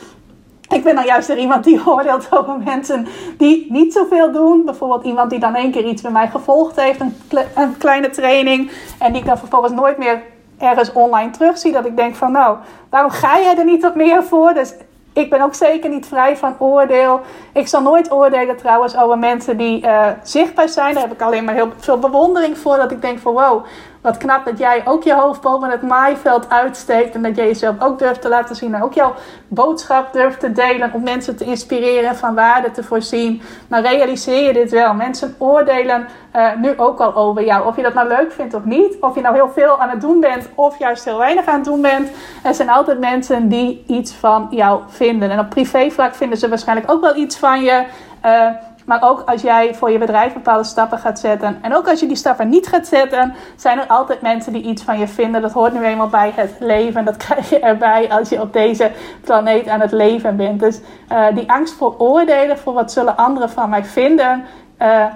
Ik 0.71 0.85
ben 0.85 0.95
dan 0.95 1.05
juist 1.05 1.29
er 1.29 1.39
iemand 1.39 1.65
die 1.65 1.81
oordeelt 1.89 2.29
over 2.31 2.59
mensen 2.65 3.07
die 3.37 3.67
niet 3.69 3.93
zoveel 3.93 4.33
doen. 4.33 4.65
Bijvoorbeeld 4.65 5.05
iemand 5.05 5.31
die 5.31 5.39
dan 5.39 5.55
één 5.55 5.71
keer 5.71 5.85
iets 5.85 6.03
bij 6.03 6.11
mij 6.11 6.29
gevolgd 6.29 6.81
heeft, 6.81 7.01
een, 7.01 7.15
een 7.55 7.77
kleine 7.79 8.11
training. 8.11 8.71
En 8.99 9.13
die 9.13 9.21
ik 9.21 9.27
dan 9.27 9.39
vervolgens 9.39 9.73
nooit 9.73 9.99
meer 9.99 10.23
ergens 10.59 10.93
online 10.93 11.31
terugzie. 11.31 11.73
Dat 11.73 11.87
ik 11.87 11.97
denk 11.97 12.15
van 12.15 12.33
nou, 12.33 12.57
waarom 12.91 13.11
ga 13.11 13.41
jij 13.41 13.59
er 13.59 13.65
niet 13.65 13.83
wat 13.83 13.95
meer 13.95 14.25
voor? 14.25 14.55
Dus 14.55 14.75
ik 15.13 15.31
ben 15.31 15.41
ook 15.41 15.55
zeker 15.55 15.91
niet 15.91 16.07
vrij 16.07 16.37
van 16.37 16.55
oordeel. 16.59 17.21
Ik 17.53 17.69
zal 17.69 17.83
nooit 17.83 18.13
oordelen 18.13 18.57
trouwens 18.57 18.97
over 18.97 19.19
mensen 19.19 19.57
die 19.57 19.85
uh, 19.85 20.07
zichtbaar 20.23 20.69
zijn. 20.69 20.95
Daar 20.95 21.03
heb 21.03 21.13
ik 21.13 21.23
alleen 21.23 21.45
maar 21.45 21.55
heel 21.55 21.73
veel 21.77 21.99
bewondering 21.99 22.59
voor. 22.59 22.77
Dat 22.77 22.91
ik 22.91 23.03
denk 23.03 23.19
van 23.19 23.33
wow, 23.33 23.65
wat 24.01 24.17
knap 24.17 24.45
dat 24.45 24.59
jij 24.59 24.83
ook 24.85 25.03
je 25.03 25.15
hoofd 25.15 25.41
boven 25.41 25.71
het 25.71 25.83
maaiveld 25.83 26.49
uitsteekt. 26.49 27.15
En 27.15 27.23
dat 27.23 27.37
jij 27.37 27.47
jezelf 27.47 27.75
ook 27.79 27.99
durft 27.99 28.21
te 28.21 28.29
laten 28.29 28.57
zien. 28.57 28.75
En 28.75 28.83
ook 28.83 28.93
jouw 28.93 29.15
boodschap 29.49 30.13
durft 30.13 30.41
te 30.41 30.53
delen. 30.53 30.93
Om 30.93 31.03
mensen 31.03 31.37
te 31.37 31.45
inspireren, 31.45 32.17
van 32.17 32.35
waarde 32.35 32.71
te 32.71 32.83
voorzien. 32.83 33.43
Maar 33.69 33.83
realiseer 33.83 34.47
je 34.47 34.53
dit 34.53 34.71
wel. 34.71 34.95
Mensen 34.95 35.35
oordelen 35.39 36.07
uh, 36.37 36.55
nu 36.57 36.79
ook 36.79 37.01
al 37.01 37.15
over 37.15 37.45
jou. 37.45 37.67
Of 37.67 37.77
je 37.77 37.83
dat 37.83 37.95
nou 37.95 38.09
leuk 38.09 38.33
vindt 38.33 38.55
of 38.55 38.65
niet. 38.65 38.97
Of 39.01 39.15
je 39.15 39.21
nou 39.21 39.35
heel 39.35 39.51
veel 39.51 39.81
aan 39.81 39.89
het 39.89 40.01
doen 40.01 40.21
bent. 40.21 40.49
Of 40.55 40.79
juist 40.79 41.05
heel 41.05 41.19
weinig 41.19 41.47
aan 41.47 41.55
het 41.55 41.65
doen 41.65 41.81
bent. 41.81 42.11
Er 42.43 42.55
zijn 42.55 42.71
altijd 42.71 43.01
mensen 43.01 43.49
die 43.49 43.85
iets 43.87 44.13
van 44.13 44.47
jou 44.51 44.81
vinden. 44.89 45.31
En 45.31 45.39
op 45.39 45.49
privévlak 45.49 46.15
vinden 46.15 46.39
ze 46.39 46.49
waarschijnlijk 46.49 46.91
ook 46.91 47.01
wel 47.01 47.17
iets 47.17 47.39
van 47.39 47.63
je. 47.63 47.85
Uh, 48.25 48.47
maar 48.91 49.03
ook 49.03 49.23
als 49.27 49.43
jij 49.43 49.75
voor 49.75 49.91
je 49.91 49.99
bedrijf 49.99 50.33
bepaalde 50.33 50.65
stappen 50.65 50.99
gaat 50.99 51.19
zetten. 51.19 51.59
En 51.63 51.75
ook 51.75 51.89
als 51.89 52.01
je 52.01 52.07
die 52.07 52.17
stappen 52.17 52.49
niet 52.49 52.67
gaat 52.67 52.87
zetten, 52.87 53.35
zijn 53.57 53.79
er 53.79 53.87
altijd 53.87 54.21
mensen 54.21 54.53
die 54.53 54.63
iets 54.63 54.83
van 54.83 54.99
je 54.99 55.09
vinden. 55.09 55.43
Dat 55.43 55.53
hoort 55.53 55.73
nu 55.73 55.85
eenmaal 55.85 56.09
bij 56.09 56.33
het 56.35 56.57
leven. 56.59 57.05
Dat 57.05 57.17
krijg 57.25 57.51
je 57.51 57.59
erbij 57.59 58.11
als 58.11 58.29
je 58.29 58.41
op 58.41 58.53
deze 58.53 58.91
planeet 59.21 59.69
aan 59.69 59.81
het 59.81 59.93
leven 59.93 60.37
bent. 60.37 60.61
Dus 60.61 60.81
uh, 61.13 61.27
die 61.35 61.51
angst 61.51 61.75
voor 61.75 61.95
oordelen, 61.99 62.59
voor 62.59 62.73
wat 62.73 62.93
zullen 62.93 63.17
anderen 63.17 63.51
van 63.51 63.71
mij 63.71 63.85
vinden. 63.85 64.45
Het 64.77 65.13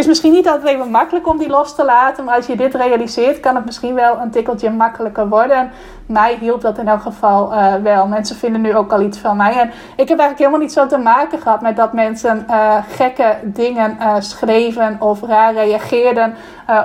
is 0.00 0.06
misschien 0.06 0.32
niet 0.32 0.48
altijd 0.48 0.74
even 0.74 0.90
makkelijk 0.90 1.26
om 1.28 1.38
die 1.38 1.48
los 1.48 1.74
te 1.74 1.84
laten, 1.84 2.24
maar 2.24 2.36
als 2.36 2.46
je 2.46 2.56
dit 2.56 2.74
realiseert, 2.74 3.40
kan 3.40 3.54
het 3.54 3.64
misschien 3.64 3.94
wel 3.94 4.18
een 4.18 4.30
tikkeltje 4.30 4.70
makkelijker 4.70 5.28
worden. 5.28 5.70
Mij 6.06 6.36
hielp 6.40 6.60
dat 6.60 6.78
in 6.78 6.88
elk 6.88 7.02
geval 7.02 7.52
uh, 7.52 7.74
wel. 7.74 8.06
Mensen 8.06 8.36
vinden 8.36 8.60
nu 8.60 8.76
ook 8.76 8.92
al 8.92 9.00
iets 9.00 9.18
van 9.18 9.36
mij. 9.36 9.52
En 9.52 9.68
ik 9.96 10.08
heb 10.08 10.18
eigenlijk 10.18 10.38
helemaal 10.38 10.60
niet 10.60 10.72
zo 10.72 10.86
te 10.86 10.98
maken 10.98 11.38
gehad 11.38 11.60
met 11.60 11.76
dat 11.76 11.92
mensen 11.92 12.46
uh, 12.50 12.76
gekke 12.88 13.36
dingen 13.42 13.96
uh, 14.00 14.14
schreven 14.18 14.96
of 15.00 15.22
raar 15.22 15.54
reageerden 15.54 16.34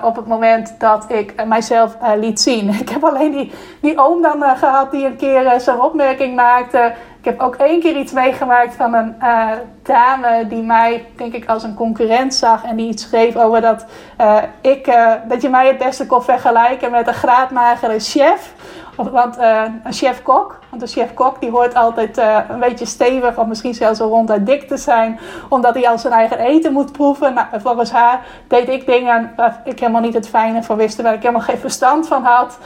op 0.03 0.16
het 0.16 0.28
moment 0.28 0.76
dat 0.80 1.05
ik 1.07 1.45
mijzelf 1.45 1.97
liet 2.20 2.39
zien. 2.39 2.70
Ik 2.86 2.89
heb 2.89 3.03
alleen 3.03 3.32
die, 3.32 3.51
die 3.82 3.97
oom 3.97 4.22
dan 4.22 4.43
gehad 4.57 4.91
die 4.91 5.05
een 5.05 5.16
keer 5.16 5.59
zo'n 5.59 5.82
opmerking 5.82 6.36
maakte. 6.36 6.93
Ik 7.26 7.32
heb 7.32 7.42
ook 7.42 7.56
één 7.56 7.80
keer 7.80 7.96
iets 7.98 8.12
meegemaakt 8.12 8.76
van 8.76 8.94
een 8.94 9.16
uh, 9.22 9.52
dame 9.84 10.48
die 10.48 10.64
mij, 10.64 11.06
denk 11.16 11.34
ik, 11.34 11.50
als 11.50 11.64
een 11.64 11.74
concurrent 11.74 12.36
zag. 12.36 12.64
En 12.64 12.76
die 12.76 12.88
iets 12.88 13.04
schreef 13.04 13.36
over 13.36 13.62
dat, 13.62 13.86
uh, 14.22 14.38
ik, 14.62 14.88
uh, 14.88 15.12
dat 15.28 15.42
je 15.42 15.50
mij 15.50 15.68
het 15.68 15.78
beste 15.78 16.06
kon 16.06 16.24
vergelijken 16.24 16.92
met 16.92 17.08
een 17.08 17.14
graadmagere 17.14 18.00
chef. 18.00 18.54
Want 18.96 19.38
een 19.84 19.94
chef-kok, 19.94 20.60
want 20.70 20.82
een 20.82 20.88
chef-kok 20.88 21.42
die 21.42 21.50
hoort 21.50 21.76
altijd 21.76 22.18
een 22.50 22.60
beetje 22.60 22.86
stevig 22.86 23.38
of 23.38 23.46
misschien 23.46 23.74
zelfs 23.74 24.00
zo 24.00 24.08
ronduit 24.08 24.46
dik 24.46 24.68
te 24.68 24.78
zijn. 24.78 25.20
Omdat 25.50 25.74
hij 25.74 25.90
al 25.90 25.98
zijn 25.98 26.14
eigen 26.14 26.40
eten 26.40 26.74
moet 26.74 26.92
proeven. 26.92 27.34
Nou, 27.34 27.48
volgens 27.54 27.92
haar 27.92 28.20
deed 28.48 28.70
ik 28.70 28.86
dingen 28.86 29.34
waar 29.36 29.62
ik 29.64 29.80
helemaal 29.80 30.02
niet 30.02 30.14
het 30.14 30.30
fijne 30.30 30.64
van 30.64 30.78
wist. 30.78 31.02
Waar 31.02 31.14
ik 31.14 31.22
helemaal 31.22 31.42
geen 31.42 31.58
verstand 31.58 32.08
van 32.08 32.24
had. 32.24 32.58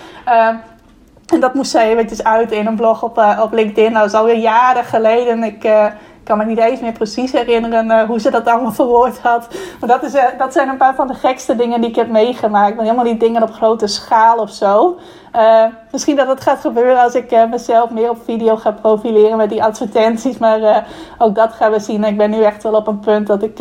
En 1.33 1.39
dat 1.39 1.53
moest 1.53 1.71
zij 1.71 1.89
eventjes 1.89 2.23
uit 2.23 2.51
in 2.51 2.65
een 2.65 2.75
blog 2.75 3.03
op, 3.03 3.17
uh, 3.17 3.39
op 3.43 3.53
LinkedIn. 3.53 3.91
Nou, 3.91 4.03
dat 4.03 4.13
is 4.13 4.19
alweer 4.19 4.37
jaren 4.37 4.83
geleden. 4.83 5.43
Ik 5.43 5.63
uh, 5.63 5.85
kan 6.23 6.37
me 6.37 6.45
niet 6.45 6.57
eens 6.57 6.79
meer 6.79 6.91
precies 6.91 7.31
herinneren 7.31 7.85
uh, 7.85 8.03
hoe 8.03 8.19
ze 8.19 8.31
dat 8.31 8.47
allemaal 8.47 8.71
verwoord 8.81 9.19
had. 9.19 9.47
Maar 9.79 9.89
dat, 9.89 10.03
is, 10.03 10.13
dat 10.37 10.53
zijn 10.53 10.69
een 10.69 10.77
paar 10.77 10.95
van 10.95 11.07
de 11.07 11.13
gekste 11.13 11.55
dingen 11.55 11.81
die 11.81 11.89
ik 11.89 11.95
heb 11.95 12.09
meegemaakt. 12.09 12.75
Maar 12.75 12.83
helemaal 12.83 13.05
niet 13.05 13.19
dingen 13.19 13.43
op 13.43 13.51
grote 13.51 13.87
schaal 13.87 14.37
of 14.37 14.49
zo. 14.49 14.97
misschien 15.91 16.15
dat 16.15 16.27
het 16.27 16.41
gaat 16.41 16.59
gebeuren 16.59 17.01
als 17.01 17.15
ik 17.15 17.47
mezelf 17.49 17.89
meer 17.89 18.09
op 18.09 18.23
video 18.23 18.55
ga 18.55 18.71
profileren 18.71 19.37
met 19.37 19.49
die 19.49 19.63
advertenties. 19.63 20.37
Maar 20.37 20.85
ook 21.17 21.35
dat 21.35 21.53
gaan 21.53 21.71
we 21.71 21.79
zien. 21.79 22.03
Ik 22.03 22.17
ben 22.17 22.29
nu 22.29 22.41
echt 22.41 22.63
wel 22.63 22.73
op 22.73 22.87
een 22.87 22.99
punt 22.99 23.27
dat 23.27 23.43
ik 23.43 23.57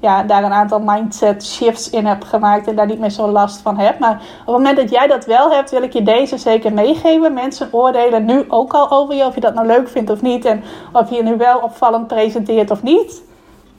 ja, 0.00 0.22
daar 0.22 0.44
een 0.44 0.52
aantal 0.52 0.80
mindset 0.80 1.46
shifts 1.46 1.90
in 1.90 2.06
heb 2.06 2.24
gemaakt 2.24 2.66
en 2.66 2.76
daar 2.76 2.86
niet 2.86 2.98
meer 2.98 3.10
zo 3.10 3.28
last 3.28 3.60
van 3.60 3.78
heb. 3.78 3.98
Maar 3.98 4.12
op 4.12 4.46
het 4.46 4.56
moment 4.56 4.76
dat 4.76 4.90
jij 4.90 5.06
dat 5.06 5.24
wel 5.24 5.50
hebt, 5.50 5.70
wil 5.70 5.82
ik 5.82 5.92
je 5.92 6.02
deze 6.02 6.38
zeker 6.38 6.72
meegeven. 6.72 7.32
Mensen 7.32 7.68
oordelen 7.72 8.24
nu 8.24 8.44
ook 8.48 8.72
al 8.72 8.90
over 8.90 9.14
je, 9.14 9.24
of 9.24 9.34
je 9.34 9.40
dat 9.40 9.54
nou 9.54 9.66
leuk 9.66 9.88
vindt 9.88 10.10
of 10.10 10.22
niet. 10.22 10.44
En 10.44 10.62
of 10.92 11.10
je 11.10 11.16
je 11.16 11.22
nu 11.22 11.36
wel 11.36 11.58
opvallend 11.58 12.06
presenteert 12.06 12.70
of 12.70 12.82
niet. 12.82 13.22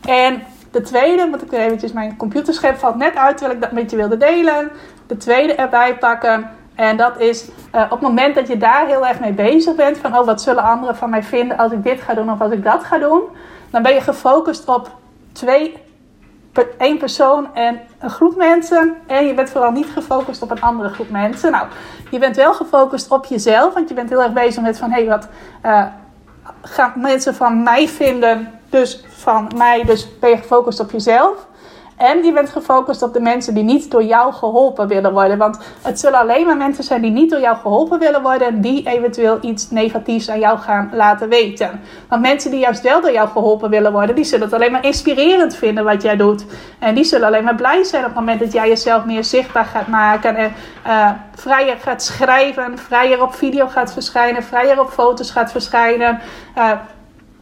En 0.01 0.43
de 0.72 0.82
tweede, 0.82 1.28
moet 1.28 1.41
ik 1.41 1.49
weer 1.49 1.59
eventjes 1.59 1.91
mijn 1.91 2.17
computerscherm 2.17 2.76
valt 2.76 2.95
net 2.95 3.15
uit 3.15 3.38
terwijl 3.38 3.57
ik 3.57 3.63
dat 3.63 3.72
met 3.72 3.91
je 3.91 3.97
wilde 3.97 4.17
delen. 4.17 4.72
De 5.07 5.17
tweede 5.17 5.55
erbij 5.55 5.97
pakken. 5.97 6.49
En 6.76 6.97
dat 6.97 7.20
is 7.20 7.49
uh, 7.76 7.82
op 7.84 7.89
het 7.89 8.01
moment 8.01 8.36
dat 8.36 8.47
je 8.47 8.57
daar 8.57 8.88
heel 8.88 9.07
erg 9.07 9.20
mee 9.20 9.34
bezig 9.34 9.76
bent. 9.76 9.97
Van 9.97 10.17
oh, 10.17 10.26
wat 10.26 10.41
zullen 10.41 10.63
anderen 10.63 10.95
van 10.95 11.09
mij 11.09 11.24
vinden 11.24 11.57
als 11.57 11.72
ik 11.72 11.84
dit 11.84 12.01
ga 12.01 12.13
doen 12.13 12.32
of 12.32 12.41
als 12.41 12.51
ik 12.51 12.63
dat 12.63 12.84
ga 12.84 12.97
doen. 12.97 13.22
Dan 13.72 13.82
ben 13.82 13.93
je 13.93 14.01
gefocust 14.01 14.67
op 14.67 14.91
twee 15.32 15.88
één 16.78 16.97
persoon 16.97 17.55
en 17.55 17.80
een 17.99 18.10
groep 18.10 18.36
mensen. 18.36 18.95
En 19.07 19.26
je 19.26 19.34
bent 19.34 19.49
vooral 19.49 19.72
niet 19.72 19.89
gefocust 19.93 20.41
op 20.41 20.51
een 20.51 20.62
andere 20.62 20.89
groep 20.89 21.10
mensen. 21.10 21.51
Nou, 21.51 21.68
je 22.12 22.20
bent 22.20 22.36
wel 22.36 22.53
gefocust 22.53 23.12
op 23.12 23.26
jezelf. 23.26 23.74
Want 23.74 23.89
je 23.89 23.95
bent 23.95 24.10
heel 24.10 24.24
erg 24.24 24.34
bezig 24.34 24.64
met 24.64 24.78
van... 24.78 24.91
Hé, 24.91 24.99
hey, 24.99 25.10
wat 25.10 25.28
uh, 25.66 25.86
gaan 26.62 26.93
mensen 26.95 27.36
van 27.36 27.64
mij 27.64 27.88
vinden? 27.88 28.60
Dus 28.70 29.03
van 29.07 29.51
mij. 29.55 29.84
Dus 29.84 30.20
ben 30.20 30.30
je 30.30 30.38
gefocust 30.38 30.80
op 30.80 30.91
jezelf. 30.91 31.47
En 31.99 32.23
je 32.23 32.33
bent 32.33 32.49
gefocust 32.49 33.01
op 33.01 33.13
de 33.13 33.19
mensen 33.19 33.53
die 33.53 33.63
niet 33.63 33.91
door 33.91 34.03
jou 34.03 34.33
geholpen 34.33 34.87
willen 34.87 35.11
worden. 35.11 35.37
Want 35.37 35.59
het 35.81 35.99
zullen 35.99 36.19
alleen 36.19 36.45
maar 36.45 36.57
mensen 36.57 36.83
zijn 36.83 37.01
die 37.01 37.11
niet 37.11 37.29
door 37.29 37.39
jou 37.39 37.57
geholpen 37.57 37.99
willen 37.99 38.21
worden. 38.21 38.61
Die 38.61 38.87
eventueel 38.87 39.37
iets 39.41 39.69
negatiefs 39.69 40.29
aan 40.29 40.39
jou 40.39 40.57
gaan 40.57 40.89
laten 40.93 41.29
weten. 41.29 41.81
Want 42.07 42.21
mensen 42.21 42.51
die 42.51 42.59
juist 42.59 42.81
wel 42.81 43.01
door 43.01 43.11
jou 43.11 43.29
geholpen 43.29 43.69
willen 43.69 43.91
worden. 43.91 44.15
Die 44.15 44.23
zullen 44.23 44.45
het 44.45 44.53
alleen 44.53 44.71
maar 44.71 44.85
inspirerend 44.85 45.55
vinden 45.55 45.83
wat 45.83 46.01
jij 46.01 46.15
doet. 46.15 46.45
En 46.79 46.95
die 46.95 47.03
zullen 47.03 47.27
alleen 47.27 47.43
maar 47.43 47.55
blij 47.55 47.83
zijn 47.83 48.03
op 48.03 48.09
het 48.09 48.19
moment 48.19 48.39
dat 48.39 48.53
jij 48.53 48.67
jezelf 48.67 49.05
meer 49.05 49.23
zichtbaar 49.23 49.65
gaat 49.65 49.87
maken. 49.87 50.35
En 50.35 50.53
uh, 50.87 51.11
vrijer 51.35 51.77
gaat 51.77 52.03
schrijven. 52.03 52.77
Vrijer 52.77 53.21
op 53.21 53.35
video 53.35 53.67
gaat 53.67 53.93
verschijnen. 53.93 54.43
Vrijer 54.43 54.79
op 54.79 54.89
foto's 54.89 55.31
gaat 55.31 55.51
verschijnen. 55.51 56.19
Uh, 56.57 56.71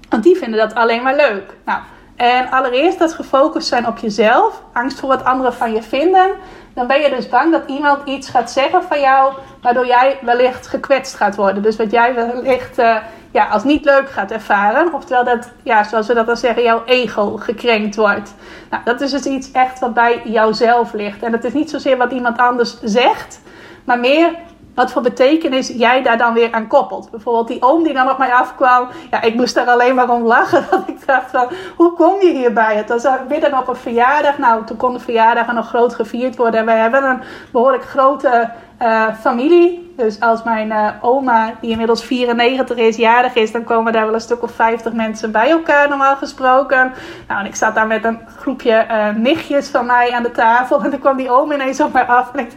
want 0.10 0.24
die 0.24 0.38
vinden 0.38 0.60
dat 0.60 0.76
alleen 0.76 1.04
maar 1.04 1.16
leuk. 1.16 1.54
Nou. 1.66 1.80
En 2.18 2.50
allereerst 2.50 3.00
dat 3.00 3.14
gefocust 3.14 3.68
zijn 3.68 3.88
op 3.88 3.98
jezelf, 3.98 4.62
angst 4.74 5.00
voor 5.00 5.10
wat 5.10 5.24
anderen 5.24 5.54
van 5.54 5.74
je 5.74 5.84
vinden. 5.84 6.30
Dan 6.74 6.88
ben 6.88 7.02
je 7.02 7.10
dus 7.10 7.30
bang 7.30 7.52
dat 7.52 7.64
iemand 7.68 8.08
iets 8.08 8.30
gaat 8.30 8.52
zeggen 8.52 8.84
van 8.84 9.00
jou, 9.00 9.34
waardoor 9.62 9.86
jij 9.86 10.20
wellicht 10.22 10.68
gekwetst 10.68 11.16
gaat 11.16 11.36
worden. 11.36 11.64
Dus 11.64 11.76
wat 11.76 11.92
jij 11.92 12.16
wellicht 12.16 12.80
uh, 12.80 12.98
ja, 13.32 13.48
als 13.48 13.64
niet 13.64 13.86
leuk 13.86 14.10
gaat 14.10 14.32
ervaren. 14.32 14.94
Oftewel 14.94 15.24
dat, 15.24 15.50
ja, 15.64 15.84
zoals 15.84 16.08
we 16.08 16.14
dat 16.14 16.26
dan 16.26 16.38
zeggen, 16.38 16.64
jouw 16.64 16.84
ego 16.86 17.38
gekrenkt 17.38 17.96
wordt. 17.96 18.34
Nou, 18.70 18.84
dat 18.84 19.02
is 19.02 19.12
dus 19.12 19.26
iets 19.26 19.52
echt 19.52 19.80
wat 19.80 19.94
bij 19.94 20.22
jouzelf 20.24 20.94
ligt. 20.94 21.24
En 21.24 21.32
het 21.32 21.44
is 21.44 21.54
niet 21.54 21.70
zozeer 21.70 21.98
wat 21.98 22.12
iemand 22.12 22.38
anders 22.38 22.78
zegt, 22.82 23.40
maar 23.84 24.00
meer 24.00 24.36
wat 24.78 24.92
voor 24.92 25.02
betekenis 25.02 25.68
jij 25.68 26.02
daar 26.02 26.18
dan 26.18 26.34
weer 26.34 26.52
aan 26.52 26.68
koppelt. 26.68 27.12
Bijvoorbeeld 27.12 27.48
die 27.48 27.62
oom 27.62 27.84
die 27.84 27.94
dan 27.94 28.10
op 28.10 28.18
mij 28.18 28.34
afkwam. 28.34 28.88
Ja, 29.12 29.22
ik 29.22 29.36
moest 29.36 29.56
daar 29.56 29.68
alleen 29.68 29.96
maar 29.96 30.10
om 30.10 30.24
lachen. 30.24 30.66
Dat 30.72 30.88
ik 30.88 31.06
dacht 31.06 31.32
van, 31.32 31.48
hoe 31.76 31.94
kom 31.94 32.22
je 32.22 32.32
hierbij? 32.32 32.76
Het 32.76 32.90
was 32.90 33.08
midden 33.30 33.58
op 33.58 33.68
een 33.68 33.76
verjaardag. 33.76 34.38
Nou, 34.38 34.66
toen 34.66 34.78
kon 34.78 34.94
de 34.94 35.00
verjaardag 35.00 35.54
nog 35.54 35.68
groot 35.68 35.96
gevierd 35.96 36.36
worden. 36.36 36.60
En 36.60 36.66
wij 36.66 36.78
hebben 36.78 37.04
een 37.04 37.22
behoorlijk 37.52 37.84
grote 37.84 38.50
uh, 38.82 39.16
familie. 39.20 39.94
Dus 39.96 40.20
als 40.20 40.44
mijn 40.44 40.68
uh, 40.68 40.90
oma, 41.02 41.54
die 41.62 41.72
inmiddels 41.72 42.04
94 42.04 42.78
is, 42.78 42.96
jarig 42.96 43.34
is, 43.34 43.52
dan 43.52 43.64
komen 43.64 43.94
daar 43.94 44.06
wel 44.06 44.14
een 44.14 44.22
stuk 44.22 44.44
of 44.44 44.52
50 44.52 44.94
mensen 44.94 45.32
bij 45.32 45.50
elkaar, 45.50 45.90
normaal 45.90 46.16
gesproken. 46.16 46.94
Nou, 47.28 47.40
en 47.40 47.46
ik 47.46 47.56
zat 47.56 47.76
daar 47.76 47.88
met 47.88 48.04
een 48.04 48.20
groepje 48.38 48.86
uh, 48.90 49.10
nichtjes 49.10 49.68
van 49.70 49.86
mij 49.86 50.12
aan 50.12 50.24
de 50.24 50.32
tafel. 50.32 50.82
En 50.84 50.90
toen 50.90 51.00
kwam 51.00 51.18
die 51.18 51.32
oom 51.32 51.52
ineens 51.52 51.80
op 51.80 51.94
mij 51.94 52.06
af. 52.06 52.32
En 52.34 52.40
ik 52.40 52.52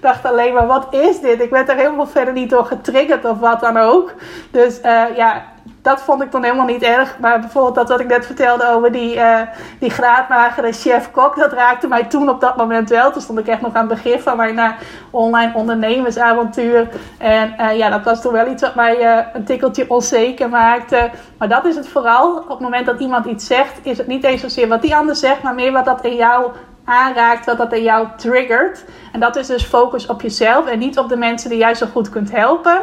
dacht 0.00 0.24
alleen 0.24 0.54
maar, 0.54 0.66
wat 0.66 0.94
is 0.94 1.20
dit? 1.20 1.40
Ik 1.40 1.50
werd 1.50 1.68
er 1.68 1.76
helemaal 1.76 2.06
verder 2.06 2.34
niet 2.34 2.50
door 2.50 2.64
getriggerd 2.64 3.24
of 3.24 3.38
wat 3.38 3.60
dan 3.60 3.76
ook. 3.76 4.14
Dus 4.50 4.80
ja, 5.16 5.42
dat 5.82 6.02
vond 6.02 6.22
ik 6.22 6.30
dan 6.32 6.42
helemaal 6.42 6.66
niet 6.66 6.82
erg. 6.82 7.18
Maar 7.18 7.40
bijvoorbeeld 7.40 7.74
dat 7.74 7.88
wat 7.88 8.00
ik 8.00 8.06
net 8.06 8.26
vertelde 8.26 8.68
over 8.68 8.92
die, 8.92 9.16
uh, 9.16 9.40
die 9.78 9.90
graadmagere 9.90 10.72
chef-kok, 10.72 11.36
dat 11.36 11.52
raakte 11.52 11.88
mij 11.88 12.04
toen 12.04 12.28
op 12.28 12.40
dat 12.40 12.56
moment 12.56 12.88
wel. 12.88 13.12
Toen 13.12 13.22
stond 13.22 13.38
ik 13.38 13.46
echt 13.46 13.60
nog 13.60 13.74
aan 13.74 13.88
het 13.88 14.02
begin 14.02 14.20
van 14.20 14.36
mijn 14.36 14.58
uh, 14.58 14.70
online 15.10 15.52
ondernemersavontuur. 15.54 16.88
En 17.18 17.54
uh, 17.60 17.76
ja, 17.76 17.90
dat 17.90 18.04
was 18.04 18.22
toen 18.22 18.32
wel 18.32 18.46
iets 18.46 18.62
wat 18.62 18.74
mij 18.74 19.26
een 19.32 19.44
tikkeltje 19.44 19.90
onzeker 19.90 20.48
maakte. 20.48 21.10
Maar 21.38 21.48
dat 21.48 21.64
is 21.64 21.76
het 21.76 21.88
vooral. 21.88 22.36
Op 22.36 22.48
het 22.48 22.60
moment 22.60 22.86
dat 22.86 23.00
iemand 23.00 23.26
iets 23.26 23.46
zegt, 23.46 23.78
is 23.82 23.98
het 23.98 24.06
niet 24.06 24.24
eens 24.24 24.40
zozeer 24.40 24.68
wat 24.68 24.82
die 24.82 24.96
ander 24.96 25.16
zegt, 25.16 25.42
maar 25.42 25.54
meer 25.54 25.72
wat 25.72 25.84
dat 25.84 26.04
in 26.04 26.14
jou 26.14 26.50
aanraakt, 26.84 27.46
wat 27.46 27.58
dat 27.58 27.72
in 27.72 27.82
jou 27.82 28.06
triggert. 28.16 28.84
En 29.12 29.20
dat 29.20 29.36
is 29.36 29.46
dus 29.46 29.64
focus 29.64 30.06
op 30.06 30.22
jezelf 30.22 30.66
en 30.66 30.78
niet 30.78 30.98
op 30.98 31.08
de 31.08 31.16
mensen 31.16 31.50
die 31.50 31.58
jij 31.58 31.74
zo 31.74 31.86
goed 31.86 32.08
kunt 32.08 32.30
helpen. 32.30 32.80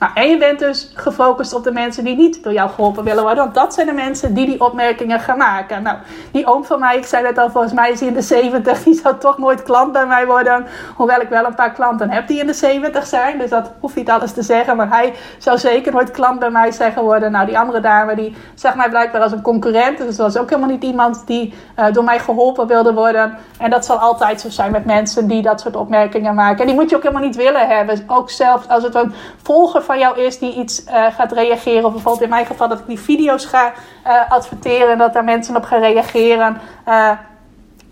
Nou, 0.00 0.12
en 0.14 0.28
je 0.28 0.38
bent 0.38 0.58
dus 0.58 0.90
gefocust 0.94 1.54
op 1.54 1.64
de 1.64 1.72
mensen 1.72 2.04
die 2.04 2.16
niet 2.16 2.42
door 2.42 2.52
jou 2.52 2.70
geholpen 2.70 3.04
willen 3.04 3.22
worden. 3.22 3.42
Want 3.42 3.54
dat 3.54 3.74
zijn 3.74 3.86
de 3.86 3.92
mensen 3.92 4.34
die 4.34 4.46
die 4.46 4.60
opmerkingen 4.60 5.20
gaan 5.20 5.38
maken. 5.38 5.82
Nou, 5.82 5.96
die 6.30 6.46
oom 6.46 6.64
van 6.64 6.80
mij, 6.80 6.96
ik 6.96 7.06
zei 7.06 7.22
net 7.22 7.38
al, 7.38 7.50
volgens 7.50 7.72
mij 7.72 7.90
is 7.90 8.00
hij 8.00 8.08
in 8.08 8.14
de 8.14 8.22
70. 8.22 8.82
Die 8.82 8.94
zou 8.94 9.18
toch 9.18 9.38
nooit 9.38 9.62
klant 9.62 9.92
bij 9.92 10.06
mij 10.06 10.26
worden. 10.26 10.66
Hoewel 10.96 11.20
ik 11.20 11.28
wel 11.28 11.44
een 11.44 11.54
paar 11.54 11.72
klanten 11.72 12.10
heb 12.10 12.28
die 12.28 12.40
in 12.40 12.46
de 12.46 12.52
70 12.52 13.06
zijn. 13.06 13.38
Dus 13.38 13.50
dat 13.50 13.72
hoeft 13.80 13.94
niet 13.94 14.10
alles 14.10 14.32
te 14.32 14.42
zeggen. 14.42 14.76
Maar 14.76 14.88
hij 14.88 15.14
zou 15.38 15.58
zeker 15.58 15.92
nooit 15.92 16.10
klant 16.10 16.38
bij 16.38 16.50
mij 16.50 16.70
zijn 16.72 16.92
geworden. 16.92 17.32
Nou, 17.32 17.46
die 17.46 17.58
andere 17.58 17.80
dame, 17.80 18.14
die 18.14 18.36
zag 18.54 18.74
mij 18.74 18.88
blijkbaar 18.88 19.22
als 19.22 19.32
een 19.32 19.42
concurrent. 19.42 19.98
Dus 19.98 20.16
dat 20.16 20.32
was 20.32 20.42
ook 20.42 20.50
helemaal 20.50 20.70
niet 20.70 20.84
iemand 20.84 21.26
die 21.26 21.54
uh, 21.78 21.84
door 21.92 22.04
mij 22.04 22.18
geholpen 22.18 22.66
wilde 22.66 22.92
worden. 22.92 23.38
En 23.58 23.70
dat 23.70 23.84
zal 23.84 23.96
altijd 23.96 24.40
zo 24.40 24.48
zijn 24.48 24.72
met 24.72 24.84
mensen 24.84 25.26
die 25.26 25.42
dat 25.42 25.60
soort 25.60 25.76
opmerkingen 25.76 26.34
maken. 26.34 26.60
En 26.60 26.66
die 26.66 26.74
moet 26.74 26.90
je 26.90 26.96
ook 26.96 27.02
helemaal 27.02 27.24
niet 27.24 27.36
willen 27.36 27.68
hebben. 27.68 28.04
Ook 28.06 28.30
zelfs 28.30 28.68
als 28.68 28.82
het 28.82 28.94
een 28.94 29.12
volger 29.42 29.88
van 29.90 29.98
jou 29.98 30.18
is 30.18 30.38
die 30.38 30.54
iets 30.54 30.84
uh, 30.84 31.06
gaat 31.06 31.32
reageren. 31.32 31.84
Of 31.84 31.92
bijvoorbeeld 31.92 32.24
in 32.24 32.28
mijn 32.28 32.46
geval 32.46 32.68
dat 32.68 32.78
ik 32.78 32.86
die 32.86 33.00
video's 33.00 33.44
ga 33.44 33.72
uh, 34.06 34.30
adverteren 34.30 34.92
en 34.92 34.98
dat 34.98 35.12
daar 35.12 35.24
mensen 35.24 35.56
op 35.56 35.64
gaan 35.64 35.80
reageren. 35.80 36.60
Uh, 36.88 37.10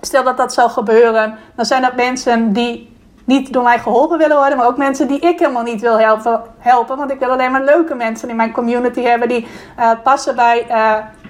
stel 0.01 0.25
dat 0.25 0.37
dat 0.37 0.53
zou 0.53 0.71
gebeuren, 0.71 1.39
dan 1.55 1.65
zijn 1.65 1.83
dat 1.83 1.97
mensen 1.97 2.53
die 2.53 2.97
niet 3.25 3.53
door 3.53 3.63
mij 3.63 3.79
geholpen 3.79 4.19
willen 4.19 4.37
worden, 4.37 4.57
maar 4.57 4.67
ook 4.67 4.77
mensen 4.77 5.09
die 5.09 5.19
ik 5.19 5.39
helemaal 5.39 5.63
niet 5.63 5.81
wil 5.81 5.99
helpen. 5.99 6.43
helpen 6.59 6.97
want 6.97 7.11
ik 7.11 7.19
wil 7.19 7.31
alleen 7.31 7.51
maar 7.51 7.65
leuke 7.65 7.95
mensen 7.95 8.29
in 8.29 8.37
mijn 8.37 8.53
community 8.53 9.03
hebben 9.03 9.29
die 9.29 9.47
passen 10.03 10.37
bij 10.37 10.67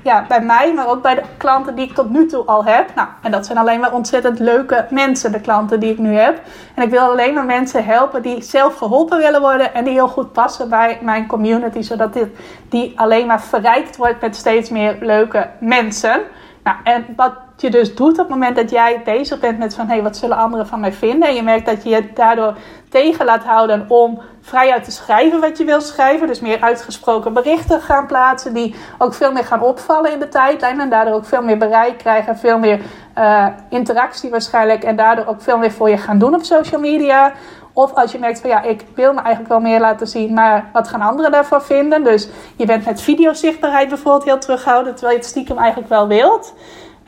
ja, 0.02 0.24
bij 0.28 0.40
mij, 0.40 0.72
maar 0.74 0.88
ook 0.88 1.02
bij 1.02 1.14
de 1.14 1.22
klanten 1.36 1.74
die 1.74 1.86
ik 1.86 1.94
tot 1.94 2.10
nu 2.10 2.26
toe 2.26 2.44
al 2.44 2.64
heb. 2.64 2.94
Nou, 2.94 3.08
en 3.22 3.30
dat 3.30 3.46
zijn 3.46 3.58
alleen 3.58 3.80
maar 3.80 3.92
ontzettend 3.92 4.38
leuke 4.38 4.86
mensen, 4.90 5.32
de 5.32 5.40
klanten 5.40 5.80
die 5.80 5.92
ik 5.92 5.98
nu 5.98 6.14
heb. 6.14 6.40
En 6.74 6.82
ik 6.82 6.90
wil 6.90 7.00
alleen 7.00 7.34
maar 7.34 7.44
mensen 7.44 7.84
helpen 7.84 8.22
die 8.22 8.42
zelf 8.42 8.76
geholpen 8.76 9.18
willen 9.18 9.40
worden 9.40 9.74
en 9.74 9.84
die 9.84 9.92
heel 9.92 10.08
goed 10.08 10.32
passen 10.32 10.68
bij 10.68 10.98
mijn 11.02 11.26
community, 11.26 11.80
zodat 11.80 12.12
dit, 12.12 12.28
die 12.68 12.92
alleen 12.96 13.26
maar 13.26 13.42
verrijkt 13.42 13.96
wordt 13.96 14.20
met 14.20 14.36
steeds 14.36 14.70
meer 14.70 14.96
leuke 15.00 15.48
mensen. 15.60 16.20
Nou, 16.62 16.76
en 16.84 17.06
wat 17.16 17.32
je 17.60 17.70
dus 17.70 17.94
doet 17.94 18.12
op 18.12 18.18
het 18.18 18.28
moment 18.28 18.56
dat 18.56 18.70
jij 18.70 19.00
bezig 19.04 19.40
bent 19.40 19.58
met 19.58 19.74
van 19.74 19.86
hé, 19.86 19.92
hey, 19.92 20.02
wat 20.02 20.16
zullen 20.16 20.36
anderen 20.36 20.66
van 20.66 20.80
mij 20.80 20.92
vinden? 20.92 21.28
En 21.28 21.34
je 21.34 21.42
merkt 21.42 21.66
dat 21.66 21.82
je 21.82 21.88
je 21.88 22.12
daardoor 22.14 22.56
tegen 22.88 23.24
laat 23.24 23.44
houden 23.44 23.84
om 23.88 24.20
vrijuit 24.40 24.84
te 24.84 24.90
schrijven 24.90 25.40
wat 25.40 25.58
je 25.58 25.64
wil 25.64 25.80
schrijven. 25.80 26.26
Dus 26.26 26.40
meer 26.40 26.60
uitgesproken 26.60 27.32
berichten 27.32 27.80
gaan 27.80 28.06
plaatsen 28.06 28.54
die 28.54 28.74
ook 28.98 29.14
veel 29.14 29.32
meer 29.32 29.44
gaan 29.44 29.62
opvallen 29.62 30.12
in 30.12 30.18
de 30.18 30.28
tijdlijn. 30.28 30.80
En 30.80 30.90
daardoor 30.90 31.14
ook 31.14 31.26
veel 31.26 31.42
meer 31.42 31.58
bereik 31.58 31.98
krijgen, 31.98 32.36
veel 32.36 32.58
meer 32.58 32.80
uh, 33.18 33.46
interactie 33.68 34.30
waarschijnlijk. 34.30 34.84
En 34.84 34.96
daardoor 34.96 35.26
ook 35.26 35.42
veel 35.42 35.58
meer 35.58 35.72
voor 35.72 35.90
je 35.90 35.98
gaan 35.98 36.18
doen 36.18 36.34
op 36.34 36.42
social 36.42 36.80
media. 36.80 37.32
Of 37.72 37.94
als 37.94 38.12
je 38.12 38.18
merkt 38.18 38.40
van 38.40 38.50
ja, 38.50 38.62
ik 38.62 38.84
wil 38.94 39.12
me 39.12 39.20
eigenlijk 39.20 39.48
wel 39.48 39.60
meer 39.60 39.80
laten 39.80 40.06
zien, 40.06 40.32
maar 40.32 40.70
wat 40.72 40.88
gaan 40.88 41.00
anderen 41.00 41.30
daarvan 41.30 41.62
vinden? 41.62 42.04
Dus 42.04 42.28
je 42.56 42.66
bent 42.66 42.84
met 42.84 43.00
videozichtbaarheid 43.00 43.88
bijvoorbeeld 43.88 44.24
heel 44.24 44.38
terughouden, 44.38 44.92
terwijl 44.92 45.12
je 45.12 45.20
het 45.20 45.30
stiekem 45.30 45.58
eigenlijk 45.58 45.88
wel 45.88 46.08
wilt. 46.08 46.54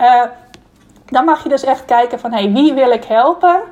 Uh, 0.01 0.23
dan 1.07 1.25
mag 1.25 1.43
je 1.43 1.49
dus 1.49 1.65
echt 1.65 1.85
kijken 1.85 2.21
van 2.21 2.33
hey, 2.33 2.53
wie 2.53 2.75
wil 2.75 2.91
ik 2.91 3.05
helpen? 3.05 3.63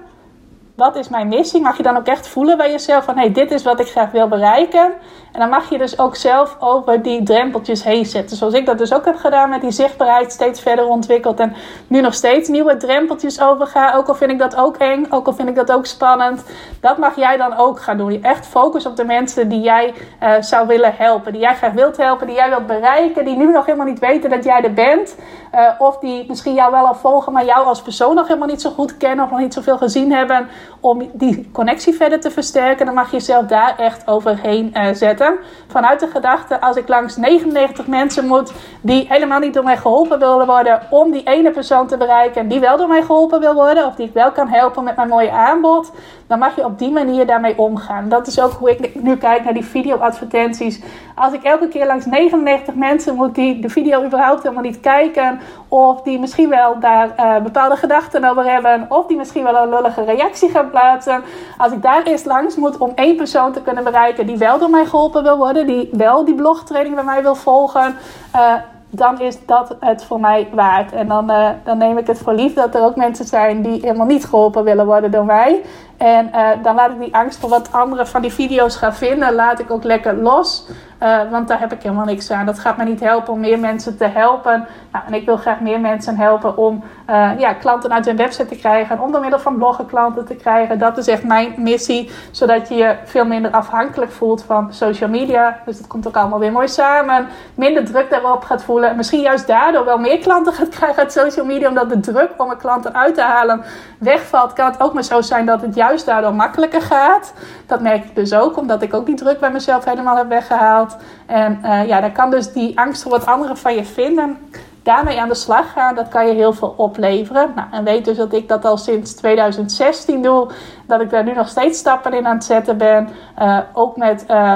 Wat 0.78 0.96
is 0.96 1.08
mijn 1.08 1.28
missie? 1.28 1.60
Mag 1.60 1.76
je 1.76 1.82
dan 1.82 1.96
ook 1.96 2.06
echt 2.06 2.28
voelen 2.28 2.56
bij 2.56 2.70
jezelf 2.70 3.04
van 3.04 3.16
hey, 3.16 3.32
dit 3.32 3.50
is 3.50 3.62
wat 3.62 3.80
ik 3.80 3.88
graag 3.88 4.10
wil 4.10 4.28
bereiken. 4.28 4.92
En 5.32 5.40
dan 5.40 5.48
mag 5.48 5.70
je 5.70 5.78
dus 5.78 5.98
ook 5.98 6.16
zelf 6.16 6.56
over 6.60 7.02
die 7.02 7.22
drempeltjes 7.22 7.84
heen 7.84 8.06
zetten. 8.06 8.36
Zoals 8.36 8.54
ik 8.54 8.66
dat 8.66 8.78
dus 8.78 8.92
ook 8.92 9.04
heb 9.04 9.16
gedaan 9.16 9.50
met 9.50 9.60
die 9.60 9.70
zichtbaarheid 9.70 10.32
steeds 10.32 10.60
verder 10.60 10.86
ontwikkeld. 10.86 11.40
En 11.40 11.54
nu 11.86 12.00
nog 12.00 12.14
steeds 12.14 12.48
nieuwe 12.48 12.76
drempeltjes 12.76 13.40
overga. 13.40 13.94
Ook 13.94 14.08
al 14.08 14.14
vind 14.14 14.30
ik 14.30 14.38
dat 14.38 14.56
ook 14.56 14.76
eng, 14.76 15.06
ook 15.10 15.26
al 15.26 15.32
vind 15.32 15.48
ik 15.48 15.54
dat 15.54 15.72
ook 15.72 15.86
spannend. 15.86 16.44
Dat 16.80 16.98
mag 16.98 17.16
jij 17.16 17.36
dan 17.36 17.56
ook 17.56 17.80
gaan 17.80 17.96
doen. 17.96 18.12
Je 18.12 18.20
echt 18.20 18.46
focus 18.46 18.86
op 18.86 18.96
de 18.96 19.04
mensen 19.04 19.48
die 19.48 19.60
jij 19.60 19.94
uh, 20.22 20.32
zou 20.40 20.66
willen 20.66 20.94
helpen. 20.96 21.32
Die 21.32 21.40
jij 21.40 21.54
graag 21.54 21.72
wilt 21.72 21.96
helpen, 21.96 22.26
die 22.26 22.36
jij 22.36 22.48
wilt 22.48 22.66
bereiken. 22.66 23.24
Die 23.24 23.36
nu 23.36 23.52
nog 23.52 23.66
helemaal 23.66 23.86
niet 23.86 23.98
weten 23.98 24.30
dat 24.30 24.44
jij 24.44 24.62
er 24.62 24.72
bent. 24.72 25.16
Uh, 25.54 25.70
of 25.78 25.98
die 25.98 26.24
misschien 26.28 26.54
jou 26.54 26.70
wel 26.70 26.86
al 26.86 26.94
volgen, 26.94 27.32
maar 27.32 27.44
jou 27.44 27.66
als 27.66 27.82
persoon 27.82 28.14
nog 28.14 28.26
helemaal 28.26 28.48
niet 28.48 28.60
zo 28.62 28.70
goed 28.70 28.96
kennen. 28.96 29.24
Of 29.24 29.30
nog 29.30 29.40
niet 29.40 29.54
zoveel 29.54 29.78
gezien 29.78 30.12
hebben. 30.12 30.48
Om 30.80 31.10
die 31.12 31.48
connectie 31.52 31.94
verder 31.94 32.20
te 32.20 32.30
versterken. 32.30 32.86
Dan 32.86 32.94
mag 32.94 33.10
je 33.10 33.16
jezelf 33.16 33.46
daar 33.46 33.78
echt 33.78 34.06
overheen 34.06 34.70
uh, 34.74 34.88
zetten. 34.92 35.34
Vanuit 35.66 36.00
de 36.00 36.06
gedachte, 36.06 36.60
als 36.60 36.76
ik 36.76 36.88
langs 36.88 37.16
99 37.16 37.86
mensen 37.86 38.26
moet 38.26 38.52
die 38.80 39.06
helemaal 39.08 39.38
niet 39.38 39.54
door 39.54 39.64
mij 39.64 39.76
geholpen 39.76 40.18
willen 40.18 40.46
worden, 40.46 40.80
om 40.90 41.10
die 41.10 41.22
ene 41.22 41.50
persoon 41.50 41.86
te 41.86 41.96
bereiken 41.96 42.48
die 42.48 42.60
wel 42.60 42.76
door 42.76 42.88
mij 42.88 43.02
geholpen 43.02 43.40
wil 43.40 43.54
worden, 43.54 43.86
of 43.86 43.94
die 43.94 44.06
ik 44.06 44.12
wel 44.12 44.32
kan 44.32 44.48
helpen 44.48 44.84
met 44.84 44.96
mijn 44.96 45.08
mooie 45.08 45.30
aanbod, 45.30 45.92
dan 46.26 46.38
mag 46.38 46.56
je 46.56 46.64
op 46.64 46.78
die 46.78 46.90
manier 46.90 47.26
daarmee 47.26 47.58
omgaan. 47.58 48.08
Dat 48.08 48.26
is 48.26 48.40
ook 48.40 48.52
hoe 48.52 48.70
ik 48.70 49.02
nu 49.02 49.16
kijk 49.16 49.44
naar 49.44 49.54
die 49.54 49.64
video-advertenties. 49.64 50.82
Als 51.14 51.32
ik 51.32 51.42
elke 51.42 51.68
keer 51.68 51.86
langs 51.86 52.06
99 52.06 52.74
mensen 52.74 53.14
moet 53.14 53.34
die 53.34 53.60
de 53.60 53.68
video 53.68 54.04
überhaupt 54.04 54.42
helemaal 54.42 54.62
niet 54.62 54.80
kijken, 54.80 55.40
of 55.68 56.02
die 56.02 56.18
misschien 56.18 56.48
wel 56.48 56.80
daar 56.80 57.08
uh, 57.16 57.42
bepaalde 57.42 57.76
gedachten 57.76 58.24
over 58.24 58.44
hebben, 58.44 58.86
of 58.88 59.06
die 59.06 59.16
misschien 59.16 59.44
wel 59.44 59.56
een 59.56 59.68
lullige 59.68 60.04
reactie 60.04 60.50
gaan 60.50 60.57
plaatsen. 60.66 61.22
Als 61.58 61.72
ik 61.72 61.82
daar 61.82 62.02
eerst 62.02 62.26
langs 62.26 62.56
moet 62.56 62.76
om 62.76 62.92
één 62.94 63.16
persoon 63.16 63.52
te 63.52 63.62
kunnen 63.62 63.84
bereiken 63.84 64.26
die 64.26 64.36
wel 64.36 64.58
door 64.58 64.70
mij 64.70 64.86
geholpen 64.86 65.22
wil 65.22 65.36
worden, 65.36 65.66
die 65.66 65.88
wel 65.92 66.24
die 66.24 66.34
blogtraining 66.34 66.94
bij 66.94 67.04
mij 67.04 67.22
wil 67.22 67.34
volgen. 67.34 67.96
Uh, 68.36 68.52
dan 68.90 69.20
is 69.20 69.46
dat 69.46 69.76
het 69.80 70.04
voor 70.04 70.20
mij 70.20 70.48
waard. 70.52 70.92
En 70.92 71.08
dan, 71.08 71.30
uh, 71.30 71.48
dan 71.64 71.78
neem 71.78 71.98
ik 71.98 72.06
het 72.06 72.18
voor 72.18 72.32
lief 72.32 72.54
dat 72.54 72.74
er 72.74 72.82
ook 72.82 72.96
mensen 72.96 73.24
zijn 73.24 73.62
die 73.62 73.80
helemaal 73.80 74.06
niet 74.06 74.24
geholpen 74.24 74.64
willen 74.64 74.86
worden 74.86 75.10
door 75.10 75.24
mij. 75.24 75.62
En 75.98 76.30
uh, 76.34 76.48
dan 76.62 76.74
laat 76.74 76.90
ik 76.90 76.98
die 76.98 77.14
angst 77.14 77.38
voor 77.38 77.48
wat 77.48 77.72
anderen 77.72 78.06
van 78.06 78.22
die 78.22 78.32
video's 78.32 78.76
gaan 78.76 78.94
vinden, 78.94 79.34
laat 79.34 79.58
ik 79.58 79.70
ook 79.70 79.84
lekker 79.84 80.14
los. 80.14 80.66
Uh, 81.02 81.18
want 81.30 81.48
daar 81.48 81.60
heb 81.60 81.72
ik 81.72 81.82
helemaal 81.82 82.04
niks 82.04 82.30
aan. 82.30 82.46
Dat 82.46 82.58
gaat 82.58 82.76
me 82.76 82.84
niet 82.84 83.00
helpen 83.00 83.32
om 83.32 83.40
meer 83.40 83.58
mensen 83.58 83.96
te 83.96 84.04
helpen. 84.04 84.66
Nou, 84.92 85.04
en 85.06 85.14
ik 85.14 85.26
wil 85.26 85.36
graag 85.36 85.60
meer 85.60 85.80
mensen 85.80 86.16
helpen 86.16 86.56
om 86.56 86.84
uh, 87.10 87.30
ja, 87.38 87.52
klanten 87.52 87.92
uit 87.92 88.04
hun 88.04 88.16
website 88.16 88.46
te 88.46 88.56
krijgen. 88.56 89.00
Om 89.00 89.12
door 89.12 89.20
middel 89.20 89.38
van 89.38 89.56
bloggen 89.56 89.86
klanten 89.86 90.26
te 90.26 90.34
krijgen. 90.34 90.78
Dat 90.78 90.98
is 90.98 91.06
echt 91.06 91.24
mijn 91.24 91.54
missie. 91.56 92.10
Zodat 92.30 92.68
je 92.68 92.74
je 92.74 92.96
veel 93.04 93.24
minder 93.24 93.50
afhankelijk 93.50 94.12
voelt 94.12 94.42
van 94.42 94.72
social 94.72 95.10
media. 95.10 95.58
Dus 95.64 95.78
dat 95.78 95.86
komt 95.86 96.08
ook 96.08 96.16
allemaal 96.16 96.38
weer 96.38 96.52
mooi 96.52 96.68
samen. 96.68 97.26
Minder 97.54 97.84
druk 97.84 98.10
daarop 98.10 98.44
gaat 98.44 98.62
voelen. 98.62 98.96
Misschien 98.96 99.20
juist 99.20 99.46
daardoor 99.46 99.84
wel 99.84 99.98
meer 99.98 100.18
klanten 100.18 100.52
gaat 100.52 100.68
krijgen 100.68 101.02
uit 101.02 101.12
social 101.12 101.46
media. 101.46 101.68
Omdat 101.68 101.88
de 101.88 102.00
druk 102.00 102.30
om 102.36 102.50
er 102.50 102.56
klanten 102.56 102.94
uit 102.94 103.14
te 103.14 103.22
halen 103.22 103.64
wegvalt. 103.98 104.52
Kan 104.52 104.66
het 104.66 104.80
ook 104.80 104.92
maar 104.92 105.04
zo 105.04 105.20
zijn 105.20 105.46
dat 105.46 105.60
het 105.60 105.74
juist 105.74 105.87
daardoor 105.96 106.34
makkelijker 106.34 106.82
gaat. 106.82 107.32
Dat 107.66 107.80
merk 107.80 108.04
ik 108.04 108.14
dus 108.14 108.34
ook. 108.34 108.56
Omdat 108.56 108.82
ik 108.82 108.94
ook 108.94 109.06
die 109.06 109.14
druk 109.14 109.40
bij 109.40 109.50
mezelf 109.50 109.84
helemaal 109.84 110.16
heb 110.16 110.28
weggehaald. 110.28 110.96
En 111.26 111.58
uh, 111.62 111.86
ja, 111.86 112.00
dan 112.00 112.12
kan 112.12 112.30
dus 112.30 112.52
die 112.52 112.78
angst 112.78 113.02
voor 113.02 113.10
wat 113.10 113.26
anderen 113.26 113.56
van 113.56 113.74
je 113.74 113.84
vinden, 113.84 114.38
daarmee 114.82 115.20
aan 115.20 115.28
de 115.28 115.34
slag 115.34 115.72
gaan. 115.72 115.94
Dat 115.94 116.08
kan 116.08 116.26
je 116.26 116.32
heel 116.32 116.52
veel 116.52 116.74
opleveren. 116.76 117.52
Nou, 117.54 117.68
en 117.70 117.84
weet 117.84 118.04
dus 118.04 118.16
dat 118.16 118.32
ik 118.32 118.48
dat 118.48 118.64
al 118.64 118.76
sinds 118.76 119.14
2016 119.14 120.22
doe. 120.22 120.50
Dat 120.86 121.00
ik 121.00 121.10
daar 121.10 121.24
nu 121.24 121.32
nog 121.32 121.48
steeds 121.48 121.78
stappen 121.78 122.12
in 122.12 122.26
aan 122.26 122.34
het 122.34 122.44
zetten 122.44 122.78
ben. 122.78 123.08
Uh, 123.38 123.58
ook 123.72 123.96
met 123.96 124.24
uh, 124.30 124.54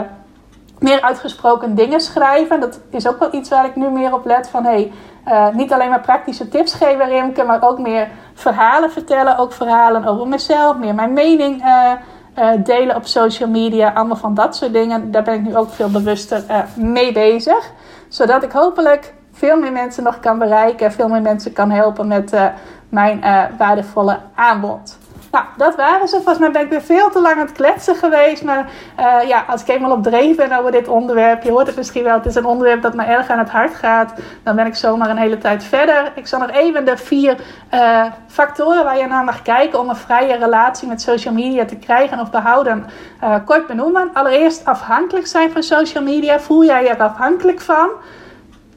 meer 0.79 1.01
uitgesproken 1.01 1.75
dingen 1.75 2.01
schrijven. 2.01 2.61
Dat 2.61 2.81
is 2.91 3.09
ook 3.09 3.19
wel 3.19 3.35
iets 3.35 3.49
waar 3.49 3.65
ik 3.65 3.77
nu 3.77 3.91
meer 3.91 4.15
op 4.15 4.25
let. 4.25 4.49
Van 4.49 4.65
hey, 4.65 4.93
niet 5.53 5.73
alleen 5.73 5.91
maar 5.91 6.01
praktische 6.01 6.49
tips 6.49 6.75
geven, 6.75 7.09
Rimke, 7.09 7.45
maar 7.45 7.63
ook 7.63 7.79
meer 7.79 8.09
verhalen 8.35 8.91
vertellen. 8.91 9.39
Ook 9.39 9.53
verhalen 9.53 10.05
over 10.05 10.29
mezelf, 10.29 10.77
meer 10.77 10.95
mijn 10.95 11.13
mening 11.13 11.65
delen 12.65 12.97
op 12.97 13.07
social 13.07 13.49
media. 13.49 13.93
Allemaal 13.93 14.17
van 14.17 14.35
dat 14.35 14.57
soort 14.57 14.73
dingen. 14.73 15.11
Daar 15.11 15.23
ben 15.23 15.35
ik 15.35 15.43
nu 15.43 15.57
ook 15.57 15.71
veel 15.71 15.91
bewuster 15.91 16.45
mee 16.77 17.13
bezig. 17.13 17.71
Zodat 18.09 18.43
ik 18.43 18.53
hopelijk 18.53 19.15
veel 19.33 19.57
meer 19.57 19.73
mensen 19.73 20.05
nog 20.05 20.21
kan 20.21 20.39
bereiken. 20.39 20.93
Veel 20.93 21.09
meer 21.09 21.23
mensen 21.23 21.53
kan 21.53 21.71
helpen 21.71 22.07
met 22.07 22.33
mijn 22.89 23.21
waardevolle 23.59 24.19
aanbod. 24.35 24.99
Nou, 25.33 25.45
dat 25.57 25.77
waren 25.77 26.09
ze. 26.09 26.15
Volgens 26.15 26.39
mij 26.39 26.51
ben 26.51 26.63
ik 26.63 26.71
weer 26.71 26.83
veel 26.83 27.11
te 27.11 27.21
lang 27.21 27.35
aan 27.35 27.47
het 27.47 27.53
kletsen 27.53 27.95
geweest. 27.95 28.45
Maar 28.45 28.71
uh, 28.99 29.29
ja, 29.29 29.45
als 29.49 29.63
ik 29.63 29.69
eenmaal 29.69 29.91
op 29.91 30.03
dreef 30.03 30.37
ben 30.37 30.59
over 30.59 30.73
dit 30.73 30.89
onderwerp, 30.89 31.43
je 31.43 31.51
hoort 31.51 31.67
het 31.67 31.77
misschien 31.77 32.03
wel, 32.03 32.15
het 32.15 32.27
is 32.27 32.35
een 32.35 32.45
onderwerp 32.45 32.83
dat 32.83 32.95
me 32.95 33.05
erg 33.05 33.29
aan 33.29 33.39
het 33.39 33.51
hart 33.51 33.75
gaat. 33.75 34.13
Dan 34.43 34.57
ben 34.57 34.67
ik 34.67 34.75
zomaar 34.75 35.11
een 35.11 35.17
hele 35.17 35.39
tijd 35.39 35.65
verder. 35.65 36.13
Ik 36.15 36.27
zal 36.27 36.39
nog 36.39 36.51
even 36.51 36.85
de 36.85 36.97
vier 36.97 37.37
uh, 37.75 38.05
factoren 38.27 38.85
waar 38.85 38.99
je 38.99 39.07
naar 39.07 39.25
mag 39.25 39.43
kijken 39.43 39.81
om 39.81 39.89
een 39.89 39.97
vrije 39.97 40.37
relatie 40.37 40.89
met 40.89 41.03
social 41.03 41.35
media 41.35 41.65
te 41.65 41.77
krijgen 41.77 42.21
of 42.21 42.31
behouden, 42.31 42.87
uh, 43.25 43.35
kort 43.45 43.67
benoemen. 43.67 44.11
Allereerst 44.13 44.65
afhankelijk 44.65 45.27
zijn 45.27 45.51
van 45.51 45.63
social 45.63 46.05
media. 46.05 46.41
Voel 46.41 46.65
jij 46.65 46.83
je 46.83 46.89
er 46.89 47.03
afhankelijk 47.03 47.61
van? 47.61 47.91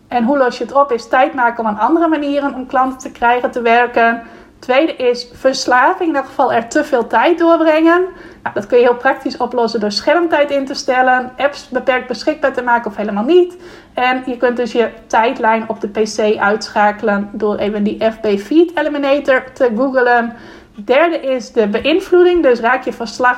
En 0.07 0.23
hoe 0.23 0.37
los 0.37 0.57
je 0.57 0.63
het 0.63 0.73
op? 0.73 0.91
Is 0.91 1.07
tijd 1.07 1.33
maken 1.33 1.59
om 1.59 1.69
aan 1.69 1.79
andere 1.79 2.07
manieren 2.07 2.53
om 2.53 2.65
klanten 2.65 2.99
te 2.99 3.11
krijgen, 3.11 3.51
te 3.51 3.61
werken. 3.61 4.23
Tweede 4.65 4.95
is 4.95 5.27
verslaving, 5.33 6.09
in 6.09 6.15
elk 6.15 6.25
geval 6.25 6.53
er 6.53 6.67
te 6.67 6.83
veel 6.83 7.07
tijd 7.07 7.39
doorbrengen. 7.39 8.01
Nou, 8.43 8.55
dat 8.55 8.67
kun 8.67 8.77
je 8.77 8.83
heel 8.83 8.95
praktisch 8.95 9.37
oplossen 9.37 9.79
door 9.79 9.91
schermtijd 9.91 10.51
in 10.51 10.65
te 10.65 10.73
stellen, 10.73 11.31
apps 11.37 11.69
beperkt 11.69 12.07
beschikbaar 12.07 12.53
te 12.53 12.61
maken 12.61 12.91
of 12.91 12.97
helemaal 12.97 13.23
niet. 13.23 13.57
En 13.93 14.23
je 14.25 14.37
kunt 14.37 14.57
dus 14.57 14.71
je 14.71 14.89
tijdlijn 15.07 15.69
op 15.69 15.81
de 15.81 15.87
PC 15.87 16.37
uitschakelen 16.37 17.29
door 17.31 17.57
even 17.57 17.83
die 17.83 18.11
FB 18.11 18.39
Feed 18.39 18.77
Eliminator 18.77 19.43
te 19.53 19.71
googlen. 19.75 20.33
Derde 20.75 21.19
is 21.19 21.51
de 21.51 21.67
beïnvloeding. 21.67 22.43
Dus 22.43 22.59
raak 22.59 22.83
je 22.83 22.93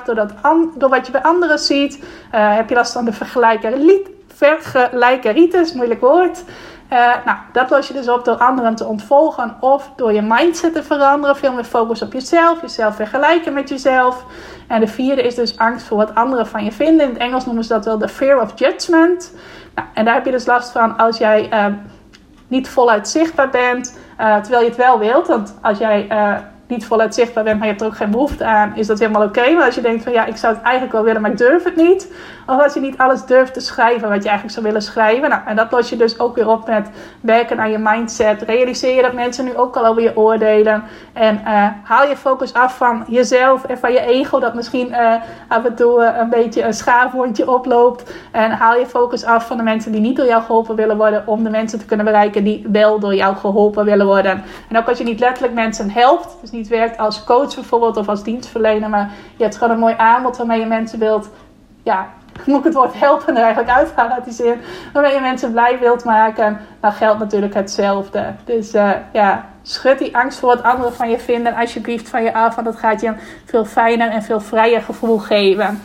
door, 0.06 0.16
dat 0.16 0.34
door 0.76 0.90
wat 0.90 1.06
je 1.06 1.12
bij 1.12 1.22
anderen 1.22 1.60
ziet. 1.60 1.98
Uh, 1.98 2.56
heb 2.56 2.70
je 2.70 2.76
last 2.76 2.94
van 2.94 3.06
de 3.06 3.14
vergelijkeritis, 4.32 5.74
moeilijk 5.74 6.02
woord. 6.02 6.44
Uh, 6.94 7.14
nou, 7.26 7.38
dat 7.52 7.70
los 7.70 7.88
je 7.88 7.94
dus 7.94 8.10
op 8.10 8.26
door 8.26 8.36
anderen 8.36 8.76
te 8.76 8.86
ontvolgen 8.86 9.58
of 9.60 9.92
door 9.96 10.14
je 10.14 10.22
mindset 10.22 10.74
te 10.74 10.84
veranderen. 10.84 11.36
Veel 11.36 11.54
meer 11.54 11.64
focus 11.64 12.02
op 12.02 12.14
jezelf, 12.14 12.62
jezelf 12.62 12.96
vergelijken 12.96 13.54
met 13.54 13.70
jezelf. 13.70 14.26
En 14.68 14.80
de 14.80 14.88
vierde 14.88 15.22
is 15.22 15.36
dus 15.36 15.58
angst 15.58 15.86
voor 15.86 15.98
wat 15.98 16.16
anderen 16.16 16.48
van 16.48 16.64
je 16.64 16.72
vinden. 16.72 17.06
In 17.06 17.14
het 17.14 17.22
Engels 17.22 17.46
noemen 17.46 17.64
ze 17.64 17.74
dat 17.74 17.86
wel 17.86 17.98
de 17.98 18.08
fear 18.08 18.42
of 18.42 18.60
judgment. 18.60 19.36
Nou, 19.76 19.88
en 19.94 20.06
daar 20.06 20.14
heb 20.14 20.26
je 20.26 20.32
dus 20.32 20.46
last 20.46 20.72
van 20.72 20.98
als 20.98 21.18
jij 21.18 21.50
uh, 21.54 21.66
niet 22.48 22.70
voluit 22.70 23.08
zichtbaar 23.08 23.50
bent, 23.50 24.00
uh, 24.20 24.36
terwijl 24.36 24.62
je 24.62 24.70
het 24.70 24.78
wel 24.78 25.00
wilt. 25.00 25.28
Want 25.28 25.58
als 25.62 25.78
jij 25.78 26.08
niet 26.68 26.86
voluit 26.86 27.16
zichtbaar 27.16 27.44
bent, 27.44 27.58
maar 27.58 27.66
je 27.68 27.72
hebt 27.72 27.84
er 27.84 27.90
ook 27.92 27.98
geen 27.98 28.12
behoefte 28.12 28.46
aan, 28.46 28.76
is 28.76 28.88
dat 28.88 29.00
helemaal 29.00 29.24
oké. 29.24 29.52
Maar 29.52 29.66
als 29.66 29.76
je 29.76 29.82
denkt 29.82 30.04
van 30.04 30.14
ja, 30.14 30.26
ik 30.26 30.38
zou 30.38 30.54
het 30.54 30.64
eigenlijk 30.64 30.94
wel 30.94 31.04
willen, 31.04 31.22
maar 31.22 31.32
ik 31.32 31.38
durf 31.38 31.64
het 31.64 31.76
niet. 31.76 32.12
Of 32.48 32.64
als 32.64 32.74
je 32.74 32.80
niet 32.80 32.98
alles 32.98 33.26
durft 33.26 33.54
te 33.54 33.60
schrijven 33.60 34.10
wat 34.10 34.24
je 34.24 34.30
eigenlijk 34.30 34.52
zou 34.52 34.66
willen 34.66 34.82
schrijven. 34.82 35.30
Nou, 35.30 35.42
en 35.46 35.56
dat 35.56 35.72
los 35.72 35.90
je 35.90 35.96
dus 35.96 36.20
ook 36.20 36.36
weer 36.36 36.50
op 36.50 36.68
met 36.68 36.90
werken 37.22 37.60
aan 37.60 37.72
je 37.72 37.78
mindset. 37.78 38.42
Realiseer 38.42 38.96
je 38.96 39.02
dat 39.02 39.14
mensen 39.14 39.46
nu 39.46 39.56
ook 39.56 39.76
al 39.76 39.86
over 39.86 40.02
je 40.02 40.18
oordelen. 40.18 40.84
En 41.14 41.42
uh, 41.46 41.68
haal 41.84 42.08
je 42.08 42.18
focus 42.18 42.54
af 42.54 42.78
van 42.78 43.06
jezelf 43.08 43.64
en 43.64 43.78
van 43.78 43.92
je 43.92 44.00
ego, 44.00 44.40
dat 44.40 44.54
misschien 44.54 44.90
uh, 44.90 45.14
af 45.48 45.66
en 45.66 45.76
toe 45.76 46.02
uh, 46.02 46.18
een 46.20 46.30
beetje 46.30 46.64
een 46.64 46.74
schaafwondje 46.74 47.52
oploopt. 47.52 48.14
En 48.32 48.52
haal 48.52 48.80
je 48.80 48.86
focus 48.86 49.24
af 49.24 49.48
van 49.48 49.58
de 49.58 49.64
mensen 49.64 49.92
die 49.92 50.02
niet 50.02 50.18
door 50.18 50.26
jou 50.26 50.44
geholpen 50.44 50.76
willen 50.76 50.98
worden, 50.98 51.24
om 51.26 51.44
de 51.44 51.50
mensen 51.50 51.80
te 51.80 51.86
kunnen 51.86 52.06
bereiken 52.06 52.44
die 52.44 52.66
wel 52.72 53.00
door 53.00 53.16
jou 53.16 53.36
geholpen 53.36 53.86
willen 53.86 54.06
worden. 54.06 54.44
En 54.70 54.78
ook 54.78 54.88
als 54.88 54.98
je 54.98 55.04
niet 55.04 55.20
letterlijk 55.20 55.54
mensen 55.54 55.90
helpt, 55.90 56.38
dus 56.42 56.52
niet 56.52 56.57
werkt 56.66 56.98
als 56.98 57.24
coach 57.24 57.56
bijvoorbeeld 57.56 57.98
of 57.98 58.10
als 58.10 58.24
dienstverlener, 58.24 58.90
maar 58.90 59.12
je 59.38 59.44
hebt 59.44 59.58
gewoon 59.58 59.74
een 59.74 59.80
mooi 59.80 59.94
aanbod 59.98 60.38
waarmee 60.38 60.60
je 60.60 60.66
mensen 60.66 61.00
wilt, 61.00 61.30
ja, 61.84 62.08
moet 62.46 62.58
ik 62.58 62.64
het 62.64 62.74
woord 62.74 63.00
helpen 63.00 63.38
er 63.38 63.44
eigenlijk 63.44 63.90
uit 63.96 64.24
die 64.24 64.34
zin, 64.34 64.62
waarmee 64.94 65.14
je 65.14 65.20
mensen 65.20 65.52
blij 65.52 65.80
wilt 65.80 66.04
maken, 66.04 66.60
dan 66.80 66.92
geldt 66.92 67.20
natuurlijk 67.20 67.54
hetzelfde. 67.54 68.34
Dus 68.46 68.74
uh, 68.74 68.92
ja, 69.14 69.46
schud 69.62 70.00
die 70.00 70.18
angst 70.18 70.40
voor 70.40 70.50
wat 70.50 70.64
anderen 70.64 70.94
van 70.94 71.10
je 71.10 71.20
vinden 71.20 71.56
alsjeblieft 71.56 72.10
van 72.10 72.24
je 72.24 72.34
af, 72.34 72.56
want 72.56 72.68
dat 72.68 72.76
gaat 72.76 73.02
je 73.02 73.08
een 73.08 73.20
veel 73.46 73.66
fijner 73.66 74.10
en 74.10 74.24
veel 74.24 74.40
vrijer 74.40 74.82
gevoel 74.82 75.18
geven. 75.18 75.82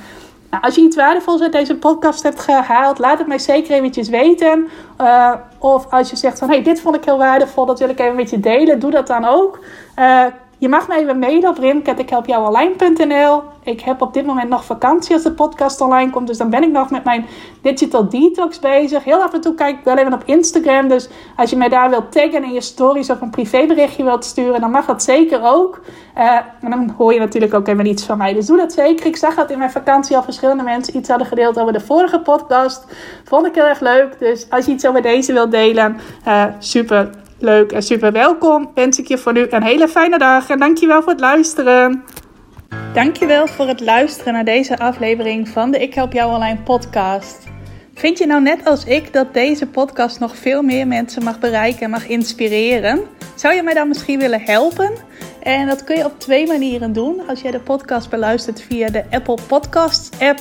Nou, 0.53 0.65
als 0.65 0.75
je 0.75 0.81
iets 0.81 0.97
waardevols 0.97 1.41
uit 1.43 1.53
deze 1.53 1.77
podcast 1.77 2.23
hebt 2.23 2.41
gehaald, 2.41 2.99
laat 2.99 3.19
het 3.19 3.27
mij 3.27 3.39
zeker 3.39 3.75
eventjes 3.75 4.09
weten. 4.09 4.69
Uh, 5.01 5.35
of 5.59 5.87
als 5.91 6.11
je 6.11 6.17
zegt 6.17 6.39
van, 6.39 6.49
hey, 6.49 6.63
dit 6.63 6.81
vond 6.81 6.97
ik 6.97 7.05
heel 7.05 7.19
waardevol, 7.19 7.67
dat 7.67 7.79
wil 7.79 7.89
ik 7.89 8.01
even 8.01 8.15
met 8.17 8.31
je 8.31 8.41
delen, 8.41 8.79
doe 8.79 8.91
dat 8.91 9.07
dan 9.07 9.25
ook. 9.25 9.65
Uh, 9.99 10.25
je 10.63 10.69
mag 10.69 10.89
me 10.89 10.95
even 10.97 11.19
mailen 11.19 11.49
op 11.49 11.59
rimketikhelpjouonline.nl. 11.59 13.43
Ik 13.63 13.81
heb 13.81 14.03
op 14.03 14.15
dit 14.15 14.27
moment 14.27 14.49
nog 14.49 14.65
vakantie 14.65 15.15
als 15.15 15.23
de 15.23 15.33
podcast 15.33 15.81
online 15.81 16.11
komt. 16.11 16.27
Dus 16.27 16.37
dan 16.39 16.51
ben 16.51 16.63
ik 16.63 16.71
nog 16.71 16.91
met 16.91 17.05
mijn 17.05 17.27
digital 17.63 18.09
detox 18.09 18.59
bezig. 18.59 19.05
Heel 19.05 19.23
af 19.23 19.33
en 19.33 19.41
toe 19.41 19.55
kijk 19.55 19.79
ik 19.79 19.85
wel 19.85 19.97
even 19.97 20.13
op 20.13 20.23
Instagram. 20.25 20.89
Dus 20.89 21.09
als 21.37 21.51
je 21.51 21.57
mij 21.57 21.69
daar 21.69 21.91
wilt 21.91 22.13
taggen 22.13 22.45
in 22.45 22.53
je 22.53 22.61
stories 22.61 23.11
of 23.11 23.21
een 23.21 23.31
privéberichtje 23.31 24.05
wilt 24.05 24.25
sturen, 24.25 24.61
dan 24.61 24.71
mag 24.71 24.87
dat 24.87 25.03
zeker 25.03 25.41
ook. 25.43 25.81
Uh, 26.19 26.39
en 26.61 26.71
dan 26.71 26.95
hoor 26.99 27.13
je 27.13 27.19
natuurlijk 27.19 27.55
ook 27.55 27.69
even 27.69 27.87
iets 27.87 28.05
van 28.05 28.19
mij. 28.19 28.35
Dus 28.35 28.47
doe 28.47 28.57
dat 28.57 28.73
zeker. 28.73 29.07
Ik 29.07 29.17
zag 29.17 29.35
dat 29.35 29.51
in 29.51 29.59
mijn 29.59 29.71
vakantie 29.71 30.17
al 30.17 30.23
verschillende 30.23 30.63
mensen 30.63 30.97
iets 30.97 31.09
hadden 31.09 31.27
gedeeld 31.27 31.59
over 31.59 31.73
de 31.73 31.81
vorige 31.81 32.21
podcast. 32.21 32.87
Vond 33.25 33.47
ik 33.47 33.55
heel 33.55 33.67
erg 33.67 33.81
leuk. 33.81 34.19
Dus 34.19 34.51
als 34.51 34.67
je 34.67 34.73
iets 34.73 34.87
over 34.87 35.03
deze 35.03 35.33
wilt 35.33 35.51
delen, 35.51 36.01
uh, 36.27 36.45
super 36.59 37.22
leuk 37.43 37.73
en 37.73 37.83
super 37.83 38.13
welkom. 38.13 38.71
Wens 38.75 38.99
ik 38.99 39.09
je 39.09 39.19
voor 39.19 39.33
nu 39.33 39.47
een 39.51 39.63
hele 39.63 39.89
fijne 39.89 40.19
dag 40.19 40.49
en 40.49 40.59
dankjewel 40.59 41.03
voor 41.03 41.13
het 41.13 41.21
luisteren. 41.21 42.05
Dankjewel 42.95 43.47
voor 43.47 43.67
het 43.67 43.81
luisteren 43.81 44.33
naar 44.33 44.45
deze 44.45 44.79
aflevering 44.79 45.49
van 45.49 45.71
de 45.71 45.79
Ik 45.79 45.95
Help 45.95 46.13
Jou 46.13 46.35
Online 46.35 46.59
podcast. 46.65 47.39
Vind 47.95 48.19
je 48.19 48.27
nou 48.27 48.43
net 48.43 48.65
als 48.65 48.85
ik 48.85 49.13
dat 49.13 49.35
deze 49.35 49.67
podcast 49.67 50.21
nog 50.21 50.37
veel 50.37 50.63
meer 50.63 50.87
mensen 50.87 51.25
mag 51.25 51.39
bereiken 51.39 51.83
en 51.83 51.91
mag 51.91 52.09
inspireren? 52.09 53.01
Zou 53.35 53.55
je 53.55 53.63
mij 53.63 53.75
dan 53.75 53.89
misschien 53.89 54.19
willen 54.19 54.41
helpen? 54.41 54.93
En 55.43 55.67
dat 55.67 55.85
kun 55.85 55.97
je 55.97 56.05
op 56.05 56.19
twee 56.19 56.47
manieren 56.47 56.93
doen. 56.93 57.23
Als 57.29 57.41
jij 57.41 57.51
de 57.51 57.61
podcast 57.61 58.11
beluistert 58.11 58.63
via 58.63 58.89
de 58.89 59.05
Apple 59.11 59.39
Podcasts 59.49 60.21
app 60.21 60.41